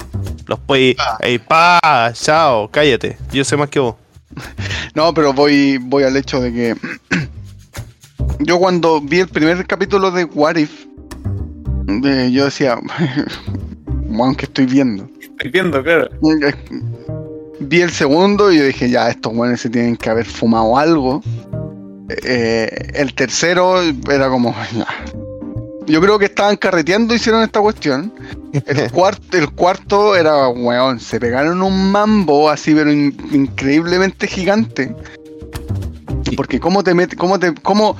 Los 0.47 0.59
puedes... 0.59 0.95
Ey, 1.19 1.39
pa, 1.39 2.11
chao, 2.13 2.69
cállate. 2.69 3.17
Yo 3.31 3.43
sé 3.43 3.57
más 3.57 3.69
que 3.69 3.79
vos. 3.79 3.95
No, 4.95 5.13
pero 5.13 5.33
voy, 5.33 5.77
voy 5.77 6.03
al 6.03 6.15
hecho 6.15 6.39
de 6.39 6.53
que 6.53 6.75
yo 8.39 8.59
cuando 8.59 9.01
vi 9.01 9.19
el 9.19 9.27
primer 9.27 9.65
capítulo 9.67 10.09
de 10.09 10.23
What 10.23 10.55
If, 10.55 10.85
eh, 12.05 12.29
yo 12.31 12.45
decía, 12.45 12.79
¿qué 14.37 14.45
estoy 14.45 14.65
viendo? 14.65 15.09
Estoy 15.21 15.51
viendo, 15.51 15.83
claro. 15.83 16.09
Vi 17.59 17.81
el 17.81 17.91
segundo 17.91 18.51
y 18.51 18.57
yo 18.57 18.65
dije, 18.65 18.89
ya, 18.89 19.09
estos 19.09 19.33
buenos 19.33 19.61
se 19.61 19.69
tienen 19.69 19.95
que 19.97 20.09
haber 20.09 20.25
fumado 20.25 20.77
algo. 20.77 21.21
Eh, 22.23 22.91
el 22.95 23.13
tercero 23.13 23.81
era 23.81 24.29
como, 24.29 24.53
ya. 24.75 24.87
Yo 25.87 26.01
creo 26.01 26.17
que 26.17 26.25
estaban 26.25 26.57
carreteando 26.57 27.13
y 27.13 27.17
hicieron 27.17 27.43
esta 27.43 27.61
cuestión. 27.61 28.11
El 28.65 28.91
cuarto, 28.91 29.37
el 29.37 29.51
cuarto 29.51 30.15
era, 30.15 30.47
weón, 30.49 30.99
se 30.99 31.19
pegaron 31.19 31.61
un 31.61 31.91
mambo 31.91 32.49
así, 32.49 32.73
pero 32.73 32.91
in- 32.91 33.15
increíblemente 33.31 34.27
gigante. 34.27 34.95
Porque 36.35 36.59
cómo 36.59 36.83
te 36.83 36.93
mete, 36.93 37.15
cómo 37.15 37.39
te, 37.39 37.53
cómo 37.53 37.95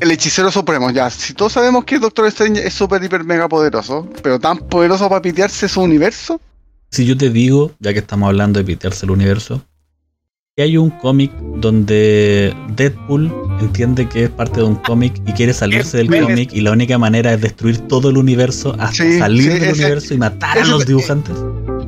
el 0.00 0.10
hechicero 0.10 0.50
supremo, 0.50 0.90
ya, 0.90 1.10
si 1.10 1.34
todos 1.34 1.52
sabemos 1.52 1.84
que 1.84 1.98
Doctor 1.98 2.26
Strange 2.28 2.66
es 2.66 2.72
súper, 2.72 3.02
hiper, 3.04 3.24
mega 3.24 3.48
poderoso, 3.48 4.08
pero 4.22 4.38
tan 4.38 4.56
poderoso 4.56 5.08
para 5.08 5.20
pitearse 5.20 5.68
su 5.68 5.82
universo, 5.82 6.40
Si 6.90 7.06
yo 7.06 7.16
te 7.16 7.30
digo, 7.30 7.72
ya 7.78 7.92
que 7.92 8.00
estamos 8.00 8.26
hablando 8.28 8.58
de 8.58 8.64
pitearse 8.64 9.06
el 9.06 9.12
universo, 9.12 9.62
que 10.56 10.64
hay 10.64 10.76
un 10.76 10.90
cómic 10.90 11.30
donde 11.56 12.54
Deadpool 12.74 13.32
entiende 13.60 14.08
que 14.08 14.24
es 14.24 14.30
parte 14.30 14.60
de 14.60 14.66
un 14.66 14.74
cómic 14.74 15.14
y 15.26 15.32
quiere 15.32 15.52
salirse 15.54 15.98
del 15.98 16.12
es- 16.12 16.22
cómic 16.24 16.52
y 16.52 16.60
la 16.62 16.72
única 16.72 16.98
manera 16.98 17.32
es 17.32 17.40
destruir 17.40 17.78
todo 17.86 18.10
el 18.10 18.16
universo 18.16 18.74
hasta 18.78 19.04
Sí, 19.04 19.18
salir 19.18 19.42
sí, 19.52 19.58
del 19.60 19.62
ese- 19.70 19.82
universo 19.84 20.14
y 20.14 20.18
matar 20.18 20.58
a 20.58 20.64
los 20.64 20.84
dibujantes. 20.84 21.36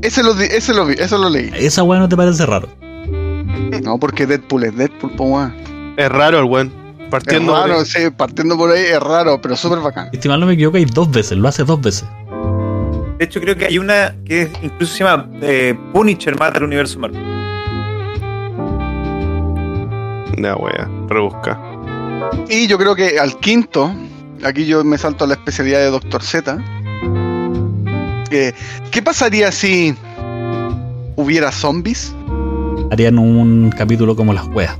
ese 0.02 0.22
lo, 0.22 0.34
di- 0.34 0.46
ese 0.50 0.72
lo 0.72 0.86
vi, 0.86 0.94
eso 0.98 1.18
lo 1.18 1.28
leí. 1.28 1.50
Esa 1.56 1.82
weá 1.82 1.98
no 1.98 2.08
te 2.08 2.16
parece 2.16 2.46
raro. 2.46 2.68
No, 3.82 3.98
porque 3.98 4.26
Deadpool 4.26 4.64
es 4.64 4.76
Deadpool, 4.76 5.10
po. 5.16 5.50
Es 5.96 6.08
raro 6.08 6.38
el 6.38 6.44
weón. 6.44 6.72
Es 7.00 7.08
Partiendo 7.10 7.52
raro, 7.54 7.80
de- 7.80 7.84
sí, 7.84 7.98
partiendo 8.16 8.56
por 8.56 8.70
ahí 8.70 8.84
es 8.84 9.00
raro, 9.00 9.40
pero 9.42 9.56
súper 9.56 9.80
bacán. 9.80 10.08
Si 10.18 10.28
mal 10.28 10.40
no 10.40 10.46
me 10.46 10.54
equivoco, 10.54 10.76
hay 10.78 10.84
dos 10.86 11.10
veces, 11.10 11.36
lo 11.36 11.48
hace 11.48 11.64
dos 11.64 11.80
veces. 11.80 12.04
De 13.22 13.26
hecho, 13.26 13.40
creo 13.40 13.54
que 13.54 13.66
hay 13.66 13.78
una 13.78 14.16
que 14.24 14.50
incluso 14.62 14.96
se 14.96 15.04
llama 15.04 15.30
eh, 15.42 15.78
Punisher 15.92 16.36
mata 16.36 16.58
al 16.58 16.64
universo 16.64 16.98
Marvel. 16.98 17.22
Ya, 20.42 20.56
wea, 20.56 20.90
rebusca. 21.06 21.56
Y 22.48 22.66
yo 22.66 22.76
creo 22.78 22.96
que 22.96 23.20
al 23.20 23.38
quinto, 23.38 23.94
aquí 24.42 24.66
yo 24.66 24.82
me 24.82 24.98
salto 24.98 25.22
a 25.22 25.28
la 25.28 25.34
especialidad 25.34 25.78
de 25.78 25.90
Doctor 25.92 26.20
Z. 26.20 26.58
eh, 28.32 28.52
¿Qué 28.90 29.02
pasaría 29.02 29.52
si 29.52 29.94
hubiera 31.14 31.52
zombies? 31.52 32.12
Harían 32.90 33.20
un 33.20 33.70
capítulo 33.70 34.16
como 34.16 34.32
las 34.32 34.48
weas. 34.48 34.76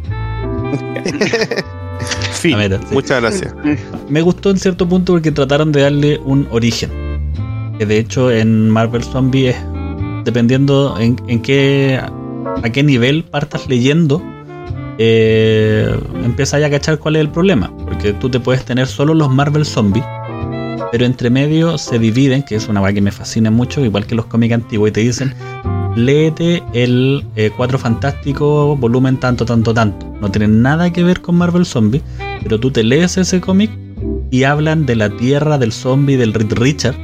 Fin. 2.32 2.54
A 2.54 2.56
ver, 2.56 2.80
sí. 2.88 2.92
Muchas 2.92 3.20
gracias. 3.20 3.54
Me 4.08 4.20
gustó 4.20 4.50
en 4.50 4.58
cierto 4.58 4.88
punto 4.88 5.12
porque 5.12 5.30
trataron 5.30 5.70
de 5.70 5.82
darle 5.82 6.18
un 6.24 6.48
origen. 6.50 7.01
Que 7.78 7.86
de 7.86 7.98
hecho 7.98 8.30
en 8.30 8.70
Marvel 8.70 9.02
Zombie 9.02 9.54
dependiendo 10.24 10.96
en, 10.98 11.16
en 11.26 11.42
qué 11.42 12.00
a 12.62 12.70
qué 12.70 12.82
nivel 12.82 13.24
partas 13.24 13.68
leyendo, 13.68 14.22
eh, 14.98 15.94
empiezas 16.24 16.60
ya 16.60 16.66
a 16.66 16.70
cachar 16.70 16.98
cuál 16.98 17.16
es 17.16 17.20
el 17.20 17.28
problema. 17.28 17.72
Porque 17.84 18.12
tú 18.12 18.28
te 18.28 18.40
puedes 18.40 18.64
tener 18.64 18.86
solo 18.86 19.14
los 19.14 19.30
Marvel 19.30 19.64
Zombies, 19.64 20.04
pero 20.90 21.04
entre 21.04 21.30
medio 21.30 21.78
se 21.78 21.98
dividen, 21.98 22.42
que 22.42 22.56
es 22.56 22.68
una 22.68 22.80
cosa 22.80 22.92
que 22.92 23.00
me 23.00 23.12
fascina 23.12 23.50
mucho, 23.50 23.84
igual 23.84 24.06
que 24.06 24.14
los 24.14 24.26
cómics 24.26 24.54
antiguos, 24.54 24.90
y 24.90 24.92
te 24.92 25.00
dicen, 25.00 25.34
léete 25.96 26.62
el 26.72 27.24
eh, 27.36 27.50
Cuatro 27.56 27.78
Fantástico 27.78 28.76
volumen 28.76 29.18
tanto, 29.18 29.44
tanto, 29.44 29.72
tanto. 29.74 30.06
No 30.20 30.30
tiene 30.30 30.48
nada 30.48 30.92
que 30.92 31.02
ver 31.02 31.20
con 31.20 31.36
Marvel 31.36 31.66
Zombie, 31.66 32.02
pero 32.42 32.60
tú 32.60 32.70
te 32.70 32.84
lees 32.84 33.16
ese 33.16 33.40
cómic 33.40 33.70
y 34.30 34.44
hablan 34.44 34.86
de 34.86 34.96
la 34.96 35.10
tierra 35.10 35.58
del 35.58 35.72
zombie 35.72 36.16
del 36.16 36.32
Richard 36.32 36.96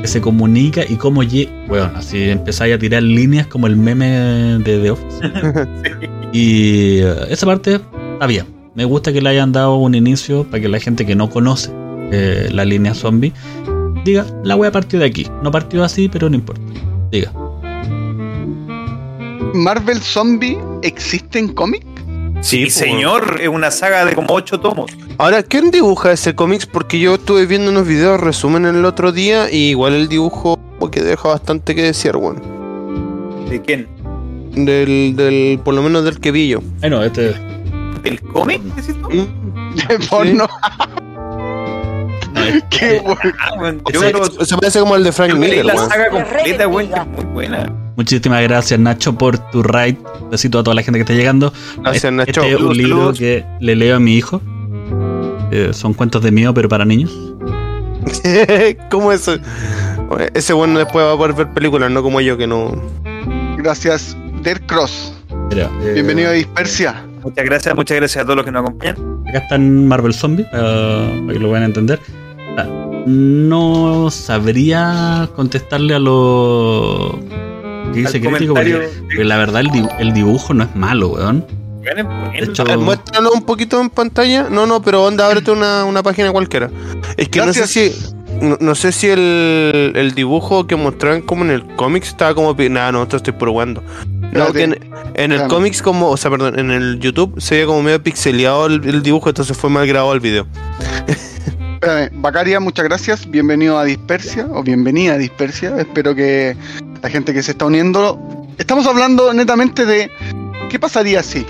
que 0.00 0.08
se 0.08 0.20
comunica 0.20 0.82
y 0.88 0.96
cómo 0.96 1.22
lle 1.22 1.48
bueno, 1.68 1.90
así 1.94 2.30
empezáis 2.30 2.74
a 2.74 2.78
tirar 2.78 3.02
líneas 3.02 3.46
como 3.46 3.66
el 3.66 3.76
meme 3.76 4.58
de 4.64 4.78
The 4.78 4.90
Office. 4.90 5.18
y 6.32 6.98
eh, 6.98 7.26
esa 7.30 7.46
parte 7.46 7.80
está 8.12 8.26
bien. 8.26 8.46
Me 8.74 8.84
gusta 8.84 9.12
que 9.12 9.20
le 9.20 9.28
hayan 9.30 9.52
dado 9.52 9.76
un 9.76 9.94
inicio 9.94 10.44
para 10.44 10.60
que 10.60 10.68
la 10.68 10.78
gente 10.78 11.04
que 11.04 11.14
no 11.14 11.28
conoce 11.28 11.70
eh, 12.12 12.48
la 12.52 12.64
línea 12.64 12.94
zombie 12.94 13.32
diga, 14.04 14.24
la 14.44 14.56
wea 14.56 14.70
partió 14.70 14.98
de 14.98 15.06
aquí. 15.06 15.26
No 15.42 15.50
partió 15.50 15.84
así, 15.84 16.08
pero 16.08 16.30
no 16.30 16.36
importa. 16.36 16.62
Diga. 17.10 17.32
¿Marvel 19.54 20.00
Zombie 20.00 20.58
existe 20.82 21.38
en 21.38 21.48
cómic? 21.48 21.84
Sí, 22.40 22.64
pues, 22.64 22.74
señor, 22.74 23.38
es 23.40 23.48
una 23.48 23.70
saga 23.70 24.04
de 24.04 24.14
como 24.14 24.32
ocho 24.34 24.60
tomos. 24.60 24.90
Ahora, 25.18 25.42
¿quién 25.42 25.70
dibuja 25.72 26.12
ese 26.12 26.34
cómics? 26.36 26.66
Porque 26.66 27.00
yo 27.00 27.14
estuve 27.16 27.46
viendo 27.46 27.70
unos 27.70 27.86
videos 27.86 28.20
resumen 28.20 28.64
el 28.66 28.84
otro 28.84 29.10
día 29.10 29.50
y 29.50 29.70
igual 29.70 29.94
el 29.94 30.08
dibujo 30.08 30.58
que 30.92 31.02
deja 31.02 31.28
bastante 31.28 31.74
que 31.74 31.82
desear, 31.82 32.16
weón. 32.16 32.40
¿De 33.50 33.60
quién? 33.60 33.88
Del, 34.52 35.14
del, 35.16 35.60
por 35.64 35.74
lo 35.74 35.82
menos 35.82 36.04
del 36.04 36.20
que 36.20 36.30
vi 36.30 36.48
yo. 36.48 36.60
Ay, 36.82 36.90
no, 36.90 37.02
este. 37.02 37.34
¿El 38.04 38.20
cómic? 38.22 38.60
Mm, 38.62 40.06
Porno. 40.08 40.46
no, 42.32 42.40
este- 42.44 42.64
Qué 42.70 43.00
bueno. 43.00 43.32
Ah, 43.40 43.52
o 43.84 43.90
sea, 43.90 44.12
se- 44.38 44.46
se 44.46 44.56
parece 44.56 44.78
como 44.80 44.94
el 44.94 45.02
de 45.02 45.10
Frank 45.12 45.34
Miller, 45.34 45.64
la 45.64 45.76
saga 45.76 46.10
completa, 46.10 46.68
weón, 46.68 46.88
que 46.90 46.94
es 47.00 47.06
muy 47.08 47.24
buena. 47.32 47.72
Muchísimas 47.96 48.42
gracias, 48.44 48.78
Nacho, 48.78 49.18
por 49.18 49.36
tu 49.50 49.64
raid. 49.64 49.96
Besito 50.30 50.60
a 50.60 50.62
toda 50.62 50.76
la 50.76 50.82
gente 50.82 50.98
que 50.98 51.02
está 51.02 51.14
llegando. 51.14 51.52
Gracias, 51.78 51.96
Este- 52.04 52.10
Nacho. 52.12 52.40
Este 52.42 52.54
es 52.54 52.60
un 52.60 52.76
libro 52.76 53.12
que 53.12 53.44
le 53.58 53.74
leo 53.74 53.96
a 53.96 53.98
mi 53.98 54.14
hijo. 54.14 54.40
Eh, 55.50 55.70
son 55.72 55.94
cuentos 55.94 56.22
de 56.22 56.30
mío, 56.30 56.52
pero 56.54 56.68
para 56.68 56.84
niños. 56.84 57.10
¿Cómo 58.90 59.12
eso? 59.12 59.36
Ese 60.34 60.52
bueno 60.52 60.78
después 60.78 61.04
va 61.04 61.12
a 61.12 61.16
poder 61.16 61.34
ver 61.34 61.48
películas, 61.52 61.90
no 61.90 62.02
como 62.02 62.20
yo 62.20 62.36
que 62.36 62.46
no. 62.46 62.72
Gracias, 63.58 64.16
Der 64.42 64.60
Cross. 64.62 65.14
Mira, 65.50 65.70
eh, 65.82 65.92
Bienvenido 65.94 66.30
a 66.30 66.32
Dispersia. 66.32 67.02
Muchas 67.22 67.44
gracias, 67.44 67.74
muchas 67.74 67.96
gracias 67.96 68.22
a 68.22 68.24
todos 68.24 68.36
los 68.36 68.44
que 68.44 68.52
nos 68.52 68.62
acompañan. 68.62 68.96
Acá 69.28 69.38
están 69.38 69.86
Marvel 69.88 70.14
Zombie, 70.14 70.44
para, 70.44 70.62
para 70.62 71.32
que 71.32 71.38
lo 71.38 71.48
puedan 71.48 71.64
entender. 71.64 71.98
Ah, 72.56 72.66
No 73.06 74.10
sabría 74.10 75.28
contestarle 75.34 75.94
a 75.94 75.98
lo 75.98 77.18
que 77.92 78.00
dice 78.00 78.20
crítico, 78.20 78.54
porque, 78.54 78.88
porque 79.02 79.24
la 79.24 79.36
verdad 79.36 79.62
el 79.98 80.12
dibujo 80.12 80.54
no 80.54 80.64
es 80.64 80.74
malo, 80.76 81.08
weón. 81.08 81.44
Bueno, 81.94 82.08
bueno. 82.08 82.32
De 82.32 82.44
hecho, 82.44 82.64
muéstranos 82.78 83.32
un 83.34 83.42
poquito 83.42 83.80
en 83.80 83.90
pantalla. 83.90 84.48
No, 84.50 84.66
no, 84.66 84.82
pero 84.82 85.04
onda, 85.04 85.26
ábrete 85.26 85.50
una, 85.50 85.84
una 85.84 86.02
página 86.02 86.30
cualquiera. 86.32 86.70
Es 87.16 87.28
que 87.28 87.40
Gracias. 87.40 87.60
no 87.62 87.66
sé 87.66 87.90
si. 87.90 88.14
No, 88.40 88.56
no 88.60 88.74
sé 88.74 88.92
si 88.92 89.08
el, 89.08 89.92
el 89.96 90.12
dibujo 90.14 90.66
que 90.66 90.76
mostraban 90.76 91.22
como 91.22 91.44
en 91.44 91.50
el 91.50 91.66
cómics 91.76 92.08
estaba 92.08 92.34
como. 92.34 92.54
Nada, 92.54 92.92
no, 92.92 93.02
esto 93.02 93.16
estoy 93.16 93.32
probando. 93.32 93.82
No, 94.32 94.46
Espérate. 94.46 94.52
que 94.52 94.64
en, 94.64 94.92
en 95.14 95.32
el 95.32 95.48
cómics 95.48 95.80
como, 95.82 96.10
o 96.10 96.16
sea, 96.16 96.30
perdón, 96.30 96.58
en 96.58 96.70
el 96.70 97.00
YouTube 97.00 97.40
se 97.40 97.54
veía 97.54 97.66
como 97.66 97.82
medio 97.82 98.02
pixeleado 98.02 98.66
el, 98.66 98.86
el 98.86 99.02
dibujo, 99.02 99.30
entonces 99.30 99.56
fue 99.56 99.70
mal 99.70 99.86
grabado 99.86 100.12
el 100.12 100.20
video. 100.20 100.46
Espérame, 101.74 102.10
Bacaria, 102.20 102.60
muchas 102.60 102.84
gracias. 102.84 103.28
Bienvenido 103.30 103.78
a 103.78 103.84
Dispersia, 103.84 104.46
o 104.52 104.62
bienvenida 104.62 105.14
a 105.14 105.18
Dispersia. 105.18 105.74
Espero 105.78 106.14
que 106.14 106.56
la 107.02 107.08
gente 107.08 107.32
que 107.32 107.42
se 107.42 107.52
está 107.52 107.64
uniendo. 107.64 108.20
Estamos 108.58 108.86
hablando 108.86 109.32
netamente 109.32 109.86
de 109.86 110.10
qué 110.68 110.78
pasaría 110.78 111.22
si. 111.22 111.46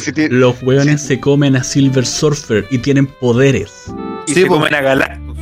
Si 0.00 0.28
Los 0.28 0.62
weones 0.62 1.00
se 1.00 1.20
comen 1.20 1.56
a 1.56 1.64
Silver 1.64 2.06
Surfer 2.06 2.66
y 2.70 2.78
tienen 2.78 3.06
poderes. 3.06 3.70
y 4.26 4.34
sí, 4.34 4.40
se 4.42 4.46
po. 4.46 4.54
comen 4.54 4.74
a 4.74 4.80
Galactus. 4.80 5.38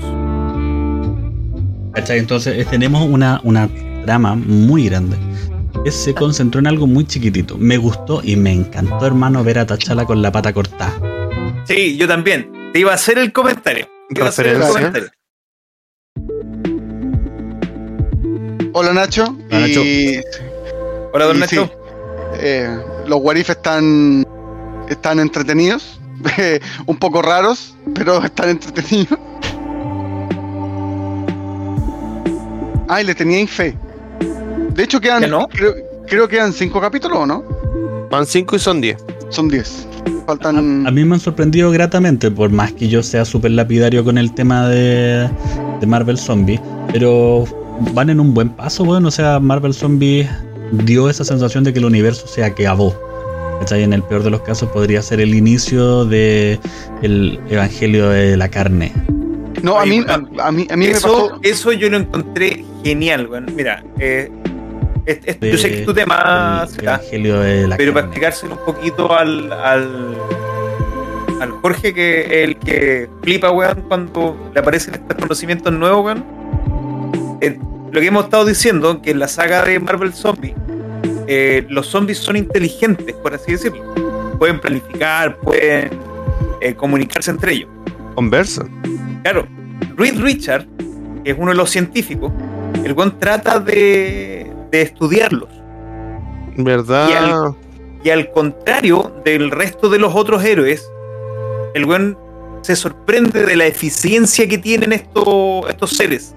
¿Cachai? 1.95 2.19
Entonces 2.19 2.59
eh, 2.59 2.67
tenemos 2.69 3.09
una, 3.09 3.41
una 3.45 3.69
trama 4.05 4.35
muy 4.35 4.89
grande 4.89 5.17
que 5.85 5.91
se 5.91 6.15
concentró 6.15 6.61
en 6.61 6.67
algo 6.67 6.87
muy 6.87 7.05
chiquitito. 7.07 7.57
Me 7.59 7.77
gustó 7.77 8.21
y 8.23 8.37
me 8.37 8.53
encantó, 8.53 9.07
hermano, 9.07 9.43
ver 9.45 9.59
a 9.59 9.67
Tachala 9.67 10.05
con 10.05 10.23
la 10.23 10.31
pata 10.33 10.53
cortada. 10.53 10.93
Sí, 11.65 11.97
yo 11.97 12.07
también. 12.09 12.51
Te 12.73 12.81
iba 12.81 12.93
a 12.93 12.95
hacer 12.95 13.19
el 13.19 13.33
comentario. 13.33 13.89
Te 14.09 14.21
iba 14.21 14.27
a 14.27 14.29
hacer 14.31 14.47
el 14.49 14.61
comentario. 14.61 15.09
Hola 18.73 18.93
Nacho. 18.93 19.25
Hola, 19.51 19.61
Nacho. 19.67 19.83
Y, 19.85 20.21
Hola, 21.13 21.25
don 21.25 21.37
y 21.37 21.41
Nacho. 21.41 21.67
sí, 21.67 22.39
eh, 22.41 22.79
los 23.09 23.21
Warif 23.23 23.51
están, 23.51 24.27
están 24.89 25.19
entretenidos. 25.19 26.01
un 26.87 26.97
poco 26.97 27.23
raros, 27.23 27.77
pero 27.95 28.23
están 28.25 28.51
entretenidos. 28.51 29.19
Ay, 32.89 33.05
le 33.05 33.15
tenía 33.15 33.47
fe. 33.47 33.77
De 34.75 34.83
hecho, 34.83 35.01
quedan. 35.01 35.23
¿Ya 35.23 35.29
no? 35.29 35.49
Creo, 35.49 35.75
creo 36.07 36.29
que 36.29 36.37
quedan 36.37 36.53
cinco 36.53 36.81
capítulos, 36.81 37.19
¿o 37.19 37.27
no? 37.27 37.45
Van 38.11 38.25
5 38.25 38.57
y 38.57 38.59
son 38.59 38.81
10. 38.81 38.97
Son 39.29 39.49
10. 39.49 39.87
Faltan. 40.27 40.87
A 40.87 40.91
mí 40.91 41.05
me 41.05 41.15
han 41.15 41.21
sorprendido 41.21 41.71
gratamente, 41.71 42.31
por 42.31 42.51
más 42.51 42.73
que 42.73 42.89
yo 42.89 43.03
sea 43.03 43.25
súper 43.25 43.51
lapidario 43.51 44.03
con 44.03 44.17
el 44.17 44.33
tema 44.35 44.67
de, 44.69 45.29
de 45.81 45.87
Marvel 45.87 46.17
Zombie, 46.17 46.61
pero 46.91 47.45
van 47.93 48.09
en 48.09 48.21
un 48.21 48.33
buen 48.33 48.49
paso, 48.49 48.85
weón. 48.85 49.05
O 49.05 49.11
sea, 49.11 49.41
Marvel 49.41 49.75
Zombie 49.75 50.29
dio 50.73 51.09
esa 51.09 51.25
sensación 51.25 51.65
de 51.65 51.73
que 51.73 51.79
el 51.79 51.85
universo 51.85 52.27
se 52.27 52.45
acabó. 52.45 52.95
¿Cachai? 53.61 53.83
En 53.83 53.93
el 53.93 54.03
peor 54.05 54.23
de 54.23 54.31
los 54.31 54.41
casos 54.43 54.69
podría 54.69 55.03
ser 55.03 55.21
el 55.21 55.35
inicio 55.35 56.05
de 56.05 56.61
el 57.03 57.41
evangelio 57.51 58.09
de 58.09 58.37
la 58.37 58.49
carne. 58.49 58.93
no, 59.63 59.79
a 59.81 59.85
mí, 59.85 60.01
a, 60.09 60.15
a 60.47 60.53
mí, 60.53 60.67
a 60.71 60.77
mí 60.77 60.87
me 60.87 60.91
eso, 60.93 61.31
pasó. 61.31 61.41
eso 61.43 61.73
yo 61.73 61.91
lo 61.91 61.97
encontré 61.97 62.65
genial, 62.85 63.27
weón. 63.27 63.47
Mira, 63.57 63.83
eh, 63.99 64.31
es- 65.07 65.19
es- 65.25 65.41
yo 65.41 65.59
sé 65.59 65.71
que 65.71 65.81
es 65.81 65.85
tu 65.87 65.93
de- 65.93 66.03
tema 66.03 66.61
el 66.63 66.69
será, 66.69 66.95
evangelio 66.97 67.41
de 67.41 67.67
la 67.67 67.77
pero 67.77 67.93
para 67.93 68.07
explicárselo 68.07 68.53
un 68.55 68.65
poquito 68.65 69.13
al, 69.13 69.53
al, 69.53 70.15
al 71.41 71.51
Jorge, 71.61 71.93
que 71.93 72.21
es 72.21 72.31
el 72.49 72.57
que 72.59 73.09
flipa, 73.23 73.51
weón, 73.51 73.83
cuando 73.89 74.51
le 74.55 74.61
aparecen 74.61 74.95
estos 74.95 75.17
conocimientos 75.17 75.73
nuevos, 75.73 76.05
weón. 76.05 76.25
Eh, 77.41 77.59
lo 77.93 78.01
que 78.01 78.07
hemos 78.07 78.25
estado 78.25 78.45
diciendo, 78.45 79.01
que 79.03 79.11
en 79.13 79.19
la 79.19 79.29
saga 79.29 79.65
de 79.65 79.79
Marvel 79.81 80.13
Zombie, 80.13 80.55
eh, 81.27 81.65
los 81.69 81.87
zombies 81.87 82.19
son 82.19 82.37
inteligentes, 82.37 83.15
por 83.17 83.35
así 83.35 83.53
decirlo. 83.53 83.83
Pueden 84.39 84.61
planificar, 84.61 85.37
pueden 85.39 85.91
eh, 86.61 86.75
comunicarse 86.75 87.31
entre 87.31 87.53
ellos. 87.53 87.71
Conversa. 88.15 88.67
Claro, 89.23 89.47
Reed 89.97 90.21
Richard, 90.21 90.67
que 91.25 91.31
es 91.33 91.37
uno 91.39 91.51
de 91.51 91.57
los 91.57 91.71
científicos, 91.71 92.33
el 92.85 92.95
buen 92.95 93.19
trata 93.19 93.59
de, 93.59 94.51
de 94.71 94.83
estudiarlos. 94.83 95.49
¿Verdad? 96.57 97.09
Y 97.09 97.13
al- 97.13 97.55
Y 98.05 98.11
al 98.11 98.31
contrario 98.31 99.13
del 99.25 99.51
resto 99.51 99.89
de 99.89 99.99
los 99.99 100.15
otros 100.15 100.45
héroes, 100.45 100.89
el 101.75 101.85
buen 101.85 102.17
se 102.63 102.77
sorprende 102.77 103.45
de 103.45 103.57
la 103.57 103.67
eficiencia 103.67 104.49
que 104.49 104.59
tienen 104.59 104.93
estos, 104.93 105.69
estos 105.69 105.91
seres. 105.91 106.35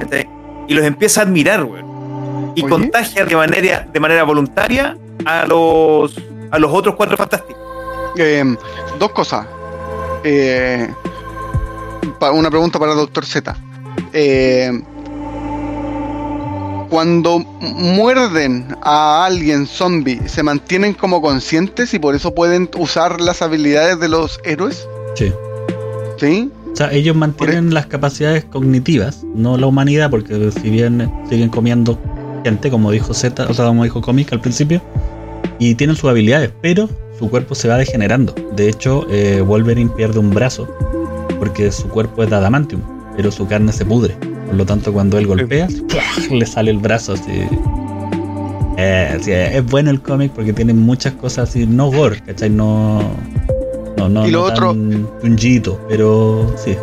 ¿cachai? 0.00 0.28
Y 0.68 0.74
los 0.74 0.84
empieza 0.84 1.20
a 1.20 1.24
admirar, 1.24 1.64
weón. 1.64 2.52
Y 2.54 2.62
Oye. 2.62 2.70
contagia 2.70 3.24
de 3.24 3.36
manera, 3.36 3.88
de 3.92 4.00
manera 4.00 4.24
voluntaria 4.24 4.96
a 5.24 5.46
los, 5.46 6.14
a 6.50 6.58
los 6.58 6.72
otros 6.72 6.94
cuatro 6.96 7.16
fantásticos. 7.16 7.62
Eh, 8.16 8.56
dos 8.98 9.10
cosas. 9.12 9.46
Eh, 10.24 10.88
una 12.32 12.50
pregunta 12.50 12.78
para 12.78 12.94
Doctor 12.94 13.24
Z. 13.24 13.56
Eh, 14.12 14.70
cuando 16.90 17.38
muerden 17.38 18.76
a 18.82 19.24
alguien 19.24 19.66
zombie, 19.66 20.20
¿se 20.28 20.42
mantienen 20.42 20.92
como 20.92 21.22
conscientes 21.22 21.94
y 21.94 21.98
por 21.98 22.14
eso 22.14 22.34
pueden 22.34 22.68
usar 22.76 23.18
las 23.20 23.40
habilidades 23.40 23.98
de 23.98 24.08
los 24.08 24.40
héroes? 24.44 24.86
Sí. 25.14 25.32
¿Sí? 26.18 26.50
O 26.72 26.76
sea, 26.76 26.92
ellos 26.92 27.14
mantienen 27.14 27.74
las 27.74 27.86
capacidades 27.86 28.44
cognitivas, 28.44 29.24
no 29.34 29.58
la 29.58 29.66
humanidad, 29.66 30.10
porque 30.10 30.50
si 30.52 30.70
bien 30.70 31.12
siguen 31.28 31.50
comiendo 31.50 31.98
gente, 32.44 32.70
como 32.70 32.90
dijo 32.90 33.12
Z, 33.12 33.46
o 33.48 33.54
sea, 33.54 33.66
como 33.66 33.84
dijo 33.84 34.00
Comic 34.00 34.32
al 34.32 34.40
principio, 34.40 34.80
y 35.58 35.74
tienen 35.74 35.96
sus 35.96 36.08
habilidades, 36.08 36.50
pero 36.62 36.88
su 37.18 37.28
cuerpo 37.28 37.54
se 37.54 37.68
va 37.68 37.76
degenerando. 37.76 38.34
De 38.56 38.68
hecho, 38.68 39.06
eh, 39.10 39.42
Wolverine 39.42 39.90
pierde 39.96 40.18
un 40.18 40.30
brazo, 40.30 40.66
porque 41.38 41.70
su 41.70 41.88
cuerpo 41.88 42.22
es 42.22 42.30
de 42.30 42.36
adamantium, 42.36 42.80
pero 43.16 43.30
su 43.30 43.46
carne 43.46 43.72
se 43.72 43.84
pudre. 43.84 44.16
Por 44.46 44.54
lo 44.54 44.66
tanto, 44.66 44.92
cuando 44.92 45.18
él 45.18 45.26
golpea, 45.26 45.68
le 46.30 46.46
sale 46.46 46.70
el 46.70 46.78
brazo 46.78 47.12
así. 47.12 47.46
Eh, 48.78 49.50
es 49.54 49.66
bueno 49.66 49.90
el 49.90 50.00
cómic 50.00 50.32
porque 50.32 50.52
tiene 50.52 50.72
muchas 50.72 51.12
cosas 51.14 51.50
así, 51.50 51.66
no 51.66 51.90
gore, 51.90 52.20
¿cachai? 52.22 52.50
No. 52.50 53.02
No, 54.08 54.20
no, 54.22 54.26
Y 54.26 54.30
lo 54.30 54.40
no 54.40 54.44
otro- 54.46 54.68
tan 54.72 55.08
pero 55.88 56.52
sí. 56.56 56.76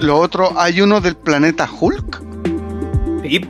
Lo 0.00 0.18
otro, 0.18 0.52
hay 0.56 0.80
uno 0.80 1.00
del 1.00 1.16
planeta 1.16 1.68
Hulk, 1.80 2.22
Y 3.24 3.40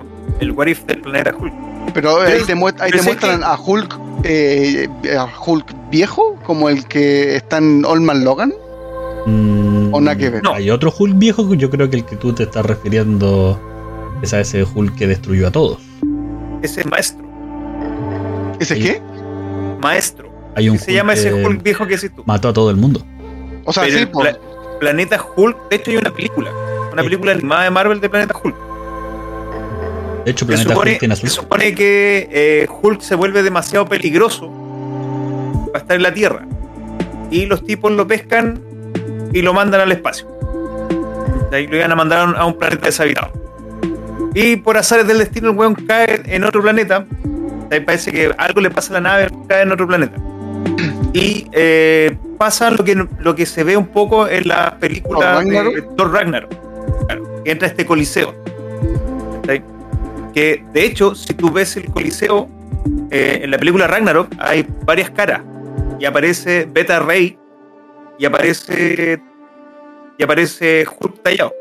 el 0.40 0.52
What 0.52 0.66
If 0.68 0.84
del 0.84 1.00
planeta 1.00 1.34
Hulk. 1.38 1.52
pero 1.94 2.20
ahí 2.20 2.42
te, 2.46 2.54
muest- 2.54 2.80
ahí 2.80 2.90
te 2.90 3.02
muestran 3.02 3.40
que- 3.40 3.44
a 3.44 3.56
Hulk, 3.58 3.98
eh, 4.24 4.88
a 5.18 5.28
Hulk 5.44 5.90
viejo, 5.90 6.36
como 6.44 6.68
el 6.68 6.86
que 6.86 7.36
está 7.36 7.58
en 7.58 7.84
Old 7.84 8.02
Man 8.02 8.24
Logan. 8.24 8.52
Mm, 9.26 9.92
O 9.94 10.00
nada 10.00 10.16
que 10.16 10.28
ver. 10.30 10.42
No. 10.42 10.52
Hay 10.54 10.70
otro 10.70 10.92
Hulk 10.96 11.16
viejo, 11.18 11.54
yo 11.54 11.70
creo 11.70 11.88
que 11.90 11.96
el 11.96 12.04
que 12.04 12.16
tú 12.16 12.32
te 12.32 12.42
estás 12.44 12.64
refiriendo 12.66 13.58
es 14.22 14.32
a 14.34 14.40
ese 14.40 14.64
Hulk 14.64 14.94
que 14.96 15.06
destruyó 15.06 15.48
a 15.48 15.50
todos. 15.50 15.78
Ese 16.62 16.84
maestro. 16.84 17.24
¿Ese 18.60 18.74
Sí. 18.76 18.82
qué? 18.82 19.02
Maestro. 19.80 20.30
Hay 20.56 20.68
un 20.68 20.78
¿Qué 20.78 20.84
se 20.84 20.92
llama 20.92 21.12
ese 21.14 21.30
que 21.30 21.44
Hulk 21.44 21.62
viejo 21.62 21.86
que 21.86 21.94
decís 21.96 22.12
tú? 22.14 22.22
mató 22.26 22.48
a 22.48 22.52
todo 22.52 22.70
el 22.70 22.76
mundo. 22.76 23.04
O 23.64 23.72
sea, 23.72 23.84
Pero 23.84 23.96
sí, 23.96 24.02
el 24.02 24.08
pla- 24.10 24.38
Planeta 24.80 25.20
Hulk, 25.36 25.68
de 25.70 25.76
hecho 25.76 25.90
hay 25.90 25.96
una 25.96 26.10
película. 26.10 26.50
Una 26.92 27.02
Sí. 27.02 27.08
película 27.08 27.32
animada 27.32 27.64
de 27.64 27.70
Marvel 27.70 28.00
de 28.00 28.08
Planeta 28.08 28.34
Hulk. 28.42 28.54
De 30.24 30.30
hecho, 30.30 30.44
Se 30.44 30.46
Planeta 30.46 30.70
supone, 30.70 30.90
Hulk 30.92 30.98
tiene 31.00 31.14
azul. 31.14 31.28
se 31.28 31.34
supone 31.34 31.74
que 31.74 32.28
eh, 32.30 32.66
Hulk 32.82 33.00
se 33.00 33.14
vuelve 33.14 33.42
demasiado 33.42 33.86
peligroso 33.86 34.50
para 35.72 35.78
estar 35.80 35.96
en 35.96 36.02
la 36.02 36.14
Tierra. 36.14 36.46
Y 37.30 37.46
los 37.46 37.64
tipos 37.64 37.90
lo 37.92 38.06
pescan 38.06 38.60
y 39.32 39.42
lo 39.42 39.52
mandan 39.52 39.80
al 39.80 39.92
espacio. 39.92 40.28
De 41.50 41.56
ahí 41.58 41.66
lo 41.66 41.76
iban 41.76 41.92
a 41.92 41.96
mandar 41.96 42.20
a 42.20 42.24
un- 42.24 42.36
a 42.36 42.44
un 42.46 42.54
planeta 42.58 42.86
deshabitado. 42.86 43.32
Y 44.34 44.56
por 44.56 44.76
azares 44.76 45.06
del 45.06 45.18
destino 45.18 45.50
el 45.50 45.56
weón 45.56 45.74
cae 45.74 46.22
en 46.26 46.44
otro 46.44 46.62
planeta. 46.62 47.04
Ahí 47.70 47.80
parece 47.80 48.10
que 48.12 48.32
algo 48.38 48.60
le 48.60 48.70
pasa 48.70 48.90
a 48.92 48.94
la 48.94 49.00
nave, 49.00 49.28
cae 49.48 49.62
en 49.62 49.72
otro 49.72 49.86
planeta. 49.86 50.16
Y 51.14 51.46
eh, 51.52 52.16
pasa 52.38 52.72
lo 52.72 52.84
que, 52.84 53.06
lo 53.20 53.34
que 53.36 53.46
se 53.46 53.62
ve 53.62 53.76
un 53.76 53.86
poco 53.86 54.26
en 54.26 54.48
la 54.48 54.76
película 54.80 55.34
¿Thor 55.34 55.44
de 55.44 55.62
Ragnarok? 55.62 55.96
Thor 55.96 56.12
Ragnarok. 56.12 56.54
Claro, 57.06 57.44
que 57.44 57.50
entra 57.52 57.68
este 57.68 57.86
coliseo. 57.86 58.34
Porque, 59.44 60.64
de 60.72 60.84
hecho, 60.84 61.14
si 61.14 61.32
tú 61.34 61.52
ves 61.52 61.76
el 61.76 61.86
Coliseo, 61.86 62.48
eh, 63.12 63.38
en 63.44 63.52
la 63.52 63.58
película 63.58 63.86
Ragnarok 63.86 64.26
hay 64.40 64.66
varias 64.84 65.08
caras. 65.10 65.42
Y 66.00 66.04
aparece 66.04 66.68
Beta 66.68 66.98
Ray 66.98 67.38
y 68.18 68.24
aparece. 68.24 69.22
Y 70.18 70.22
aparece 70.22 70.84
Hulk 70.98 71.22
tallado. 71.22 71.54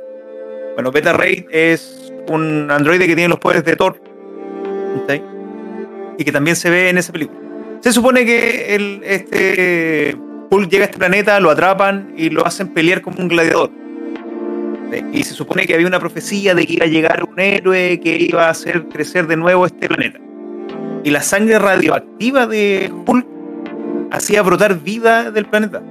Bueno, 0.73 0.91
Beta 0.91 1.13
Ray 1.13 1.45
es 1.51 2.11
un 2.27 2.71
androide 2.71 3.05
que 3.05 3.15
tiene 3.15 3.29
los 3.29 3.39
poderes 3.39 3.63
de 3.63 3.75
Thor. 3.75 4.01
Y 6.17 6.23
que 6.23 6.31
también 6.31 6.55
se 6.55 6.71
ve 6.71 6.89
en 6.89 6.97
esa 6.97 7.13
película. 7.13 7.42
Se 7.83 7.91
supone 7.91 8.25
que 8.25 8.75
el, 8.75 9.01
este 9.03 10.15
Hulk 10.49 10.69
llega 10.69 10.83
a 10.83 10.85
este 10.85 10.97
planeta, 10.97 11.37
lo 11.41 11.49
atrapan 11.51 12.13
y 12.15 12.29
lo 12.29 12.45
hacen 12.47 12.69
pelear 12.69 13.01
como 13.01 13.19
un 13.19 13.27
gladiador. 13.27 13.69
Y 15.11 15.23
se 15.23 15.33
supone 15.33 15.65
que 15.65 15.73
había 15.73 15.87
una 15.87 15.99
profecía 15.99 16.55
de 16.55 16.65
que 16.65 16.73
iba 16.75 16.85
a 16.85 16.87
llegar 16.87 17.25
un 17.29 17.37
héroe 17.37 17.99
que 17.99 18.15
iba 18.15 18.45
a 18.47 18.51
hacer 18.51 18.85
crecer 18.87 19.27
de 19.27 19.35
nuevo 19.35 19.65
este 19.65 19.89
planeta. 19.89 20.17
Y 21.03 21.09
la 21.09 21.21
sangre 21.21 21.59
radioactiva 21.59 22.47
de 22.47 22.89
Hulk 23.05 23.25
hacía 24.11 24.41
brotar 24.43 24.79
vida 24.79 25.29
del 25.31 25.45
planeta. 25.45 25.81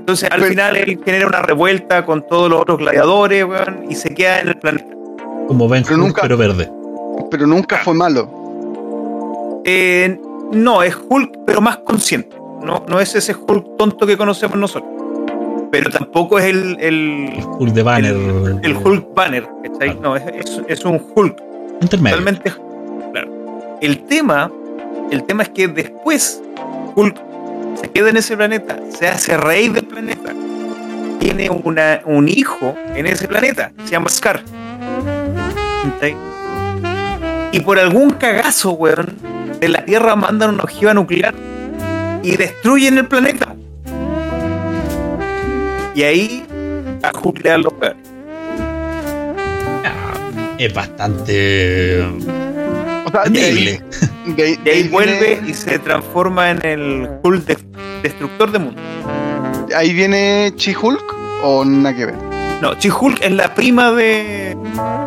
Entonces 0.00 0.28
al 0.30 0.40
Pero- 0.40 0.50
final 0.50 0.76
él 0.76 1.00
genera 1.02 1.26
una 1.26 1.40
revuelta 1.40 2.04
con 2.04 2.26
todos 2.26 2.50
los 2.50 2.60
otros 2.60 2.76
gladiadores 2.76 3.44
weón, 3.46 3.86
y 3.88 3.94
se 3.94 4.12
queda 4.14 4.40
en 4.40 4.48
el 4.48 4.58
planeta. 4.58 4.94
Como 5.48 5.66
Ben 5.70 5.84
Pero 5.84 5.96
nunca- 5.96 6.20
pero 6.20 6.36
verde. 6.36 6.70
Pero 7.30 7.46
nunca 7.46 7.78
fue 7.78 7.94
malo. 7.94 8.42
Eh, 9.64 10.18
no, 10.54 10.82
es 10.82 10.96
Hulk, 11.08 11.38
pero 11.46 11.60
más 11.60 11.78
consciente. 11.78 12.36
No, 12.62 12.84
no 12.88 13.00
es 13.00 13.14
ese 13.14 13.34
Hulk 13.34 13.76
tonto 13.76 14.06
que 14.06 14.16
conocemos 14.16 14.56
nosotros. 14.56 14.90
Pero 15.70 15.90
tampoco 15.90 16.38
es 16.38 16.44
el, 16.46 16.76
el, 16.80 17.30
El 17.36 17.44
Hulk 17.58 17.72
de 17.74 17.82
Banner. 17.82 18.14
el 18.62 18.76
Hulk 18.76 19.14
Banner. 19.14 19.48
No, 20.00 20.16
es, 20.16 20.22
es- 20.34 20.62
es 20.68 20.84
un 20.84 21.02
Hulk 21.14 21.36
Intermedio. 21.80 22.16
totalmente. 22.18 22.52
Claro. 23.12 23.30
El 23.80 24.04
tema, 24.04 24.50
el 25.10 25.24
tema 25.24 25.42
es 25.42 25.48
que 25.50 25.66
después 25.68 26.40
Hulk 26.94 27.20
se 27.74 27.90
queda 27.90 28.10
en 28.10 28.16
ese 28.16 28.36
planeta, 28.36 28.78
se 28.96 29.08
hace 29.08 29.36
rey 29.36 29.68
del 29.68 29.84
planeta, 29.84 30.32
tiene 31.18 31.50
una, 31.50 32.00
un 32.04 32.28
hijo 32.28 32.74
en 32.94 33.06
ese 33.06 33.26
planeta, 33.26 33.72
se 33.84 33.90
llama 33.90 34.08
Scar. 34.10 34.42
Y 37.54 37.60
por 37.60 37.78
algún 37.78 38.10
cagazo, 38.10 38.72
weón, 38.72 39.14
de 39.60 39.68
la 39.68 39.84
Tierra 39.84 40.16
mandan 40.16 40.54
una 40.54 40.64
ojiva 40.64 40.92
nuclear 40.92 41.32
y 42.22 42.36
destruyen 42.36 42.98
el 42.98 43.06
planeta. 43.06 43.54
Y 45.94 46.02
ahí 46.02 46.44
a 47.02 47.12
Hulk 47.16 47.44
le 47.44 47.50
dan 47.50 47.62
los 47.62 47.72
peores. 47.74 47.98
Es 50.58 50.74
bastante. 50.74 52.00
O 53.04 53.10
sea, 53.12 53.24
de 53.24 53.40
ahí, 53.44 53.48
Endeble. 53.50 53.82
de 54.26 54.42
ahí- 54.42 54.52
Y 54.58 54.64
de 54.64 54.70
ahí 54.72 54.82
ahí 54.82 54.88
vuelve 54.88 55.20
viene- 55.36 55.50
y 55.50 55.54
se 55.54 55.78
transforma 55.78 56.50
en 56.50 56.64
el 56.66 57.08
Hulk 57.22 57.44
de- 57.44 57.58
destructor 58.02 58.50
de 58.50 58.58
mundo. 58.58 58.80
ahí 59.76 59.92
viene 59.92 60.52
Chi-Hulk 60.56 61.02
o 61.44 61.64
nada 61.64 61.94
que 61.94 62.06
ver. 62.06 62.14
No, 62.60 62.74
She-Hulk 62.74 63.20
es 63.22 63.30
la 63.32 63.54
prima 63.54 63.92
de, 63.92 64.56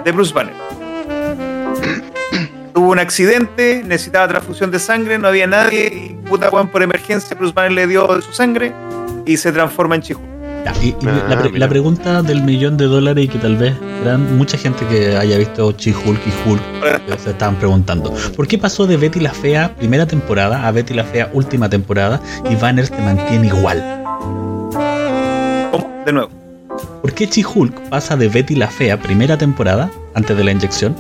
de 0.06 0.12
Bruce 0.14 0.34
Banner. 0.34 0.54
Tuvo 2.78 2.92
un 2.92 3.00
accidente, 3.00 3.82
necesitaba 3.84 4.28
transfusión 4.28 4.70
de 4.70 4.78
sangre, 4.78 5.18
no 5.18 5.28
había 5.30 5.48
nadie, 5.48 5.88
y 5.88 6.28
puta 6.30 6.48
weón 6.52 6.68
por 6.68 6.84
emergencia, 6.84 7.36
Bruce 7.36 7.52
Banner 7.56 7.72
le 7.72 7.88
dio 7.88 8.06
de 8.06 8.22
su 8.22 8.32
sangre 8.34 8.72
y 9.26 9.36
se 9.38 9.52
transforma 9.52 9.96
en 9.96 10.04
y- 10.04 10.90
y 10.90 10.96
Ah, 11.08 11.26
la, 11.28 11.40
pre- 11.40 11.50
mira. 11.50 11.66
la 11.66 11.70
pregunta 11.70 12.22
del 12.22 12.44
millón 12.44 12.78
de 12.78 12.86
dólares 12.86 13.26
y 13.26 13.30
que 13.30 13.40
tal 13.40 13.58
vez 13.58 13.74
gran, 14.04 14.38
mucha 14.38 14.60
gente 14.60 14.86
que 14.86 15.18
haya 15.18 15.40
visto 15.40 15.72
She-Hulk 15.76 16.20
y 16.28 16.50
Hulk 16.50 16.62
eh, 16.86 17.00
se 17.18 17.32
estaban 17.32 17.56
preguntando. 17.56 18.14
¿Por 18.36 18.48
qué 18.48 18.60
pasó 18.60 18.86
de 18.86 18.96
Betty 18.98 19.22
la 19.22 19.32
Fea 19.34 19.74
primera 19.76 20.06
temporada 20.06 20.68
a 20.68 20.72
Betty 20.72 20.94
la 20.94 21.04
Fea 21.04 21.32
última 21.34 21.68
temporada 21.72 22.22
y 22.48 22.54
Banner 22.58 22.86
se 22.86 23.00
mantiene 23.02 23.48
igual? 23.48 24.04
¿Cómo? 25.72 26.04
De 26.06 26.14
nuevo. 26.14 26.30
¿Por 27.02 27.12
qué 27.14 27.26
She-Hulk 27.26 27.90
pasa 27.90 28.16
de 28.16 28.28
Betty 28.28 28.54
la 28.54 28.68
Fea 28.68 28.98
primera 29.02 29.36
temporada 29.36 29.90
antes 30.14 30.38
de 30.38 30.44
la 30.44 30.52
inyección 30.52 30.96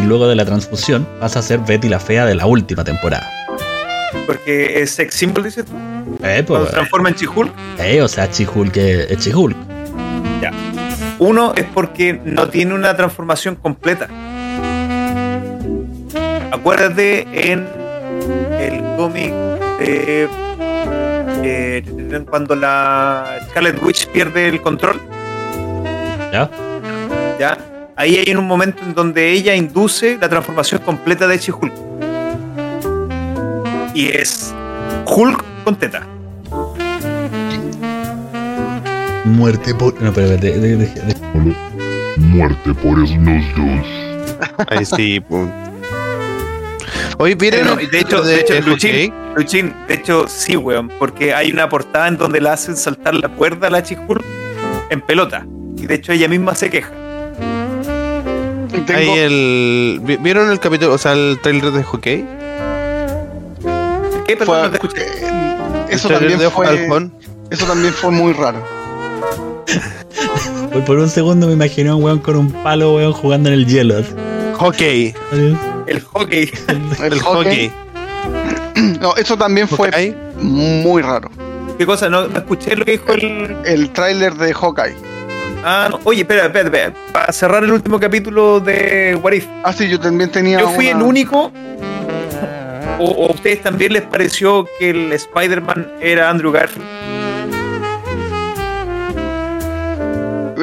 y 0.00 0.06
luego 0.06 0.26
de 0.28 0.34
la 0.36 0.44
transfusión 0.44 1.06
pasa 1.18 1.40
a 1.40 1.42
ser 1.42 1.60
Betty 1.60 1.88
la 1.88 2.00
Fea 2.00 2.24
de 2.24 2.34
la 2.34 2.46
última 2.46 2.84
temporada? 2.84 3.28
Porque 4.26 4.80
es 4.82 4.92
sex 4.92 5.14
symbol, 5.14 5.44
dices 5.44 5.64
tú. 5.64 5.72
Eh, 6.22 6.42
pues, 6.46 6.66
se 6.66 6.72
transforma 6.72 7.10
en 7.10 7.14
She-Hulk. 7.16 7.52
eh, 7.78 8.02
o 8.02 8.08
sea, 8.08 8.26
She-Hulk 8.26 8.76
es, 8.76 9.10
es 9.10 9.18
She-Hulk. 9.26 9.56
Uno 11.18 11.52
es 11.54 11.66
porque 11.74 12.18
no 12.24 12.48
tiene 12.48 12.72
una 12.72 12.96
transformación 12.96 13.54
completa. 13.56 14.08
Acuérdate 16.50 17.26
en 17.52 17.68
el 18.58 18.82
cómic 18.96 19.30
de 19.78 20.28
eh, 21.42 22.24
cuando 22.28 22.56
la 22.56 23.38
Scarlet 23.50 23.82
Witch 23.82 24.06
pierde 24.08 24.48
el 24.48 24.62
control, 24.62 24.98
¿Ya? 26.32 26.50
¿ya? 27.38 27.58
Ahí 28.00 28.16
hay 28.16 28.34
un 28.34 28.46
momento 28.46 28.82
en 28.82 28.94
donde 28.94 29.30
ella 29.30 29.54
induce 29.54 30.16
la 30.18 30.26
transformación 30.26 30.80
completa 30.80 31.28
de 31.28 31.36
She-Hulk. 31.36 31.72
Y 33.94 34.06
es 34.08 34.54
Hulk 35.04 35.44
con 35.64 35.76
teta. 35.76 36.06
Muerte 39.26 39.74
por. 39.74 40.00
No, 40.00 40.14
pero 40.14 40.28
de, 40.28 40.38
de- 40.38 40.58
de- 40.58 40.76
de- 40.86 41.56
Muerte 42.16 42.72
por 42.72 43.06
snus 43.06 43.44
Ahí 44.68 44.86
sí, 44.86 45.20
pum. 45.20 45.50
Oye, 47.18 47.34
¿vieron 47.34 47.66
No, 47.66 47.80
y 47.82 47.86
de 47.86 48.00
hecho, 48.00 48.22
de, 48.22 48.36
de 48.36 48.40
hecho, 48.40 48.60
Luchín? 48.66 49.12
Luchín, 49.36 49.74
de 49.88 49.94
hecho, 49.96 50.24
sí, 50.26 50.56
weón, 50.56 50.88
porque 50.98 51.34
hay 51.34 51.52
una 51.52 51.68
portada 51.68 52.08
en 52.08 52.16
donde 52.16 52.40
la 52.40 52.54
hacen 52.54 52.78
saltar 52.78 53.12
la 53.14 53.28
cuerda 53.28 53.66
a 53.66 53.70
la 53.70 53.80
She-Hulk 53.80 54.24
en 54.88 55.02
pelota. 55.02 55.46
Y 55.76 55.84
de 55.84 55.96
hecho 55.96 56.12
ella 56.12 56.28
misma 56.28 56.54
se 56.54 56.70
queja. 56.70 56.90
Tengo- 58.86 58.98
Ahí 59.12 59.18
el, 59.18 60.00
vi- 60.02 60.16
¿Vieron 60.16 60.50
el 60.50 60.58
capítulo, 60.60 60.94
o 60.94 60.98
sea, 60.98 61.12
el 61.12 61.38
trailer 61.42 61.70
de 61.72 61.82
hockey? 61.82 62.24
¿Qué? 64.26 64.36
Perdón, 64.36 64.46
fue- 64.46 64.62
no 64.62 64.70
te 64.70 64.76
escuché. 64.76 65.06
eso 65.90 66.08
también 66.08 66.38
de 66.38 66.50
fue 66.50 66.66
eso 67.50 67.66
también 67.66 67.92
fue 67.92 68.10
muy 68.12 68.32
raro. 68.32 68.62
por, 70.86 70.98
un 70.98 71.08
segundo 71.08 71.46
me 71.48 71.52
imaginé 71.54 71.90
a 71.90 71.94
un 71.96 72.04
weón 72.04 72.18
con 72.20 72.36
un 72.36 72.52
palo, 72.62 72.94
weón, 72.94 73.12
jugando 73.12 73.48
en 73.48 73.54
el 73.56 73.66
hielo. 73.66 73.96
Hockey. 74.56 75.14
El 75.86 76.00
hockey. 76.00 76.50
El, 76.68 77.12
El 77.12 77.20
hockey. 77.20 77.72
hockey. 77.72 77.72
No, 79.00 79.16
eso 79.16 79.36
también 79.36 79.66
fue 79.68 80.14
muy 80.40 81.02
raro. 81.02 81.28
¿Qué 81.76 81.86
cosa? 81.86 82.08
No, 82.08 82.28
no 82.28 82.38
escuché 82.38 82.76
lo 82.76 82.84
que 82.84 82.92
dijo 82.92 83.12
el. 83.12 83.56
El 83.64 83.90
tráiler 83.90 84.34
de 84.34 84.52
Hawkeye. 84.54 84.94
Ah, 85.64 85.88
no. 85.90 86.00
Oye, 86.04 86.22
espera, 86.22 86.46
espera, 86.46 86.64
espera. 86.66 86.92
Para 87.12 87.32
cerrar 87.32 87.62
el 87.64 87.72
último 87.72 88.00
capítulo 88.00 88.60
de 88.60 89.18
What 89.22 89.32
If. 89.32 89.46
Ah, 89.62 89.72
sí, 89.72 89.88
yo 89.88 90.00
también 90.00 90.30
tenía 90.30 90.58
Yo 90.60 90.70
fui 90.70 90.88
una- 90.88 90.98
el 91.00 91.02
único. 91.06 91.52
O, 92.98 93.04
o 93.04 93.28
a 93.30 93.32
ustedes 93.34 93.62
también 93.62 93.92
les 93.92 94.02
pareció 94.02 94.66
que 94.78 94.90
el 94.90 95.12
Spider-Man 95.12 95.90
era 96.00 96.28
Andrew 96.30 96.52
Garfield. 96.52 96.86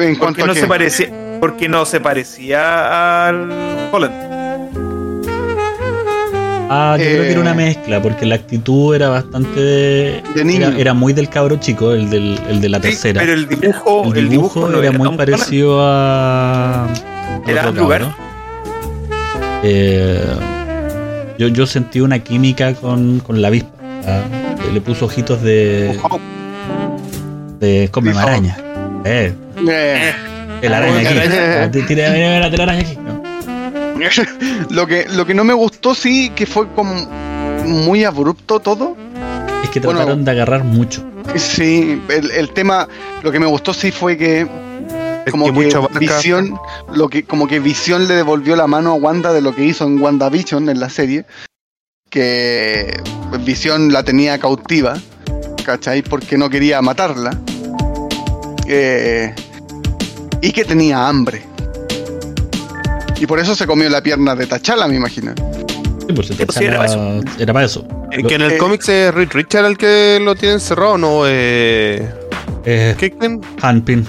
en 0.00 0.14
cuanto 0.14 0.38
Porque 0.38 0.42
a 0.42 0.46
no 0.46 0.54
qué? 0.54 0.60
se 0.60 0.66
parecía. 0.66 1.08
Porque 1.40 1.68
no 1.68 1.84
se 1.84 2.00
parecía 2.00 3.26
al 3.28 3.50
Holland. 3.92 4.37
Ah, 6.70 6.96
yo 6.98 7.04
creo 7.04 7.22
que 7.22 7.30
era 7.30 7.38
Eh. 7.38 7.42
una 7.42 7.54
mezcla, 7.54 8.02
porque 8.02 8.26
la 8.26 8.34
actitud 8.34 8.94
era 8.94 9.08
bastante. 9.08 9.60
De 10.34 10.44
niño. 10.44 10.68
Era, 10.68 10.78
era 10.78 10.94
muy 10.94 11.12
del 11.12 11.28
cabro 11.28 11.56
chico, 11.56 11.92
el, 11.92 12.10
del, 12.10 12.38
el 12.48 12.60
de 12.60 12.68
la 12.68 12.78
Sí, 12.78 12.82
tercera. 12.82 13.20
pero 13.20 13.32
el 13.34 13.48
dibujo, 13.48 14.14
el 14.14 14.28
dibujo, 14.28 14.68
no 14.68 14.82
era 14.82 14.92
muy 14.92 15.16
parecido 15.16 15.80
a. 15.82 16.84
al 16.84 16.90
Era 17.46 17.68
otro 17.70 17.88
cabro. 17.88 18.14
Eh, 19.62 20.22
yo, 21.38 21.48
yo 21.48 21.66
sentí 21.66 22.00
una 22.00 22.18
química 22.20 22.74
con, 22.74 23.20
con 23.20 23.40
la 23.42 23.48
avispa. 23.48 23.70
le 24.72 24.80
puso 24.80 25.06
ojitos 25.06 25.42
de, 25.42 25.98
Oh, 26.02 26.18
de 27.60 27.88
come 27.90 28.12
maraña. 28.12 28.56
Eh, 29.04 29.32
eh, 29.68 30.12
el 30.62 30.74
araña 30.74 30.98
aquí. 31.66 31.80
Tira 31.86 32.10
mira, 32.10 32.40
la 32.40 32.50
telaraña 32.50 32.80
aquí. 32.80 32.96
No. 32.96 33.17
lo 34.70 34.86
que 34.86 35.06
lo 35.08 35.26
que 35.26 35.34
no 35.34 35.44
me 35.44 35.54
gustó 35.54 35.94
sí 35.94 36.30
que 36.30 36.46
fue 36.46 36.68
como 36.74 36.94
muy 37.66 38.04
abrupto 38.04 38.60
todo. 38.60 38.96
Es 39.62 39.70
que 39.70 39.80
Bueno. 39.80 39.98
trataron 40.00 40.24
de 40.24 40.30
agarrar 40.30 40.64
mucho. 40.64 41.04
Sí, 41.36 42.00
el, 42.08 42.30
el 42.30 42.50
tema, 42.50 42.88
lo 43.22 43.30
que 43.30 43.38
me 43.38 43.46
gustó 43.46 43.74
sí 43.74 43.90
fue 43.92 44.16
que 44.16 44.46
Es 45.26 45.30
como 45.32 45.52
que. 45.52 45.98
Visión, 45.98 46.58
lo 46.94 47.08
que 47.08 47.24
como 47.24 47.46
que 47.46 47.60
Visión 47.60 48.08
le 48.08 48.14
devolvió 48.14 48.56
la 48.56 48.66
mano 48.66 48.92
a 48.92 48.94
Wanda 48.94 49.32
de 49.32 49.42
lo 49.42 49.54
que 49.54 49.64
hizo 49.64 49.84
en 49.84 50.00
WandaVision 50.00 50.70
en 50.70 50.80
la 50.80 50.88
serie, 50.88 51.26
que 52.08 52.98
Visión 53.44 53.92
la 53.92 54.02
tenía 54.04 54.38
cautiva, 54.38 54.96
¿cachai? 55.64 56.00
Porque 56.02 56.38
no 56.38 56.48
quería 56.48 56.80
matarla. 56.80 57.38
Eh, 58.66 59.34
y 60.40 60.52
que 60.52 60.64
tenía 60.64 61.08
hambre. 61.08 61.42
Y 63.20 63.26
por 63.26 63.38
eso 63.40 63.54
se 63.54 63.66
comió 63.66 63.88
la 63.90 64.02
pierna 64.02 64.34
de 64.34 64.46
Tachala, 64.46 64.86
me 64.88 64.96
imagino. 64.96 65.34
Sí, 66.06 66.12
pues, 66.14 66.28
Sí, 66.28 66.34
sí, 66.34 66.64
era 66.64 66.84
T'Challa 66.86 67.20
era 67.38 67.52
para 67.52 67.66
eso. 67.66 67.86
Eh, 68.12 68.22
Que 68.22 68.34
en 68.36 68.42
el 68.42 68.52
Eh, 68.52 68.58
cómic 68.58 68.86
es 68.88 69.12
Reed 69.14 69.28
Richard 69.32 69.66
el 69.66 69.76
que 69.76 70.18
lo 70.22 70.34
tiene 70.34 70.54
encerrado, 70.54 70.96
no 70.96 71.22
eh. 71.26 72.08
Eh, 72.64 72.94
Kingpin? 72.98 73.40
Hanpin 73.62 74.06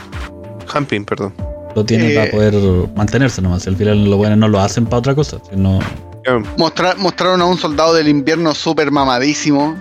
Hampin, 0.73 1.03
perdón. 1.06 1.34
lo 1.76 1.84
tiene 1.86 2.11
Eh, 2.11 2.15
para 2.15 2.31
poder 2.31 2.53
mantenerse 2.95 3.41
nomás. 3.41 3.65
Al 3.68 3.76
final 3.76 4.06
los 4.06 4.18
buenos 4.18 4.38
no 4.38 4.48
lo 4.48 4.60
hacen 4.60 4.86
para 4.86 4.98
otra 4.99 5.15
cosa. 5.15 5.38
Sino, 5.49 5.80
Mostra- 6.57 6.95
mostraron 6.98 7.41
a 7.41 7.45
un 7.45 7.57
soldado 7.57 7.94
del 7.94 8.07
invierno 8.07 8.53
súper 8.53 8.91
mamadísimo. 8.91 9.76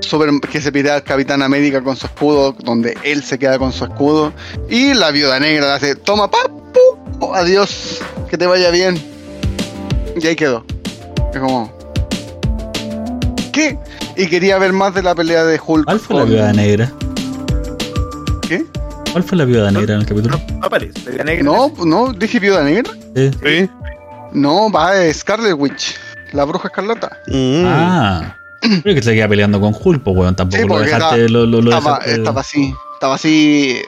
Super, 0.00 0.30
que 0.40 0.60
se 0.60 0.70
pide 0.72 0.90
al 0.90 1.02
Capitán 1.02 1.42
América 1.42 1.80
con 1.82 1.96
su 1.96 2.06
escudo, 2.06 2.54
donde 2.64 2.96
él 3.02 3.22
se 3.24 3.38
queda 3.38 3.58
con 3.58 3.72
su 3.72 3.84
escudo. 3.84 4.32
Y 4.68 4.94
la 4.94 5.10
viuda 5.10 5.38
negra 5.40 5.66
le 5.66 5.72
hace, 5.72 5.94
toma 5.96 6.30
papu, 7.18 7.34
adiós, 7.34 8.00
que 8.30 8.36
te 8.38 8.46
vaya 8.46 8.70
bien. 8.70 9.00
Y 10.20 10.26
ahí 10.26 10.36
quedó. 10.36 10.64
Es 11.32 11.40
como... 11.40 11.72
¿Qué? 13.52 13.78
Y 14.16 14.26
quería 14.28 14.58
ver 14.58 14.72
más 14.72 14.94
de 14.94 15.02
la 15.02 15.14
pelea 15.14 15.44
de 15.44 15.60
Hulk. 15.64 15.84
¿Cuál 15.86 16.00
fue 16.00 16.16
la 16.16 16.24
viuda 16.24 16.52
negra? 16.52 16.92
¿Qué? 18.48 18.64
¿Cuál 19.12 19.24
fue 19.24 19.38
la 19.38 19.44
viuda 19.44 19.70
negra 19.70 19.94
en 19.94 20.00
el 20.00 20.06
capítulo? 20.06 20.40
No 20.60 20.66
aparece. 20.66 21.12
la 21.16 21.24
negra. 21.24 21.44
No, 21.44 21.72
no, 21.84 22.12
dije 22.12 22.38
viuda 22.38 22.62
negra. 22.64 22.92
Sí. 23.14 23.30
Sí. 23.44 23.70
No, 24.32 24.70
va 24.70 25.02
eh, 25.02 25.12
Scarlet 25.14 25.54
Witch, 25.56 25.94
la 26.32 26.44
bruja 26.44 26.68
escarlata. 26.68 27.18
Mm. 27.28 27.64
Ah. 27.66 28.36
Creo 28.82 28.94
que 28.94 29.02
se 29.02 29.14
queda 29.14 29.28
peleando 29.28 29.60
con 29.60 29.74
Hulk, 29.78 30.02
pues 30.02 30.16
weón. 30.16 30.34
Tampoco 30.36 30.62
Sí, 30.62 30.68
lo 30.68 30.74
porque 30.74 30.90
dejaste. 30.90 31.20
era- 31.20 31.28
lo, 31.28 31.46
lo, 31.46 31.62
lo 31.62 31.70
estaba, 31.70 31.98
dejaste- 32.00 32.18
estaba 32.18 32.40
así, 32.40 32.74
estaba 33.06 33.14
así 33.14 33.78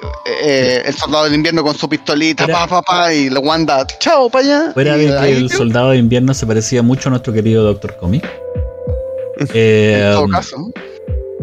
eh, 0.42 0.82
el 0.86 0.94
soldado 0.94 1.24
del 1.24 1.34
invierno 1.34 1.62
con 1.64 1.74
su 1.76 1.88
pistolita, 1.88 2.44
Era- 2.44 2.66
pa, 2.66 2.66
pa, 2.68 2.82
pa, 2.82 3.12
y 3.12 3.28
la 3.30 3.40
Wanda, 3.40 3.84
chao, 3.98 4.30
para 4.30 4.44
allá. 4.44 4.72
Fuera 4.72 4.96
de 4.96 5.06
que 5.06 5.32
el 5.32 5.50
soldado 5.50 5.90
de 5.90 5.96
invierno 5.98 6.32
se 6.34 6.46
parecía 6.46 6.82
mucho 6.82 7.08
a 7.08 7.10
nuestro 7.10 7.32
querido 7.32 7.64
Doctor 7.64 7.96
Comic. 7.98 8.24
En 9.40 9.46
Eh, 9.54 10.10
todo 10.14 10.26
caso. 10.28 10.56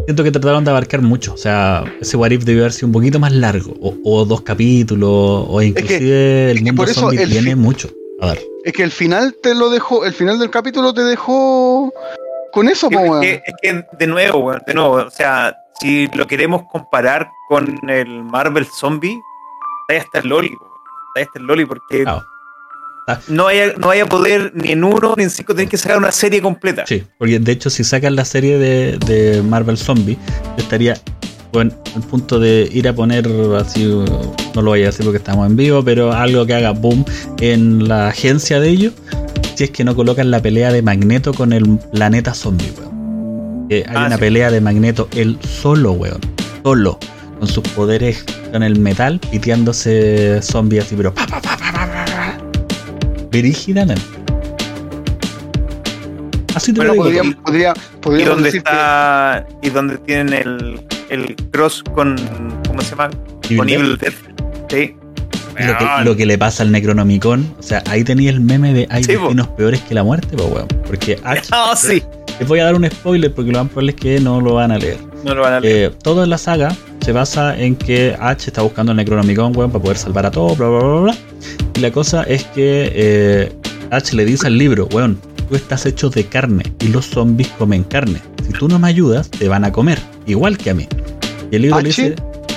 siento 0.05 0.21
que 0.25 0.29
trataron 0.31 0.65
de 0.65 0.69
abarcar 0.69 1.01
mucho. 1.01 1.33
O 1.33 1.37
sea, 1.37 1.85
ese 2.01 2.17
What 2.17 2.31
If 2.31 2.43
debió 2.43 2.63
haber 2.63 2.73
sido 2.73 2.87
un 2.87 2.91
poquito 2.91 3.19
más 3.19 3.31
largo. 3.31 3.73
O, 3.81 3.95
o 4.03 4.25
dos 4.25 4.41
capítulos. 4.41 5.09
O 5.47 5.61
inclusive 5.61 6.51
el 6.51 6.57
es 6.57 6.63
que 6.63 6.63
mundo 6.65 6.81
por 6.81 6.89
eso 6.89 6.99
zombie 7.01 7.23
el 7.23 7.29
tiene 7.29 7.55
mucho. 7.55 7.87
A 8.19 8.27
ver. 8.27 8.41
Es 8.65 8.73
que 8.73 8.83
el 8.83 8.91
final 8.91 9.33
te 9.41 9.55
lo 9.55 9.69
dejó, 9.69 10.03
el 10.05 10.11
final 10.11 10.39
del 10.39 10.49
capítulo 10.49 10.93
te 10.93 11.03
dejó 11.03 11.93
con 12.51 12.67
eso, 12.67 12.89
Es 12.91 12.97
weón. 12.97 13.21
que, 13.21 13.41
es 13.45 13.53
que, 13.61 13.85
de 13.97 14.07
nuevo, 14.07 14.39
weón, 14.39 14.61
de 14.67 14.73
nuevo, 14.73 14.95
o 14.95 15.09
sea, 15.09 15.55
si 15.79 16.07
lo 16.07 16.27
queremos 16.27 16.63
comparar 16.71 17.31
con 17.47 17.89
el 17.89 18.23
Marvel 18.23 18.65
Zombie, 18.65 19.21
ahí 19.89 19.97
está 19.97 20.19
el 20.19 20.29
Loli, 20.29 20.55
ahí 21.15 21.23
está 21.23 21.39
el 21.39 21.45
Loli, 21.45 21.65
porque 21.65 22.03
Claro. 22.03 22.23
Ah. 23.07 23.19
no 23.27 23.43
vaya, 23.43 23.73
no 23.77 23.87
vaya 23.87 24.03
a 24.03 24.07
poder 24.07 24.51
ni 24.55 24.71
en 24.71 24.83
uno 24.83 25.13
ni 25.15 25.25
en 25.25 25.29
cinco 25.29 25.53
tener 25.53 25.69
que 25.69 25.77
sacar 25.77 25.97
una 25.97 26.11
serie 26.11 26.41
completa. 26.41 26.85
Sí, 26.87 27.03
porque 27.19 27.37
de 27.39 27.51
hecho, 27.51 27.69
si 27.69 27.83
sacan 27.83 28.15
la 28.15 28.25
serie 28.25 28.57
de, 28.57 28.97
de 28.97 29.43
Marvel 29.43 29.77
Zombie, 29.77 30.17
estaría 30.57 30.99
bueno, 31.55 31.71
al 31.95 32.01
punto 32.01 32.37
de 32.37 32.67
ir 32.69 32.85
a 32.87 32.93
poner 32.93 33.25
así, 33.57 33.85
no 33.85 34.61
lo 34.61 34.71
voy 34.71 34.83
a 34.83 34.87
decir 34.87 35.05
porque 35.05 35.19
estamos 35.19 35.47
en 35.47 35.55
vivo, 35.55 35.85
pero 35.85 36.11
algo 36.11 36.45
que 36.45 36.53
haga 36.53 36.71
boom 36.71 37.05
en 37.39 37.87
la 37.87 38.09
agencia 38.09 38.59
de 38.59 38.69
ellos, 38.69 38.93
si 39.55 39.63
es 39.63 39.71
que 39.71 39.85
no 39.85 39.95
colocan 39.95 40.31
la 40.31 40.41
pelea 40.41 40.73
de 40.73 40.81
Magneto 40.81 41.33
con 41.33 41.53
el 41.53 41.79
planeta 41.93 42.33
zombie, 42.33 42.73
weón. 42.77 42.94
Que 43.69 43.77
hay 43.87 43.95
Ah, 43.95 44.05
una 44.07 44.15
sí. 44.15 44.19
pelea 44.21 44.51
de 44.51 44.61
Magneto 44.61 45.07
él 45.15 45.37
solo, 45.41 45.93
weón. 45.93 46.19
Solo. 46.63 46.99
Con 47.39 47.47
sus 47.47 47.63
poderes 47.69 48.23
con 48.51 48.63
el 48.63 48.79
metal, 48.79 49.19
piteándose 49.31 50.41
zombies 50.41 50.85
así, 50.85 50.95
pero 50.95 51.13
pa, 51.13 51.25
pa, 51.27 51.41
pa, 51.41 51.57
pa, 51.57 51.71
pa, 51.71 51.87
pa, 51.87 52.05
pa. 52.05 52.37
Brígidamente. 53.31 54.01
Así 56.55 56.71
te 56.71 56.79
Bueno, 56.79 56.95
lo 57.03 57.09
digo. 57.09 57.23
Podría, 57.43 57.73
Y 57.73 57.99
podríamos 57.99 58.35
donde 58.35 58.43
decir 58.47 58.59
está, 58.65 59.45
y 59.61 59.69
donde 59.69 59.97
tienen 59.99 60.33
el, 60.33 60.81
el 61.09 61.35
cross 61.51 61.83
con, 61.93 62.15
¿cómo 62.67 62.81
se 62.81 62.91
llama? 62.91 63.09
Evil 63.43 63.57
con. 63.57 63.69
Evil 63.69 63.97
Dead. 63.97 64.13
Sí. 64.69 64.95
Lo 65.59 65.77
que, 65.77 65.85
lo 66.03 66.15
que 66.17 66.25
le 66.25 66.37
pasa 66.37 66.63
al 66.63 66.71
Necronomicon, 66.71 67.55
o 67.59 67.63
sea, 67.63 67.81
ahí 67.89 68.03
tenía 68.03 68.29
el 68.29 68.41
meme 68.41 68.73
de 68.73 68.87
hay 68.89 69.03
Sí, 69.05 69.13
po. 69.13 69.19
destinos 69.23 69.47
peores 69.49 69.81
que 69.81 69.95
la 69.95 70.03
muerte, 70.03 70.27
pues 70.35 70.49
weón. 70.49 70.67
Porque 70.85 71.19
H, 71.23 71.41
No, 71.51 71.75
sí. 71.75 72.01
Les 72.39 72.47
voy 72.47 72.59
a 72.59 72.65
dar 72.65 72.75
un 72.75 72.85
spoiler 72.89 73.33
porque 73.33 73.51
lo 73.51 73.59
más 73.63 73.71
probable 73.71 73.91
es 73.91 73.95
que 73.97 74.19
no 74.19 74.41
lo 74.41 74.55
van 74.55 74.71
a 74.71 74.77
leer. 74.77 74.97
No 75.23 75.33
lo 75.35 75.41
van 75.41 75.53
a 75.53 75.59
leer. 75.59 75.91
Eh, 75.91 75.95
toda 76.03 76.25
la 76.25 76.37
saga 76.37 76.75
se 77.01 77.11
basa 77.11 77.57
en 77.59 77.75
que 77.75 78.15
H 78.19 78.47
está 78.49 78.61
buscando 78.61 78.91
el 78.91 78.97
Necronomicon, 78.97 79.55
weón, 79.55 79.71
para 79.71 79.81
poder 79.81 79.97
salvar 79.97 80.25
a 80.25 80.31
todo, 80.31 80.55
bla, 80.55 80.67
bla, 80.67 80.79
bla, 80.79 80.99
bla. 81.01 81.15
Y 81.75 81.79
la 81.79 81.91
cosa 81.91 82.23
es 82.23 82.43
que 82.45 82.91
eh, 82.93 83.51
H 83.91 84.15
le 84.15 84.25
dice 84.25 84.47
al 84.47 84.57
libro, 84.57 84.87
weón, 84.91 85.19
tú 85.49 85.55
estás 85.55 85.85
hecho 85.85 86.09
de 86.09 86.25
carne 86.25 86.63
y 86.79 86.87
los 86.87 87.05
zombies 87.07 87.49
comen 87.57 87.83
carne. 87.83 88.19
Si 88.45 88.51
tú 88.53 88.67
no 88.67 88.79
me 88.79 88.87
ayudas, 88.87 89.29
te 89.29 89.47
van 89.47 89.63
a 89.65 89.71
comer, 89.71 89.99
igual 90.25 90.57
que 90.57 90.69
a 90.71 90.73
mí. 90.73 90.87
Y 91.51 91.55
el 91.57 91.61
libro 91.63 91.79
le 91.81 91.89
¿H? 91.89 92.01
dice, 92.01 92.15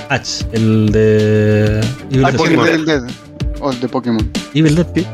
H, 0.09 0.45
el 0.53 0.91
de... 0.91 1.79
Evil 2.11 2.25
Ah, 2.25 2.31
Dead. 2.31 3.03
el. 3.05 3.05
O 3.61 3.71
de 3.73 3.87
Pokémon. 3.89 4.31
Evil 4.53 4.75
Dead, 4.75 4.87
sí. 4.95 5.05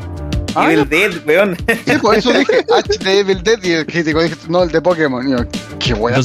Ah, 0.56 0.72
Evil 0.72 0.88
Dead, 0.88 1.10
weón. 1.26 1.56
Sí, 1.86 1.92
por 2.00 2.14
eso 2.16 2.32
dije 2.32 2.64
H 2.74 2.98
de 3.04 3.20
Evil 3.20 3.42
Dead 3.42 3.58
y 3.62 3.70
el 3.72 3.86
crítico 3.86 4.22
dijo, 4.22 4.36
no, 4.48 4.62
el 4.62 4.70
de 4.70 4.80
Pokémon. 4.80 5.28
Yo, 5.30 5.36
qué 5.78 5.94
weón 5.94 6.16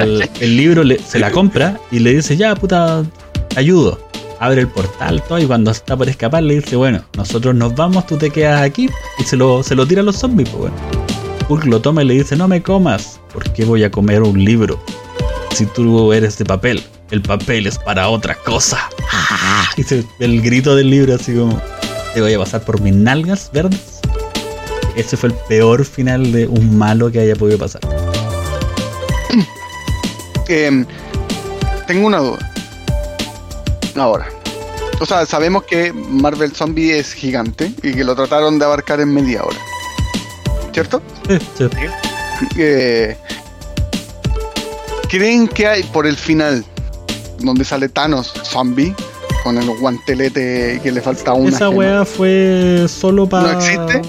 el, 0.00 0.30
el 0.40 0.56
libro 0.56 0.84
le- 0.84 0.98
se 0.98 1.18
la 1.18 1.30
compra 1.30 1.78
y 1.90 1.98
le 2.00 2.14
dice, 2.14 2.36
ya, 2.36 2.54
puta, 2.54 3.04
te 3.48 3.58
ayudo. 3.60 3.98
Abre 4.40 4.60
el 4.60 4.68
portal, 4.68 5.20
todo, 5.26 5.38
y 5.40 5.46
cuando 5.46 5.70
está 5.72 5.96
por 5.96 6.08
escapar 6.08 6.44
le 6.44 6.56
dice, 6.60 6.76
bueno, 6.76 7.02
nosotros 7.16 7.54
nos 7.56 7.74
vamos, 7.74 8.06
tú 8.06 8.16
te 8.16 8.30
quedas 8.30 8.62
aquí, 8.62 8.88
y 9.18 9.24
se 9.24 9.36
lo, 9.36 9.64
se 9.64 9.74
lo 9.74 9.84
tira 9.84 10.00
a 10.02 10.04
los 10.04 10.14
zombies, 10.16 10.48
pues 10.50 10.70
bueno. 10.70 10.76
Hulk 11.48 11.64
lo 11.64 11.80
toma 11.80 12.04
y 12.04 12.06
le 12.06 12.14
dice, 12.14 12.36
no 12.36 12.46
me 12.46 12.62
comas, 12.62 13.18
¿por 13.32 13.50
qué 13.52 13.64
voy 13.64 13.82
a 13.82 13.90
comer 13.90 14.22
un 14.22 14.44
libro? 14.44 14.78
Si 15.54 15.66
tú 15.66 16.12
eres 16.12 16.38
de 16.38 16.44
papel, 16.44 16.84
el 17.10 17.20
papel 17.22 17.66
es 17.66 17.78
para 17.78 18.08
otra 18.10 18.36
cosa. 18.36 18.88
Y 19.76 19.82
se- 19.82 20.04
el 20.20 20.40
grito 20.40 20.76
del 20.76 20.90
libro 20.90 21.14
así 21.16 21.34
como, 21.34 21.60
te 22.14 22.20
voy 22.20 22.34
a 22.34 22.38
pasar 22.38 22.62
por 22.62 22.80
mis 22.80 22.94
nalgas 22.94 23.50
verdes. 23.52 24.00
Ese 24.96 25.16
fue 25.16 25.30
el 25.30 25.34
peor 25.48 25.84
final 25.84 26.32
de 26.32 26.46
un 26.46 26.76
malo 26.76 27.10
que 27.10 27.20
haya 27.20 27.36
podido 27.36 27.58
pasar. 27.58 27.80
Em, 30.48 30.86
tengo 31.86 32.06
una 32.06 32.18
duda. 32.18 32.38
Ahora. 33.96 34.26
O 35.00 35.06
sea, 35.06 35.26
sabemos 35.26 35.64
que 35.64 35.92
Marvel 35.92 36.52
Zombie 36.52 36.98
es 36.98 37.12
gigante 37.12 37.72
y 37.82 37.94
que 37.94 38.02
lo 38.02 38.16
trataron 38.16 38.58
de 38.58 38.64
abarcar 38.64 39.00
en 39.00 39.14
media 39.14 39.44
hora. 39.44 39.58
¿Cierto? 40.72 41.02
Sí, 41.28 41.38
sí. 41.56 41.68
Eh, 42.56 43.16
¿Creen 45.08 45.48
que 45.48 45.66
hay 45.66 45.82
por 45.82 46.06
el 46.06 46.16
final, 46.16 46.64
donde 47.40 47.64
sale 47.64 47.88
Thanos 47.88 48.32
zombie, 48.44 48.94
con 49.42 49.58
el 49.58 49.68
guantelete 49.78 50.80
que 50.82 50.92
le 50.92 51.00
falta 51.00 51.32
una 51.32 51.48
Esa 51.50 51.68
weá 51.70 52.04
fue 52.04 52.86
solo 52.88 53.28
para. 53.28 53.52
¿No 53.52 53.58
existe? 53.58 54.02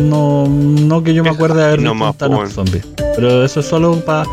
No, 0.00 0.46
no 0.48 1.02
que 1.02 1.12
yo 1.14 1.22
me 1.22 1.30
acuerde 1.30 1.58
de 1.60 1.64
haber 1.66 1.82
No 1.82 1.94
visto 1.94 2.28
un 2.30 2.36
pues, 2.36 2.52
zombie. 2.52 2.82
Pero 3.16 3.44
eso 3.44 3.60
es 3.60 3.66
solo 3.66 3.96
para. 4.04 4.24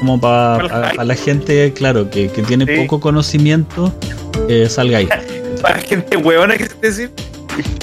Como 0.00 0.20
para 0.20 0.90
hype. 0.90 1.04
la 1.04 1.14
gente, 1.14 1.72
claro, 1.72 2.10
que, 2.10 2.28
que 2.28 2.42
tiene 2.42 2.66
Sí. 2.66 2.82
poco 2.82 3.00
conocimiento, 3.00 3.92
que 4.46 4.68
salga 4.68 4.98
ahí. 4.98 5.08
Para 5.62 5.78
gente 5.80 6.16
huevona 6.18 6.56
que 6.56 6.66
se 6.66 6.74
decir. 6.82 7.10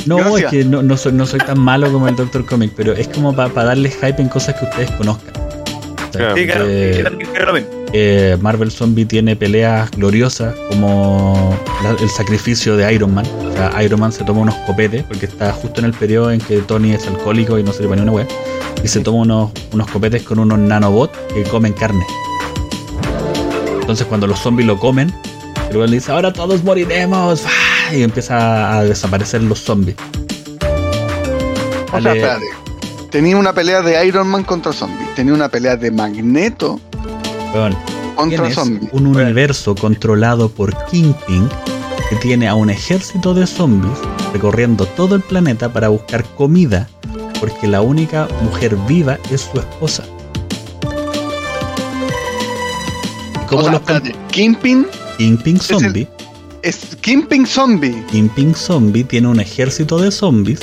No, 0.05 0.17
Gracias. 0.17 0.43
es 0.43 0.49
que 0.51 0.65
no, 0.65 0.83
no 0.83 0.95
soy, 0.95 1.11
no 1.13 1.25
soy 1.25 1.39
tan 1.39 1.59
malo 1.59 1.91
como 1.91 2.07
el 2.07 2.15
Doctor 2.15 2.45
Comic, 2.45 2.73
pero 2.75 2.93
es 2.93 3.07
como 3.07 3.35
para 3.35 3.49
darle 3.63 3.89
hype 3.89 4.21
en 4.21 4.29
cosas 4.29 4.53
que 4.59 4.65
ustedes 4.65 4.91
conozcan. 4.91 5.33
O 5.35 6.13
sea, 6.13 6.33
Claro. 6.33 6.35
Sí, 6.35 6.45
claro. 6.45 6.65
eh, 6.67 7.03
Eh, 7.95 8.37
Marvel 8.41 8.71
Zombie 8.71 9.05
tiene 9.05 9.35
peleas 9.35 9.91
gloriosas 9.91 10.55
como 10.69 11.55
la- 11.83 11.91
el 11.91 12.09
sacrificio 12.09 12.75
de 12.75 12.91
Iron 12.91 13.13
Man. 13.13 13.25
O 13.47 13.53
sea, 13.53 13.83
Iron 13.83 13.99
Man 13.99 14.11
se 14.11 14.23
toma 14.23 14.41
unos 14.41 14.55
copetes 14.65 15.03
porque 15.03 15.27
está 15.27 15.53
justo 15.53 15.79
en 15.79 15.85
el 15.85 15.93
periodo 15.93 16.31
en 16.31 16.39
que 16.41 16.57
Tony 16.61 16.91
es 16.93 17.05
alcohólico 17.05 17.59
y 17.59 17.63
no 17.63 17.71
se 17.71 17.83
le 17.83 17.89
pone 17.89 18.01
una 18.01 18.11
wea. 18.11 18.27
Y 18.83 18.87
se 18.87 18.99
toma 19.01 19.19
unos, 19.19 19.51
unos 19.71 19.87
copetes 19.91 20.23
con 20.23 20.39
unos 20.39 20.57
nanobots 20.57 21.15
que 21.33 21.43
comen 21.43 21.73
carne. 21.73 22.03
Entonces 23.79 24.07
cuando 24.07 24.25
los 24.25 24.39
zombies 24.39 24.65
lo 24.65 24.79
comen, 24.79 25.13
el 25.69 25.79
le 25.79 25.87
dice, 25.97 26.11
ahora 26.11 26.33
todos 26.33 26.63
moriremos. 26.63 27.43
Y 27.93 28.01
empieza 28.01 28.77
a 28.77 28.83
desaparecer 28.83 29.43
los 29.43 29.59
zombies. 29.59 29.97
O 31.91 32.01
sea, 32.01 32.13
espérate. 32.13 32.45
Tenía 33.11 33.37
una 33.37 33.53
pelea 33.53 33.81
de 33.83 34.03
Iron 34.07 34.27
Man 34.27 34.43
contra 34.43 34.73
zombie. 34.73 35.05
Tenía 35.15 35.33
una 35.33 35.49
pelea 35.49 35.75
de 35.75 35.91
Magneto 35.91 36.79
weón, 37.53 37.75
contra 38.15 38.49
un 38.91 39.07
universo 39.07 39.75
controlado 39.75 40.49
por 40.49 40.75
Kingpin 40.85 41.47
que 42.09 42.15
tiene 42.17 42.47
a 42.47 42.55
un 42.55 42.69
ejército 42.69 43.33
de 43.33 43.47
zombies 43.47 43.97
recorriendo 44.33 44.85
todo 44.85 45.15
el 45.15 45.21
planeta 45.21 45.71
para 45.71 45.89
buscar 45.89 46.23
comida, 46.35 46.87
porque 47.39 47.67
la 47.67 47.81
única 47.81 48.27
mujer 48.41 48.75
viva 48.87 49.17
es 49.31 49.41
su 49.51 49.59
esposa. 49.59 50.03
¿Y 53.35 53.43
O 53.43 53.47
cómo 53.47 53.61
sea, 53.63 53.71
los 53.71 53.81
Kingpin 54.31 54.87
Kingpin 55.17 55.55
el- 55.55 55.61
zombie 55.61 56.07
Es 56.61 56.95
Kimping 57.01 57.45
Zombie. 57.45 58.03
Kingpin 58.09 58.55
Zombie 58.55 59.03
tiene 59.03 59.27
un 59.27 59.39
ejército 59.39 59.97
de 59.99 60.11
zombies 60.11 60.59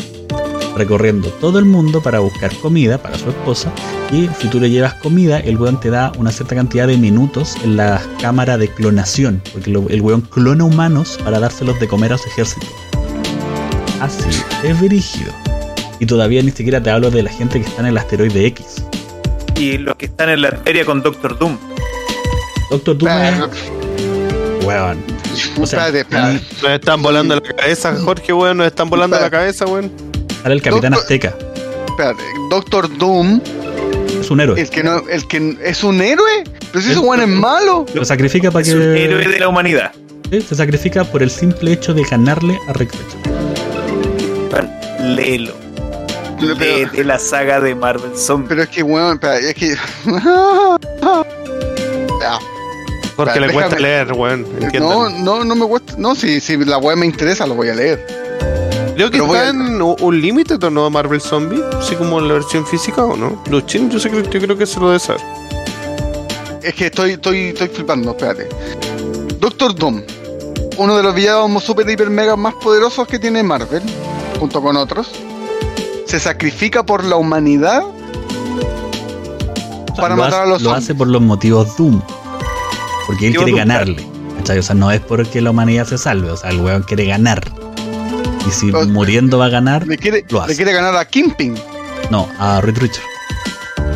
recorriendo 0.76 1.28
todo 1.40 1.58
el 1.58 1.64
mundo 1.64 2.02
para 2.02 2.20
buscar 2.20 2.54
comida 2.56 2.98
para 2.98 3.18
su 3.18 3.28
esposa. 3.30 3.72
Y 4.12 4.28
si 4.40 4.48
tú 4.48 4.60
le 4.60 4.70
llevas 4.70 4.94
comida, 4.94 5.38
el 5.40 5.56
weón 5.56 5.78
te 5.80 5.90
da 5.90 6.12
una 6.18 6.30
cierta 6.32 6.54
cantidad 6.54 6.86
de 6.86 6.96
minutos 6.96 7.56
en 7.64 7.76
la 7.76 8.00
cámara 8.20 8.56
de 8.58 8.68
clonación. 8.68 9.42
Porque 9.52 9.70
lo- 9.70 9.88
el 9.88 10.00
weón 10.00 10.20
clona 10.22 10.64
humanos 10.64 11.18
para 11.24 11.38
dárselos 11.40 11.78
de 11.80 11.88
comer 11.88 12.12
a 12.12 12.18
su 12.18 12.28
ejército. 12.28 12.66
Así, 14.00 14.24
es 14.64 14.80
dirigido. 14.80 15.32
Y 15.98 16.06
todavía 16.06 16.42
ni 16.42 16.50
siquiera 16.50 16.82
te 16.82 16.90
hablo 16.90 17.10
de 17.10 17.22
la 17.22 17.30
gente 17.30 17.60
que 17.60 17.66
está 17.68 17.82
en 17.82 17.88
el 17.88 17.98
asteroide 17.98 18.46
X. 18.46 18.82
Y 19.56 19.76
los 19.76 19.94
que 19.96 20.06
están 20.06 20.30
en 20.30 20.40
la 20.40 20.52
feria 20.52 20.84
con 20.86 21.02
Doctor 21.02 21.38
Doom. 21.38 21.58
Doctor 22.70 22.96
Doom 22.96 23.10
Espérate, 23.10 23.56
es... 23.56 24.64
Weón. 24.66 24.98
O 25.60 25.66
sea, 25.66 25.88
espérate, 25.88 26.00
espérate. 26.00 26.40
Nos 26.62 26.70
están 26.72 27.02
volando 27.02 27.34
la 27.34 27.40
cabeza, 27.42 27.94
Jorge, 28.02 28.32
weón. 28.32 28.56
Nos 28.56 28.66
están 28.68 28.88
volando 28.88 29.20
la 29.20 29.28
cabeza, 29.30 29.66
weón. 29.66 29.90
Sale 30.42 30.54
el 30.54 30.62
Capitán 30.62 30.92
Doctor- 30.92 31.02
Azteca. 31.02 31.34
espérate. 31.88 32.22
Doctor 32.50 32.98
Doom, 32.98 33.40
Es 34.20 34.30
un 34.30 34.40
héroe. 34.40 34.60
el 34.60 34.70
que 34.70 34.82
no, 34.82 35.02
el 35.08 35.26
que 35.28 35.56
es 35.64 35.84
un 35.84 36.00
héroe. 36.00 36.44
Pero 36.72 36.80
si 36.82 36.90
ese 36.90 36.98
Es- 37.00 37.04
weón 37.04 37.20
es 37.20 37.28
malo. 37.28 37.84
Se 37.92 38.04
sacrifica 38.04 38.50
para 38.50 38.62
Es 38.66 38.72
un 38.72 38.82
héroe 38.82 39.22
que... 39.24 39.28
de 39.28 39.40
la 39.40 39.48
humanidad. 39.48 39.92
Sí, 40.30 40.40
Se 40.42 40.54
sacrifica 40.54 41.04
por 41.04 41.22
el 41.22 41.30
simple 41.30 41.72
hecho 41.72 41.92
de 41.92 42.04
ganarle 42.04 42.58
a 42.68 42.72
Rick 42.72 42.92
Richards. 42.92 43.28
Weón, 44.52 45.16
Léelo. 45.16 45.54
Pero, 46.40 46.54
Léete 46.54 47.04
la 47.04 47.18
saga 47.18 47.60
de 47.60 47.74
Marvel 47.74 48.16
Zombie. 48.16 48.48
pero 48.48 48.62
es 48.62 48.68
que 48.70 48.82
weón, 48.82 49.14
espérate, 49.14 49.48
es 49.50 49.54
que. 49.54 49.76
Porque 53.16 53.32
Espera, 53.32 53.46
le 53.48 53.52
cuesta 53.52 53.76
déjame- 53.76 53.82
leer, 53.82 54.12
weón. 54.14 54.46
No, 54.78 55.10
no, 55.10 55.44
no 55.44 55.54
me 55.54 55.66
cuesta. 55.66 55.92
No, 55.98 56.14
si, 56.14 56.40
si 56.40 56.56
la 56.56 56.78
weá 56.78 56.96
me 56.96 57.04
interesa, 57.04 57.46
lo 57.46 57.54
voy 57.54 57.68
a 57.68 57.74
leer. 57.74 58.06
Creo 59.08 59.10
que 59.10 59.18
está 59.18 59.46
a- 59.46 59.48
en 59.50 59.80
un 59.80 60.20
límite 60.20 60.54
o 60.54 60.70
no 60.70 60.90
Marvel 60.90 61.20
Zombie, 61.22 61.62
así 61.78 61.94
como 61.96 62.18
en 62.18 62.28
la 62.28 62.34
versión 62.34 62.66
física 62.66 63.02
o 63.04 63.16
no. 63.16 63.42
Los 63.48 63.64
chinos, 63.66 63.94
yo, 63.94 63.98
sé 64.00 64.10
que, 64.10 64.22
yo 64.22 64.40
creo 64.40 64.58
que 64.58 64.66
se 64.66 64.78
lo 64.78 64.88
debe 64.88 64.98
saber. 65.00 65.22
Es 66.62 66.74
que 66.74 66.86
estoy, 66.86 67.12
estoy, 67.12 67.38
estoy 67.48 67.68
flipando, 67.68 68.10
espérate. 68.10 68.48
Doctor 69.38 69.74
Doom, 69.74 70.02
uno 70.76 70.96
de 70.96 71.02
los 71.02 71.14
villanos 71.14 71.64
super 71.64 71.88
hiper 71.88 72.10
mega 72.10 72.36
más 72.36 72.52
poderosos 72.54 73.08
que 73.08 73.18
tiene 73.18 73.42
Marvel, 73.42 73.82
junto 74.38 74.60
con 74.60 74.76
otros, 74.76 75.10
se 76.04 76.20
sacrifica 76.20 76.84
por 76.84 77.02
la 77.04 77.16
humanidad 77.16 77.82
O 77.82 77.92
sea, 79.86 79.94
para 79.96 80.14
lo 80.16 80.22
matar 80.24 80.40
hace, 80.40 80.42
a 80.42 80.46
los 80.52 80.62
Lo 80.62 80.70
zombies. 80.70 80.84
hace 80.84 80.94
por 80.94 81.08
los 81.08 81.22
motivos 81.22 81.74
Doom. 81.78 82.02
Porque 83.06 83.28
él 83.28 83.34
quiere 83.34 83.50
Doom, 83.52 83.58
ganarle. 83.58 84.06
¿cachai? 84.38 84.58
O 84.58 84.62
sea, 84.62 84.74
no 84.74 84.90
es 84.90 85.00
porque 85.00 85.40
la 85.40 85.50
humanidad 85.52 85.86
se 85.86 85.96
salve. 85.96 86.30
O 86.30 86.36
sea, 86.36 86.50
el 86.50 86.60
weón 86.60 86.82
quiere 86.82 87.06
ganar. 87.06 87.40
Y 88.46 88.50
si 88.50 88.70
O- 88.72 88.84
muriendo 88.86 89.38
va 89.38 89.46
a 89.46 89.48
ganar, 89.50 89.86
Le 89.86 89.96
quiere, 89.98 90.24
lo 90.30 90.40
hace. 90.42 90.50
le 90.50 90.56
quiere 90.56 90.72
ganar 90.72 90.96
a 90.96 91.04
Kimping. 91.04 91.56
no, 92.10 92.28
a 92.38 92.60
Reed 92.60 92.78
Richard. 92.78 93.04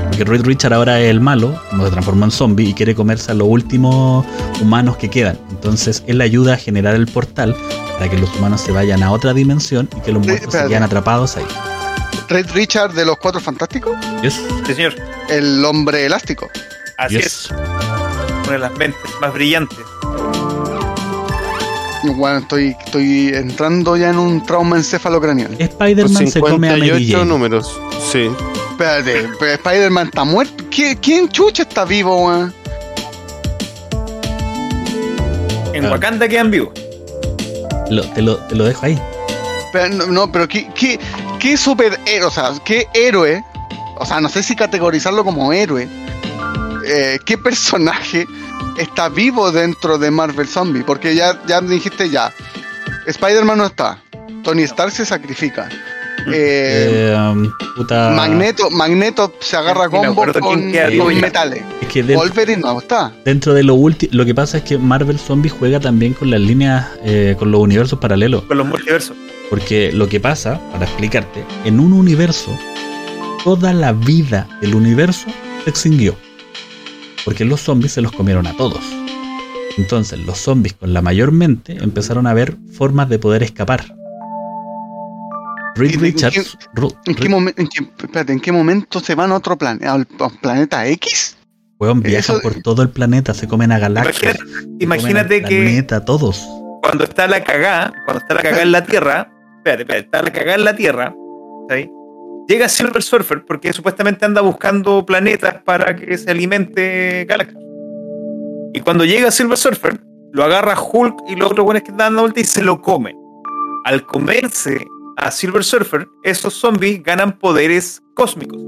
Porque 0.09 0.25
Reed 0.25 0.43
Richard 0.45 0.73
ahora 0.73 1.01
es 1.01 1.11
el 1.11 1.21
malo, 1.21 1.61
no 1.73 1.85
se 1.85 1.91
transformó 1.91 2.25
en 2.27 2.31
zombie 2.31 2.69
y 2.69 2.75
quiere 2.75 2.95
comerse 2.95 3.33
a 3.33 3.35
los 3.35 3.49
últimos 3.49 4.25
humanos 4.61 4.97
que 4.97 5.11
quedan. 5.11 5.39
Entonces 5.51 6.05
él 6.07 6.21
ayuda 6.21 6.55
a 6.55 6.57
generar 6.57 6.95
el 6.95 7.07
portal 7.09 7.57
para 7.99 8.09
que 8.09 8.17
los 8.19 8.33
humanos 8.37 8.61
se 8.61 8.71
vayan 8.71 9.03
a 9.03 9.11
otra 9.11 9.33
dimensión 9.35 9.89
y 9.97 10.01
que 10.03 10.13
los 10.13 10.25
muertos 10.25 10.53
se 10.53 10.67
quedan 10.69 10.85
atrapados 10.85 11.37
ahí. 11.37 11.45
Red 12.29 12.51
Richard 12.53 12.93
de 12.95 13.05
los 13.05 13.17
Cuatro 13.19 13.41
Fantásticos, 13.41 13.97
Yes, 14.23 14.41
Sí, 14.67 14.75
señor. 14.75 14.95
el 15.29 15.65
hombre 15.65 16.07
elástico. 16.07 16.49
Así 16.97 17.17
yes. 17.17 17.27
es. 17.27 17.51
Una 17.51 18.53
de 18.53 18.59
las 18.59 18.73
mentes 18.77 19.01
más 19.21 19.33
brillantes. 19.35 19.79
Bueno, 22.13 22.39
estoy, 22.39 22.77
estoy 22.85 23.29
entrando 23.35 23.97
ya 23.97 24.11
en 24.11 24.19
un 24.19 24.45
trauma 24.45 24.77
encefalocranial. 24.77 25.57
Spider-Man 25.59 26.27
se 26.27 26.41
come 26.41 26.69
a 26.69 26.73
Mary 26.73 26.81
58 26.91 27.19
Jane. 27.19 27.25
números. 27.31 27.81
Sí. 28.13 28.31
Espérate, 28.71 29.29
pero 29.39 29.53
Spider-Man 29.53 30.07
está 30.09 30.25
muerto. 30.25 30.65
¿Qui- 30.71 30.99
¿Quién 31.01 31.29
chucha 31.29 31.63
está 31.63 31.85
vivo, 31.85 32.27
weón? 32.27 32.53
En. 35.73 35.87
Wakanda 35.91 36.29
quedan 36.29 36.51
vivos. 36.51 36.71
Lo- 37.91 38.05
te, 38.11 38.23
lo, 38.23 38.37
te 38.37 38.55
lo 38.55 38.65
dejo 38.65 38.87
ahí. 38.87 39.01
Pero, 39.73 39.89
no, 39.95 40.07
no, 40.07 40.33
pero 40.33 40.47
¿qué, 40.47 40.69
qué, 40.75 40.99
qué 41.39 41.57
superhéroe? 41.57 42.25
O 42.25 42.31
sea, 42.31 42.53
¿qué 42.65 42.87
héroe? 42.95 43.43
O 43.97 44.07
sea, 44.07 44.21
no 44.21 44.29
sé 44.29 44.43
si 44.43 44.55
categorizarlo 44.55 45.25
como 45.25 45.53
héroe. 45.53 45.89
Eh, 46.87 47.19
¿Qué 47.25 47.39
personaje 47.39 48.27
está 48.79 49.09
vivo 49.09 49.51
dentro 49.53 49.99
de 49.99 50.11
Marvel 50.11 50.49
Zombie? 50.49 50.83
Porque 50.83 51.15
ya, 51.15 51.41
ya 51.47 51.61
dijiste 51.61 52.11
ya. 52.11 52.33
Spider-Man 53.07 53.59
no 53.59 53.67
está. 53.67 54.03
Tony 54.43 54.63
Stark 54.63 54.93
se 54.93 55.05
sacrifica. 55.05 55.69
Eh, 56.27 57.11
Eh, 57.13 57.17
um, 57.17 57.51
puta. 57.77 58.11
Magneto, 58.11 58.71
Magneto 58.71 59.35
se 59.41 59.57
agarra 59.57 59.89
combo 59.89 60.25
con, 60.41 60.73
con 60.99 61.21
metales. 61.21 61.63
Es 61.83 61.89
que 61.89 62.03
dentro, 62.03 62.27
Wolverine 62.27 62.63
no 62.63 62.79
está. 62.79 63.13
dentro 63.25 63.53
de 63.53 63.63
lo 63.63 63.75
último, 63.75 64.11
lo 64.15 64.25
que 64.25 64.35
pasa 64.35 64.59
es 64.59 64.65
que 64.65 64.79
Marvel 64.79 65.19
Zombie 65.19 65.51
juega 65.51 65.81
también 65.81 66.15
con 66.15 66.31
las 66.31 66.41
líneas, 66.41 66.87
eh, 67.03 67.37
con 67.39 67.51
los 67.51 67.61
universos 67.61 67.99
paralelos. 67.99 68.43
Con 68.45 68.57
los 68.59 68.67
multiversos. 68.67 69.17
Porque 69.51 69.93
lo 69.93 70.09
que 70.09 70.21
pasa, 70.21 70.61
para 70.73 70.87
explicarte, 70.87 71.45
en 71.65 71.79
un 71.79 71.93
universo, 71.93 72.59
toda 73.45 73.73
la 73.75 73.93
vida 73.93 74.49
del 74.63 74.75
universo 74.75 75.27
se 75.65 75.71
extinguió. 75.71 76.17
Porque 77.25 77.45
los 77.45 77.61
zombies 77.61 77.93
se 77.93 78.01
los 78.03 78.13
comieron 78.13 78.47
a 78.47 78.57
todos. 78.57 78.81
Entonces 79.79 80.19
los 80.21 80.39
zombies 80.39 80.75
con 80.75 80.93
la 80.93 81.03
mayor 81.03 81.33
mente 81.33 81.77
empezaron 81.83 82.27
a 82.27 82.35
ver 82.35 82.57
formas 82.73 83.09
de 83.09 83.19
poder 83.19 83.43
escapar. 83.43 83.85
Reed 85.77 85.91
¿Y 85.91 85.95
en 85.95 86.01
Richards. 86.01 86.57
Ru- 86.75 86.95
¿En 87.07 87.15
qué, 87.17 87.29
momen- 87.29 87.55
en 87.57 87.67
qué- 87.69 87.91
espérate, 88.05 88.33
¿en 88.33 88.41
qué 88.41 88.53
momento 88.53 89.01
se 89.01 89.15
van 89.17 89.33
a 89.33 89.37
otro 89.37 89.59
planeta? 89.59 89.93
¿Al 89.93 90.07
a 90.21 90.27
un 90.27 90.37
planeta 90.37 90.87
X? 90.87 91.37
weón, 91.81 92.01
viajan 92.03 92.37
eso- 92.37 92.41
por 92.43 92.55
todo 92.63 92.83
el 92.83 92.91
planeta, 92.91 93.35
se 93.35 93.49
comen 93.49 93.73
a 93.73 93.79
galaxias. 93.81 94.39
Imagínate, 94.79 95.43
que 95.43 95.63
planeta, 95.63 96.05
todos. 96.05 96.47
cuando 96.83 97.03
está 97.05 97.27
la 97.27 97.43
cagada, 97.43 97.93
cuando 98.05 98.21
está 98.23 98.35
la 98.35 98.43
cagada 98.43 98.63
en 98.63 98.71
la 98.73 98.85
Tierra, 98.85 99.33
espérate, 99.59 99.83
espérate, 99.83 100.05
está 100.07 100.23
la 100.23 100.33
cagada 100.33 100.55
en 100.55 100.65
la 100.65 100.77
Tierra, 100.77 101.15
¿sí? 101.71 101.91
Llega 102.49 102.69
Silver 102.69 103.03
Surfer 103.03 103.45
porque 103.45 103.73
supuestamente 103.73 104.25
anda 104.25 104.41
buscando 104.41 105.05
planetas 105.05 105.63
para 105.65 105.95
que 105.97 106.17
se 106.19 106.31
alimente 106.31 107.25
Galactus. 107.29 107.63
Y 108.73 108.81
cuando 108.81 109.05
llega 109.05 109.31
Silver 109.31 109.57
Surfer, 109.57 110.01
lo 110.33 110.45
agarra 110.45 110.77
Hulk 110.81 111.15
y 111.29 111.37
los 111.37 111.53
otros 111.53 111.65
buenos 111.65 111.83
que 111.83 111.91
están 111.91 112.09
dando 112.09 112.23
vuelta 112.23 112.41
y 112.41 112.45
se 112.45 112.63
lo 112.63 112.81
comen. 112.81 113.17
Al 113.85 114.05
comerse 114.07 114.85
a 115.17 115.31
Silver 115.31 115.63
Surfer, 115.63 116.09
esos 116.25 116.55
zombies 116.55 117.03
ganan 117.03 117.39
poderes 117.39 118.03
cósmicos, 118.15 118.61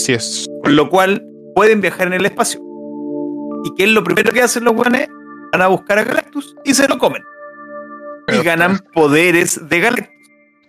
Así 0.00 0.14
es. 0.14 0.46
con 0.64 0.74
lo 0.74 0.88
cual 0.88 1.24
pueden 1.54 1.80
viajar 1.80 2.08
en 2.08 2.14
el 2.14 2.26
espacio. 2.26 2.60
¿Y 3.64 3.72
qué 3.76 3.84
es 3.84 3.90
lo 3.90 4.02
primero 4.02 4.32
que 4.32 4.42
hacen 4.42 4.64
los 4.64 4.74
buenos? 4.74 5.02
Van 5.52 5.62
a 5.62 5.68
buscar 5.68 5.98
a 5.98 6.04
Galactus 6.04 6.56
y 6.64 6.74
se 6.74 6.88
lo 6.88 6.98
comen. 6.98 7.22
Y 8.28 8.42
ganan 8.42 8.78
poderes 8.92 9.60
de 9.68 9.80
Galactus. 9.80 10.11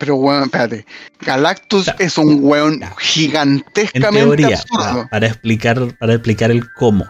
Pero, 0.04 0.18
weón, 0.18 0.44
espérate. 0.44 0.86
Galactus 1.22 1.90
es 1.98 2.18
un 2.18 2.40
weón 2.44 2.82
Ya. 2.82 2.88
En 2.88 2.94
gigantescamente 2.98 4.20
teoría, 4.20 4.58
absurdo. 4.58 5.08
para 5.10 5.28
explicar, 5.28 5.98
para 5.98 6.16
explicar 6.16 6.52
el 6.52 6.62
cómo. 6.74 7.06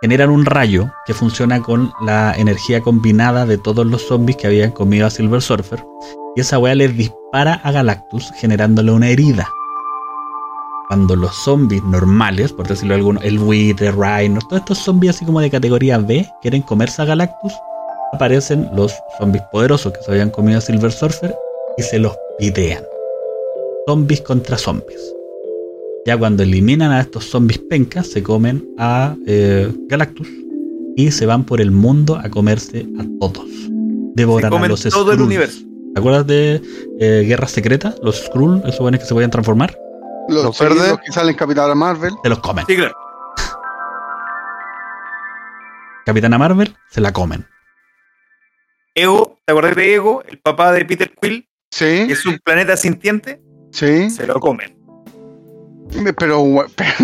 Generan 0.00 0.30
un 0.30 0.46
rayo 0.46 0.90
que 1.04 1.12
funciona 1.12 1.60
con 1.60 1.92
la 2.00 2.34
energía 2.38 2.80
combinada 2.80 3.44
de 3.44 3.58
todos 3.58 3.84
los 3.84 4.00
zombies 4.00 4.38
que 4.38 4.46
habían 4.46 4.70
comido 4.70 5.06
a 5.06 5.10
Silver 5.10 5.42
Surfer. 5.42 5.84
Y 6.36 6.40
esa 6.40 6.58
weá 6.58 6.74
les 6.74 6.96
dispara 6.96 7.60
a 7.62 7.70
Galactus 7.70 8.32
generándole 8.36 8.90
una 8.90 9.10
herida. 9.10 9.46
Cuando 10.88 11.16
los 11.16 11.34
zombies 11.44 11.82
normales, 11.82 12.50
por 12.54 12.66
decirlo 12.66 12.94
de 12.94 13.00
alguno, 13.00 13.20
el 13.20 13.38
buitre, 13.38 13.92
Rhino, 13.92 14.40
todos 14.48 14.60
estos 14.60 14.78
zombies 14.78 15.16
así 15.16 15.26
como 15.26 15.40
de 15.40 15.50
categoría 15.50 15.98
B, 15.98 16.26
quieren 16.40 16.62
comerse 16.62 17.02
a 17.02 17.04
Galactus, 17.04 17.52
aparecen 18.14 18.70
los 18.74 18.94
zombies 19.18 19.44
poderosos 19.52 19.92
que 19.92 20.02
se 20.02 20.12
habían 20.12 20.30
comido 20.30 20.56
a 20.56 20.62
Silver 20.62 20.90
Surfer 20.90 21.34
y 21.76 21.82
se 21.82 21.98
los 21.98 22.16
pidean. 22.38 22.84
Zombies 23.86 24.20
contra 24.22 24.56
zombies. 24.58 25.14
Ya 26.06 26.16
cuando 26.18 26.42
eliminan 26.42 26.92
a 26.92 27.00
estos 27.00 27.24
zombies 27.24 27.58
pencas, 27.58 28.06
se 28.08 28.22
comen 28.22 28.66
a 28.78 29.16
eh, 29.26 29.72
Galactus 29.88 30.28
y 30.96 31.10
se 31.10 31.26
van 31.26 31.44
por 31.44 31.60
el 31.60 31.70
mundo 31.70 32.16
a 32.16 32.28
comerse 32.28 32.86
a 32.98 33.04
todos. 33.20 33.48
Se 33.48 33.70
Devoran 34.14 34.52
a 34.52 34.68
los 34.68 34.82
todo 34.84 35.12
el 35.12 35.20
universo. 35.20 35.60
¿Te 35.94 36.00
acuerdas 36.00 36.26
de 36.26 36.60
eh, 37.00 37.24
Guerra 37.26 37.48
Secreta? 37.48 37.94
Los 38.02 38.16
Skrull, 38.24 38.62
esos 38.66 38.80
buenos 38.80 39.00
que 39.00 39.06
se 39.06 39.14
podían 39.14 39.30
transformar, 39.30 39.78
Los, 40.28 40.58
verdes. 40.58 40.88
los 40.90 40.98
que 41.00 41.12
salen 41.12 41.34
Capitán 41.36 41.76
Marvel. 41.78 42.12
se 42.22 42.28
los 42.28 42.38
comen. 42.40 42.64
Sí, 42.66 42.76
claro. 42.76 42.94
Capitana 46.04 46.36
Marvel, 46.36 46.76
se 46.90 47.00
la 47.00 47.12
comen. 47.12 47.46
Ego, 48.94 49.38
¿te 49.44 49.52
acuerdas 49.52 49.76
de 49.76 49.94
Ego? 49.94 50.22
El 50.28 50.38
papá 50.38 50.72
de 50.72 50.84
Peter 50.84 51.12
Quill, 51.20 51.48
Sí, 51.76 51.86
es 52.08 52.24
un 52.24 52.38
planeta 52.38 52.76
sintiente, 52.76 53.40
sí. 53.72 54.08
se 54.08 54.28
lo 54.28 54.38
comen. 54.38 54.76
Pero, 56.16 56.66
pero- 56.76 56.94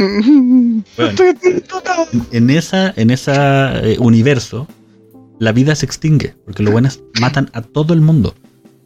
Bueno. 0.96 1.16
En, 2.30 2.50
esa, 2.50 2.92
en 2.96 3.10
esa 3.10 3.80
eh, 3.80 3.96
universo, 3.98 4.68
la 5.40 5.50
vida 5.50 5.74
se 5.74 5.86
extingue, 5.86 6.36
porque 6.44 6.62
los 6.62 6.72
buenos 6.72 7.02
matan 7.20 7.50
a 7.52 7.62
todo 7.62 7.94
el 7.94 8.00
mundo. 8.00 8.32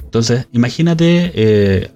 Entonces, 0.03 0.49
imagínate, 0.53 1.33
eh, 1.35 1.91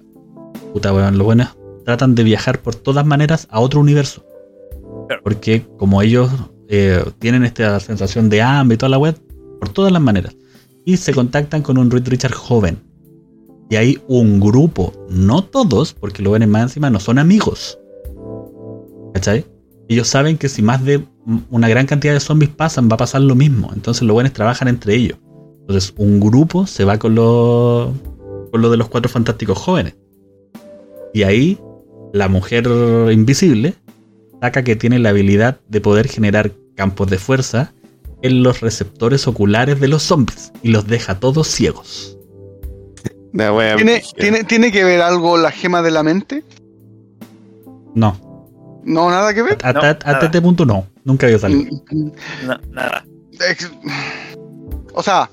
puta 0.71 0.93
weón, 0.93 1.17
los 1.17 1.25
buenos 1.25 1.57
tratan 1.83 2.13
de 2.13 2.23
viajar 2.23 2.61
por 2.61 2.75
todas 2.75 3.07
maneras 3.07 3.47
a 3.49 3.59
otro 3.59 3.79
universo. 3.79 4.23
Porque 5.23 5.65
como 5.79 6.03
ellos 6.03 6.29
eh, 6.67 7.03
tienen 7.17 7.43
esta 7.43 7.79
sensación 7.79 8.29
de 8.29 8.43
hambre 8.43 8.75
y 8.75 8.77
toda 8.77 8.91
la 8.91 8.99
web, 8.99 9.19
por 9.59 9.69
todas 9.69 9.91
las 9.91 10.01
maneras. 10.01 10.35
Y 10.85 10.97
se 10.97 11.11
contactan 11.11 11.63
con 11.63 11.79
un 11.79 11.89
Reed 11.89 12.07
Richard 12.07 12.33
joven. 12.33 12.87
Y 13.69 13.75
hay 13.75 14.01
un 14.07 14.39
grupo, 14.39 14.93
no 15.09 15.43
todos, 15.43 15.93
porque 15.93 16.23
los 16.23 16.31
buenos 16.31 16.49
más 16.49 16.63
encima 16.63 16.89
no 16.89 16.99
son 16.99 17.19
amigos. 17.19 17.79
¿Cachai? 19.13 19.45
Ellos 19.87 20.07
saben 20.07 20.37
que 20.37 20.49
si 20.49 20.61
más 20.61 20.83
de 20.83 21.03
una 21.49 21.67
gran 21.69 21.85
cantidad 21.85 22.13
de 22.13 22.19
zombies 22.19 22.51
pasan, 22.51 22.89
va 22.89 22.95
a 22.95 22.97
pasar 22.97 23.21
lo 23.21 23.35
mismo. 23.35 23.71
Entonces 23.73 24.03
los 24.03 24.13
buenos 24.13 24.33
trabajan 24.33 24.67
entre 24.67 24.95
ellos. 24.95 25.17
Entonces 25.61 25.93
un 25.97 26.19
grupo 26.19 26.65
se 26.65 26.83
va 26.83 26.97
con 26.97 27.15
lo, 27.15 27.93
con 28.51 28.61
lo 28.61 28.69
de 28.71 28.77
los 28.77 28.87
cuatro 28.89 29.09
fantásticos 29.09 29.57
jóvenes. 29.57 29.95
Y 31.13 31.23
ahí 31.23 31.59
la 32.13 32.27
mujer 32.27 32.67
invisible 33.11 33.75
saca 34.41 34.63
que 34.63 34.75
tiene 34.75 34.99
la 34.99 35.09
habilidad 35.09 35.59
de 35.67 35.81
poder 35.81 36.07
generar 36.07 36.51
campos 36.75 37.09
de 37.09 37.17
fuerza 37.17 37.73
en 38.21 38.43
los 38.43 38.61
receptores 38.61 39.27
oculares 39.27 39.79
de 39.79 39.87
los 39.87 40.03
zombies 40.03 40.51
y 40.61 40.69
los 40.69 40.87
deja 40.87 41.19
todos 41.19 41.47
ciegos. 41.47 42.18
¿Tiene, 43.75 44.01
tiene, 44.17 44.43
¿Tiene 44.43 44.71
que 44.71 44.83
ver 44.83 45.01
algo 45.01 45.37
la 45.37 45.51
gema 45.51 45.81
de 45.81 45.91
la 45.91 46.03
mente? 46.03 46.43
No, 47.95 48.17
No, 48.83 49.09
nada 49.09 49.33
que 49.33 49.41
ver. 49.41 49.57
No, 49.63 49.73
nada. 49.73 49.97
este 50.21 50.41
punto 50.41 50.65
no. 50.65 50.85
Nunca 51.03 51.25
había 51.27 51.39
salido. 51.39 51.81
No, 51.91 52.59
nada. 52.71 53.05
O 54.93 55.03
sea, 55.03 55.29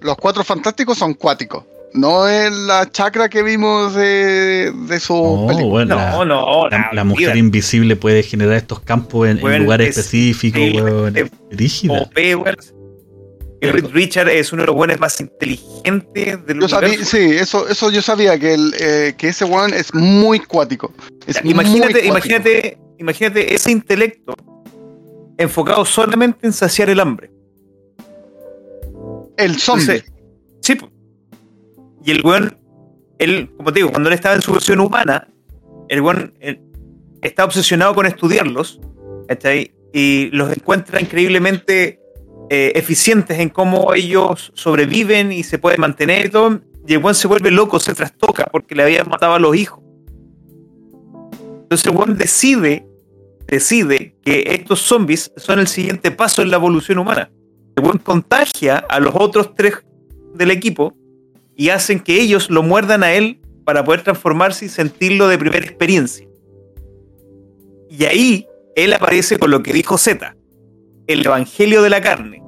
los 0.00 0.16
cuatro 0.16 0.44
fantásticos 0.44 0.98
son 0.98 1.14
cuáticos. 1.14 1.64
No 1.92 2.28
es 2.28 2.52
la 2.52 2.88
chakra 2.90 3.28
que 3.28 3.42
vimos 3.42 3.94
de, 3.94 4.72
de 4.86 5.00
su 5.00 5.12
No, 5.14 5.46
película. 5.48 5.68
bueno, 5.70 5.94
No, 5.96 6.24
la, 6.24 6.24
no, 6.24 6.68
la- 6.68 6.78
la 6.78 6.88
la 6.92 7.04
mujer 7.04 7.36
invisible 7.36 7.96
puede 7.96 8.22
generar 8.22 8.54
estos 8.54 8.78
campos 8.80 9.28
en, 9.28 9.40
lugares 9.62 9.88
es- 9.88 9.96
específicos, 9.98 10.60
weón. 10.82 11.16
es- 11.16 11.30
Rígida. 11.50 12.08
Richard 13.60 14.28
es 14.28 14.52
uno 14.52 14.62
de 14.62 14.66
los 14.68 14.76
buenos 14.76 14.98
más 15.00 15.20
inteligentes 15.20 16.46
del 16.46 16.60
Yo 16.60 16.68
sabía, 16.68 17.04
sí, 17.04 17.18
eso, 17.18 17.68
eso 17.68 17.90
yo 17.90 18.00
sabía 18.00 18.38
que, 18.38 18.54
el, 18.54 18.74
eh, 18.80 19.14
que 19.18 19.28
ese 19.28 19.44
weón 19.44 19.74
es 19.74 19.94
muy 19.94 20.40
cuático. 20.40 20.92
Es 21.26 21.42
muy 21.44 21.52
Imagínate, 21.52 21.92
cuático. 21.92 22.08
imagínate, 22.08 22.78
imagínate 22.98 23.54
ese 23.54 23.70
intelecto 23.70 24.34
enfocado 25.36 25.84
solamente 25.84 26.46
en 26.46 26.52
saciar 26.52 26.88
el 26.90 27.00
hambre. 27.00 27.30
El 29.36 29.58
zombie. 29.58 29.84
Entonces, 29.84 30.12
sí. 30.60 30.78
Y 32.04 32.10
el 32.12 32.22
weón, 32.24 32.58
él, 33.18 33.50
como 33.56 33.72
te 33.72 33.80
digo, 33.80 33.90
cuando 33.90 34.08
él 34.08 34.14
estaba 34.14 34.34
en 34.34 34.42
su 34.42 34.52
versión 34.52 34.80
humana, 34.80 35.28
el 35.88 36.00
weón 36.00 36.34
eh, 36.40 36.60
está 37.20 37.44
obsesionado 37.44 37.94
con 37.94 38.06
estudiarlos, 38.06 38.80
¿cachai? 39.28 39.72
Y 39.92 40.30
los 40.32 40.50
encuentra 40.52 41.00
increíblemente 41.00 41.99
eh, 42.52 42.72
eficientes 42.74 43.38
en 43.38 43.48
cómo 43.48 43.94
ellos 43.94 44.50
sobreviven 44.56 45.30
y 45.30 45.44
se 45.44 45.58
pueden 45.58 45.80
mantener 45.80 46.26
y 46.26 46.28
todo. 46.30 46.60
Y 46.84 46.94
el 46.94 47.14
se 47.14 47.28
vuelve 47.28 47.52
loco, 47.52 47.78
se 47.78 47.94
trastoca 47.94 48.46
porque 48.50 48.74
le 48.74 48.82
habían 48.82 49.08
matado 49.08 49.34
a 49.34 49.38
los 49.38 49.54
hijos. 49.54 49.78
Entonces 51.62 51.86
el 51.86 51.96
weón 51.96 52.18
decide, 52.18 52.84
decide 53.46 54.16
que 54.24 54.42
estos 54.48 54.80
zombies 54.80 55.32
son 55.36 55.60
el 55.60 55.68
siguiente 55.68 56.10
paso 56.10 56.42
en 56.42 56.50
la 56.50 56.56
evolución 56.56 56.98
humana. 56.98 57.30
El 57.76 58.00
contagia 58.00 58.78
a 58.78 58.98
los 58.98 59.14
otros 59.14 59.54
tres 59.54 59.74
del 60.34 60.50
equipo 60.50 60.96
y 61.54 61.68
hacen 61.68 62.00
que 62.00 62.20
ellos 62.20 62.50
lo 62.50 62.64
muerdan 62.64 63.04
a 63.04 63.12
él 63.12 63.40
para 63.64 63.84
poder 63.84 64.02
transformarse 64.02 64.64
y 64.64 64.68
sentirlo 64.68 65.28
de 65.28 65.38
primera 65.38 65.64
experiencia. 65.64 66.26
Y 67.88 68.04
ahí 68.06 68.48
él 68.74 68.92
aparece 68.92 69.38
con 69.38 69.52
lo 69.52 69.62
que 69.62 69.72
dijo 69.72 69.96
Z, 69.98 70.34
el 71.12 71.26
evangelio 71.26 71.82
de 71.82 71.90
la 71.90 72.00
carne, 72.00 72.42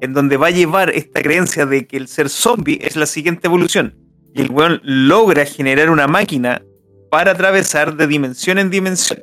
en 0.00 0.12
donde 0.12 0.36
va 0.36 0.48
a 0.48 0.50
llevar 0.50 0.90
esta 0.90 1.22
creencia 1.22 1.66
de 1.66 1.86
que 1.86 1.96
el 1.96 2.08
ser 2.08 2.28
zombie 2.28 2.78
es 2.82 2.96
la 2.96 3.06
siguiente 3.06 3.46
evolución. 3.46 3.96
Y 4.34 4.42
el 4.42 4.50
weón 4.50 4.80
logra 4.82 5.46
generar 5.46 5.90
una 5.90 6.06
máquina 6.06 6.62
para 7.10 7.32
atravesar 7.32 7.96
de 7.96 8.06
dimensión 8.06 8.58
en 8.58 8.70
dimensión 8.70 9.20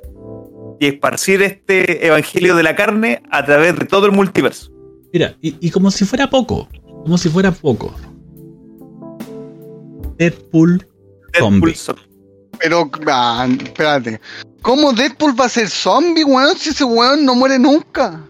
y 0.79 0.87
esparcir 0.87 1.41
este 1.41 2.07
evangelio 2.07 2.55
de 2.55 2.63
la 2.63 2.75
carne 2.75 3.21
a 3.29 3.45
través 3.45 3.77
de 3.77 3.85
todo 3.85 4.05
el 4.05 4.11
multiverso. 4.11 4.71
Mira, 5.13 5.35
y, 5.41 5.55
y 5.65 5.71
como 5.71 5.91
si 5.91 6.05
fuera 6.05 6.29
poco, 6.29 6.67
como 7.03 7.17
si 7.17 7.29
fuera 7.29 7.51
poco. 7.51 7.93
Deadpool 10.17 10.87
Zombie. 11.37 11.73
Deadpool 11.73 11.75
zombie. 11.75 12.05
Pero, 12.59 12.89
ah, 13.07 13.47
espérate. 13.63 14.21
¿Cómo 14.61 14.93
Deadpool 14.93 15.39
va 15.39 15.45
a 15.45 15.49
ser 15.49 15.69
zombie, 15.69 16.23
weón? 16.23 16.57
Si 16.57 16.69
ese 16.69 16.83
weón 16.83 17.25
no 17.25 17.35
muere 17.35 17.59
nunca. 17.59 18.21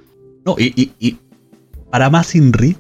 No, 0.46 0.56
y, 0.58 0.74
y- 0.80 0.92
y 1.00 1.18
para 1.92 2.10
más 2.10 2.36
Inri, 2.36 2.76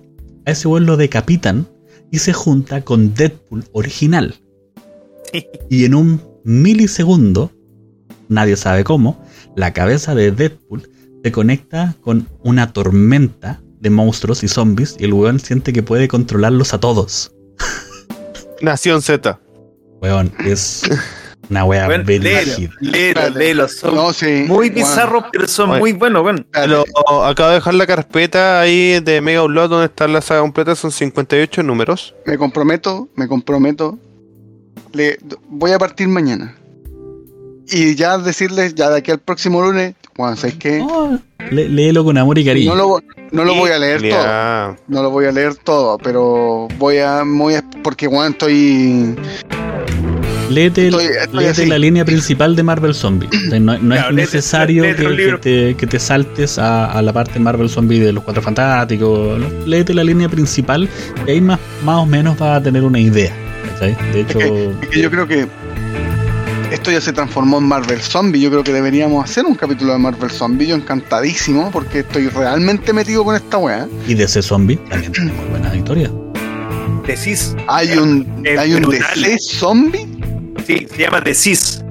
a 0.45 0.51
ese 0.51 0.67
weón 0.67 0.85
lo 0.85 0.97
decapitan 0.97 1.67
y 2.11 2.19
se 2.19 2.33
junta 2.33 2.81
con 2.81 3.13
Deadpool 3.13 3.65
original. 3.73 4.35
Y 5.69 5.83
en 5.85 5.95
un 5.95 6.21
milisegundo, 6.45 7.51
nadie 8.29 8.55
sabe 8.55 8.83
cómo, 8.85 9.21
la 9.55 9.73
cabeza 9.73 10.15
de 10.15 10.31
Deadpool 10.31 10.89
se 11.23 11.31
conecta 11.31 11.95
con 12.01 12.29
una 12.43 12.71
tormenta 12.71 13.61
de 13.81 13.89
monstruos 13.89 14.43
y 14.43 14.47
zombies 14.47 14.95
y 14.99 15.05
el 15.05 15.13
weón 15.13 15.39
siente 15.39 15.73
que 15.73 15.83
puede 15.83 16.07
controlarlos 16.07 16.73
a 16.73 16.79
todos. 16.79 17.31
Nación 18.61 19.01
Z. 19.01 19.39
Weón, 20.01 20.31
es 20.45 20.83
una 21.49 21.65
wea 21.65 21.85
Bueno, 21.85 22.03
léelo, 22.05 22.29
léelo, 22.79 22.97
Espérate. 22.97 23.39
léelo, 23.39 23.67
son 23.67 23.95
No, 23.95 24.13
sí. 24.13 24.45
muy 24.47 24.69
bizarros, 24.69 25.25
pero 25.31 25.47
son 25.47 25.71
Oye. 25.71 25.79
muy 25.79 25.93
buenos, 25.93 26.23
bueno. 26.23 26.43
Lo, 26.67 26.85
acabo 27.25 27.49
de 27.49 27.55
dejar 27.55 27.73
la 27.75 27.85
carpeta 27.87 28.59
ahí 28.61 28.99
de 28.99 29.21
Mega 29.21 29.43
Upload 29.43 29.69
donde 29.69 29.85
está 29.85 30.07
la 30.07 30.21
saga 30.21 30.41
completa, 30.41 30.75
son 30.75 30.91
58 30.91 31.63
números. 31.63 32.15
Me 32.25 32.37
comprometo, 32.37 33.07
me 33.15 33.27
comprometo. 33.27 33.97
Le, 34.93 35.17
voy 35.49 35.71
a 35.71 35.77
partir 35.79 36.07
mañana. 36.07 36.55
Y 37.67 37.95
ya 37.95 38.17
decirles, 38.19 38.75
ya 38.75 38.89
de 38.91 38.97
aquí 38.99 39.11
al 39.11 39.19
próximo 39.19 39.61
lunes, 39.61 39.95
bueno, 40.17 40.35
¿sabes 40.37 40.55
qué? 40.55 40.79
No, 40.79 41.19
lé- 41.51 41.67
léelo 41.67 42.03
con 42.03 42.17
amor 42.17 42.37
y 42.37 42.45
cariño. 42.45 42.75
No 42.75 42.75
lo, 42.75 42.99
no 43.31 43.43
lo 43.43 43.55
voy 43.55 43.71
a 43.71 43.79
leer 43.79 44.01
todo. 44.07 44.77
No 44.87 45.01
lo 45.03 45.09
voy 45.09 45.25
a 45.25 45.31
leer 45.31 45.55
todo, 45.55 45.97
pero 45.97 46.67
voy 46.77 46.97
a, 46.99 47.23
voy 47.25 47.55
a 47.55 47.63
porque 47.83 48.07
bueno, 48.07 48.29
estoy 48.31 49.15
Léete, 50.55 50.87
Estoy- 50.87 51.05
estoy 51.21 51.43
léete 51.43 51.65
la 51.67 51.77
línea 51.77 52.05
principal 52.05 52.55
de 52.55 52.63
Marvel 52.63 52.93
Zombie. 52.95 53.27
No 53.59 53.77
no 53.77 53.95
Claro, 53.95 54.09
es 54.09 54.15
léete- 54.15 54.15
necesario 54.15 54.83
léete 54.83 55.03
que, 55.05 55.37
te, 55.41 55.75
que 55.75 55.87
te 55.87 55.99
saltes 55.99 56.57
a, 56.57 56.91
a 56.91 57.01
la 57.01 57.11
parte 57.13 57.39
Marvel 57.39 57.69
Zombie 57.69 57.99
de 57.99 58.13
los 58.13 58.23
Cuatro 58.23 58.41
Fantásticos. 58.41 59.39
¿no? 59.39 59.47
Léete 59.65 59.93
la 59.93 60.03
línea 60.03 60.29
principal 60.29 60.87
y 61.27 61.31
ahí 61.31 61.41
más, 61.41 61.59
más 61.83 61.97
o 61.97 62.05
menos 62.05 62.37
vas 62.37 62.59
a 62.59 62.63
tener 62.63 62.83
una 62.83 62.99
idea. 62.99 63.33
De 64.13 64.21
hecho, 64.21 64.39
es 64.39 64.87
que 64.89 65.01
yo 65.01 65.11
creo 65.11 65.27
que 65.27 65.47
esto 66.71 66.91
ya 66.91 67.01
se 67.01 67.11
transformó 67.13 67.57
en 67.57 67.65
Marvel 67.65 67.99
Zombie. 68.01 68.39
Yo 68.41 68.49
creo 68.49 68.63
que 68.63 68.71
deberíamos 68.71 69.23
hacer 69.23 69.45
un 69.45 69.55
capítulo 69.55 69.91
de 69.93 69.99
Marvel 69.99 70.29
Zombie. 70.31 70.67
Yo 70.67 70.75
encantadísimo 70.75 71.69
porque 71.71 71.99
estoy 71.99 72.29
realmente 72.29 72.93
metido 72.93 73.23
con 73.25 73.35
esta 73.35 73.57
weá. 73.57 73.87
y 74.07 74.13
de 74.13 74.23
ese 74.23 74.41
zombie 74.41 74.77
también 74.89 75.11
tiene 75.11 75.33
muy 75.33 75.45
buenas 75.49 75.75
historias. 75.75 76.11
Decís, 77.05 77.55
Hay 77.67 77.91
un, 77.97 78.25
hay 78.57 78.73
un. 78.73 78.81
DC 78.89 79.37
zombie 79.39 80.07
sí, 80.65 80.87
se 80.89 80.97
llama 80.97 81.21
Decís. 81.21 81.83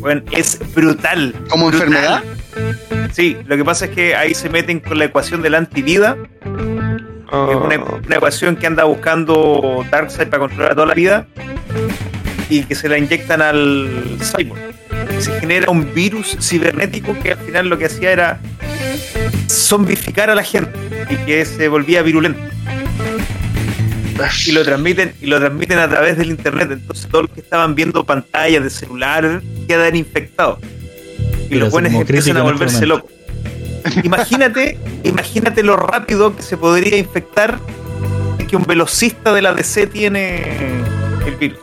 Bueno, 0.00 0.22
es 0.30 0.58
brutal. 0.74 1.34
como 1.48 1.70
enfermedad. 1.70 2.22
Sí, 3.12 3.36
lo 3.46 3.56
que 3.56 3.64
pasa 3.64 3.86
es 3.86 3.90
que 3.92 4.14
ahí 4.14 4.34
se 4.34 4.48
meten 4.48 4.80
con 4.80 4.98
la 4.98 5.06
ecuación 5.06 5.42
de 5.42 5.50
la 5.50 5.58
antivida, 5.58 6.16
que 6.42 6.48
es 6.48 7.56
una, 7.56 7.74
Ah, 7.74 7.98
una 8.06 8.16
ecuación 8.16 8.56
que 8.56 8.66
anda 8.66 8.84
buscando 8.84 9.84
Darkseid 9.90 10.28
para 10.28 10.40
controlar 10.40 10.74
toda 10.74 10.86
la 10.86 10.94
vida 10.94 11.26
y 12.50 12.64
que 12.64 12.74
se 12.74 12.88
la 12.88 12.98
inyectan 12.98 13.40
al 13.40 14.18
cyborg. 14.20 14.60
Se 15.18 15.40
genera 15.40 15.70
un 15.70 15.94
virus 15.94 16.36
cibernético 16.40 17.18
que 17.22 17.32
al 17.32 17.38
final 17.38 17.68
lo 17.68 17.78
que 17.78 17.86
hacía 17.86 18.12
era 18.12 18.40
zombificar 19.48 20.28
a 20.28 20.34
la 20.34 20.42
gente 20.42 20.72
y 21.08 21.16
que 21.24 21.44
se 21.46 21.68
volvía 21.68 22.02
virulento. 22.02 22.40
Y 24.46 24.52
lo 24.52 24.64
transmiten 24.64 25.14
y 25.20 25.26
lo 25.26 25.38
transmiten 25.38 25.78
a 25.78 25.88
través 25.88 26.16
del 26.18 26.30
internet. 26.30 26.70
Entonces 26.72 27.08
todos 27.08 27.24
los 27.24 27.32
que 27.32 27.40
estaban 27.40 27.74
viendo 27.74 28.04
pantallas 28.04 28.62
de 28.62 28.70
celular 28.70 29.42
quedan 29.66 29.96
infectados. 29.96 30.58
Y 31.44 31.48
Pero 31.50 31.60
los 31.60 31.70
buenos 31.70 31.92
empiezan 31.92 32.36
a 32.36 32.40
este 32.40 32.52
volverse 32.52 32.86
locos. 32.86 33.10
Imagínate 34.02 34.78
imagínate 35.04 35.62
lo 35.62 35.76
rápido 35.76 36.34
que 36.36 36.42
se 36.42 36.56
podría 36.56 36.96
infectar 36.96 37.58
que 38.48 38.56
un 38.56 38.64
velocista 38.64 39.32
de 39.32 39.42
la 39.42 39.54
DC 39.54 39.86
tiene 39.86 40.42
el 41.26 41.36
virus. 41.36 41.58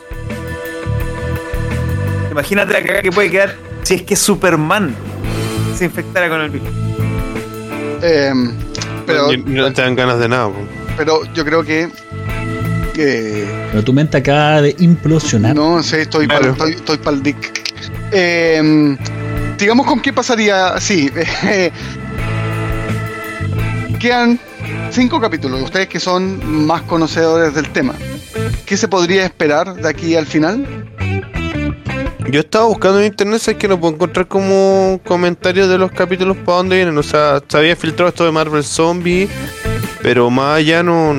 Imagínate 2.30 2.72
la 2.72 2.80
cagada 2.82 3.02
que 3.02 3.12
puede 3.12 3.30
quedar 3.30 3.54
si 3.82 3.94
es 3.94 4.02
que 4.02 4.16
Superman 4.16 4.94
se 5.76 5.86
infectara 5.86 6.28
con 6.28 6.40
el 6.40 6.50
virus. 6.50 6.68
Eh, 8.02 8.32
pero, 9.06 9.32
y 9.32 9.38
no 9.38 9.72
te 9.72 9.82
dan 9.82 9.94
ganas 9.94 10.18
de 10.18 10.28
nada. 10.28 10.50
pero 10.96 11.22
yo 11.34 11.44
creo 11.44 11.64
que. 11.64 11.88
Eh, 12.96 13.68
Pero 13.70 13.84
tu 13.84 13.92
mente 13.92 14.18
acaba 14.18 14.62
de 14.62 14.74
implosionar. 14.78 15.54
no 15.54 15.82
sé, 15.82 16.02
estoy 16.02 16.26
Claro. 16.26 16.42
pa'l- 16.42 16.52
estoy, 16.52 16.72
estoy 16.74 16.98
pa'l 16.98 17.22
dick. 17.22 17.62
Eh, 18.12 18.96
digamos 19.58 19.86
con 19.86 20.00
qué 20.00 20.12
pasaría. 20.12 20.78
Sí. 20.80 21.10
eh, 21.44 21.70
quedan 23.98 24.38
cinco 24.90 25.20
capítulos. 25.20 25.62
Ustedes 25.62 25.88
que 25.88 26.00
son 26.00 26.66
más 26.66 26.82
conocedores 26.82 27.54
del 27.54 27.68
tema. 27.70 27.94
¿Qué 28.66 28.76
se 28.76 28.88
podría 28.88 29.24
esperar 29.24 29.74
de 29.74 29.88
aquí 29.88 30.14
al 30.14 30.26
final? 30.26 30.66
Yo 32.30 32.40
estaba 32.40 32.66
buscando 32.66 33.00
en 33.00 33.06
internet, 33.06 33.42
es 33.48 33.56
que 33.56 33.66
no 33.66 33.80
puedo 33.80 33.94
encontrar 33.94 34.28
como 34.28 35.00
comentarios 35.04 35.68
de 35.68 35.78
los 35.78 35.90
capítulos 35.90 36.36
para 36.36 36.58
dónde 36.58 36.76
vienen. 36.76 36.96
O 36.96 37.02
sea, 37.02 37.42
se 37.48 37.58
había 37.58 37.74
filtrado 37.74 38.10
esto 38.10 38.24
de 38.24 38.30
Marvel 38.30 38.62
Zombie, 38.62 39.28
pero 40.02 40.30
más 40.30 40.58
allá 40.58 40.82
no. 40.84 41.16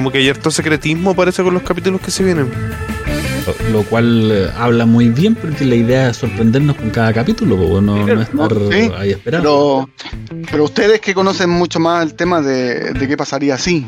Como 0.00 0.10
que 0.10 0.16
hay 0.16 0.30
harto 0.30 0.50
secretismo 0.50 1.14
parece 1.14 1.42
con 1.42 1.52
los 1.52 1.62
capítulos 1.62 2.00
que 2.00 2.10
se 2.10 2.24
vienen. 2.24 2.50
Lo, 3.68 3.70
lo 3.80 3.82
cual 3.82 4.30
eh, 4.32 4.48
habla 4.56 4.86
muy 4.86 5.08
bien 5.10 5.34
porque 5.34 5.66
la 5.66 5.74
idea 5.74 6.08
es 6.08 6.16
sorprendernos 6.16 6.76
con 6.76 6.88
cada 6.88 7.12
capítulo, 7.12 7.82
no, 7.82 8.06
no 8.06 8.22
estar 8.22 8.50
Sí, 8.72 8.90
ahí 8.96 9.10
esperando. 9.10 9.90
Pero, 10.24 10.46
pero 10.50 10.64
ustedes 10.64 11.02
que 11.02 11.12
conocen 11.12 11.50
mucho 11.50 11.80
más 11.80 12.02
el 12.02 12.14
tema 12.14 12.40
de, 12.40 12.94
de 12.94 13.08
qué 13.08 13.14
pasaría 13.18 13.56
así. 13.56 13.84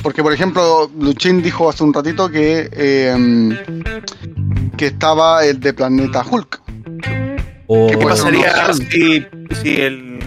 Porque, 0.00 0.22
por 0.22 0.32
ejemplo, 0.32 0.88
Luchín 0.96 1.42
dijo 1.42 1.68
hace 1.68 1.82
un 1.82 1.92
ratito 1.92 2.30
que, 2.30 2.68
eh, 2.70 3.58
que 4.76 4.86
estaba 4.86 5.44
el 5.44 5.58
de 5.58 5.74
Planeta 5.74 6.22
Hulk. 6.24 6.60
O- 7.66 7.88
¿Qué 7.88 7.90
¿Qué 7.90 7.96
Bueno, 7.96 8.10
pasaría 8.10 8.68
no. 8.68 8.74
si, 8.74 9.26
si 9.60 9.80
el. 9.80 10.20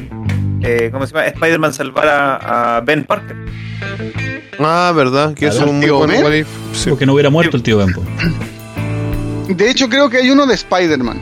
eh, 0.61 0.89
¿Cómo 0.91 1.07
se 1.07 1.13
llama? 1.13 1.27
Spider-Man 1.27 1.71
salvara 1.73 2.35
a 2.77 2.81
Ben 2.81 3.05
Parker. 3.05 3.37
Ah, 4.59 4.91
verdad, 4.95 5.33
que 5.33 5.47
eso 5.47 5.63
es 5.63 5.69
un 5.69 5.77
muy 5.77 5.85
tío 5.85 5.97
buen 5.97 6.09
Ben. 6.11 6.23
what 6.23 6.33
if, 6.33 6.47
sí. 6.73 6.89
Porque 6.89 7.05
no 7.05 7.13
hubiera 7.13 7.29
muerto 7.29 7.55
el 7.57 7.63
tío 7.63 7.77
Bempo. 7.77 8.03
De 9.47 9.69
hecho, 9.69 9.89
creo 9.89 10.09
que 10.09 10.17
hay 10.17 10.29
uno 10.29 10.45
de 10.45 10.53
Spider-Man. 10.55 11.19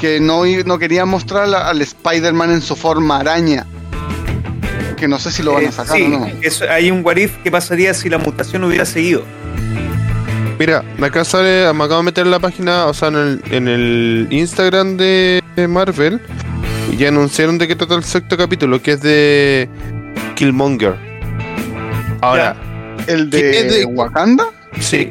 Que 0.00 0.18
no, 0.20 0.42
no 0.64 0.78
quería 0.78 1.04
mostrar 1.04 1.52
al 1.54 1.80
Spider-Man 1.80 2.50
en 2.52 2.62
su 2.62 2.74
forma 2.74 3.18
araña. 3.18 3.66
Que 4.96 5.06
no 5.08 5.18
sé 5.18 5.30
si 5.30 5.42
lo 5.42 5.52
van 5.54 5.64
Eh, 5.64 5.68
a 5.68 5.72
sacar 5.72 5.96
sí, 5.96 6.02
o 6.04 6.08
no. 6.08 6.26
eso- 6.42 6.64
hay 6.70 6.90
un 6.90 7.04
what 7.04 7.16
if 7.16 7.36
que 7.42 7.50
pasaría 7.50 7.92
si 7.94 8.08
la 8.08 8.18
mutación 8.18 8.64
hubiera 8.64 8.84
seguido. 8.84 9.22
Mira, 10.58 10.84
acá 11.02 11.24
sale, 11.24 11.72
me 11.74 11.84
acabo 11.84 11.98
de 12.00 12.04
meter 12.04 12.24
en 12.24 12.30
la 12.30 12.38
página, 12.38 12.86
o 12.86 12.94
sea, 12.94 13.08
en 13.08 13.16
el, 13.16 13.42
en 13.50 13.68
el 13.68 14.28
Instagram 14.30 14.96
de 14.96 15.42
Marvel, 15.68 16.20
y 16.92 16.96
ya 16.96 17.08
anunciaron 17.08 17.58
de 17.58 17.66
qué 17.68 17.74
trata 17.76 17.94
el 17.96 18.04
sexto 18.04 18.36
capítulo, 18.36 18.80
que 18.80 18.92
es 18.92 19.00
de 19.02 19.68
Killmonger. 20.36 20.96
Ahora, 22.24 22.56
El 23.06 23.28
¿quién 23.30 23.44
es 23.54 23.72
de 23.72 23.78
de- 23.80 23.84
Wakanda. 23.86 24.44
sí, 24.80 25.10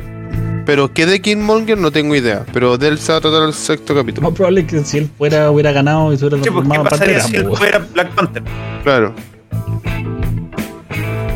pero 0.66 0.94
qué 0.94 1.06
de 1.06 1.22
Killmonger 1.22 1.78
no 1.78 1.92
tengo 1.92 2.16
idea, 2.16 2.46
pero 2.54 2.78
de 2.78 2.88
él 2.90 2.98
se 3.00 3.12
va 3.12 3.18
a 3.18 3.22
tratar 3.22 3.44
el 3.44 3.54
sexto 3.54 3.94
Lo 3.94 4.00
capítulo. 4.02 4.30
más 4.30 4.36
probable 4.38 4.66
que 4.66 4.84
si 4.86 4.98
él 5.00 5.10
fuera, 5.18 5.52
hubiera 5.52 5.72
ganado 5.72 6.12
y 6.14 6.18
se 6.18 6.26
hubiera 6.26 6.44
Sí, 6.44 6.50
pues, 6.50 6.64
¿Qué 6.64 6.70
transformado 6.70 6.84
en 6.84 7.00
pantera. 7.00 7.24
si 7.24 7.36
él 7.36 7.48
fuera 7.58 7.80
Black 7.94 8.10
Panther? 8.16 8.44
Claro. 8.84 9.14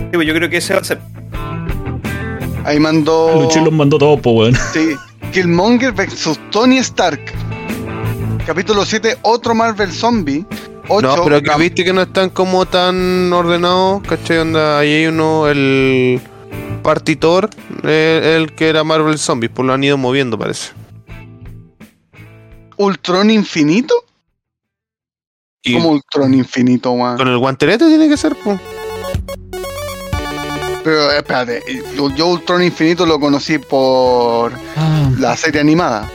Sí, 0.10 0.14
pues, 0.14 0.28
yo 0.28 0.34
creo 0.34 0.50
que 0.50 0.58
ese 0.58 0.74
va 0.74 0.80
a 0.80 0.84
ser. 0.84 1.00
Ahí 2.64 2.80
mandó. 2.80 3.42
Luchín 3.44 3.64
los 3.64 3.74
mandó 3.74 3.98
todos, 3.98 4.20
po, 4.20 4.32
weón. 4.32 4.56
Sí. 4.74 4.96
Killmonger 5.32 5.92
vs 5.92 6.40
Tony 6.52 6.78
Stark. 6.80 7.20
Capítulo 8.46 8.86
7, 8.86 9.18
otro 9.24 9.54
Marvel 9.54 9.92
Zombie. 9.92 10.46
8, 10.90 11.02
No, 11.18 11.24
pero 11.24 11.42
que 11.42 11.56
viste 11.58 11.84
que 11.84 11.94
no 11.94 12.02
están 12.02 12.30
como 12.30 12.66
tan 12.66 13.32
ordenados, 13.34 14.02
¿cachai? 14.04 14.38
Onda, 14.40 14.80
ahí 14.80 14.94
hay 14.94 15.06
uno, 15.08 15.48
el 15.48 16.22
partitor, 16.84 17.50
eh, 17.84 18.38
el 18.38 18.54
que 18.54 18.70
era 18.70 18.84
Marvel 18.84 19.18
Zombies, 19.20 19.52
pues 19.54 19.66
lo 19.66 19.74
han 19.74 19.84
ido 19.84 19.98
moviendo, 19.98 20.38
parece. 20.38 20.72
Ultron 22.78 23.30
Infinito. 23.32 23.94
Y 25.64 25.74
Como 25.74 25.90
Ultron 25.90 26.34
Infinito, 26.34 26.92
weón. 26.92 27.18
con 27.18 27.28
el 27.28 27.38
guantelete 27.38 27.88
tiene 27.88 28.08
que 28.08 28.16
ser, 28.16 28.36
pues. 28.42 28.60
Pero 30.84 31.12
eh, 31.12 31.18
espérate, 31.18 31.62
yo 31.98 32.10
yo 32.16 32.28
Ultron 32.28 32.64
Infinito 32.64 33.06
lo 33.06 33.20
conocí 33.20 33.58
por 33.58 34.54
Ah, 34.78 35.10
la 35.20 35.36
serie 35.36 35.60
animada. 35.60 36.10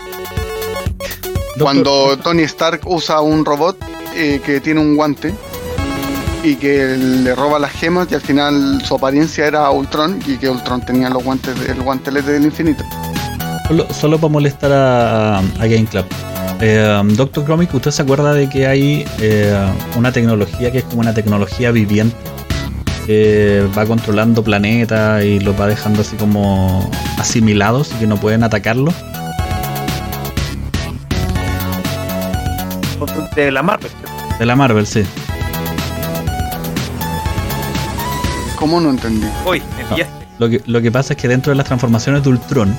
doctor- 1.56 1.60
Cuando 1.60 2.16
Tony 2.18 2.42
Stark 2.44 2.80
usa 2.86 3.20
un 3.20 3.44
robot 3.44 3.76
eh, 4.14 4.40
que 4.44 4.60
tiene 4.60 4.80
un 4.80 4.96
guante 4.96 5.34
y 6.42 6.56
que 6.56 6.96
le 6.96 7.34
roba 7.34 7.58
las 7.58 7.72
gemas 7.72 8.08
y 8.10 8.14
al 8.14 8.20
final 8.20 8.82
su 8.84 8.96
apariencia 8.96 9.46
era 9.46 9.70
Ultron 9.70 10.18
y 10.26 10.36
que 10.36 10.48
Ultron 10.48 10.84
tenía 10.84 11.08
los 11.08 11.22
guantes, 11.22 11.54
el 11.68 11.82
guantelete 11.82 12.32
del 12.32 12.44
infinito. 12.44 12.84
Solo, 13.68 13.86
solo 13.92 14.18
para 14.18 14.32
molestar 14.32 14.72
a, 14.72 15.38
a 15.38 15.66
Game 15.66 15.86
Club. 15.86 16.04
Eh, 16.60 17.02
Doctor 17.16 17.44
Comic, 17.44 17.74
¿usted 17.74 17.90
se 17.90 18.02
acuerda 18.02 18.32
de 18.34 18.48
que 18.48 18.66
hay 18.66 19.04
eh, 19.20 19.52
una 19.96 20.12
tecnología 20.12 20.70
que 20.70 20.78
es 20.78 20.84
como 20.84 21.00
una 21.00 21.12
tecnología 21.12 21.72
viviente? 21.72 22.16
Que 23.06 23.66
va 23.76 23.84
controlando 23.84 24.44
planetas 24.44 25.24
y 25.24 25.40
los 25.40 25.60
va 25.60 25.66
dejando 25.66 26.02
así 26.02 26.14
como 26.16 26.88
asimilados 27.18 27.90
y 27.92 28.00
que 28.00 28.06
no 28.06 28.16
pueden 28.16 28.44
atacarlos. 28.44 28.94
De 33.34 33.50
la 33.50 33.62
Marvel. 33.62 33.90
De 34.38 34.46
la 34.46 34.56
Marvel, 34.56 34.86
sí. 34.86 35.02
¿Cómo 38.56 38.80
no 38.80 38.90
entendí? 38.90 39.26
Hoy, 39.44 39.62
pillaste. 39.90 40.26
Lo 40.38 40.50
que, 40.50 40.60
lo 40.66 40.82
que 40.82 40.92
pasa 40.92 41.14
es 41.14 41.18
que 41.20 41.28
dentro 41.28 41.50
de 41.50 41.56
las 41.56 41.66
transformaciones 41.66 42.22
de 42.22 42.28
Ultron, 42.28 42.76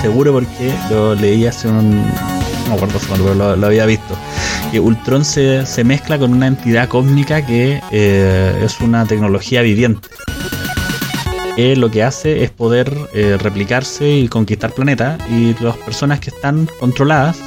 seguro 0.00 0.32
porque 0.32 0.74
lo 0.90 1.14
leí 1.14 1.46
hace 1.46 1.68
un. 1.68 2.02
No 2.02 2.68
me 2.70 2.74
acuerdo 2.74 2.98
pero 3.08 3.34
lo, 3.34 3.56
lo 3.56 3.66
había 3.66 3.86
visto. 3.86 4.16
Que 4.70 4.80
Ultron 4.80 5.24
se, 5.24 5.64
se 5.66 5.84
mezcla 5.84 6.18
con 6.18 6.32
una 6.32 6.46
entidad 6.46 6.88
cósmica 6.88 7.44
que 7.44 7.80
eh, 7.90 8.62
es 8.64 8.80
una 8.80 9.06
tecnología 9.06 9.62
viviente. 9.62 10.08
Que 11.56 11.76
lo 11.76 11.90
que 11.90 12.02
hace 12.02 12.42
es 12.42 12.50
poder 12.50 12.92
eh, 13.12 13.36
replicarse 13.38 14.08
y 14.08 14.28
conquistar 14.28 14.72
planetas. 14.72 15.20
Y 15.30 15.54
las 15.62 15.76
personas 15.76 16.20
que 16.20 16.30
están 16.30 16.68
controladas 16.80 17.38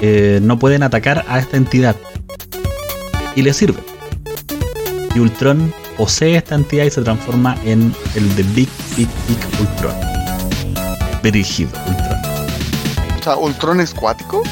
eh, 0.00 0.40
no 0.42 0.58
pueden 0.58 0.82
atacar 0.82 1.24
a 1.28 1.38
esta 1.38 1.56
entidad. 1.56 1.96
Y 3.34 3.42
le 3.42 3.52
sirve. 3.52 3.80
Y 5.14 5.18
Ultron 5.18 5.72
posee 5.96 6.36
esta 6.36 6.54
entidad 6.54 6.84
y 6.84 6.90
se 6.90 7.02
transforma 7.02 7.56
en 7.64 7.94
el 8.14 8.36
de 8.36 8.42
Big 8.42 8.68
Big 8.96 9.08
Big 9.28 9.38
Ultron. 9.60 9.94
Dirigido 11.22 11.70
Ultron. 11.88 12.18
O 13.18 13.22
sea, 13.22 13.36
Ultron 13.36 13.80
es 13.80 13.94
cuático. 13.94 14.42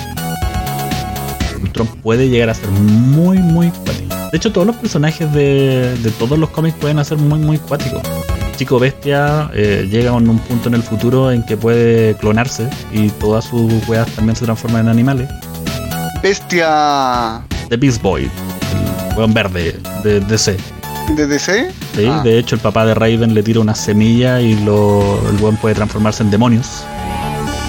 Ultron 1.62 1.86
puede 2.02 2.28
llegar 2.28 2.50
a 2.50 2.54
ser 2.54 2.68
muy 2.70 3.38
muy 3.38 3.70
cuático. 3.70 4.14
De 4.32 4.38
hecho, 4.38 4.52
todos 4.52 4.66
los 4.66 4.76
personajes 4.76 5.32
de, 5.32 5.96
de 5.98 6.10
todos 6.12 6.38
los 6.38 6.50
cómics 6.50 6.76
pueden 6.78 7.02
ser 7.04 7.18
muy 7.18 7.38
muy 7.38 7.58
cuáticos. 7.58 8.02
Chico 8.56 8.78
Bestia 8.78 9.50
eh, 9.52 9.88
llega 9.90 10.10
a 10.10 10.12
un 10.12 10.38
punto 10.38 10.68
en 10.68 10.74
el 10.74 10.82
futuro 10.82 11.32
en 11.32 11.44
que 11.44 11.56
puede 11.56 12.14
clonarse 12.16 12.68
y 12.92 13.08
todas 13.10 13.44
sus 13.46 13.72
weas 13.88 14.08
también 14.10 14.36
se 14.36 14.44
transforman 14.44 14.82
en 14.82 14.88
animales. 14.88 15.28
Bestia 16.22 17.42
The 17.68 17.76
Beast 17.76 18.00
Boy, 18.00 18.30
el 19.10 19.18
weón 19.18 19.34
verde 19.34 19.78
de 20.02 20.20
DC. 20.20 20.56
de 21.16 21.26
DC. 21.26 21.70
¿sí? 21.96 22.06
Ah. 22.08 22.22
De 22.22 22.38
hecho, 22.38 22.54
el 22.54 22.60
papá 22.60 22.86
de 22.86 22.94
Raven 22.94 23.34
le 23.34 23.42
tira 23.42 23.60
una 23.60 23.74
semilla 23.74 24.40
y 24.40 24.54
lo, 24.60 25.20
el 25.28 25.42
weón 25.42 25.56
puede 25.56 25.74
transformarse 25.74 26.22
en 26.22 26.30
demonios. 26.30 26.84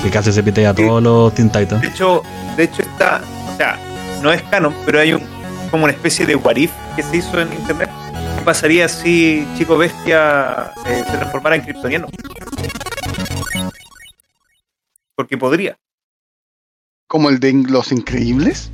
Que 0.04 0.12
casi 0.12 0.32
se 0.32 0.44
pitea 0.44 0.70
a 0.70 0.74
todos 0.76 1.02
los 1.02 1.34
Teen 1.34 1.50
Titans. 1.50 1.82
De 1.82 1.88
hecho, 1.88 2.22
de 2.56 2.64
hecho 2.64 2.84
está, 2.84 3.22
o 3.52 3.58
sea, 3.58 3.80
no 4.22 4.32
es 4.32 4.42
canon, 4.44 4.74
pero 4.86 5.00
hay 5.00 5.14
un 5.14 5.22
como 5.72 5.86
una 5.86 5.94
especie 5.94 6.26
de 6.26 6.36
what 6.36 6.56
if 6.56 6.72
que 6.96 7.04
se 7.04 7.18
hizo 7.18 7.42
en 7.42 7.52
internet. 7.52 7.90
¿Qué 8.46 8.52
pasaría 8.52 8.88
si 8.88 9.44
Chico 9.58 9.76
Bestia 9.76 10.72
eh, 10.86 11.04
se 11.04 11.18
transformara 11.18 11.56
en 11.56 11.64
kryptoniano? 11.64 12.08
Porque 15.16 15.36
podría. 15.36 15.80
Como 17.08 17.30
el 17.30 17.40
de 17.40 17.54
Los 17.68 17.92
Increíbles. 17.92 18.70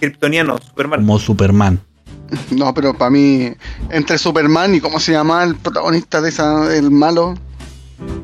Kryptoniano, 0.00 0.58
Superman. 0.58 1.00
Como 1.02 1.18
Superman. 1.20 1.80
No, 2.50 2.74
pero 2.74 2.94
para 2.94 3.12
mí, 3.12 3.52
entre 3.90 4.18
Superman 4.18 4.74
y 4.74 4.80
cómo 4.80 4.98
se 4.98 5.12
llama 5.12 5.44
el 5.44 5.54
protagonista 5.54 6.20
de 6.20 6.30
esa, 6.30 6.76
el 6.76 6.90
malo, 6.90 7.36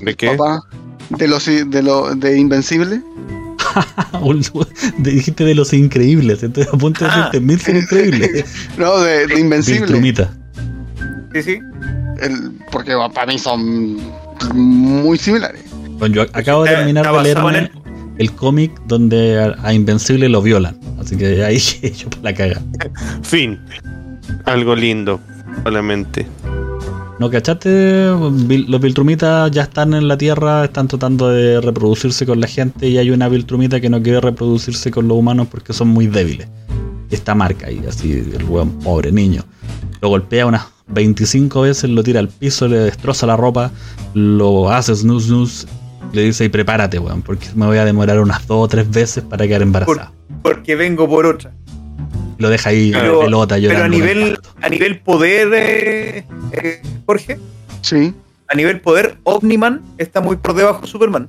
¿De 0.01 0.17
qué? 0.17 0.33
papá, 0.33 0.63
de 1.11 1.29
los 1.29 1.47
de 1.47 1.83
lo, 1.85 2.13
de 2.17 2.37
Invencible. 2.37 3.01
Dijiste 4.99 5.45
de 5.45 5.55
los 5.55 5.73
increíbles. 5.73 6.43
Estoy 6.43 6.65
a 6.65 6.77
punto 6.77 7.05
de 7.05 7.11
Ah. 7.11 7.17
decirte 7.33 7.41
mil 7.41 7.61
son 7.61 7.77
increíbles. 7.77 8.45
No, 8.79 8.99
de, 9.01 9.27
de 9.27 9.41
Invencible. 9.41 9.81
Viltrumita. 9.81 10.31
Sí, 11.35 11.43
sí. 11.43 11.59
El- 12.21 12.53
porque 12.71 12.93
para 13.15 13.27
mí 13.33 13.39
son 13.39 13.97
muy 14.55 15.19
similares. 15.19 15.63
Bueno, 15.99 16.15
yo 16.17 16.23
acabo 16.33 16.65
de 16.65 16.71
Está- 16.71 16.79
terminar 16.81 17.13
de 17.13 17.23
leerme 17.23 17.71
el 18.19 18.33
cómic 18.33 18.73
donde 18.87 19.39
a, 19.43 19.57
a 19.63 19.73
Invencible 19.75 20.29
lo 20.29 20.41
violan. 20.43 20.79
Así 21.01 21.17
que 21.17 21.45
ahí 21.45 21.59
yo 21.99 22.09
por 22.11 22.23
la 22.23 22.35
caga. 22.35 22.63
Fin. 23.23 23.59
Algo 24.45 24.75
lindo. 24.75 25.21
probablemente. 25.63 26.27
¿No 27.19 27.31
cachaste? 27.31 28.09
Los 28.11 28.81
Viltrumitas 28.81 29.51
ya 29.51 29.63
están 29.63 29.95
en 29.95 30.07
la 30.07 30.19
Tierra, 30.19 30.65
están 30.65 30.87
tratando 30.87 31.31
de 31.31 31.63
reproducirse 31.63 32.27
con 32.27 32.41
la 32.41 32.47
gente 32.47 32.89
y 32.89 32.99
hay 32.99 33.11
una 33.11 33.29
Viltrumita 33.29 33.81
que 33.81 33.89
no 33.89 34.03
quiere 34.03 34.21
reproducirse 34.21 34.91
con 34.91 35.09
los 35.09 35.17
humanos 35.17 35.49
porque 35.51 35.73
son 35.73 35.89
muy 35.89 36.09
débiles. 36.09 36.47
Y 37.11 37.15
está 37.15 37.35
marca 37.35 37.69
ahí, 37.69 37.83
así, 37.89 38.13
el 38.13 38.45
weón 38.45 38.71
pobre 38.81 39.13
niño. 39.13 39.45
Lo 40.03 40.11
golpea 40.11 40.45
unas 40.45 40.67
25 40.89 41.63
veces, 41.63 41.89
lo 41.89 42.03
tira 42.03 42.21
al 42.21 42.29
piso, 42.29 42.69
le 42.69 42.79
destroza 42.79 43.27
la 43.27 43.37
ropa, 43.37 43.71
lo 44.13 44.71
hace 44.71 44.95
snooze 44.95 45.29
snooze, 45.29 45.67
le 46.13 46.23
dice 46.23 46.45
y 46.45 46.49
prepárate, 46.51 46.99
weón, 46.99 47.23
porque 47.23 47.47
me 47.55 47.65
voy 47.65 47.79
a 47.79 47.87
demorar 47.87 48.21
unas 48.21 48.47
dos 48.47 48.65
o 48.65 48.69
tres 48.69 48.91
veces 48.91 49.25
para 49.25 49.47
quedar 49.47 49.63
embarazada. 49.63 50.13
Porque 50.43 50.77
vengo 50.77 51.09
por 51.09 51.25
otra. 51.25 51.55
Lo 52.39 52.49
deja 52.51 52.71
ahí 52.71 52.91
Pero- 52.93 53.21
pelota 53.21 53.57
Pero 53.57 53.85
a 53.85 53.89
nivel, 53.89 54.39
a 54.61 54.69
nivel 54.69 54.99
poder, 55.01 55.49
eh, 55.55 56.25
eh, 56.53 56.83
Jorge, 57.07 57.39
Sí. 57.81 58.13
a 58.49 58.55
nivel 58.55 58.81
poder, 58.81 59.17
Omniman 59.25 59.81
está 59.99 60.21
muy 60.21 60.37
por 60.37 60.55
debajo 60.55 60.83
de 60.83 60.87
Superman. 60.89 61.29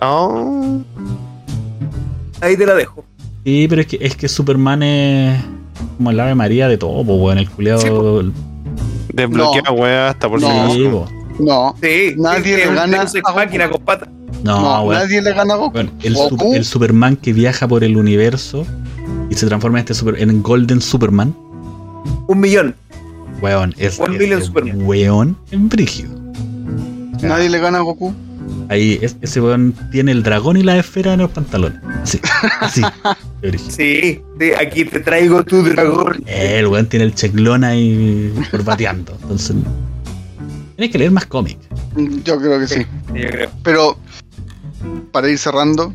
Ah, 0.00 0.78
Ahí 2.40 2.56
te 2.56 2.66
la 2.66 2.74
dejo. 2.74 3.04
Sí, 3.44 3.66
pero 3.68 3.80
es 3.80 3.86
que, 3.86 3.98
es 4.00 4.16
que 4.16 4.28
Superman 4.28 4.82
es 4.82 5.40
como 5.96 6.10
el 6.10 6.20
ave 6.20 6.34
María 6.34 6.68
de 6.68 6.76
todo, 6.78 7.04
po, 7.04 7.14
weón. 7.16 7.38
El 7.38 7.48
culeado. 7.50 7.80
Sí, 7.80 7.88
po. 7.88 8.22
desbloquea 9.12 9.62
No. 9.66 9.72
weá 9.72 10.08
hasta 10.10 10.28
por 10.28 10.40
si 10.40 10.46
No. 10.46 10.70
Sí, 10.74 10.88
po. 10.90 11.08
No. 11.38 11.74
Sí, 11.82 12.14
Nadie 12.18 12.56
le 12.58 12.74
gana 12.74 13.06
a 13.24 13.32
máquina 13.32 13.70
con 13.70 13.82
pata. 13.82 14.08
No, 14.42 14.60
No, 14.60 14.82
weón. 14.82 15.02
nadie 15.02 15.22
le 15.22 15.32
gana 15.32 15.54
a 15.54 15.56
Goku. 15.56 15.76
Weón, 15.76 15.90
el, 16.02 16.14
Goku, 16.14 16.54
el 16.54 16.64
Superman 16.64 17.16
que 17.16 17.32
viaja 17.32 17.66
por 17.66 17.82
el 17.84 17.96
universo 17.96 18.66
y 19.36 19.38
se 19.38 19.46
transforma 19.46 19.78
en 19.78 19.80
este 19.82 19.92
super, 19.92 20.18
en 20.18 20.42
Golden 20.42 20.80
Superman, 20.80 21.36
Un 22.26 22.40
millón. 22.40 22.74
weón, 23.42 23.74
es, 23.76 24.00
es 24.00 24.44
Superman. 24.46 24.82
weón 24.86 25.36
en 25.50 25.68
brígido. 25.68 26.08
nadie 27.20 27.50
le 27.50 27.58
gana 27.58 27.78
a 27.78 27.80
Goku. 27.82 28.14
Ahí, 28.70 28.98
es- 29.02 29.16
ese 29.20 29.40
weón 29.42 29.74
tiene 29.92 30.12
el 30.12 30.22
dragón 30.22 30.56
y 30.56 30.62
la 30.62 30.78
esfera 30.78 31.12
en 31.14 31.20
los 31.20 31.30
pantalones. 31.30 31.80
Así, 32.02 32.18
así. 32.60 32.82
Sí, 33.68 34.22
sí, 34.38 34.50
aquí 34.60 34.86
te 34.86 35.00
traigo 35.00 35.44
tu 35.44 35.62
dragón. 35.62 36.24
El 36.26 36.66
weón 36.68 36.86
tiene 36.86 37.04
el 37.04 37.14
checlón 37.14 37.62
ahí 37.62 38.32
corbateando. 38.50 39.12
Entonces, 39.22 39.54
tienes 40.76 40.92
que 40.92 40.98
leer 40.98 41.10
más 41.10 41.26
cómic. 41.26 41.58
Yo 42.24 42.38
creo 42.38 42.58
que 42.58 42.66
sí. 42.68 42.74
Sí, 42.76 42.86
yo 43.20 43.28
creo. 43.28 43.50
Pero, 43.62 43.98
para 45.12 45.28
ir 45.28 45.38
cerrando, 45.38 45.92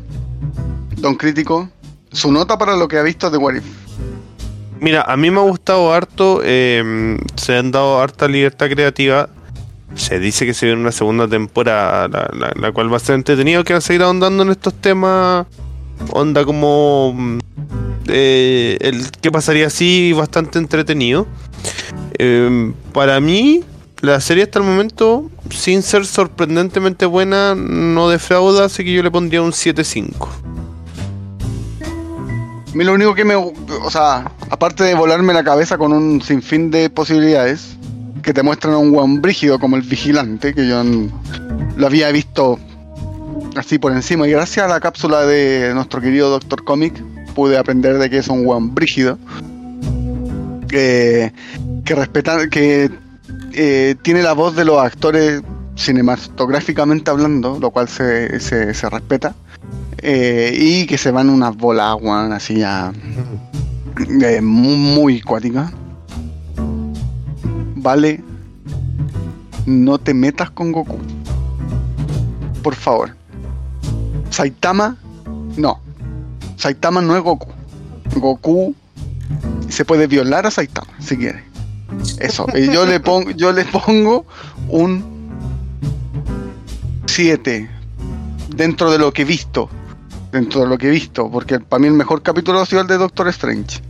Don 0.98 1.16
Crítico, 1.16 1.68
su 2.12 2.30
nota 2.30 2.58
para 2.58 2.76
lo 2.76 2.88
que 2.88 2.98
ha 2.98 3.02
visto 3.02 3.30
de 3.30 3.38
What 3.38 3.54
If. 3.56 3.64
Mira, 4.82 5.02
a 5.02 5.16
mí 5.16 5.30
me 5.30 5.38
ha 5.38 5.44
gustado 5.44 5.92
harto. 5.92 6.40
eh, 6.44 7.16
se 7.36 7.56
han 7.56 7.70
dado 7.70 8.00
harta 8.00 8.26
libertad 8.26 8.68
creativa. 8.68 9.28
Se 9.94 10.18
dice 10.18 10.44
que 10.44 10.54
se 10.54 10.66
viene 10.66 10.80
una 10.80 10.90
segunda 10.90 11.28
temporada, 11.28 12.08
la, 12.56 12.72
cual 12.72 12.92
va 12.92 12.96
a 12.96 13.00
ser 13.00 13.14
entretenido. 13.14 13.62
Que 13.62 13.74
va 13.74 13.78
a 13.78 13.80
seguir 13.80 14.02
ahondando 14.02 14.42
en 14.42 14.50
estos 14.50 14.74
temas. 14.74 15.46
Onda 16.10 16.44
como. 16.44 17.14
mm, 17.14 17.38
eh, 18.08 18.76
el 18.80 19.08
qué 19.20 19.30
pasaría 19.30 19.68
así, 19.68 20.12
bastante 20.14 20.58
entretenido. 20.58 21.28
Eh, 22.18 22.72
para 22.92 23.20
mí, 23.20 23.62
la 24.00 24.20
serie 24.20 24.42
hasta 24.42 24.58
el 24.58 24.64
momento, 24.64 25.30
sin 25.50 25.82
ser 25.82 26.06
sorprendentemente 26.06 27.06
buena, 27.06 27.54
no 27.54 28.08
defrauda. 28.08 28.64
Así 28.64 28.84
que 28.84 28.92
yo 28.92 29.02
le 29.04 29.12
pondría 29.12 29.42
un 29.42 29.52
7.5. 29.52 30.51
A 32.72 32.74
mí 32.74 32.84
lo 32.84 32.94
único 32.94 33.14
que 33.14 33.24
me. 33.24 33.34
O 33.34 33.90
sea, 33.90 34.32
aparte 34.48 34.82
de 34.84 34.94
volarme 34.94 35.34
la 35.34 35.44
cabeza 35.44 35.76
con 35.76 35.92
un 35.92 36.22
sinfín 36.22 36.70
de 36.70 36.88
posibilidades, 36.88 37.76
que 38.22 38.32
te 38.32 38.42
muestran 38.42 38.72
a 38.72 38.78
un 38.78 38.92
guan 38.92 39.20
brígido 39.20 39.58
como 39.58 39.76
el 39.76 39.82
vigilante, 39.82 40.54
que 40.54 40.66
yo 40.66 40.82
lo 41.76 41.86
había 41.86 42.10
visto 42.10 42.58
así 43.56 43.78
por 43.78 43.92
encima, 43.92 44.26
y 44.26 44.30
gracias 44.30 44.64
a 44.64 44.68
la 44.68 44.80
cápsula 44.80 45.26
de 45.26 45.72
nuestro 45.74 46.00
querido 46.00 46.30
Doctor 46.30 46.64
Comic, 46.64 46.94
pude 47.34 47.58
aprender 47.58 47.98
de 47.98 48.08
que 48.08 48.18
es 48.18 48.28
un 48.28 48.44
guan 48.44 48.74
brígido. 48.74 49.18
Que, 50.66 51.34
que 51.84 51.94
respetan. 51.94 52.48
que 52.48 52.90
eh, 53.52 53.96
tiene 54.00 54.22
la 54.22 54.32
voz 54.32 54.56
de 54.56 54.64
los 54.64 54.78
actores 54.78 55.42
cinematográficamente 55.76 57.10
hablando, 57.10 57.58
lo 57.60 57.70
cual 57.70 57.88
se, 57.88 58.40
se, 58.40 58.72
se 58.72 58.88
respeta. 58.88 59.34
Eh, 60.02 60.52
y 60.58 60.86
que 60.86 60.98
se 60.98 61.12
van 61.12 61.30
unas 61.30 61.56
bolas, 61.56 61.96
weón, 62.00 62.32
así 62.32 62.56
ya. 62.56 62.92
eh, 64.22 64.40
muy, 64.40 64.76
muy 64.76 65.20
cuática. 65.20 65.72
Vale. 67.76 68.22
No 69.66 69.98
te 69.98 70.12
metas 70.12 70.50
con 70.50 70.72
Goku. 70.72 70.98
Por 72.62 72.74
favor. 72.74 73.16
Saitama. 74.30 74.96
No. 75.56 75.80
Saitama 76.56 77.00
no 77.00 77.16
es 77.16 77.22
Goku. 77.22 77.48
Goku 78.16 78.74
se 79.68 79.84
puede 79.84 80.06
violar 80.06 80.46
a 80.46 80.50
Saitama 80.50 80.92
si 80.98 81.16
quiere. 81.16 81.44
Eso. 82.18 82.46
Y 82.54 82.72
yo 82.72 82.86
le 82.86 83.00
pongo, 83.00 83.30
yo 83.30 83.52
le 83.52 83.64
pongo 83.64 84.24
un 84.68 85.04
7 87.06 87.68
dentro 88.56 88.90
de 88.90 88.98
lo 88.98 89.12
que 89.12 89.22
he 89.22 89.24
visto. 89.24 89.68
Dentro 90.32 90.62
de 90.62 90.66
lo 90.66 90.78
que 90.78 90.88
he 90.88 90.90
visto. 90.90 91.30
Porque 91.30 91.60
para 91.60 91.80
mí 91.80 91.86
el 91.86 91.94
mejor 91.94 92.22
capítulo 92.22 92.60
ha 92.60 92.66
sido 92.66 92.80
el 92.80 92.88
de 92.88 92.98
Doctor 92.98 93.28
Strange. 93.28 93.80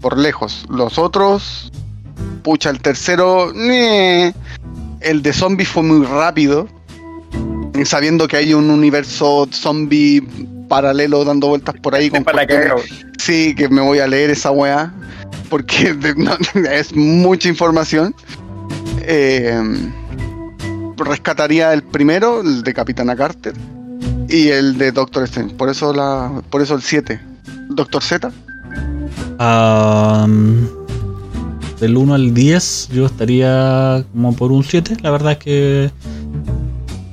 Por 0.00 0.18
lejos. 0.18 0.66
Los 0.68 0.98
otros. 0.98 1.72
Pucha, 2.42 2.70
el 2.70 2.80
tercero. 2.80 3.52
El 3.54 5.22
de 5.22 5.32
zombies 5.32 5.68
fue 5.68 5.82
muy 5.82 6.04
rápido. 6.04 6.68
Sabiendo 7.84 8.28
que 8.28 8.36
hay 8.36 8.54
un 8.54 8.70
universo 8.70 9.48
zombie 9.50 10.22
paralelo 10.68 11.24
dando 11.24 11.48
vueltas 11.48 11.74
por 11.80 11.94
ahí 11.94 12.10
con. 12.10 12.24
Sí, 13.18 13.54
que 13.54 13.68
me 13.68 13.80
voy 13.80 14.00
a 14.00 14.06
leer 14.06 14.30
esa 14.30 14.50
weá. 14.50 14.92
Porque 15.48 15.94
no, 16.16 16.36
es 16.70 16.94
mucha 16.94 17.48
información. 17.48 18.14
Eh, 19.02 19.90
rescataría 20.96 21.72
el 21.72 21.82
primero, 21.82 22.40
el 22.40 22.62
de 22.62 22.74
Capitana 22.74 23.16
Carter. 23.16 23.54
Y 24.28 24.48
el 24.48 24.78
de 24.78 24.92
Doctor 24.92 25.24
Strange. 25.24 25.54
Por 25.54 25.68
eso 25.68 25.92
la. 25.92 26.42
Por 26.50 26.62
eso 26.62 26.74
el 26.74 26.82
7. 26.82 27.20
Doctor 27.70 28.02
Z. 28.02 28.32
Am, 29.38 30.68
del 31.80 31.96
1 31.96 32.14
al 32.14 32.34
10 32.34 32.88
yo 32.92 33.06
estaría 33.06 34.04
como 34.12 34.34
por 34.34 34.52
un 34.52 34.64
7. 34.64 34.98
La 35.02 35.10
verdad 35.10 35.32
es 35.32 35.38
que 35.38 35.90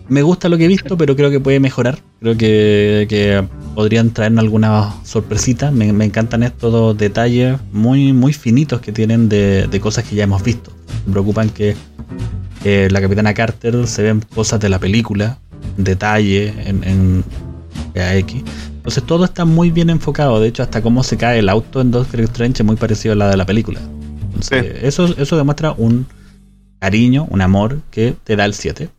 me 0.08 0.22
gusta 0.24 0.50
lo 0.50 0.58
que 0.58 0.66
he 0.66 0.68
visto, 0.68 0.98
pero 0.98 1.16
creo 1.16 1.30
que 1.30 1.40
puede 1.40 1.60
mejorar. 1.60 2.00
Creo 2.20 2.38
que, 2.38 3.06
que 3.10 3.44
podrían 3.76 4.12
traernos 4.12 4.44
alguna 4.44 4.94
sorpresita. 5.04 5.72
Me, 5.72 5.88
encantan 5.88 6.44
estos 6.44 6.98
detalles 6.98 7.58
muy, 7.72 8.14
muy 8.14 8.34
finitos 8.34 8.82
que 8.82 8.92
tienen 8.92 9.30
de, 9.30 9.68
de 9.68 9.80
cosas 9.80 10.04
que 10.04 10.16
ya 10.16 10.24
hemos 10.24 10.44
visto. 10.44 10.72
Me 11.06 11.14
preocupan 11.14 11.50
que 11.50 11.76
la 12.64 13.02
Capitana 13.02 13.34
Carter 13.34 13.88
se 13.88 14.04
ven 14.04 14.22
cosas 14.36 14.60
de 14.60 14.70
la 14.70 14.80
película, 14.80 15.40
detalle 15.78 16.54
en, 16.66 16.84
en 16.84 17.24
AX. 17.96 18.34
Entonces 18.82 19.04
todo 19.04 19.26
está 19.26 19.46
muy 19.46 19.70
bien 19.70 19.90
enfocado. 19.90 20.40
De 20.40 20.48
hecho, 20.48 20.64
hasta 20.64 20.82
cómo 20.82 21.04
se 21.04 21.16
cae 21.16 21.40
el 21.40 21.50
auto 21.50 21.82
en 21.82 21.92
Doctor 21.92 22.22
Strange 22.22 22.64
es 22.64 22.66
muy 22.66 22.76
parecido 22.76 23.14
a 23.14 23.16
la 23.16 23.30
de 23.30 23.38
la 23.38 23.46
película. 23.46 23.80
Entonces, 24.26 24.84
eso, 24.84 25.06
eso 25.18 25.38
demuestra 25.38 25.74
un 25.78 26.08
cariño, 26.80 27.28
un 27.30 27.42
amor 27.42 27.82
que 27.92 28.16
te 28.24 28.36
da 28.36 28.46
el 28.46 28.56
7. 28.56 28.90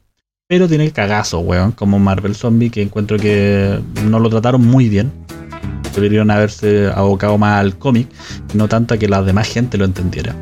Pero 0.47 0.69
tiene 0.69 0.85
el 0.85 0.93
cagazo, 0.93 1.41
weón, 1.41 1.73
como 1.73 1.99
Marvel 1.99 2.37
Zombie, 2.37 2.71
que 2.71 2.81
encuentro 2.81 3.17
que 3.17 3.81
no 4.05 4.21
lo 4.21 4.31
trataron 4.31 4.65
muy 4.65 4.89
bien. 4.89 5.11
Deberían 5.95 6.31
haberse 6.31 6.89
abocado 6.95 7.37
más 7.37 7.59
al 7.61 7.77
cómic, 7.77 8.09
no 8.55 8.69
tanto 8.69 8.95
a 8.95 8.99
que 8.99 9.09
la 9.09 9.23
demás 9.23 9.49
gente 9.49 9.79
lo 9.79 9.85
entendiera. 9.85 10.37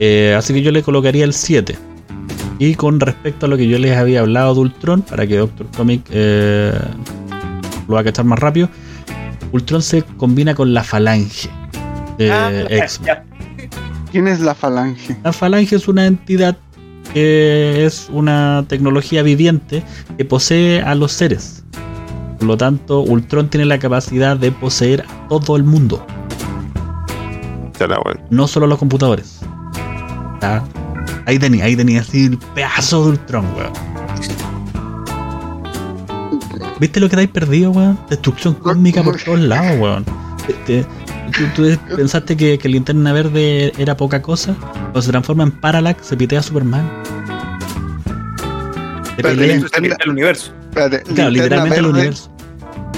Eh, 0.00 0.34
así 0.36 0.52
que 0.52 0.62
yo 0.62 0.70
le 0.70 0.82
colocaría 0.82 1.24
el 1.24 1.32
7. 1.32 1.78
Y 2.58 2.74
con 2.74 2.98
respecto 3.00 3.46
a 3.46 3.48
lo 3.48 3.56
que 3.56 3.68
yo 3.68 3.78
les 3.78 3.96
había 3.96 4.20
hablado 4.20 4.54
de 4.54 4.60
Ultron, 4.60 5.02
para 5.02 5.26
que 5.26 5.36
Doctor 5.38 5.66
Comic 5.76 6.02
eh, 6.10 6.72
lo 7.86 7.94
va 7.94 8.00
a 8.00 8.04
cachar 8.04 8.24
más 8.24 8.38
rápido, 8.38 8.68
Ultron 9.52 9.80
se 9.82 10.02
combina 10.02 10.54
con 10.54 10.74
la 10.74 10.82
falange 10.82 11.48
de 12.18 12.32
Ah, 12.32 12.50
X-Men. 12.68 13.16
¿Quién 14.10 14.26
es 14.26 14.40
la 14.40 14.54
falange? 14.54 15.16
La 15.22 15.32
falange 15.32 15.76
es 15.76 15.86
una 15.86 16.06
entidad 16.06 16.56
que 17.14 17.86
es 17.86 18.08
una 18.12 18.64
tecnología 18.68 19.22
viviente 19.22 19.82
que 20.16 20.24
posee 20.24 20.82
a 20.82 20.94
los 20.94 21.12
seres. 21.12 21.64
Por 22.38 22.46
lo 22.48 22.56
tanto, 22.56 23.00
Ultron 23.00 23.48
tiene 23.48 23.66
la 23.66 23.78
capacidad 23.78 24.36
de 24.36 24.50
poseer 24.52 25.04
a 25.06 25.28
todo 25.40 25.56
el 25.56 25.64
mundo, 25.64 26.04
Ya 27.78 27.86
la 27.86 27.98
weón. 28.04 28.20
no 28.30 28.46
solo 28.48 28.66
a 28.66 28.68
los 28.68 28.78
computadores. 28.78 29.40
¿Ah? 30.42 30.62
Ahí 31.28 31.38
tenía, 31.38 31.66
ahí 31.66 31.76
tenía 31.76 32.00
así 32.00 32.24
el 32.24 32.38
pedazo 32.38 33.04
de 33.04 33.10
Ultron, 33.10 33.44
weón. 33.54 33.72
¿Viste 36.80 37.00
lo 37.00 37.08
que 37.10 37.16
te 37.16 37.22
has 37.22 37.28
perdido, 37.28 37.70
weón? 37.72 37.98
Destrucción 38.08 38.54
cósmica 38.54 39.02
por 39.02 39.20
todos 39.22 39.40
lados, 39.40 39.78
weón. 39.78 40.04
Te- 40.46 40.54
te- 40.82 40.86
¿Tú, 41.36 41.44
tú 41.54 41.96
pensaste 41.96 42.34
que, 42.34 42.56
que 42.58 42.68
Linterna 42.70 43.12
Verde 43.12 43.74
era 43.76 43.94
poca 43.94 44.22
cosa? 44.22 44.54
Cuando 44.54 45.02
se 45.02 45.10
transforma 45.10 45.42
en 45.44 45.50
Parallax, 45.50 46.06
se 46.06 46.16
pitea 46.16 46.40
a 46.40 46.42
Superman. 46.42 46.90
Se 49.04 49.12
Pero 49.16 49.28
pelea. 49.28 49.56
el- 49.56 49.96
el 50.00 50.08
universo. 50.10 50.52
Espérate, 50.70 51.02
Claro, 51.14 51.30
literalmente 51.30 51.78
el 51.78 51.84
verde, 51.84 51.98
universo. 51.98 52.30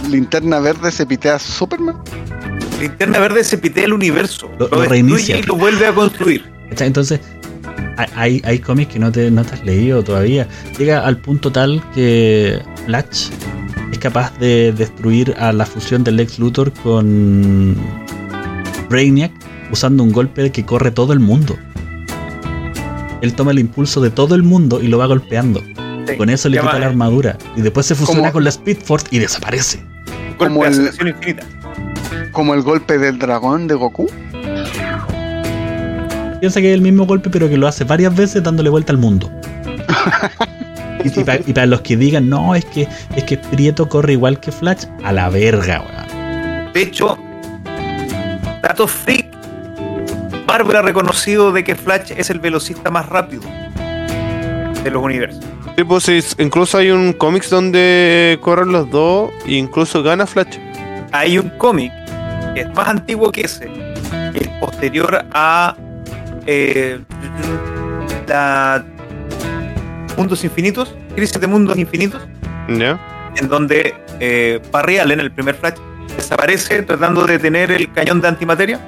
linterna 0.09 0.61
verde 0.61 0.93
se 0.93 1.05
pitea 1.05 1.35
a 1.35 1.39
Superman. 1.41 1.97
Linterna 2.81 3.19
verde 3.19 3.43
se 3.43 3.59
pitea 3.59 3.87
el 3.87 3.93
universo. 3.95 4.49
Lo- 4.57 4.69
Lo, 4.69 4.85
reinicia. 4.85 5.37
y 5.37 5.43
lo 5.43 5.57
vuelve 5.57 5.87
a 5.87 5.93
construir. 5.93 6.45
Entonces, 6.79 7.19
hay- 7.97 8.59
cómics 8.61 8.93
que 8.93 8.99
no 8.99 9.11
te, 9.13 9.31
no 9.31 9.45
te 9.45 9.55
has 9.55 9.65
leído 9.65 10.03
todavía. 10.03 10.47
Llega 10.79 11.07
al 11.07 11.17
punto 11.19 11.51
tal 11.53 11.83
que 11.95 12.59
Flash 12.87 13.29
es 13.93 13.99
capaz 13.99 14.37
de 14.39 14.73
destruir 14.73 15.35
a 15.39 15.53
la 15.53 15.67
fusión 15.67 16.05
del 16.05 16.17
Lex 16.17 16.39
Luthor 16.39 16.73
con 16.73 17.77
Brainiac 18.89 19.33
usando 19.71 20.03
un 20.03 20.13
golpe 20.13 20.51
que 20.51 20.65
corre 20.65 20.91
todo 20.91 21.13
el 21.13 21.21
mundo. 21.21 21.57
Él 23.21 23.35
toma 23.35 23.51
el 23.51 23.59
impulso 23.59 24.01
de 24.01 24.11
todo 24.11 24.35
el 24.35 24.43
mundo 24.43 24.81
y 24.83 24.89
lo 24.89 24.99
va 24.99 25.07
golpeando. 25.07 25.61
Sí. 26.09 26.17
Con 26.17 26.31
eso 26.31 26.49
le 26.49 26.59
quita 26.59 26.79
la 26.79 26.87
armadura. 26.87 27.37
Y 27.57 27.61
después 27.61 27.87
se 27.87 27.95
fusiona 27.95 28.33
con 28.33 28.43
la 28.45 28.51
Speed 28.51 28.79
Force 28.83 29.07
y 29.11 29.19
desaparece. 29.19 29.83
como 30.39 30.65
el-. 30.65 30.91
Como 32.33 32.55
el 32.55 32.63
golpe 32.63 32.99
del 32.99 33.19
dragón 33.19 33.67
de 33.67 33.75
Goku. 33.75 34.09
Piensa 36.41 36.61
que 36.61 36.69
es 36.71 36.75
el 36.75 36.81
mismo 36.81 37.07
golpe, 37.07 37.31
pero 37.31 37.49
que 37.49 37.57
lo 37.57 37.69
hace 37.69 37.85
varias 37.85 38.15
veces 38.17 38.43
dándole 38.43 38.71
vuelta 38.71 38.93
al 38.93 38.99
mundo. 38.99 39.31
y, 41.05 41.21
y 41.21 41.25
pa- 41.25 41.37
y 41.47 41.53
para 41.53 41.67
los 41.67 41.83
que 41.83 41.97
digan, 41.97 42.29
no, 42.29 42.55
es 42.55 42.65
que 42.65 42.89
es 43.15 43.25
que 43.25 43.37
Prieto 43.39 43.89
corre 43.89 44.13
igual 44.15 44.41
que 44.41 44.51
Flash, 44.53 44.85
a 45.05 45.13
la 45.13 45.29
verga, 45.29 45.83
weón. 45.83 46.73
De 46.73 46.83
hecho, 46.83 47.19
dato 48.63 48.87
freak, 48.87 49.27
Marvel 50.47 50.77
ha 50.77 50.83
reconocido 50.83 51.53
de 51.53 51.63
que 51.65 51.75
Flash 51.75 52.13
es 52.17 52.31
el 52.31 52.41
velocista 52.41 52.91
más 52.91 53.07
rápido 53.09 53.43
de 54.83 54.91
los 54.91 55.03
universos. 55.03 55.45
Sí, 55.77 55.85
pues, 55.85 56.05
sí, 56.05 56.21
incluso 56.39 56.79
hay 56.79 56.91
un 56.91 57.13
cómics 57.13 57.51
donde 57.51 58.39
corren 58.43 58.73
los 58.73 58.91
dos 58.91 59.31
e 59.47 59.53
incluso 59.55 60.03
gana 60.03 60.27
Flash. 60.27 60.59
Hay 61.13 61.39
un 61.39 61.51
cómic 61.51 61.93
que 62.55 62.63
es 62.63 62.75
más 62.75 62.89
antiguo 62.89 63.31
que 63.33 63.43
ese, 63.43 63.67
que 64.33 64.39
es 64.41 64.49
posterior 64.61 65.25
a 65.33 65.75
eh, 66.47 67.01
la 68.27 68.85
Mundos 70.17 70.45
Infinitos, 70.45 70.95
Crisis 71.15 71.41
de 71.41 71.47
Mundos 71.47 71.79
Infinitos, 71.79 72.23
en 73.37 73.49
donde 73.49 73.95
eh, 74.21 74.61
Barry 74.71 74.99
Allen, 74.99 75.21
el 75.21 75.31
primer 75.33 75.55
Flash, 75.55 75.75
desaparece 76.17 76.83
tratando 76.83 77.25
de 77.27 77.35
detener 77.35 77.71
el 77.71 77.91
cañón 77.93 78.21
de 78.21 78.29
antimateria. 78.29 78.79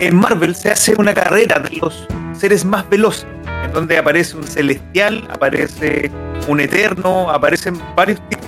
En 0.00 0.16
Marvel 0.16 0.54
se 0.54 0.70
hace 0.70 0.94
una 0.98 1.14
carrera 1.14 1.60
de 1.60 1.76
los 1.76 2.06
seres 2.36 2.64
más 2.64 2.88
veloces, 2.90 3.26
en 3.64 3.72
donde 3.72 3.96
aparece 3.98 4.36
un 4.36 4.42
celestial, 4.44 5.26
aparece 5.30 6.10
un 6.48 6.58
eterno, 6.60 7.30
aparecen 7.30 7.80
varios 7.94 8.20
tipos. 8.28 8.46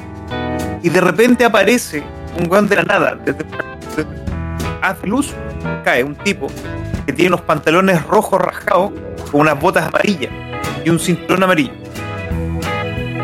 Y 0.83 0.89
de 0.89 1.01
repente 1.01 1.45
aparece 1.45 2.03
un 2.39 2.51
weón 2.51 2.67
de 2.69 2.77
la 2.77 2.83
nada. 2.83 3.15
Desde, 3.25 3.45
desde- 3.97 4.25
hace 4.83 5.07
luz, 5.07 5.33
cae 5.85 6.03
un 6.05 6.15
tipo 6.17 6.47
que 7.07 7.13
tiene 7.13 7.29
unos 7.29 7.43
pantalones 7.43 8.03
rojos 8.07 8.41
rasgados 8.41 8.93
con 9.31 9.43
unas 9.43 9.61
botas 9.61 9.87
amarillas 9.89 10.31
y 10.85 10.91
un 10.91 10.99
cinturón 10.99 11.43
amarillo. 11.43 11.73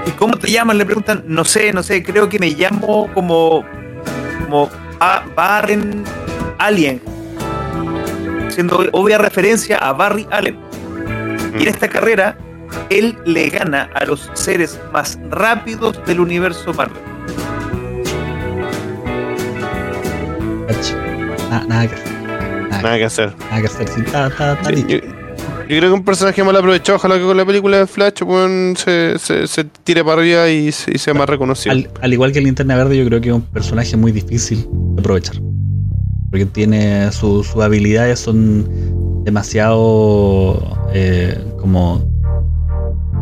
¿Y 0.07 0.11
cómo 0.13 0.37
te 0.37 0.51
llaman? 0.51 0.79
Le 0.79 0.85
preguntan, 0.87 1.23
no 1.27 1.45
sé, 1.45 1.73
no 1.73 1.83
sé, 1.83 2.03
creo 2.03 2.29
que 2.29 2.39
me 2.39 2.51
llamo 2.51 3.09
como, 3.13 3.65
como 4.45 4.69
Ba- 4.99 5.25
Barren 5.35 6.05
Alien, 6.59 7.01
siendo 8.49 8.85
obvia 8.93 9.19
referencia 9.19 9.79
a 9.79 9.93
Barry 9.93 10.27
Allen. 10.31 10.59
Y 11.59 11.63
en 11.63 11.69
esta 11.69 11.89
carrera, 11.89 12.37
él 12.89 13.17
le 13.25 13.49
gana 13.51 13.91
a 13.95 14.05
los 14.05 14.31
seres 14.35 14.79
más 14.93 15.19
rápidos 15.31 16.05
del 16.07 16.21
universo 16.21 16.73
Marvel. 16.75 17.03
Nada 21.69 21.87
que 21.89 21.95
hacer. 21.95 22.10
Nada 22.83 22.99
que 22.99 23.05
hacer. 23.05 23.35
Nada 23.51 23.61
que 23.61 23.67
hacer. 23.67 23.89
Sí, 23.89 23.95
Yo, 23.97 24.71
dicho. 24.77 24.89
yo- 24.89 24.99
yo 25.69 25.77
creo 25.79 25.83
que 25.83 25.91
un 25.93 26.05
personaje 26.05 26.43
mal 26.43 26.57
aprovechado, 26.57 26.97
ojalá 26.97 27.17
que 27.17 27.23
con 27.23 27.37
la 27.37 27.45
película 27.47 27.79
de 27.79 27.87
Flash 27.87 28.23
se, 28.77 29.19
se, 29.19 29.47
se 29.47 29.65
tire 29.85 30.03
para 30.05 30.21
arriba 30.21 30.49
y, 30.49 30.73
se- 30.73 30.91
y 30.95 30.99
sea 30.99 31.15
más 31.15 31.29
reconocido. 31.29 31.73
Al, 31.73 31.89
al 32.03 32.13
igual 32.13 32.33
que 32.33 32.39
el 32.41 32.45
Linterna 32.47 32.77
Verde, 32.77 32.97
yo 32.99 33.05
creo 33.07 33.21
que 33.21 33.29
es 33.29 33.35
un 33.35 33.43
personaje 33.43 33.97
muy 33.97 34.11
difícil 34.11 34.67
de 34.95 35.01
aprovechar. 35.01 35.37
Porque 36.31 36.47
tiene 36.47 37.11
su- 37.13 37.45
sus 37.45 37.63
habilidades 37.63 38.19
son 38.19 38.69
demasiado 39.25 40.77
eh, 40.93 41.39
como 41.61 42.05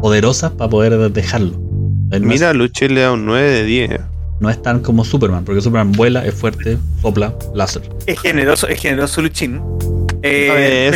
poderosas 0.01 0.52
para 0.52 0.70
poder 0.70 1.10
dejarlo. 1.12 1.52
Mira, 2.20 2.52
Luché 2.55 2.89
le 2.89 3.02
da 3.02 3.12
un 3.12 3.26
9 3.26 3.51
de 3.51 3.64
10. 3.64 4.01
No 4.40 4.51
es 4.51 4.60
tan 4.62 4.81
como 4.81 5.05
Superman, 5.05 5.44
porque 5.44 5.60
Superman 5.60 5.93
vuela, 5.93 6.24
es 6.24 6.35
fuerte, 6.35 6.78
sopla, 7.02 7.35
láser. 7.55 7.82
Es 8.06 8.20
generoso, 8.20 8.69
es 8.69 8.81
generoso 8.81 9.23
Luchín. 9.23 9.60
Eh, 10.23 10.93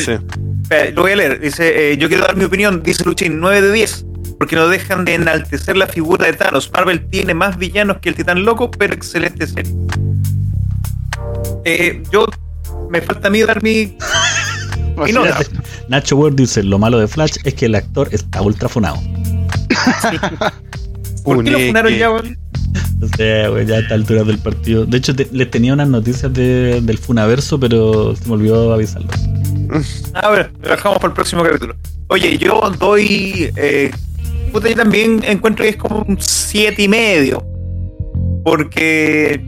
Ah, 0.72 0.90
lo 0.94 1.02
voy 1.02 1.12
a 1.12 1.16
leer. 1.16 1.40
Dice, 1.40 1.92
eh, 1.92 1.96
yo 1.98 2.08
quiero 2.08 2.24
dar 2.24 2.36
mi 2.36 2.44
opinión, 2.44 2.82
dice 2.82 3.04
Luchín, 3.04 3.40
9 3.40 3.60
de 3.60 3.72
10. 3.72 4.06
Porque 4.38 4.56
no 4.56 4.68
dejan 4.68 5.04
de 5.04 5.14
enaltecer 5.14 5.76
la 5.76 5.86
figura 5.86 6.26
de 6.26 6.32
Thanos. 6.32 6.70
Marvel 6.72 7.06
tiene 7.08 7.34
más 7.34 7.58
villanos 7.58 7.98
que 7.98 8.08
el 8.08 8.14
Titán 8.14 8.44
Loco, 8.44 8.70
pero 8.70 8.94
excelente 8.94 9.46
serie. 9.46 9.72
Eh, 11.64 12.02
yo 12.10 12.26
me 12.90 13.00
falta 13.02 13.28
a 13.28 13.30
mí 13.30 13.42
dar 13.42 13.62
mi. 13.62 13.96
mi 15.04 15.12
nota. 15.12 15.38
Nacho 15.88 16.16
Ward 16.16 16.34
dice, 16.34 16.62
lo 16.62 16.78
malo 16.78 16.98
de 16.98 17.06
Flash 17.06 17.36
es 17.44 17.54
que 17.54 17.66
el 17.66 17.74
actor 17.74 18.08
está 18.10 18.40
ultra 18.42 18.68
funado. 18.68 18.96
¿Por 21.24 21.44
qué 21.44 21.50
lo 21.50 21.58
funaron 21.58 21.92
ya, 21.94 22.10
weón? 22.10 22.41
O 23.02 23.08
sea, 23.16 23.48
güey, 23.48 23.66
ya 23.66 23.76
a 23.76 23.78
esta 23.80 23.94
altura 23.94 24.22
del 24.22 24.38
partido. 24.38 24.86
De 24.86 24.96
hecho, 24.98 25.14
te- 25.14 25.28
les 25.32 25.50
tenía 25.50 25.72
unas 25.72 25.88
noticias 25.88 26.32
de- 26.32 26.80
del 26.80 26.98
Funaverso, 26.98 27.58
pero 27.58 28.14
se 28.14 28.26
me 28.28 28.34
olvidó 28.34 28.72
avisarlo. 28.72 29.08
A 30.14 30.30
ver, 30.30 30.52
lo 30.62 30.70
dejamos 30.70 30.98
para 30.98 31.08
el 31.08 31.14
próximo 31.14 31.42
capítulo. 31.42 31.74
Oye, 32.08 32.38
yo 32.38 32.60
doy. 32.78 33.50
Eh, 33.56 33.90
puta, 34.52 34.68
yo 34.68 34.76
también 34.76 35.22
encuentro 35.26 35.64
que 35.64 35.70
es 35.70 35.76
como 35.76 36.04
un 36.06 36.16
siete 36.20 36.82
y 36.82 36.88
medio. 36.88 37.44
Porque 38.44 39.40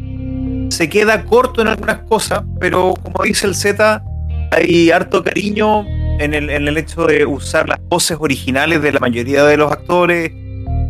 se 0.71 0.89
queda 0.89 1.25
corto 1.25 1.63
en 1.63 1.69
algunas 1.69 1.99
cosas, 2.09 2.43
pero 2.61 2.95
como 3.03 3.25
dice 3.25 3.47
el 3.47 3.55
Z, 3.55 4.03
hay 4.51 4.91
harto 4.91 5.23
cariño 5.23 5.85
en 6.21 6.33
el, 6.35 6.49
en 6.51 6.69
el 6.69 6.77
hecho 6.79 7.07
de 7.07 7.27
usar 7.27 7.69
las 7.69 7.79
voces 7.89 8.17
originales 8.21 8.81
de 8.83 8.93
la 8.93 9.01
mayoría 9.01 9.45
de 9.45 9.57
los 9.57 9.71
actores. 9.71 10.33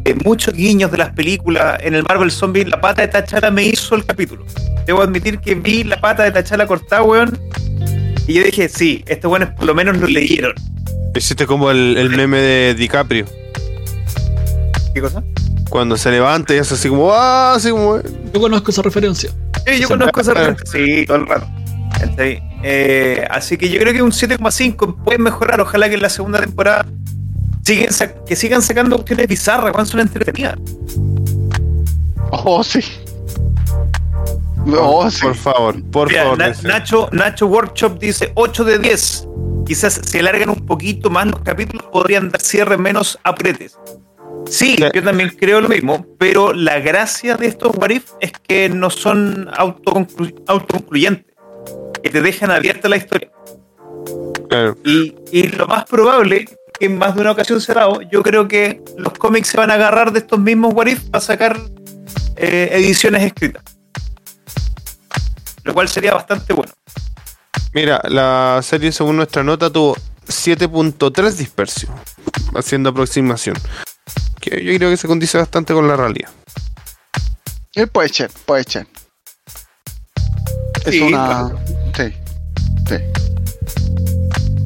Eh, 0.05 0.15
muchos 0.25 0.55
guiños 0.55 0.91
de 0.91 0.99
las 0.99 1.11
películas. 1.11 1.79
En 1.81 1.95
el 1.95 2.03
Marvel 2.03 2.31
Zombie, 2.31 2.65
la 2.65 2.81
pata 2.81 3.03
de 3.03 3.09
Tachala 3.09 3.51
me 3.51 3.65
hizo 3.65 3.95
el 3.95 4.05
capítulo. 4.05 4.45
Debo 4.87 5.03
admitir 5.03 5.39
que 5.39 5.55
vi 5.55 5.85
la 5.85 6.01
pata 6.01 6.25
de 6.25 6.31
Tachala 6.31 6.67
cortada, 6.67 7.03
weón. 7.03 7.39
Y 8.27 8.35
yo 8.35 8.45
dije, 8.45 8.69
sí, 8.69 9.05
estos 9.07 9.29
buenos 9.29 9.51
por 9.51 9.65
lo 9.65 9.75
menos 9.75 9.97
lo 9.99 10.07
leyeron. 10.07 10.55
Hiciste 11.15 11.47
como 11.47 11.71
el, 11.71 11.97
el 11.97 12.11
meme 12.11 12.39
de 12.39 12.75
DiCaprio. 12.75 13.27
¿Qué 14.95 15.01
cosa? 15.01 15.23
Cuando 15.71 15.97
se 15.97 16.11
levanta 16.11 16.55
y 16.55 16.59
hace 16.59 16.75
así 16.75 16.89
como, 16.89 17.13
ah, 17.13 17.55
así 17.55 17.71
como. 17.71 18.01
Yo 18.33 18.41
conozco 18.41 18.71
esa 18.71 18.83
referencia. 18.83 19.31
Sí, 19.67 19.81
yo 19.81 19.89
conozco 19.89 20.21
esa 20.21 20.35
referencia. 20.35 20.67
Sí, 20.71 21.07
todo 21.07 21.17
el 21.19 21.27
rato. 21.27 21.49
Eh, 22.63 23.27
así 23.31 23.57
que 23.57 23.69
yo 23.69 23.79
creo 23.81 23.93
que 23.93 24.03
un 24.03 24.11
7,5 24.11 25.03
puede 25.05 25.19
mejorar. 25.19 25.61
Ojalá 25.61 25.89
que 25.89 25.95
en 25.95 26.03
la 26.03 26.09
segunda 26.09 26.41
temporada 26.41 26.87
siguen 27.65 27.93
sa- 27.93 28.13
que 28.25 28.37
sigan 28.37 28.63
sacando 28.63 28.97
cuestiones 28.97 29.27
bizarras, 29.29 29.73
cuando 29.73 29.91
son 29.91 30.01
entretenidas. 30.01 30.57
Oh, 32.31 32.63
sí. 32.63 32.81
Oh, 34.79 35.11
sí. 35.11 35.21
Por 35.23 35.35
favor, 35.35 35.83
por 35.91 36.09
Mira, 36.09 36.23
favor. 36.25 36.39
Na- 36.39 36.49
dice. 36.49 36.67
Nacho, 36.69 37.09
Nacho 37.13 37.47
Workshop 37.47 37.99
dice 37.99 38.33
8 38.35 38.65
de 38.65 38.79
10. 38.79 39.29
Quizás 39.67 40.01
si 40.05 40.19
alargan 40.19 40.51
un 40.51 40.67
poquito 40.67 41.11
más 41.11 41.27
los 41.27 41.41
capítulos 41.41 41.87
podrían 41.93 42.31
dar 42.31 42.41
cierre 42.41 42.77
menos 42.77 43.19
apretes. 43.25 43.79
Sí, 44.47 44.77
Sí. 44.77 44.85
yo 44.95 45.03
también 45.03 45.31
creo 45.39 45.61
lo 45.63 45.69
mismo, 45.71 46.05
pero 46.19 46.53
la 46.53 46.79
gracia 46.81 47.37
de 47.37 47.47
estos 47.47 47.75
what 47.77 47.91
if 47.91 48.11
es 48.21 48.33
que 48.47 48.69
no 48.69 48.91
son 48.91 49.47
autoconclu- 49.53 50.43
autoconcluyentes, 50.49 51.35
que 52.03 52.11
te 52.11 52.21
dejan 52.21 52.51
abierta 52.51 52.89
la 52.91 52.97
historia. 52.99 53.31
Claro. 54.51 54.77
Y, 54.85 55.15
y 55.33 55.45
lo 55.49 55.67
más 55.67 55.85
probable, 55.87 56.45
que 56.79 56.87
en 56.87 56.99
más 56.99 57.15
de 57.15 57.21
una 57.21 57.33
ocasión 57.33 57.61
se 57.61 57.73
ha 57.73 57.77
dado, 57.77 58.01
yo 58.03 58.23
creo 58.23 58.49
que 58.49 58.83
los 58.97 59.13
cómics 59.15 59.49
se 59.49 59.57
van 59.57 59.71
a 59.71 59.75
agarrar 59.75 60.13
de 60.13 60.21
estos 60.21 60.39
mismos 60.39 60.75
what 60.75 60.87
if 60.87 61.01
para 61.11 61.23
sacar 61.25 61.59
eh, 62.37 62.69
ediciones 62.73 63.23
escritas. 63.23 63.63
Lo 65.63 65.73
cual 65.73 65.89
sería 65.89 66.15
bastante 66.15 66.53
bueno. 66.53 66.73
Mira, 67.73 68.01
la 68.09 68.61
serie 68.63 68.93
según 68.93 69.17
nuestra 69.17 69.43
nota 69.43 69.71
tuvo 69.71 69.97
7.3 70.27 71.33
dispersión, 71.33 71.93
haciendo 72.55 72.91
aproximación. 72.91 73.57
Que 74.41 74.63
yo 74.65 74.77
creo 74.77 74.91
que 74.91 74.97
se 74.97 75.09
condice 75.09 75.39
bastante 75.39 75.73
con 75.73 75.89
la 75.89 75.97
realidad. 75.97 76.31
Eh, 77.75 77.87
puede 77.87 78.09
ser, 78.11 78.31
puede 78.47 78.65
ser. 78.65 78.87
Es 80.85 80.93
Sí, 80.93 81.01
una. 81.01 81.51
Sí. 81.97 82.13
Sí. 82.89 83.24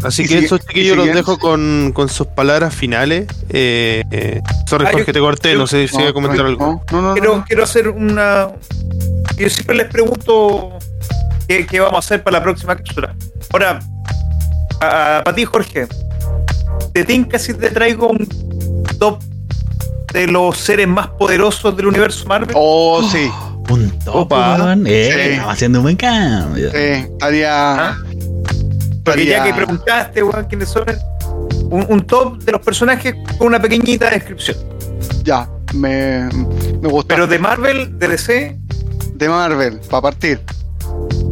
Así 0.05 0.27
que 0.29 0.39
y 0.39 0.47
chiquillos 0.49 0.97
los 0.97 1.07
dejo 1.07 1.39
con, 1.39 1.93
con 1.95 2.09
sus 2.09 2.27
palabras 2.29 2.75
finales. 2.75 3.27
Eh, 3.51 4.03
eh, 4.11 4.41
sorry, 4.67 4.85
Ah, 4.87 4.91
yo- 4.93 4.99
Jorge, 4.99 5.13
te 5.13 5.19
corté, 5.21 5.55
no 5.57 5.67
sé 5.67 5.89
si 5.89 5.97
iba 5.99 6.11
a 6.11 6.13
comentar 6.13 6.47
algo. 6.47 6.83
No, 6.93 7.03
no, 7.03 7.09
no, 7.09 7.15
quiero, 7.15 7.37
no. 7.39 7.45
quiero 7.45 7.65
hacer 7.65 7.89
una. 7.89 8.49
Yo 9.37 9.49
siempre 9.51 9.77
les 9.77 9.87
pregunto 9.89 10.79
qué, 11.49 11.67
qué 11.67 11.81
vamos 11.81 11.97
a 11.97 11.99
hacer 11.99 12.23
para 12.23 12.39
la 12.39 12.43
próxima 12.45 12.77
cápsula. 12.77 13.15
Ahora, 13.53 13.81
para 14.81 15.35
ti, 15.35 15.45
Jorge, 15.45 15.87
¿te 16.93 17.05
tinca 17.05 17.39
si 17.39 17.55
te 17.55 17.71
traigo 17.71 18.09
un 18.09 18.27
top 18.99 19.21
de 20.13 20.27
los 20.29 20.57
seres 20.59 20.87
más 20.89 21.09
poderosos 21.09 21.77
del 21.77 21.87
universo 21.87 22.25
Marvel? 22.27 22.55
Oh, 22.55 23.03
sí. 23.11 23.31
Un 23.71 23.91
top, 23.99 24.17
Opa. 24.17 24.75
Eh, 24.87 25.11
Sí. 25.13 25.21
estamos 25.33 25.53
haciendo 25.53 25.81
un 25.81 25.83
buen 25.83 25.97
cambio. 25.97 26.71
Sí, 26.71 26.77
estaría. 26.79 27.89
¿Ah? 27.91 27.99
Porque 29.11 29.27
ya 29.27 29.45
que 29.45 29.55
preguntaste, 29.55 30.23
weón, 30.23 30.45
quiénes 30.45 30.69
son, 30.69 30.85
un, 31.71 31.87
un 31.89 32.07
top 32.07 32.39
de 32.43 32.53
los 32.53 32.61
personajes 32.61 33.15
con 33.39 33.49
una 33.49 33.61
pequeñita 33.61 34.11
descripción. 34.11 34.57
Ya, 35.23 35.49
me, 35.75 36.29
me 36.81 36.89
gusta. 36.89 37.15
Pero 37.15 37.27
de 37.27 37.39
Marvel, 37.39 37.99
de 37.99 38.09
DC, 38.09 38.57
de 39.15 39.29
Marvel, 39.29 39.81
para 39.91 40.03
partir. 40.03 40.41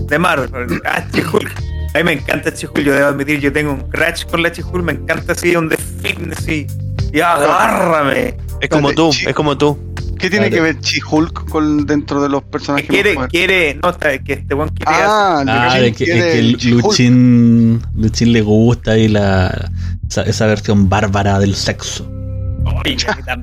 de 0.08 0.18
Marvel. 0.18 0.80
Ah, 0.84 1.04
She-Hulk. 1.12 1.52
A 1.94 1.98
mí 1.98 2.04
me 2.04 2.12
encanta 2.12 2.50
She-Hulk, 2.50 2.80
yo 2.80 2.92
debo 2.92 3.06
admitir, 3.06 3.40
yo 3.40 3.52
tengo 3.52 3.72
un 3.72 3.88
crash 3.90 4.24
con 4.26 4.42
la 4.42 4.50
She-Hulk, 4.50 4.84
me 4.84 4.92
encanta 4.92 5.32
así, 5.32 5.56
un 5.56 5.68
de 5.68 5.76
fitness 5.76 6.38
así. 6.38 6.66
Y 7.12 7.20
agárrame. 7.20 8.36
Es 8.60 8.68
como 8.68 8.92
tú, 8.92 9.10
es 9.10 9.34
como 9.34 9.56
tú. 9.56 9.78
¿Qué 10.18 10.30
tiene 10.30 10.50
que 10.50 10.60
ver 10.60 10.80
She-Hulk 10.80 11.48
con 11.48 11.86
dentro 11.86 12.22
de 12.22 12.28
los 12.28 12.42
personajes? 12.44 12.88
Quiere, 12.88 13.14
más 13.14 13.28
quiere, 13.28 13.78
no, 13.82 13.90
está, 13.90 14.18
que 14.22 14.32
este 14.34 14.54
weón 14.54 14.68
quiere 14.70 14.90
Ah, 14.94 15.42
Ah, 15.46 15.78
Luchín 15.78 15.84
es 15.84 15.96
que, 15.96 16.04
es 16.04 16.10
que 16.24 16.38
el. 16.38 16.52
Luchín, 16.70 17.82
Luchín 17.94 18.32
le 18.32 18.42
gusta 18.42 18.96
y 18.98 19.08
la, 19.08 19.70
esa, 20.08 20.22
esa 20.22 20.46
versión 20.46 20.88
bárbara 20.88 21.38
del 21.38 21.54
sexo. 21.54 22.10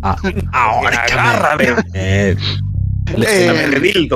Ah, 0.02 0.18
ahórcame. 0.52 1.22
agárrame. 1.22 1.66
Eh, 1.94 2.36
le, 3.18 3.26
Eh, 3.30 4.08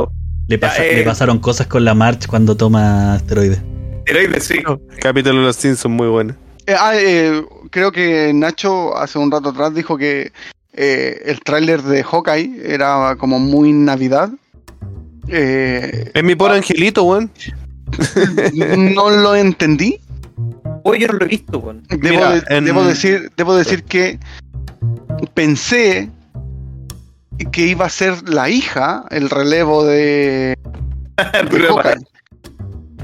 le 0.48 0.58
pasa- 0.58 0.86
eh. 0.86 0.98
le 0.98 1.04
pasaron 1.04 1.40
cosas 1.40 1.68
con 1.68 1.86
la 1.86 1.94
March 1.94 2.28
cuando 2.28 2.56
toma 2.58 3.16
esteroides. 3.18 3.62
Heroide, 4.06 4.40
sí. 4.40 4.60
Capítulo 5.00 5.40
de 5.40 5.46
los 5.48 5.56
Simpsons, 5.56 5.94
muy 5.94 6.08
bueno. 6.08 6.36
Eh, 6.66 6.76
ah, 6.78 6.92
eh, 6.96 7.42
creo 7.72 7.92
que 7.92 8.32
Nacho 8.34 8.98
hace 8.98 9.20
un 9.20 9.32
rato 9.32 9.50
atrás 9.50 9.74
dijo 9.74 9.98
que 9.98 10.32
eh, 10.78 11.22
el 11.26 11.40
tráiler 11.41 11.82
de 11.82 12.04
Hawkeye 12.04 12.62
era 12.64 13.16
como 13.18 13.40
muy 13.40 13.74
Navidad. 13.74 14.30
Eh, 15.28 16.12
Es 16.14 16.24
mi 16.24 16.36
pobre 16.36 16.56
angelito, 16.56 17.04
weón. 17.04 17.30
no 18.94 19.10
lo 19.10 19.36
entendí. 19.36 19.99
Oye, 20.84 21.02
yo 21.02 21.08
no 21.08 21.14
lo 21.14 21.26
he 21.26 21.30
visto, 21.30 21.60
weón. 21.60 21.84
Debo, 21.90 22.02
Mira, 22.04 22.32
de- 22.40 22.56
en- 22.58 22.66
debo 22.66 22.84
decir, 22.84 23.32
debo 23.36 23.56
decir 23.56 23.84
que 23.84 24.20
pensé 25.34 26.10
que 27.52 27.62
iba 27.68 27.86
a 27.86 27.90
ser 27.90 28.28
la 28.30 28.49
hija 28.49 29.06
el 29.12 29.30
relevo 29.30 29.86
de, 29.86 30.56
de 31.52 31.60
Hawkeye. 31.70 32.06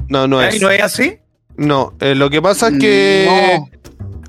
No, 0.10 0.28
no 0.28 0.40
¿ay, 0.40 0.56
es. 0.56 0.62
¿No 0.62 0.70
es 0.70 0.82
así? 0.82 1.18
No, 1.56 1.94
eh, 2.00 2.16
lo 2.16 2.30
que 2.30 2.42
pasa 2.42 2.70
es 2.70 2.80
que 2.80 3.26
No. 3.28 3.70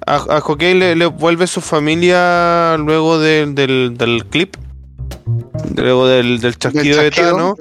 A, 0.06 0.16
a 0.16 0.56
le, 0.58 0.96
le 0.96 1.06
vuelve 1.06 1.46
su 1.46 1.60
familia 1.60 2.76
luego 2.78 3.18
del, 3.18 3.54
del, 3.54 3.94
del 3.96 4.24
clip. 4.26 4.56
Luego 5.74 6.06
del, 6.06 6.40
del 6.40 6.58
chasquido 6.58 7.00
de. 7.00 7.10
Thanos. 7.10 7.54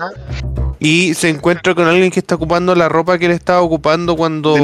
Y 0.79 1.13
se 1.13 1.29
encuentra 1.29 1.73
con 1.73 1.87
alguien 1.87 2.11
que 2.11 2.19
está 2.19 2.35
ocupando 2.35 2.75
la 2.75 2.89
ropa 2.89 3.17
que 3.17 3.27
él 3.27 3.31
estaba 3.31 3.61
ocupando 3.61 4.15
cuando. 4.15 4.55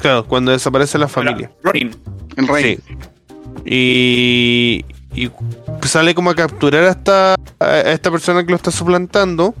Claro, 0.00 0.26
cuando 0.26 0.52
desaparece 0.52 0.98
la 0.98 1.08
familia. 1.08 1.50
Ronin. 1.62 1.96
El 2.36 2.48
rey. 2.48 2.78
Sí. 2.86 2.94
Y, 3.64 4.84
y 5.14 5.30
sale 5.82 6.14
como 6.14 6.30
a 6.30 6.34
capturar 6.34 6.84
a 6.84 6.90
esta, 6.90 7.34
a 7.60 7.80
esta 7.80 8.10
persona 8.10 8.44
que 8.44 8.50
lo 8.50 8.56
está 8.56 8.70
suplantando. 8.70 9.54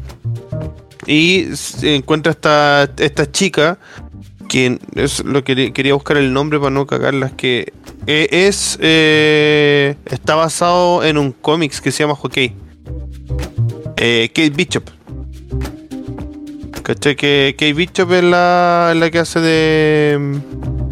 Y 1.06 1.48
encuentra 1.82 2.32
esta, 2.32 2.90
esta 2.98 3.30
chica. 3.30 3.78
Que 4.54 4.78
es 4.94 5.24
lo 5.24 5.42
que 5.42 5.72
quería 5.72 5.94
buscar 5.94 6.16
el 6.16 6.32
nombre 6.32 6.60
para 6.60 6.70
no 6.70 6.86
cagarlas. 6.86 7.32
Que 7.32 7.72
eh, 8.06 8.28
es. 8.30 8.78
eh, 8.80 9.96
está 10.06 10.36
basado 10.36 11.02
en 11.02 11.18
un 11.18 11.32
cómics 11.32 11.80
que 11.80 11.90
se 11.90 12.04
llama 12.04 12.14
Hockey. 12.14 12.54
Eh, 13.96 14.28
Kate 14.28 14.50
Bishop. 14.50 14.88
¿Cachai? 16.84 17.16
Que 17.16 17.56
Kate 17.58 17.72
Bishop 17.72 18.12
es 18.12 18.22
la, 18.22 18.92
la 18.94 19.10
que 19.10 19.18
hace 19.18 19.40
de. 19.40 20.38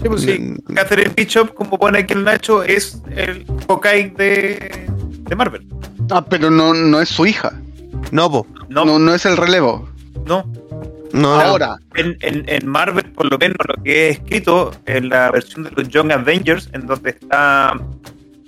Sí, 0.03 0.09
pues 0.09 0.23
sí. 0.23 0.55
Catherine 0.75 1.13
Bishop, 1.17 1.55
como 1.55 1.79
pone 1.79 2.01
aquí 2.01 2.15
el 2.15 2.25
Nacho, 2.25 2.65
es 2.65 3.01
el 3.15 3.47
Hawkeye 3.69 4.13
de, 4.17 4.87
de 5.21 5.37
Marvel. 5.37 5.65
Ah, 6.11 6.25
pero 6.29 6.51
no, 6.51 6.75
no 6.75 7.01
es 7.01 7.11
su 7.11 7.27
hija. 7.27 7.53
No, 8.11 8.29
po. 8.29 8.45
No. 8.69 8.99
no 8.99 9.15
es 9.15 9.25
el 9.25 9.37
relevo. 9.37 9.89
No, 10.27 10.51
Ahora. 11.15 11.77
En, 11.95 12.17
en, 12.21 12.45
en 12.49 12.67
Marvel, 12.67 13.05
por 13.13 13.31
lo 13.31 13.39
menos, 13.39 13.57
lo 13.77 13.83
que 13.83 14.07
he 14.07 14.11
escrito 14.11 14.73
en 14.87 15.09
la 15.09 15.31
versión 15.31 15.65
de 15.65 15.71
los 15.73 15.89
Young 15.89 16.13
Avengers, 16.13 16.69
en 16.73 16.87
donde 16.87 17.11
está 17.11 17.75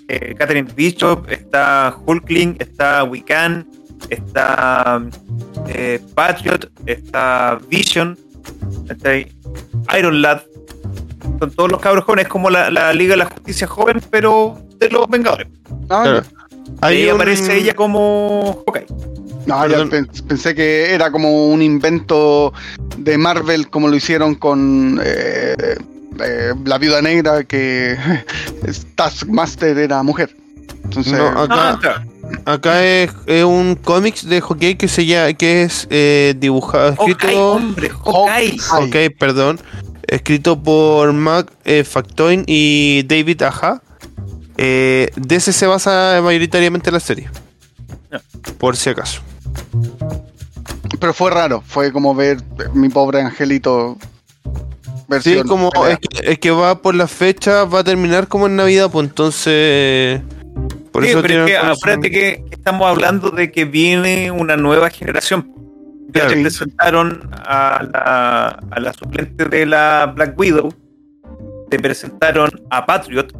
eh, 0.08 0.34
Catherine 0.38 0.70
Bishop, 0.74 1.28
está 1.30 1.96
Hulkling, 2.06 2.56
está 2.58 3.04
Wiccan, 3.04 3.66
está 4.10 5.02
eh, 5.68 6.00
Patriot, 6.14 6.70
está 6.86 7.58
Vision, 7.68 8.18
está 8.88 9.16
Iron 9.98 10.22
Lad. 10.22 10.42
Son 11.38 11.50
todos 11.52 11.70
los 11.70 11.80
cabros 11.80 12.04
jóvenes, 12.04 12.28
como 12.28 12.50
la, 12.50 12.70
la 12.70 12.92
Liga 12.92 13.12
de 13.12 13.16
la 13.18 13.24
Justicia 13.26 13.66
joven, 13.66 14.00
pero 14.10 14.58
de 14.78 14.90
los 14.90 15.08
Vengadores. 15.08 15.48
Ah. 15.88 16.22
Ahí 16.82 17.06
un- 17.08 17.14
aparece 17.16 17.56
ella 17.56 17.74
como 17.74 18.62
Hawkeye. 18.66 18.86
No, 19.46 19.66
ya 19.66 19.84
pensé 20.28 20.54
que 20.54 20.94
era 20.94 21.10
como 21.10 21.48
un 21.48 21.60
invento 21.60 22.52
de 22.96 23.18
Marvel 23.18 23.68
como 23.68 23.88
lo 23.88 23.96
hicieron 23.96 24.34
con 24.34 25.00
eh, 25.04 25.76
eh, 26.20 26.54
la 26.64 26.78
viuda 26.78 27.02
negra 27.02 27.44
que 27.44 27.96
Taskmaster 28.94 29.76
era 29.78 30.02
mujer. 30.02 30.34
Entonces, 30.84 31.12
No, 31.12 31.28
acá, 31.28 32.04
Ah, 32.46 32.52
acá 32.54 32.84
es, 32.84 33.10
es 33.26 33.44
un 33.44 33.76
cómics 33.76 34.28
de 34.28 34.40
hockey 34.40 34.76
que 34.76 34.88
se 34.88 35.06
llama, 35.06 35.32
que 35.34 35.62
es 35.62 35.86
eh, 35.90 36.34
dibujado, 36.36 36.90
escrito, 36.90 37.52
hombre, 37.52 37.90
Hawkeye. 37.90 38.58
Hawkeye, 38.58 39.10
perdón, 39.10 39.60
escrito 40.06 40.60
por 40.60 41.12
Mac 41.12 41.50
eh, 41.64 41.84
Factoin 41.84 42.44
y 42.46 43.02
David 43.04 43.42
Aja. 43.42 43.82
Eh, 44.56 45.10
de 45.16 45.36
ese 45.36 45.52
se 45.52 45.66
basa 45.66 46.20
mayoritariamente 46.22 46.90
la 46.90 47.00
serie. 47.00 47.28
Por 48.58 48.76
si 48.76 48.90
acaso. 48.90 49.20
Pero 51.00 51.12
fue 51.12 51.30
raro, 51.30 51.62
fue 51.66 51.92
como 51.92 52.14
ver 52.14 52.38
mi 52.72 52.88
pobre 52.88 53.20
angelito. 53.20 53.98
Sí, 55.20 55.42
como 55.46 55.70
es 55.86 55.98
que, 55.98 56.32
es 56.32 56.38
que 56.38 56.50
va 56.50 56.80
por 56.80 56.94
la 56.94 57.06
fecha, 57.06 57.64
va 57.64 57.80
a 57.80 57.84
terminar 57.84 58.26
como 58.26 58.46
en 58.46 58.56
Navidad, 58.56 58.90
pues 58.90 59.08
entonces. 59.08 60.22
Por 60.92 61.04
Sí, 61.04 61.10
eso 61.10 61.22
pero 61.22 61.44
es 61.44 61.50
que 61.50 61.56
acuérdate 61.56 62.10
que, 62.10 62.44
estamos 62.50 62.86
hablando 62.86 63.30
de 63.30 63.50
que 63.52 63.64
viene 63.64 64.30
una 64.30 64.56
nueva 64.56 64.90
generación. 64.90 65.52
Ya 66.14 66.28
te 66.28 66.40
presentaron 66.40 67.28
a 67.32 67.82
la, 67.92 68.46
a 68.70 68.80
la 68.80 68.92
suplente 68.92 69.44
de 69.44 69.66
la 69.66 70.12
Black 70.14 70.38
Widow. 70.38 70.72
Te 71.68 71.78
presentaron 71.78 72.50
a 72.70 72.86
Patriot, 72.86 73.32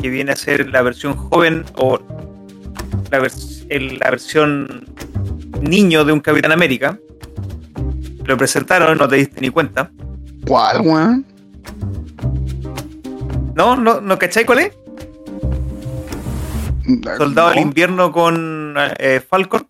que 0.00 0.10
viene 0.10 0.32
a 0.32 0.36
ser 0.36 0.68
la 0.68 0.82
versión 0.82 1.16
joven 1.16 1.64
o 1.76 1.98
la, 3.10 3.18
vers- 3.20 3.66
el- 3.68 3.98
la 3.98 4.10
versión 4.10 4.84
niño 5.60 6.04
de 6.04 6.12
un 6.12 6.20
Capitán 6.20 6.52
América. 6.52 6.98
Lo 8.24 8.36
presentaron, 8.36 8.98
no 8.98 9.06
te 9.08 9.16
diste 9.16 9.40
ni 9.40 9.50
cuenta. 9.50 9.90
¿Cuál, 10.46 10.80
weón? 10.82 11.24
¿No? 13.54 13.76
¿No, 13.76 14.00
no 14.00 14.18
cachai 14.18 14.44
cuál 14.44 14.58
es? 14.60 14.72
Soldado 17.18 17.48
del 17.50 17.56
No. 17.56 17.62
invierno 17.62 18.12
con 18.12 18.74
eh, 18.98 19.20
Falcon. 19.28 19.66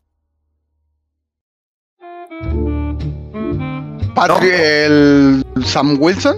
Patri- 4.14 4.50
el 4.52 5.44
Sam 5.64 5.96
Wilson. 6.00 6.36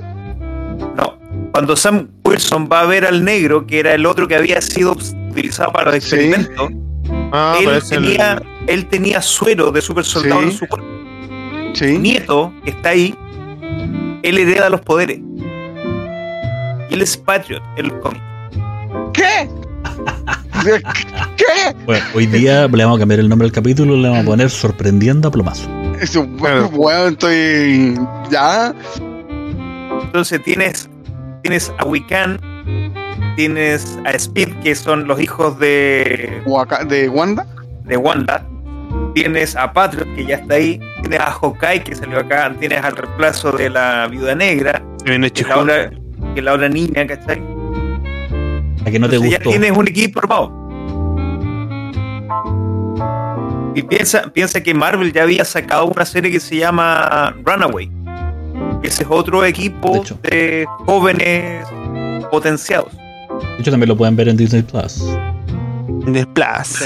No. 0.96 1.18
Cuando 1.52 1.76
Sam 1.76 2.08
Wilson 2.24 2.68
va 2.70 2.80
a 2.80 2.86
ver 2.86 3.06
al 3.06 3.24
negro, 3.24 3.66
que 3.66 3.78
era 3.80 3.94
el 3.94 4.04
otro 4.06 4.26
que 4.28 4.34
había 4.36 4.60
sido 4.60 4.92
utilizado 5.30 5.72
para 5.72 5.92
los 5.92 6.04
Sí. 6.04 6.30
Ah, 7.32 7.56
él, 7.60 7.68
el- 7.68 7.82
tenía, 7.88 8.42
él 8.66 8.86
tenía 8.86 9.22
suero 9.22 9.70
de 9.70 9.80
super 9.82 10.04
soldado 10.04 10.40
Sí. 10.42 10.46
en 10.48 10.52
su 10.52 10.66
cuerpo. 10.66 10.86
Sí. 11.74 11.98
Nieto, 11.98 12.52
que 12.64 12.70
está 12.70 12.90
ahí, 12.90 13.14
él 14.22 14.38
hereda 14.38 14.68
los 14.70 14.80
poderes. 14.80 15.20
Y 16.90 16.94
él 16.94 17.02
es 17.02 17.16
Patriot 17.16 17.62
en 17.76 17.86
el 17.86 17.98
cómic. 18.00 18.22
¿Qué? 19.12 19.48
¿Qué? 21.36 21.74
Bueno, 21.84 22.04
hoy 22.14 22.26
día 22.26 22.66
le 22.66 22.84
vamos 22.84 22.96
a 22.98 23.00
cambiar 23.00 23.20
el 23.20 23.28
nombre 23.28 23.46
del 23.46 23.52
capítulo 23.52 23.94
y 23.94 24.00
le 24.02 24.08
vamos 24.08 24.24
a 24.24 24.26
poner 24.26 24.50
Sorprendiendo 24.50 25.28
a 25.28 25.30
Plomazo. 25.30 25.68
Eso, 26.00 26.26
Claro. 26.38 26.68
weón, 26.68 27.12
estoy. 27.12 27.94
Ya. 28.30 28.74
Entonces 30.02 30.42
tienes, 30.42 30.88
tienes 31.42 31.72
a 31.78 31.84
Wiccan, 31.84 32.40
tienes 33.38 33.96
a 34.04 34.10
Speed, 34.10 34.48
que 34.64 34.74
son 34.74 35.06
los 35.06 35.20
hijos 35.20 35.56
de, 35.60 36.42
Wanda. 36.44 36.84
de 37.84 37.96
Wanda. 37.96 38.44
Tienes 39.14 39.54
a 39.54 39.72
Patriot, 39.72 40.12
que 40.16 40.26
ya 40.26 40.36
está 40.38 40.54
ahí. 40.54 40.80
Tienes 41.02 41.20
a 41.20 41.30
Hawkeye, 41.30 41.84
que 41.84 41.94
salió 41.94 42.18
acá. 42.18 42.52
Tienes 42.58 42.82
al 42.82 42.96
reemplazo 42.96 43.52
de 43.52 43.70
la 43.70 44.08
Viuda 44.08 44.34
Negra, 44.34 44.82
que 45.04 45.14
es 45.14 45.46
la 45.46 45.56
otra, 45.56 45.90
que 46.34 46.42
la 46.42 46.54
otra 46.54 46.68
niña, 46.68 47.06
¿cachai? 47.06 47.40
A 48.84 48.90
que 48.90 48.98
no 48.98 49.08
te 49.08 49.14
Entonces 49.14 49.20
gustó. 49.20 49.38
ya 49.38 49.38
tienes 49.38 49.70
un 49.70 49.86
equipo 49.86 50.18
armado. 50.18 50.52
Y 53.76 53.82
piensa, 53.82 54.32
piensa 54.32 54.60
que 54.60 54.74
Marvel 54.74 55.12
ya 55.12 55.22
había 55.22 55.44
sacado 55.44 55.86
una 55.86 56.04
serie 56.04 56.32
que 56.32 56.40
se 56.40 56.56
llama 56.56 57.36
Runaway. 57.44 57.88
Ese 58.82 59.04
es 59.04 59.08
otro 59.08 59.44
equipo 59.44 60.02
De 60.24 60.66
jóvenes 60.86 61.64
potenciados. 62.32 62.90
De 63.40 63.60
hecho, 63.62 63.70
también 63.70 63.88
lo 63.88 63.96
pueden 63.96 64.16
ver 64.16 64.28
en 64.28 64.36
Disney 64.36 64.62
Plus. 64.62 65.02
De 66.06 66.26
Plus. 66.26 66.46
Sí. 66.64 66.84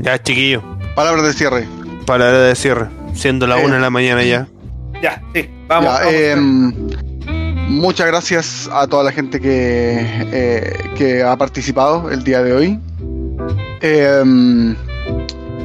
Ya, 0.00 0.20
chiquillo. 0.22 0.62
Palabras 0.94 1.24
de 1.24 1.32
cierre. 1.32 1.66
Palabra 2.06 2.40
de 2.40 2.54
cierre. 2.54 2.88
Siendo 3.14 3.46
la 3.46 3.60
Eh. 3.60 3.64
una 3.64 3.74
de 3.76 3.80
la 3.80 3.90
mañana 3.90 4.22
ya. 4.22 4.46
Ya, 5.02 5.22
sí, 5.34 5.48
vamos. 5.68 5.90
Ya, 5.90 5.98
vamos. 6.00 6.12
em, 6.14 6.72
muchas 7.68 8.06
gracias 8.06 8.68
a 8.72 8.86
toda 8.86 9.04
la 9.04 9.12
gente 9.12 9.40
que, 9.40 9.98
eh, 10.32 10.90
que 10.96 11.22
ha 11.22 11.36
participado 11.36 12.10
el 12.10 12.24
día 12.24 12.42
de 12.42 12.52
hoy. 12.52 12.78
Em, 13.82 14.74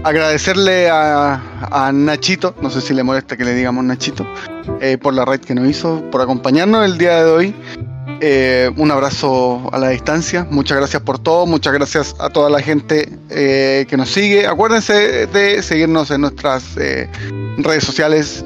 agradecerle 0.03 0.89
a, 0.89 1.41
a 1.71 1.91
Nachito, 1.91 2.55
no 2.61 2.69
sé 2.69 2.79
si 2.81 2.93
le 2.93 3.03
molesta 3.03 3.35
que 3.35 3.43
le 3.43 3.53
digamos 3.53 3.83
Nachito, 3.83 4.25
eh, 4.81 4.97
por 4.97 5.13
la 5.13 5.25
raid 5.25 5.41
que 5.41 5.55
nos 5.55 5.67
hizo, 5.67 6.01
por 6.11 6.21
acompañarnos 6.21 6.85
el 6.85 6.97
día 6.97 7.23
de 7.23 7.31
hoy. 7.31 7.55
Eh, 8.21 8.71
un 8.77 8.91
abrazo 8.91 9.69
a 9.71 9.77
la 9.77 9.89
distancia. 9.89 10.47
Muchas 10.49 10.77
gracias 10.77 11.01
por 11.01 11.19
todo. 11.19 11.45
Muchas 11.45 11.73
gracias 11.73 12.15
a 12.19 12.29
toda 12.29 12.49
la 12.49 12.61
gente 12.61 13.09
eh, 13.29 13.85
que 13.89 13.97
nos 13.97 14.09
sigue. 14.09 14.47
Acuérdense 14.47 15.27
de 15.27 15.61
seguirnos 15.61 16.11
en 16.11 16.21
nuestras 16.21 16.77
eh, 16.77 17.09
redes 17.57 17.83
sociales. 17.83 18.45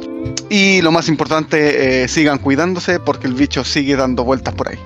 Y 0.50 0.82
lo 0.82 0.92
más 0.92 1.08
importante, 1.08 2.08
sigan 2.08 2.40
cuidándose 2.40 3.00
porque 3.00 3.28
el 3.28 3.36
bicho 3.36 3.64
sigue 3.64 3.96
dando 3.96 4.24
vueltas 4.24 4.54
por 4.54 4.70
ahí. 4.70 4.80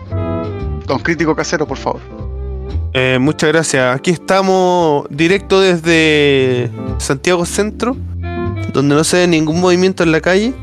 Don 0.86 1.00
Crítico 1.00 1.36
Casero, 1.36 1.66
por 1.66 1.78
favor. 1.78 2.02
Muchas 3.20 3.50
gracias. 3.50 3.96
Aquí 3.96 4.12
estamos 4.12 5.08
directo 5.10 5.62
desde 5.62 6.70
Santiago 7.00 7.46
Centro, 7.46 7.96
donde 8.74 8.96
no 8.96 9.04
se 9.04 9.18
ve 9.18 9.28
ningún 9.28 9.60
movimiento 9.62 10.04
en 10.04 10.12
la 10.12 10.22
calle. 10.22 10.54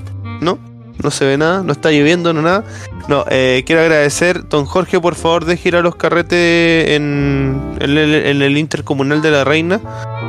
No, 0.40 0.58
no 1.02 1.10
se 1.10 1.24
ve 1.24 1.38
nada, 1.38 1.62
no 1.62 1.72
está 1.72 1.90
lloviendo, 1.90 2.32
no 2.32 2.42
nada. 2.42 2.64
No, 3.08 3.24
eh, 3.30 3.62
quiero 3.66 3.82
agradecer, 3.82 4.48
don 4.48 4.66
Jorge, 4.66 5.00
por 5.00 5.14
favor, 5.14 5.44
de 5.44 5.56
girar 5.56 5.82
los 5.82 5.96
carretes 5.96 6.90
en, 6.90 7.76
el, 7.80 8.58
Intercomunal 8.58 9.22
de 9.22 9.30
la 9.30 9.44
Reina. 9.44 9.80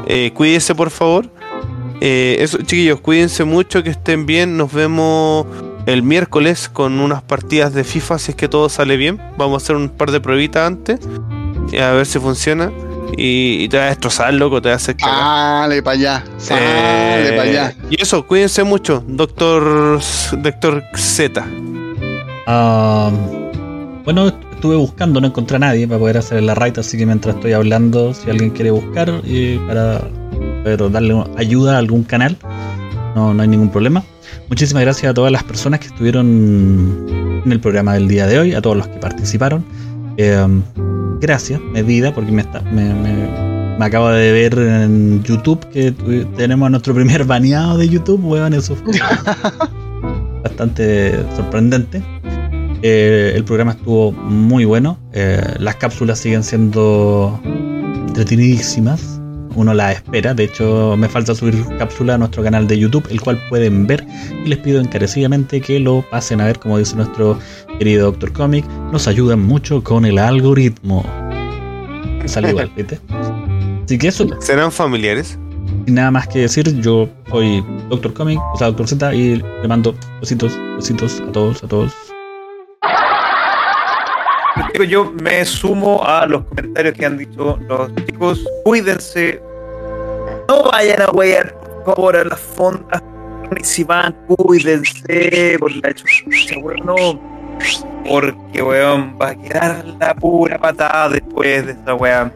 Eh, 0.07 0.31
cuídese, 0.34 0.76
por 0.76 0.89
favor. 0.89 1.30
Eh, 1.99 2.38
eso, 2.39 2.57
chiquillos, 2.57 2.99
cuídense 3.02 3.43
mucho, 3.43 3.84
que 3.84 3.91
estén 3.91 4.26
bien. 4.26 4.57
Nos 4.57 4.73
vemos 4.73 5.45
el 5.85 6.03
miércoles 6.03 6.69
con 6.69 6.99
unas 6.99 7.22
partidas 7.22 7.73
de 7.73 7.84
FIFA, 7.84 8.19
si 8.19 8.31
es 8.31 8.35
que 8.35 8.48
todo 8.48 8.69
sale 8.69 8.98
bien. 8.98 9.22
Vamos 9.38 9.61
a 9.61 9.64
hacer 9.64 9.76
un 9.76 9.89
par 9.89 10.11
de 10.11 10.19
pruebitas 10.19 10.68
antes. 10.68 10.99
A 11.80 11.91
ver 11.91 12.06
si 12.06 12.19
funciona. 12.19 12.72
Y, 13.17 13.63
y 13.63 13.69
te 13.69 13.77
va 13.77 13.83
a 13.83 13.88
destrozar, 13.88 14.33
loco, 14.33 14.61
te 14.61 14.69
va 14.69 14.73
a 14.73 14.77
hacer 14.77 14.95
cagar. 14.95 15.61
Dale 15.61 15.83
para 15.83 15.97
allá. 15.97 16.23
Dale 16.49 17.29
Eh, 17.29 17.38
para 17.38 17.49
allá. 17.49 17.75
Y 17.89 18.01
eso, 18.01 18.25
cuídense 18.25 18.63
mucho, 18.63 19.03
doctor, 19.07 19.99
doctor 20.38 20.83
Z. 20.95 21.45
Bueno, 24.03 24.27
estuve 24.53 24.75
buscando, 24.75 25.21
no 25.21 25.27
encontré 25.27 25.57
a 25.57 25.59
nadie 25.59 25.88
para 25.88 25.99
poder 25.99 26.17
hacer 26.17 26.41
la 26.43 26.55
raid, 26.55 26.77
así 26.79 26.97
que 26.97 27.05
mientras 27.05 27.35
estoy 27.35 27.53
hablando, 27.53 28.13
si 28.13 28.29
alguien 28.29 28.49
quiere 28.51 28.71
buscar 28.71 29.21
y 29.23 29.57
para 29.59 30.01
poder 30.63 30.91
darle 30.91 31.23
ayuda 31.38 31.75
a 31.75 31.79
algún 31.79 32.03
canal, 32.03 32.38
no, 33.15 33.33
no 33.33 33.41
hay 33.41 33.47
ningún 33.47 33.69
problema. 33.69 34.03
Muchísimas 34.49 34.83
gracias 34.83 35.11
a 35.11 35.13
todas 35.13 35.31
las 35.31 35.43
personas 35.43 35.79
que 35.79 35.88
estuvieron 35.88 37.41
en 37.45 37.51
el 37.51 37.59
programa 37.59 37.93
del 37.93 38.07
día 38.07 38.27
de 38.27 38.39
hoy, 38.39 38.53
a 38.53 38.61
todos 38.61 38.77
los 38.77 38.88
que 38.88 38.97
participaron. 38.97 39.63
Eh, 40.17 40.45
gracias, 41.22 41.61
medida, 41.72 42.14
porque 42.14 42.31
me, 42.31 42.41
está, 42.41 42.61
me, 42.61 42.93
me- 42.93 43.52
me 43.80 43.85
acabo 43.85 44.10
de 44.10 44.31
ver 44.31 44.53
en 44.60 45.23
YouTube 45.23 45.65
que 45.69 45.91
tenemos 46.38 46.68
a 46.68 46.69
nuestro 46.69 46.93
primer 46.93 47.23
baneado 47.23 47.77
de 47.77 47.88
YouTube, 47.89 48.23
weón, 48.23 48.53
eso 48.53 48.76
fue 48.76 48.93
bastante 50.43 51.15
sorprendente. 51.35 52.03
Eh, 52.84 53.34
el 53.35 53.43
programa 53.43 53.72
estuvo 53.72 54.11
muy 54.11 54.65
bueno. 54.65 54.98
eh, 55.14 55.41
las 55.60 55.76
cápsulas 55.76 56.19
siguen 56.19 56.43
siendo 56.43 57.39
entretenidísimas. 58.07 59.20
Uno 59.56 59.73
las 59.73 59.95
espera. 59.95 60.34
De 60.34 60.45
hecho, 60.45 60.95
me 60.98 61.10
falta 61.10 61.36
subir 61.36 61.65
cápsula 61.78 62.15
a 62.15 62.18
nuestro 62.18 62.44
canal 62.44 62.68
de 62.68 62.80
YouTube, 62.80 63.07
el 63.10 63.22
cual 63.22 63.41
pueden 63.49 63.88
ver. 63.88 64.06
Y 64.45 64.48
les 64.48 64.60
pido 64.60 64.80
encarecidamente 64.80 65.61
que 65.61 65.80
lo 65.80 66.03
pasen 66.10 66.41
a 66.41 66.45
ver, 66.45 66.60
como 66.60 66.78
dice 66.78 66.95
nuestro 66.95 67.38
querido 67.78 68.06
Doctor 68.11 68.32
Comic. 68.34 68.65
Nos 68.91 69.07
ayudan 69.07 69.41
mucho 69.41 69.84
con 69.84 70.06
el 70.06 70.18
algoritmo. 70.18 71.06
Sale 72.26 72.49
igual, 72.49 72.72
¿viste? 72.78 72.99
Así 73.86 73.98
que 73.98 74.07
eso, 74.07 74.28
¿Serán 74.40 74.72
familiares? 74.72 75.38
sin 75.86 75.95
nada 75.95 76.11
más 76.11 76.28
que 76.28 76.40
decir, 76.40 76.80
yo 76.82 77.10
soy 77.30 77.64
Doctor 77.90 78.14
Comic, 78.14 78.40
o 78.53 78.57
sea, 78.57 78.68
Doctor 78.68 78.88
Z, 78.88 79.15
y 79.15 79.36
le 79.38 79.68
mando 79.68 79.95
besitos, 80.19 80.57
besitos 80.76 81.22
a 81.22 81.32
todos, 81.32 81.64
a 81.64 81.68
todos. 81.68 81.94
Digo, 84.73 84.83
yo 84.83 85.13
me 85.21 85.45
sumo 85.45 86.03
a 86.03 86.25
los 86.25 86.43
comentarios 86.45 86.93
que 86.95 87.05
han 87.05 87.17
dicho 87.17 87.57
los 87.67 87.95
chicos. 88.05 88.45
Cuídense. 88.63 89.41
No 90.47 90.63
vayan 90.71 91.01
a 91.01 91.11
huear, 91.11 91.53
por 91.53 91.95
favor, 91.95 92.15
a 92.17 92.23
las 92.25 92.39
fondas. 92.39 93.01
Van, 93.85 94.15
cuídense. 94.27 95.57
Por 95.59 95.75
la 95.77 95.93
chucha, 95.93 96.57
weón. 96.59 96.85
No. 96.85 96.95
Porque, 98.07 98.61
weón, 98.61 99.17
va 99.21 99.29
a 99.29 99.35
quedar 99.35 99.85
la 99.99 100.15
pura 100.15 100.57
patada 100.57 101.09
después 101.09 101.65
de 101.65 101.73
esta 101.73 101.93
weá. 101.95 102.31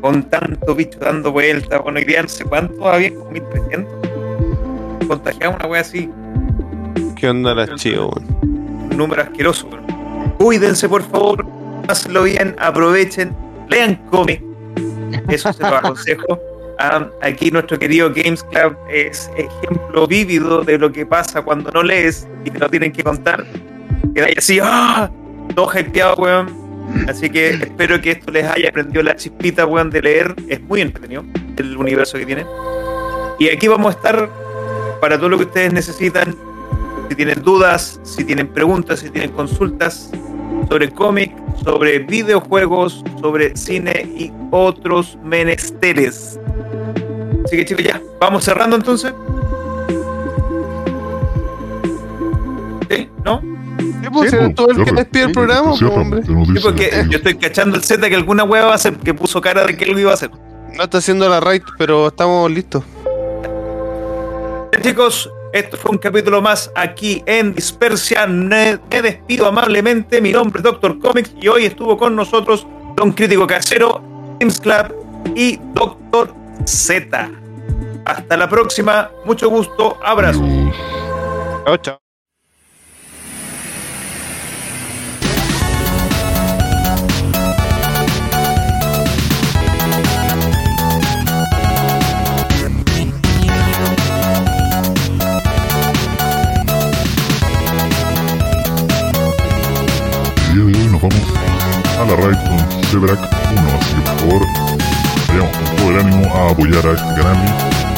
Con 0.00 0.22
tanto 0.24 0.74
bicho 0.74 0.98
dando 1.00 1.32
vueltas. 1.32 1.82
Bueno, 1.82 1.98
hoy 1.98 2.04
día 2.04 2.22
no 2.22 2.28
sé 2.28 2.44
cuánto 2.44 2.88
había, 2.88 3.12
como 3.14 3.30
1300. 3.30 5.08
Contagiado 5.08 5.56
una 5.56 5.66
weá 5.66 5.80
así. 5.80 6.10
¿Qué 7.16 7.28
onda 7.28 7.54
la 7.54 7.74
chivo, 7.74 8.10
weón? 8.10 8.36
un 8.90 8.96
número 8.96 9.22
asqueroso. 9.22 9.66
weón. 9.68 9.95
Cuídense, 10.38 10.88
por 10.88 11.02
favor, 11.02 11.46
pásenlo 11.86 12.24
bien, 12.24 12.54
aprovechen, 12.58 13.34
lean 13.68 13.96
cómic. 14.10 14.42
Eso 15.28 15.52
se 15.52 15.62
lo 15.62 15.76
aconsejo. 15.76 16.38
Ah, 16.78 17.08
aquí 17.22 17.50
nuestro 17.50 17.78
querido 17.78 18.12
Games 18.12 18.42
Club 18.44 18.76
es 18.90 19.30
ejemplo 19.36 20.06
vívido 20.06 20.62
de 20.62 20.78
lo 20.78 20.92
que 20.92 21.06
pasa 21.06 21.40
cuando 21.40 21.70
no 21.70 21.82
lees 21.82 22.28
y 22.44 22.50
te 22.50 22.58
lo 22.58 22.68
tienen 22.68 22.92
que 22.92 23.02
contar. 23.02 23.46
Quedáis 24.14 24.38
así, 24.38 24.58
¡ah! 24.62 25.10
Todo 25.54 25.70
hypeado, 25.78 26.16
weón. 26.16 26.66
Así 27.08 27.30
que 27.30 27.50
espero 27.50 28.00
que 28.00 28.12
esto 28.12 28.30
les 28.30 28.44
haya 28.44 28.70
prendido 28.72 29.02
la 29.02 29.16
chispita, 29.16 29.64
weón, 29.64 29.90
de 29.90 30.02
leer. 30.02 30.34
Es 30.48 30.60
muy 30.60 30.82
entretenido 30.82 31.24
el 31.56 31.76
universo 31.76 32.18
que 32.18 32.26
tiene. 32.26 32.44
Y 33.38 33.48
aquí 33.48 33.68
vamos 33.68 33.94
a 33.94 33.96
estar 33.96 34.28
para 35.00 35.16
todo 35.16 35.30
lo 35.30 35.38
que 35.38 35.44
ustedes 35.44 35.72
necesitan 35.72 36.36
si 37.08 37.14
tienen 37.14 37.42
dudas, 37.42 38.00
si 38.02 38.24
tienen 38.24 38.48
preguntas, 38.48 39.00
si 39.00 39.10
tienen 39.10 39.30
consultas 39.32 40.10
sobre 40.68 40.90
cómic, 40.90 41.32
sobre 41.64 41.98
videojuegos, 42.00 43.04
sobre 43.20 43.56
cine 43.56 44.08
y 44.16 44.32
otros 44.50 45.18
menesteres. 45.22 46.38
Así 47.44 47.56
que 47.56 47.64
chicos, 47.64 47.84
ya, 47.84 48.00
vamos 48.20 48.44
cerrando 48.44 48.76
entonces. 48.76 49.12
¿Sí? 52.90 53.08
¿No? 53.24 53.40
¿Qué 54.02 54.10
pues, 54.10 54.30
Sí, 54.30 54.36
eres 54.36 54.54
tú 54.54 54.70
el 54.70 54.84
que 54.84 54.92
despide 54.92 55.22
el 55.22 55.28
Sí, 55.28 55.34
programa, 55.34 55.70
po, 55.70 55.76
Cierra, 55.76 55.94
hombre? 56.00 56.22
que 56.22 56.32
nos 56.32 56.48
Sí, 56.48 56.54
porque 56.62 56.90
yo 57.08 57.18
estoy 57.18 57.34
cachando 57.36 57.76
el 57.76 57.82
Z 57.84 58.08
que 58.08 58.14
alguna 58.14 58.44
hueva 58.44 58.66
va 58.66 58.72
a 58.72 58.76
hacer, 58.76 58.96
que 58.96 59.14
puso 59.14 59.40
cara 59.40 59.64
de 59.66 59.76
que 59.76 59.84
algo 59.84 59.98
iba 59.98 60.10
a 60.10 60.14
hacer. 60.14 60.30
No 60.76 60.84
está 60.84 60.98
haciendo 60.98 61.28
la 61.28 61.40
raid, 61.40 61.62
pero 61.78 62.08
estamos 62.08 62.50
listos. 62.50 62.82
Bien, 64.72 64.82
Chicos, 64.82 65.30
esto 65.58 65.76
fue 65.76 65.92
un 65.92 65.98
capítulo 65.98 66.42
más 66.42 66.70
aquí 66.74 67.22
en 67.26 67.54
Dispersia. 67.54 68.26
Me, 68.26 68.78
despido 68.90 69.46
amablemente. 69.46 70.20
Mi 70.20 70.32
nombre 70.32 70.60
es 70.60 70.64
Doctor 70.64 70.98
Comics 70.98 71.32
y 71.40 71.48
hoy 71.48 71.64
estuvo 71.64 71.96
con 71.96 72.14
nosotros 72.14 72.66
Don 72.94 73.12
Crítico 73.12 73.46
Casero, 73.46 74.02
Games 74.38 74.60
Club 74.60 74.94
y 75.34 75.58
Doctor 75.72 76.34
Z. 76.64 77.30
Hasta 78.04 78.36
la 78.36 78.48
próxima. 78.48 79.10
Mucho 79.24 79.48
gusto. 79.48 79.98
Abrazo. 80.04 80.42
Chao, 81.64 81.76
chao. 81.78 82.05
Robinson, 101.08 101.38
a 102.00 102.04
la 102.04 102.16
raid 102.16 102.38
con 102.48 102.58
Shebrack 102.82 103.20
1, 103.20 103.68
así 103.78 103.94
que 103.94 104.00
por 104.00 104.16
favor, 104.18 104.42
vayamos 105.28 105.52
con 105.56 105.66
todo 105.76 105.88
el 105.90 105.96
ánimo 106.00 106.22
a 106.34 106.50
apoyar 106.50 106.84
a 106.86 106.92
este 106.92 107.10
canal 107.14 107.38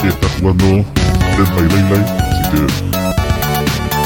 que 0.03 0.09
está 0.09 0.29
jugando 0.39 0.65
Dead 0.67 1.51
by 1.57 1.67
Daylight, 1.69 2.09
así 2.21 2.43
que 2.51 2.61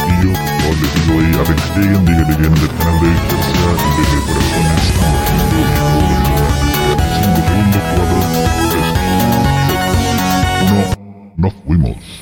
y 0.07 0.15
yo 0.23 0.31
por 0.63 0.75
les 0.79 0.93
digo 0.95 1.13
ahí 1.19 1.33
apenas 1.35 1.69
lleguen, 1.77 2.03
díganle 2.05 2.37
que 2.37 2.45
en 2.47 2.55
del 2.55 2.71
canal 2.79 2.97
de 3.01 3.07
Dispersia 3.11 3.59
y 3.59 4.03
de 4.03 4.21
corazones 4.23 4.87
a 4.95 5.11
Marquito 5.11 5.57
y 5.59 5.75
todo 5.79 5.99
el 5.99 6.23
lugar. 6.23 6.53
5 7.23 7.39
segundos, 7.49 7.83
4, 7.97 8.19
3, 8.71 8.87
1, 10.71 10.87
nos 11.37 11.53
fuimos. 11.67 12.22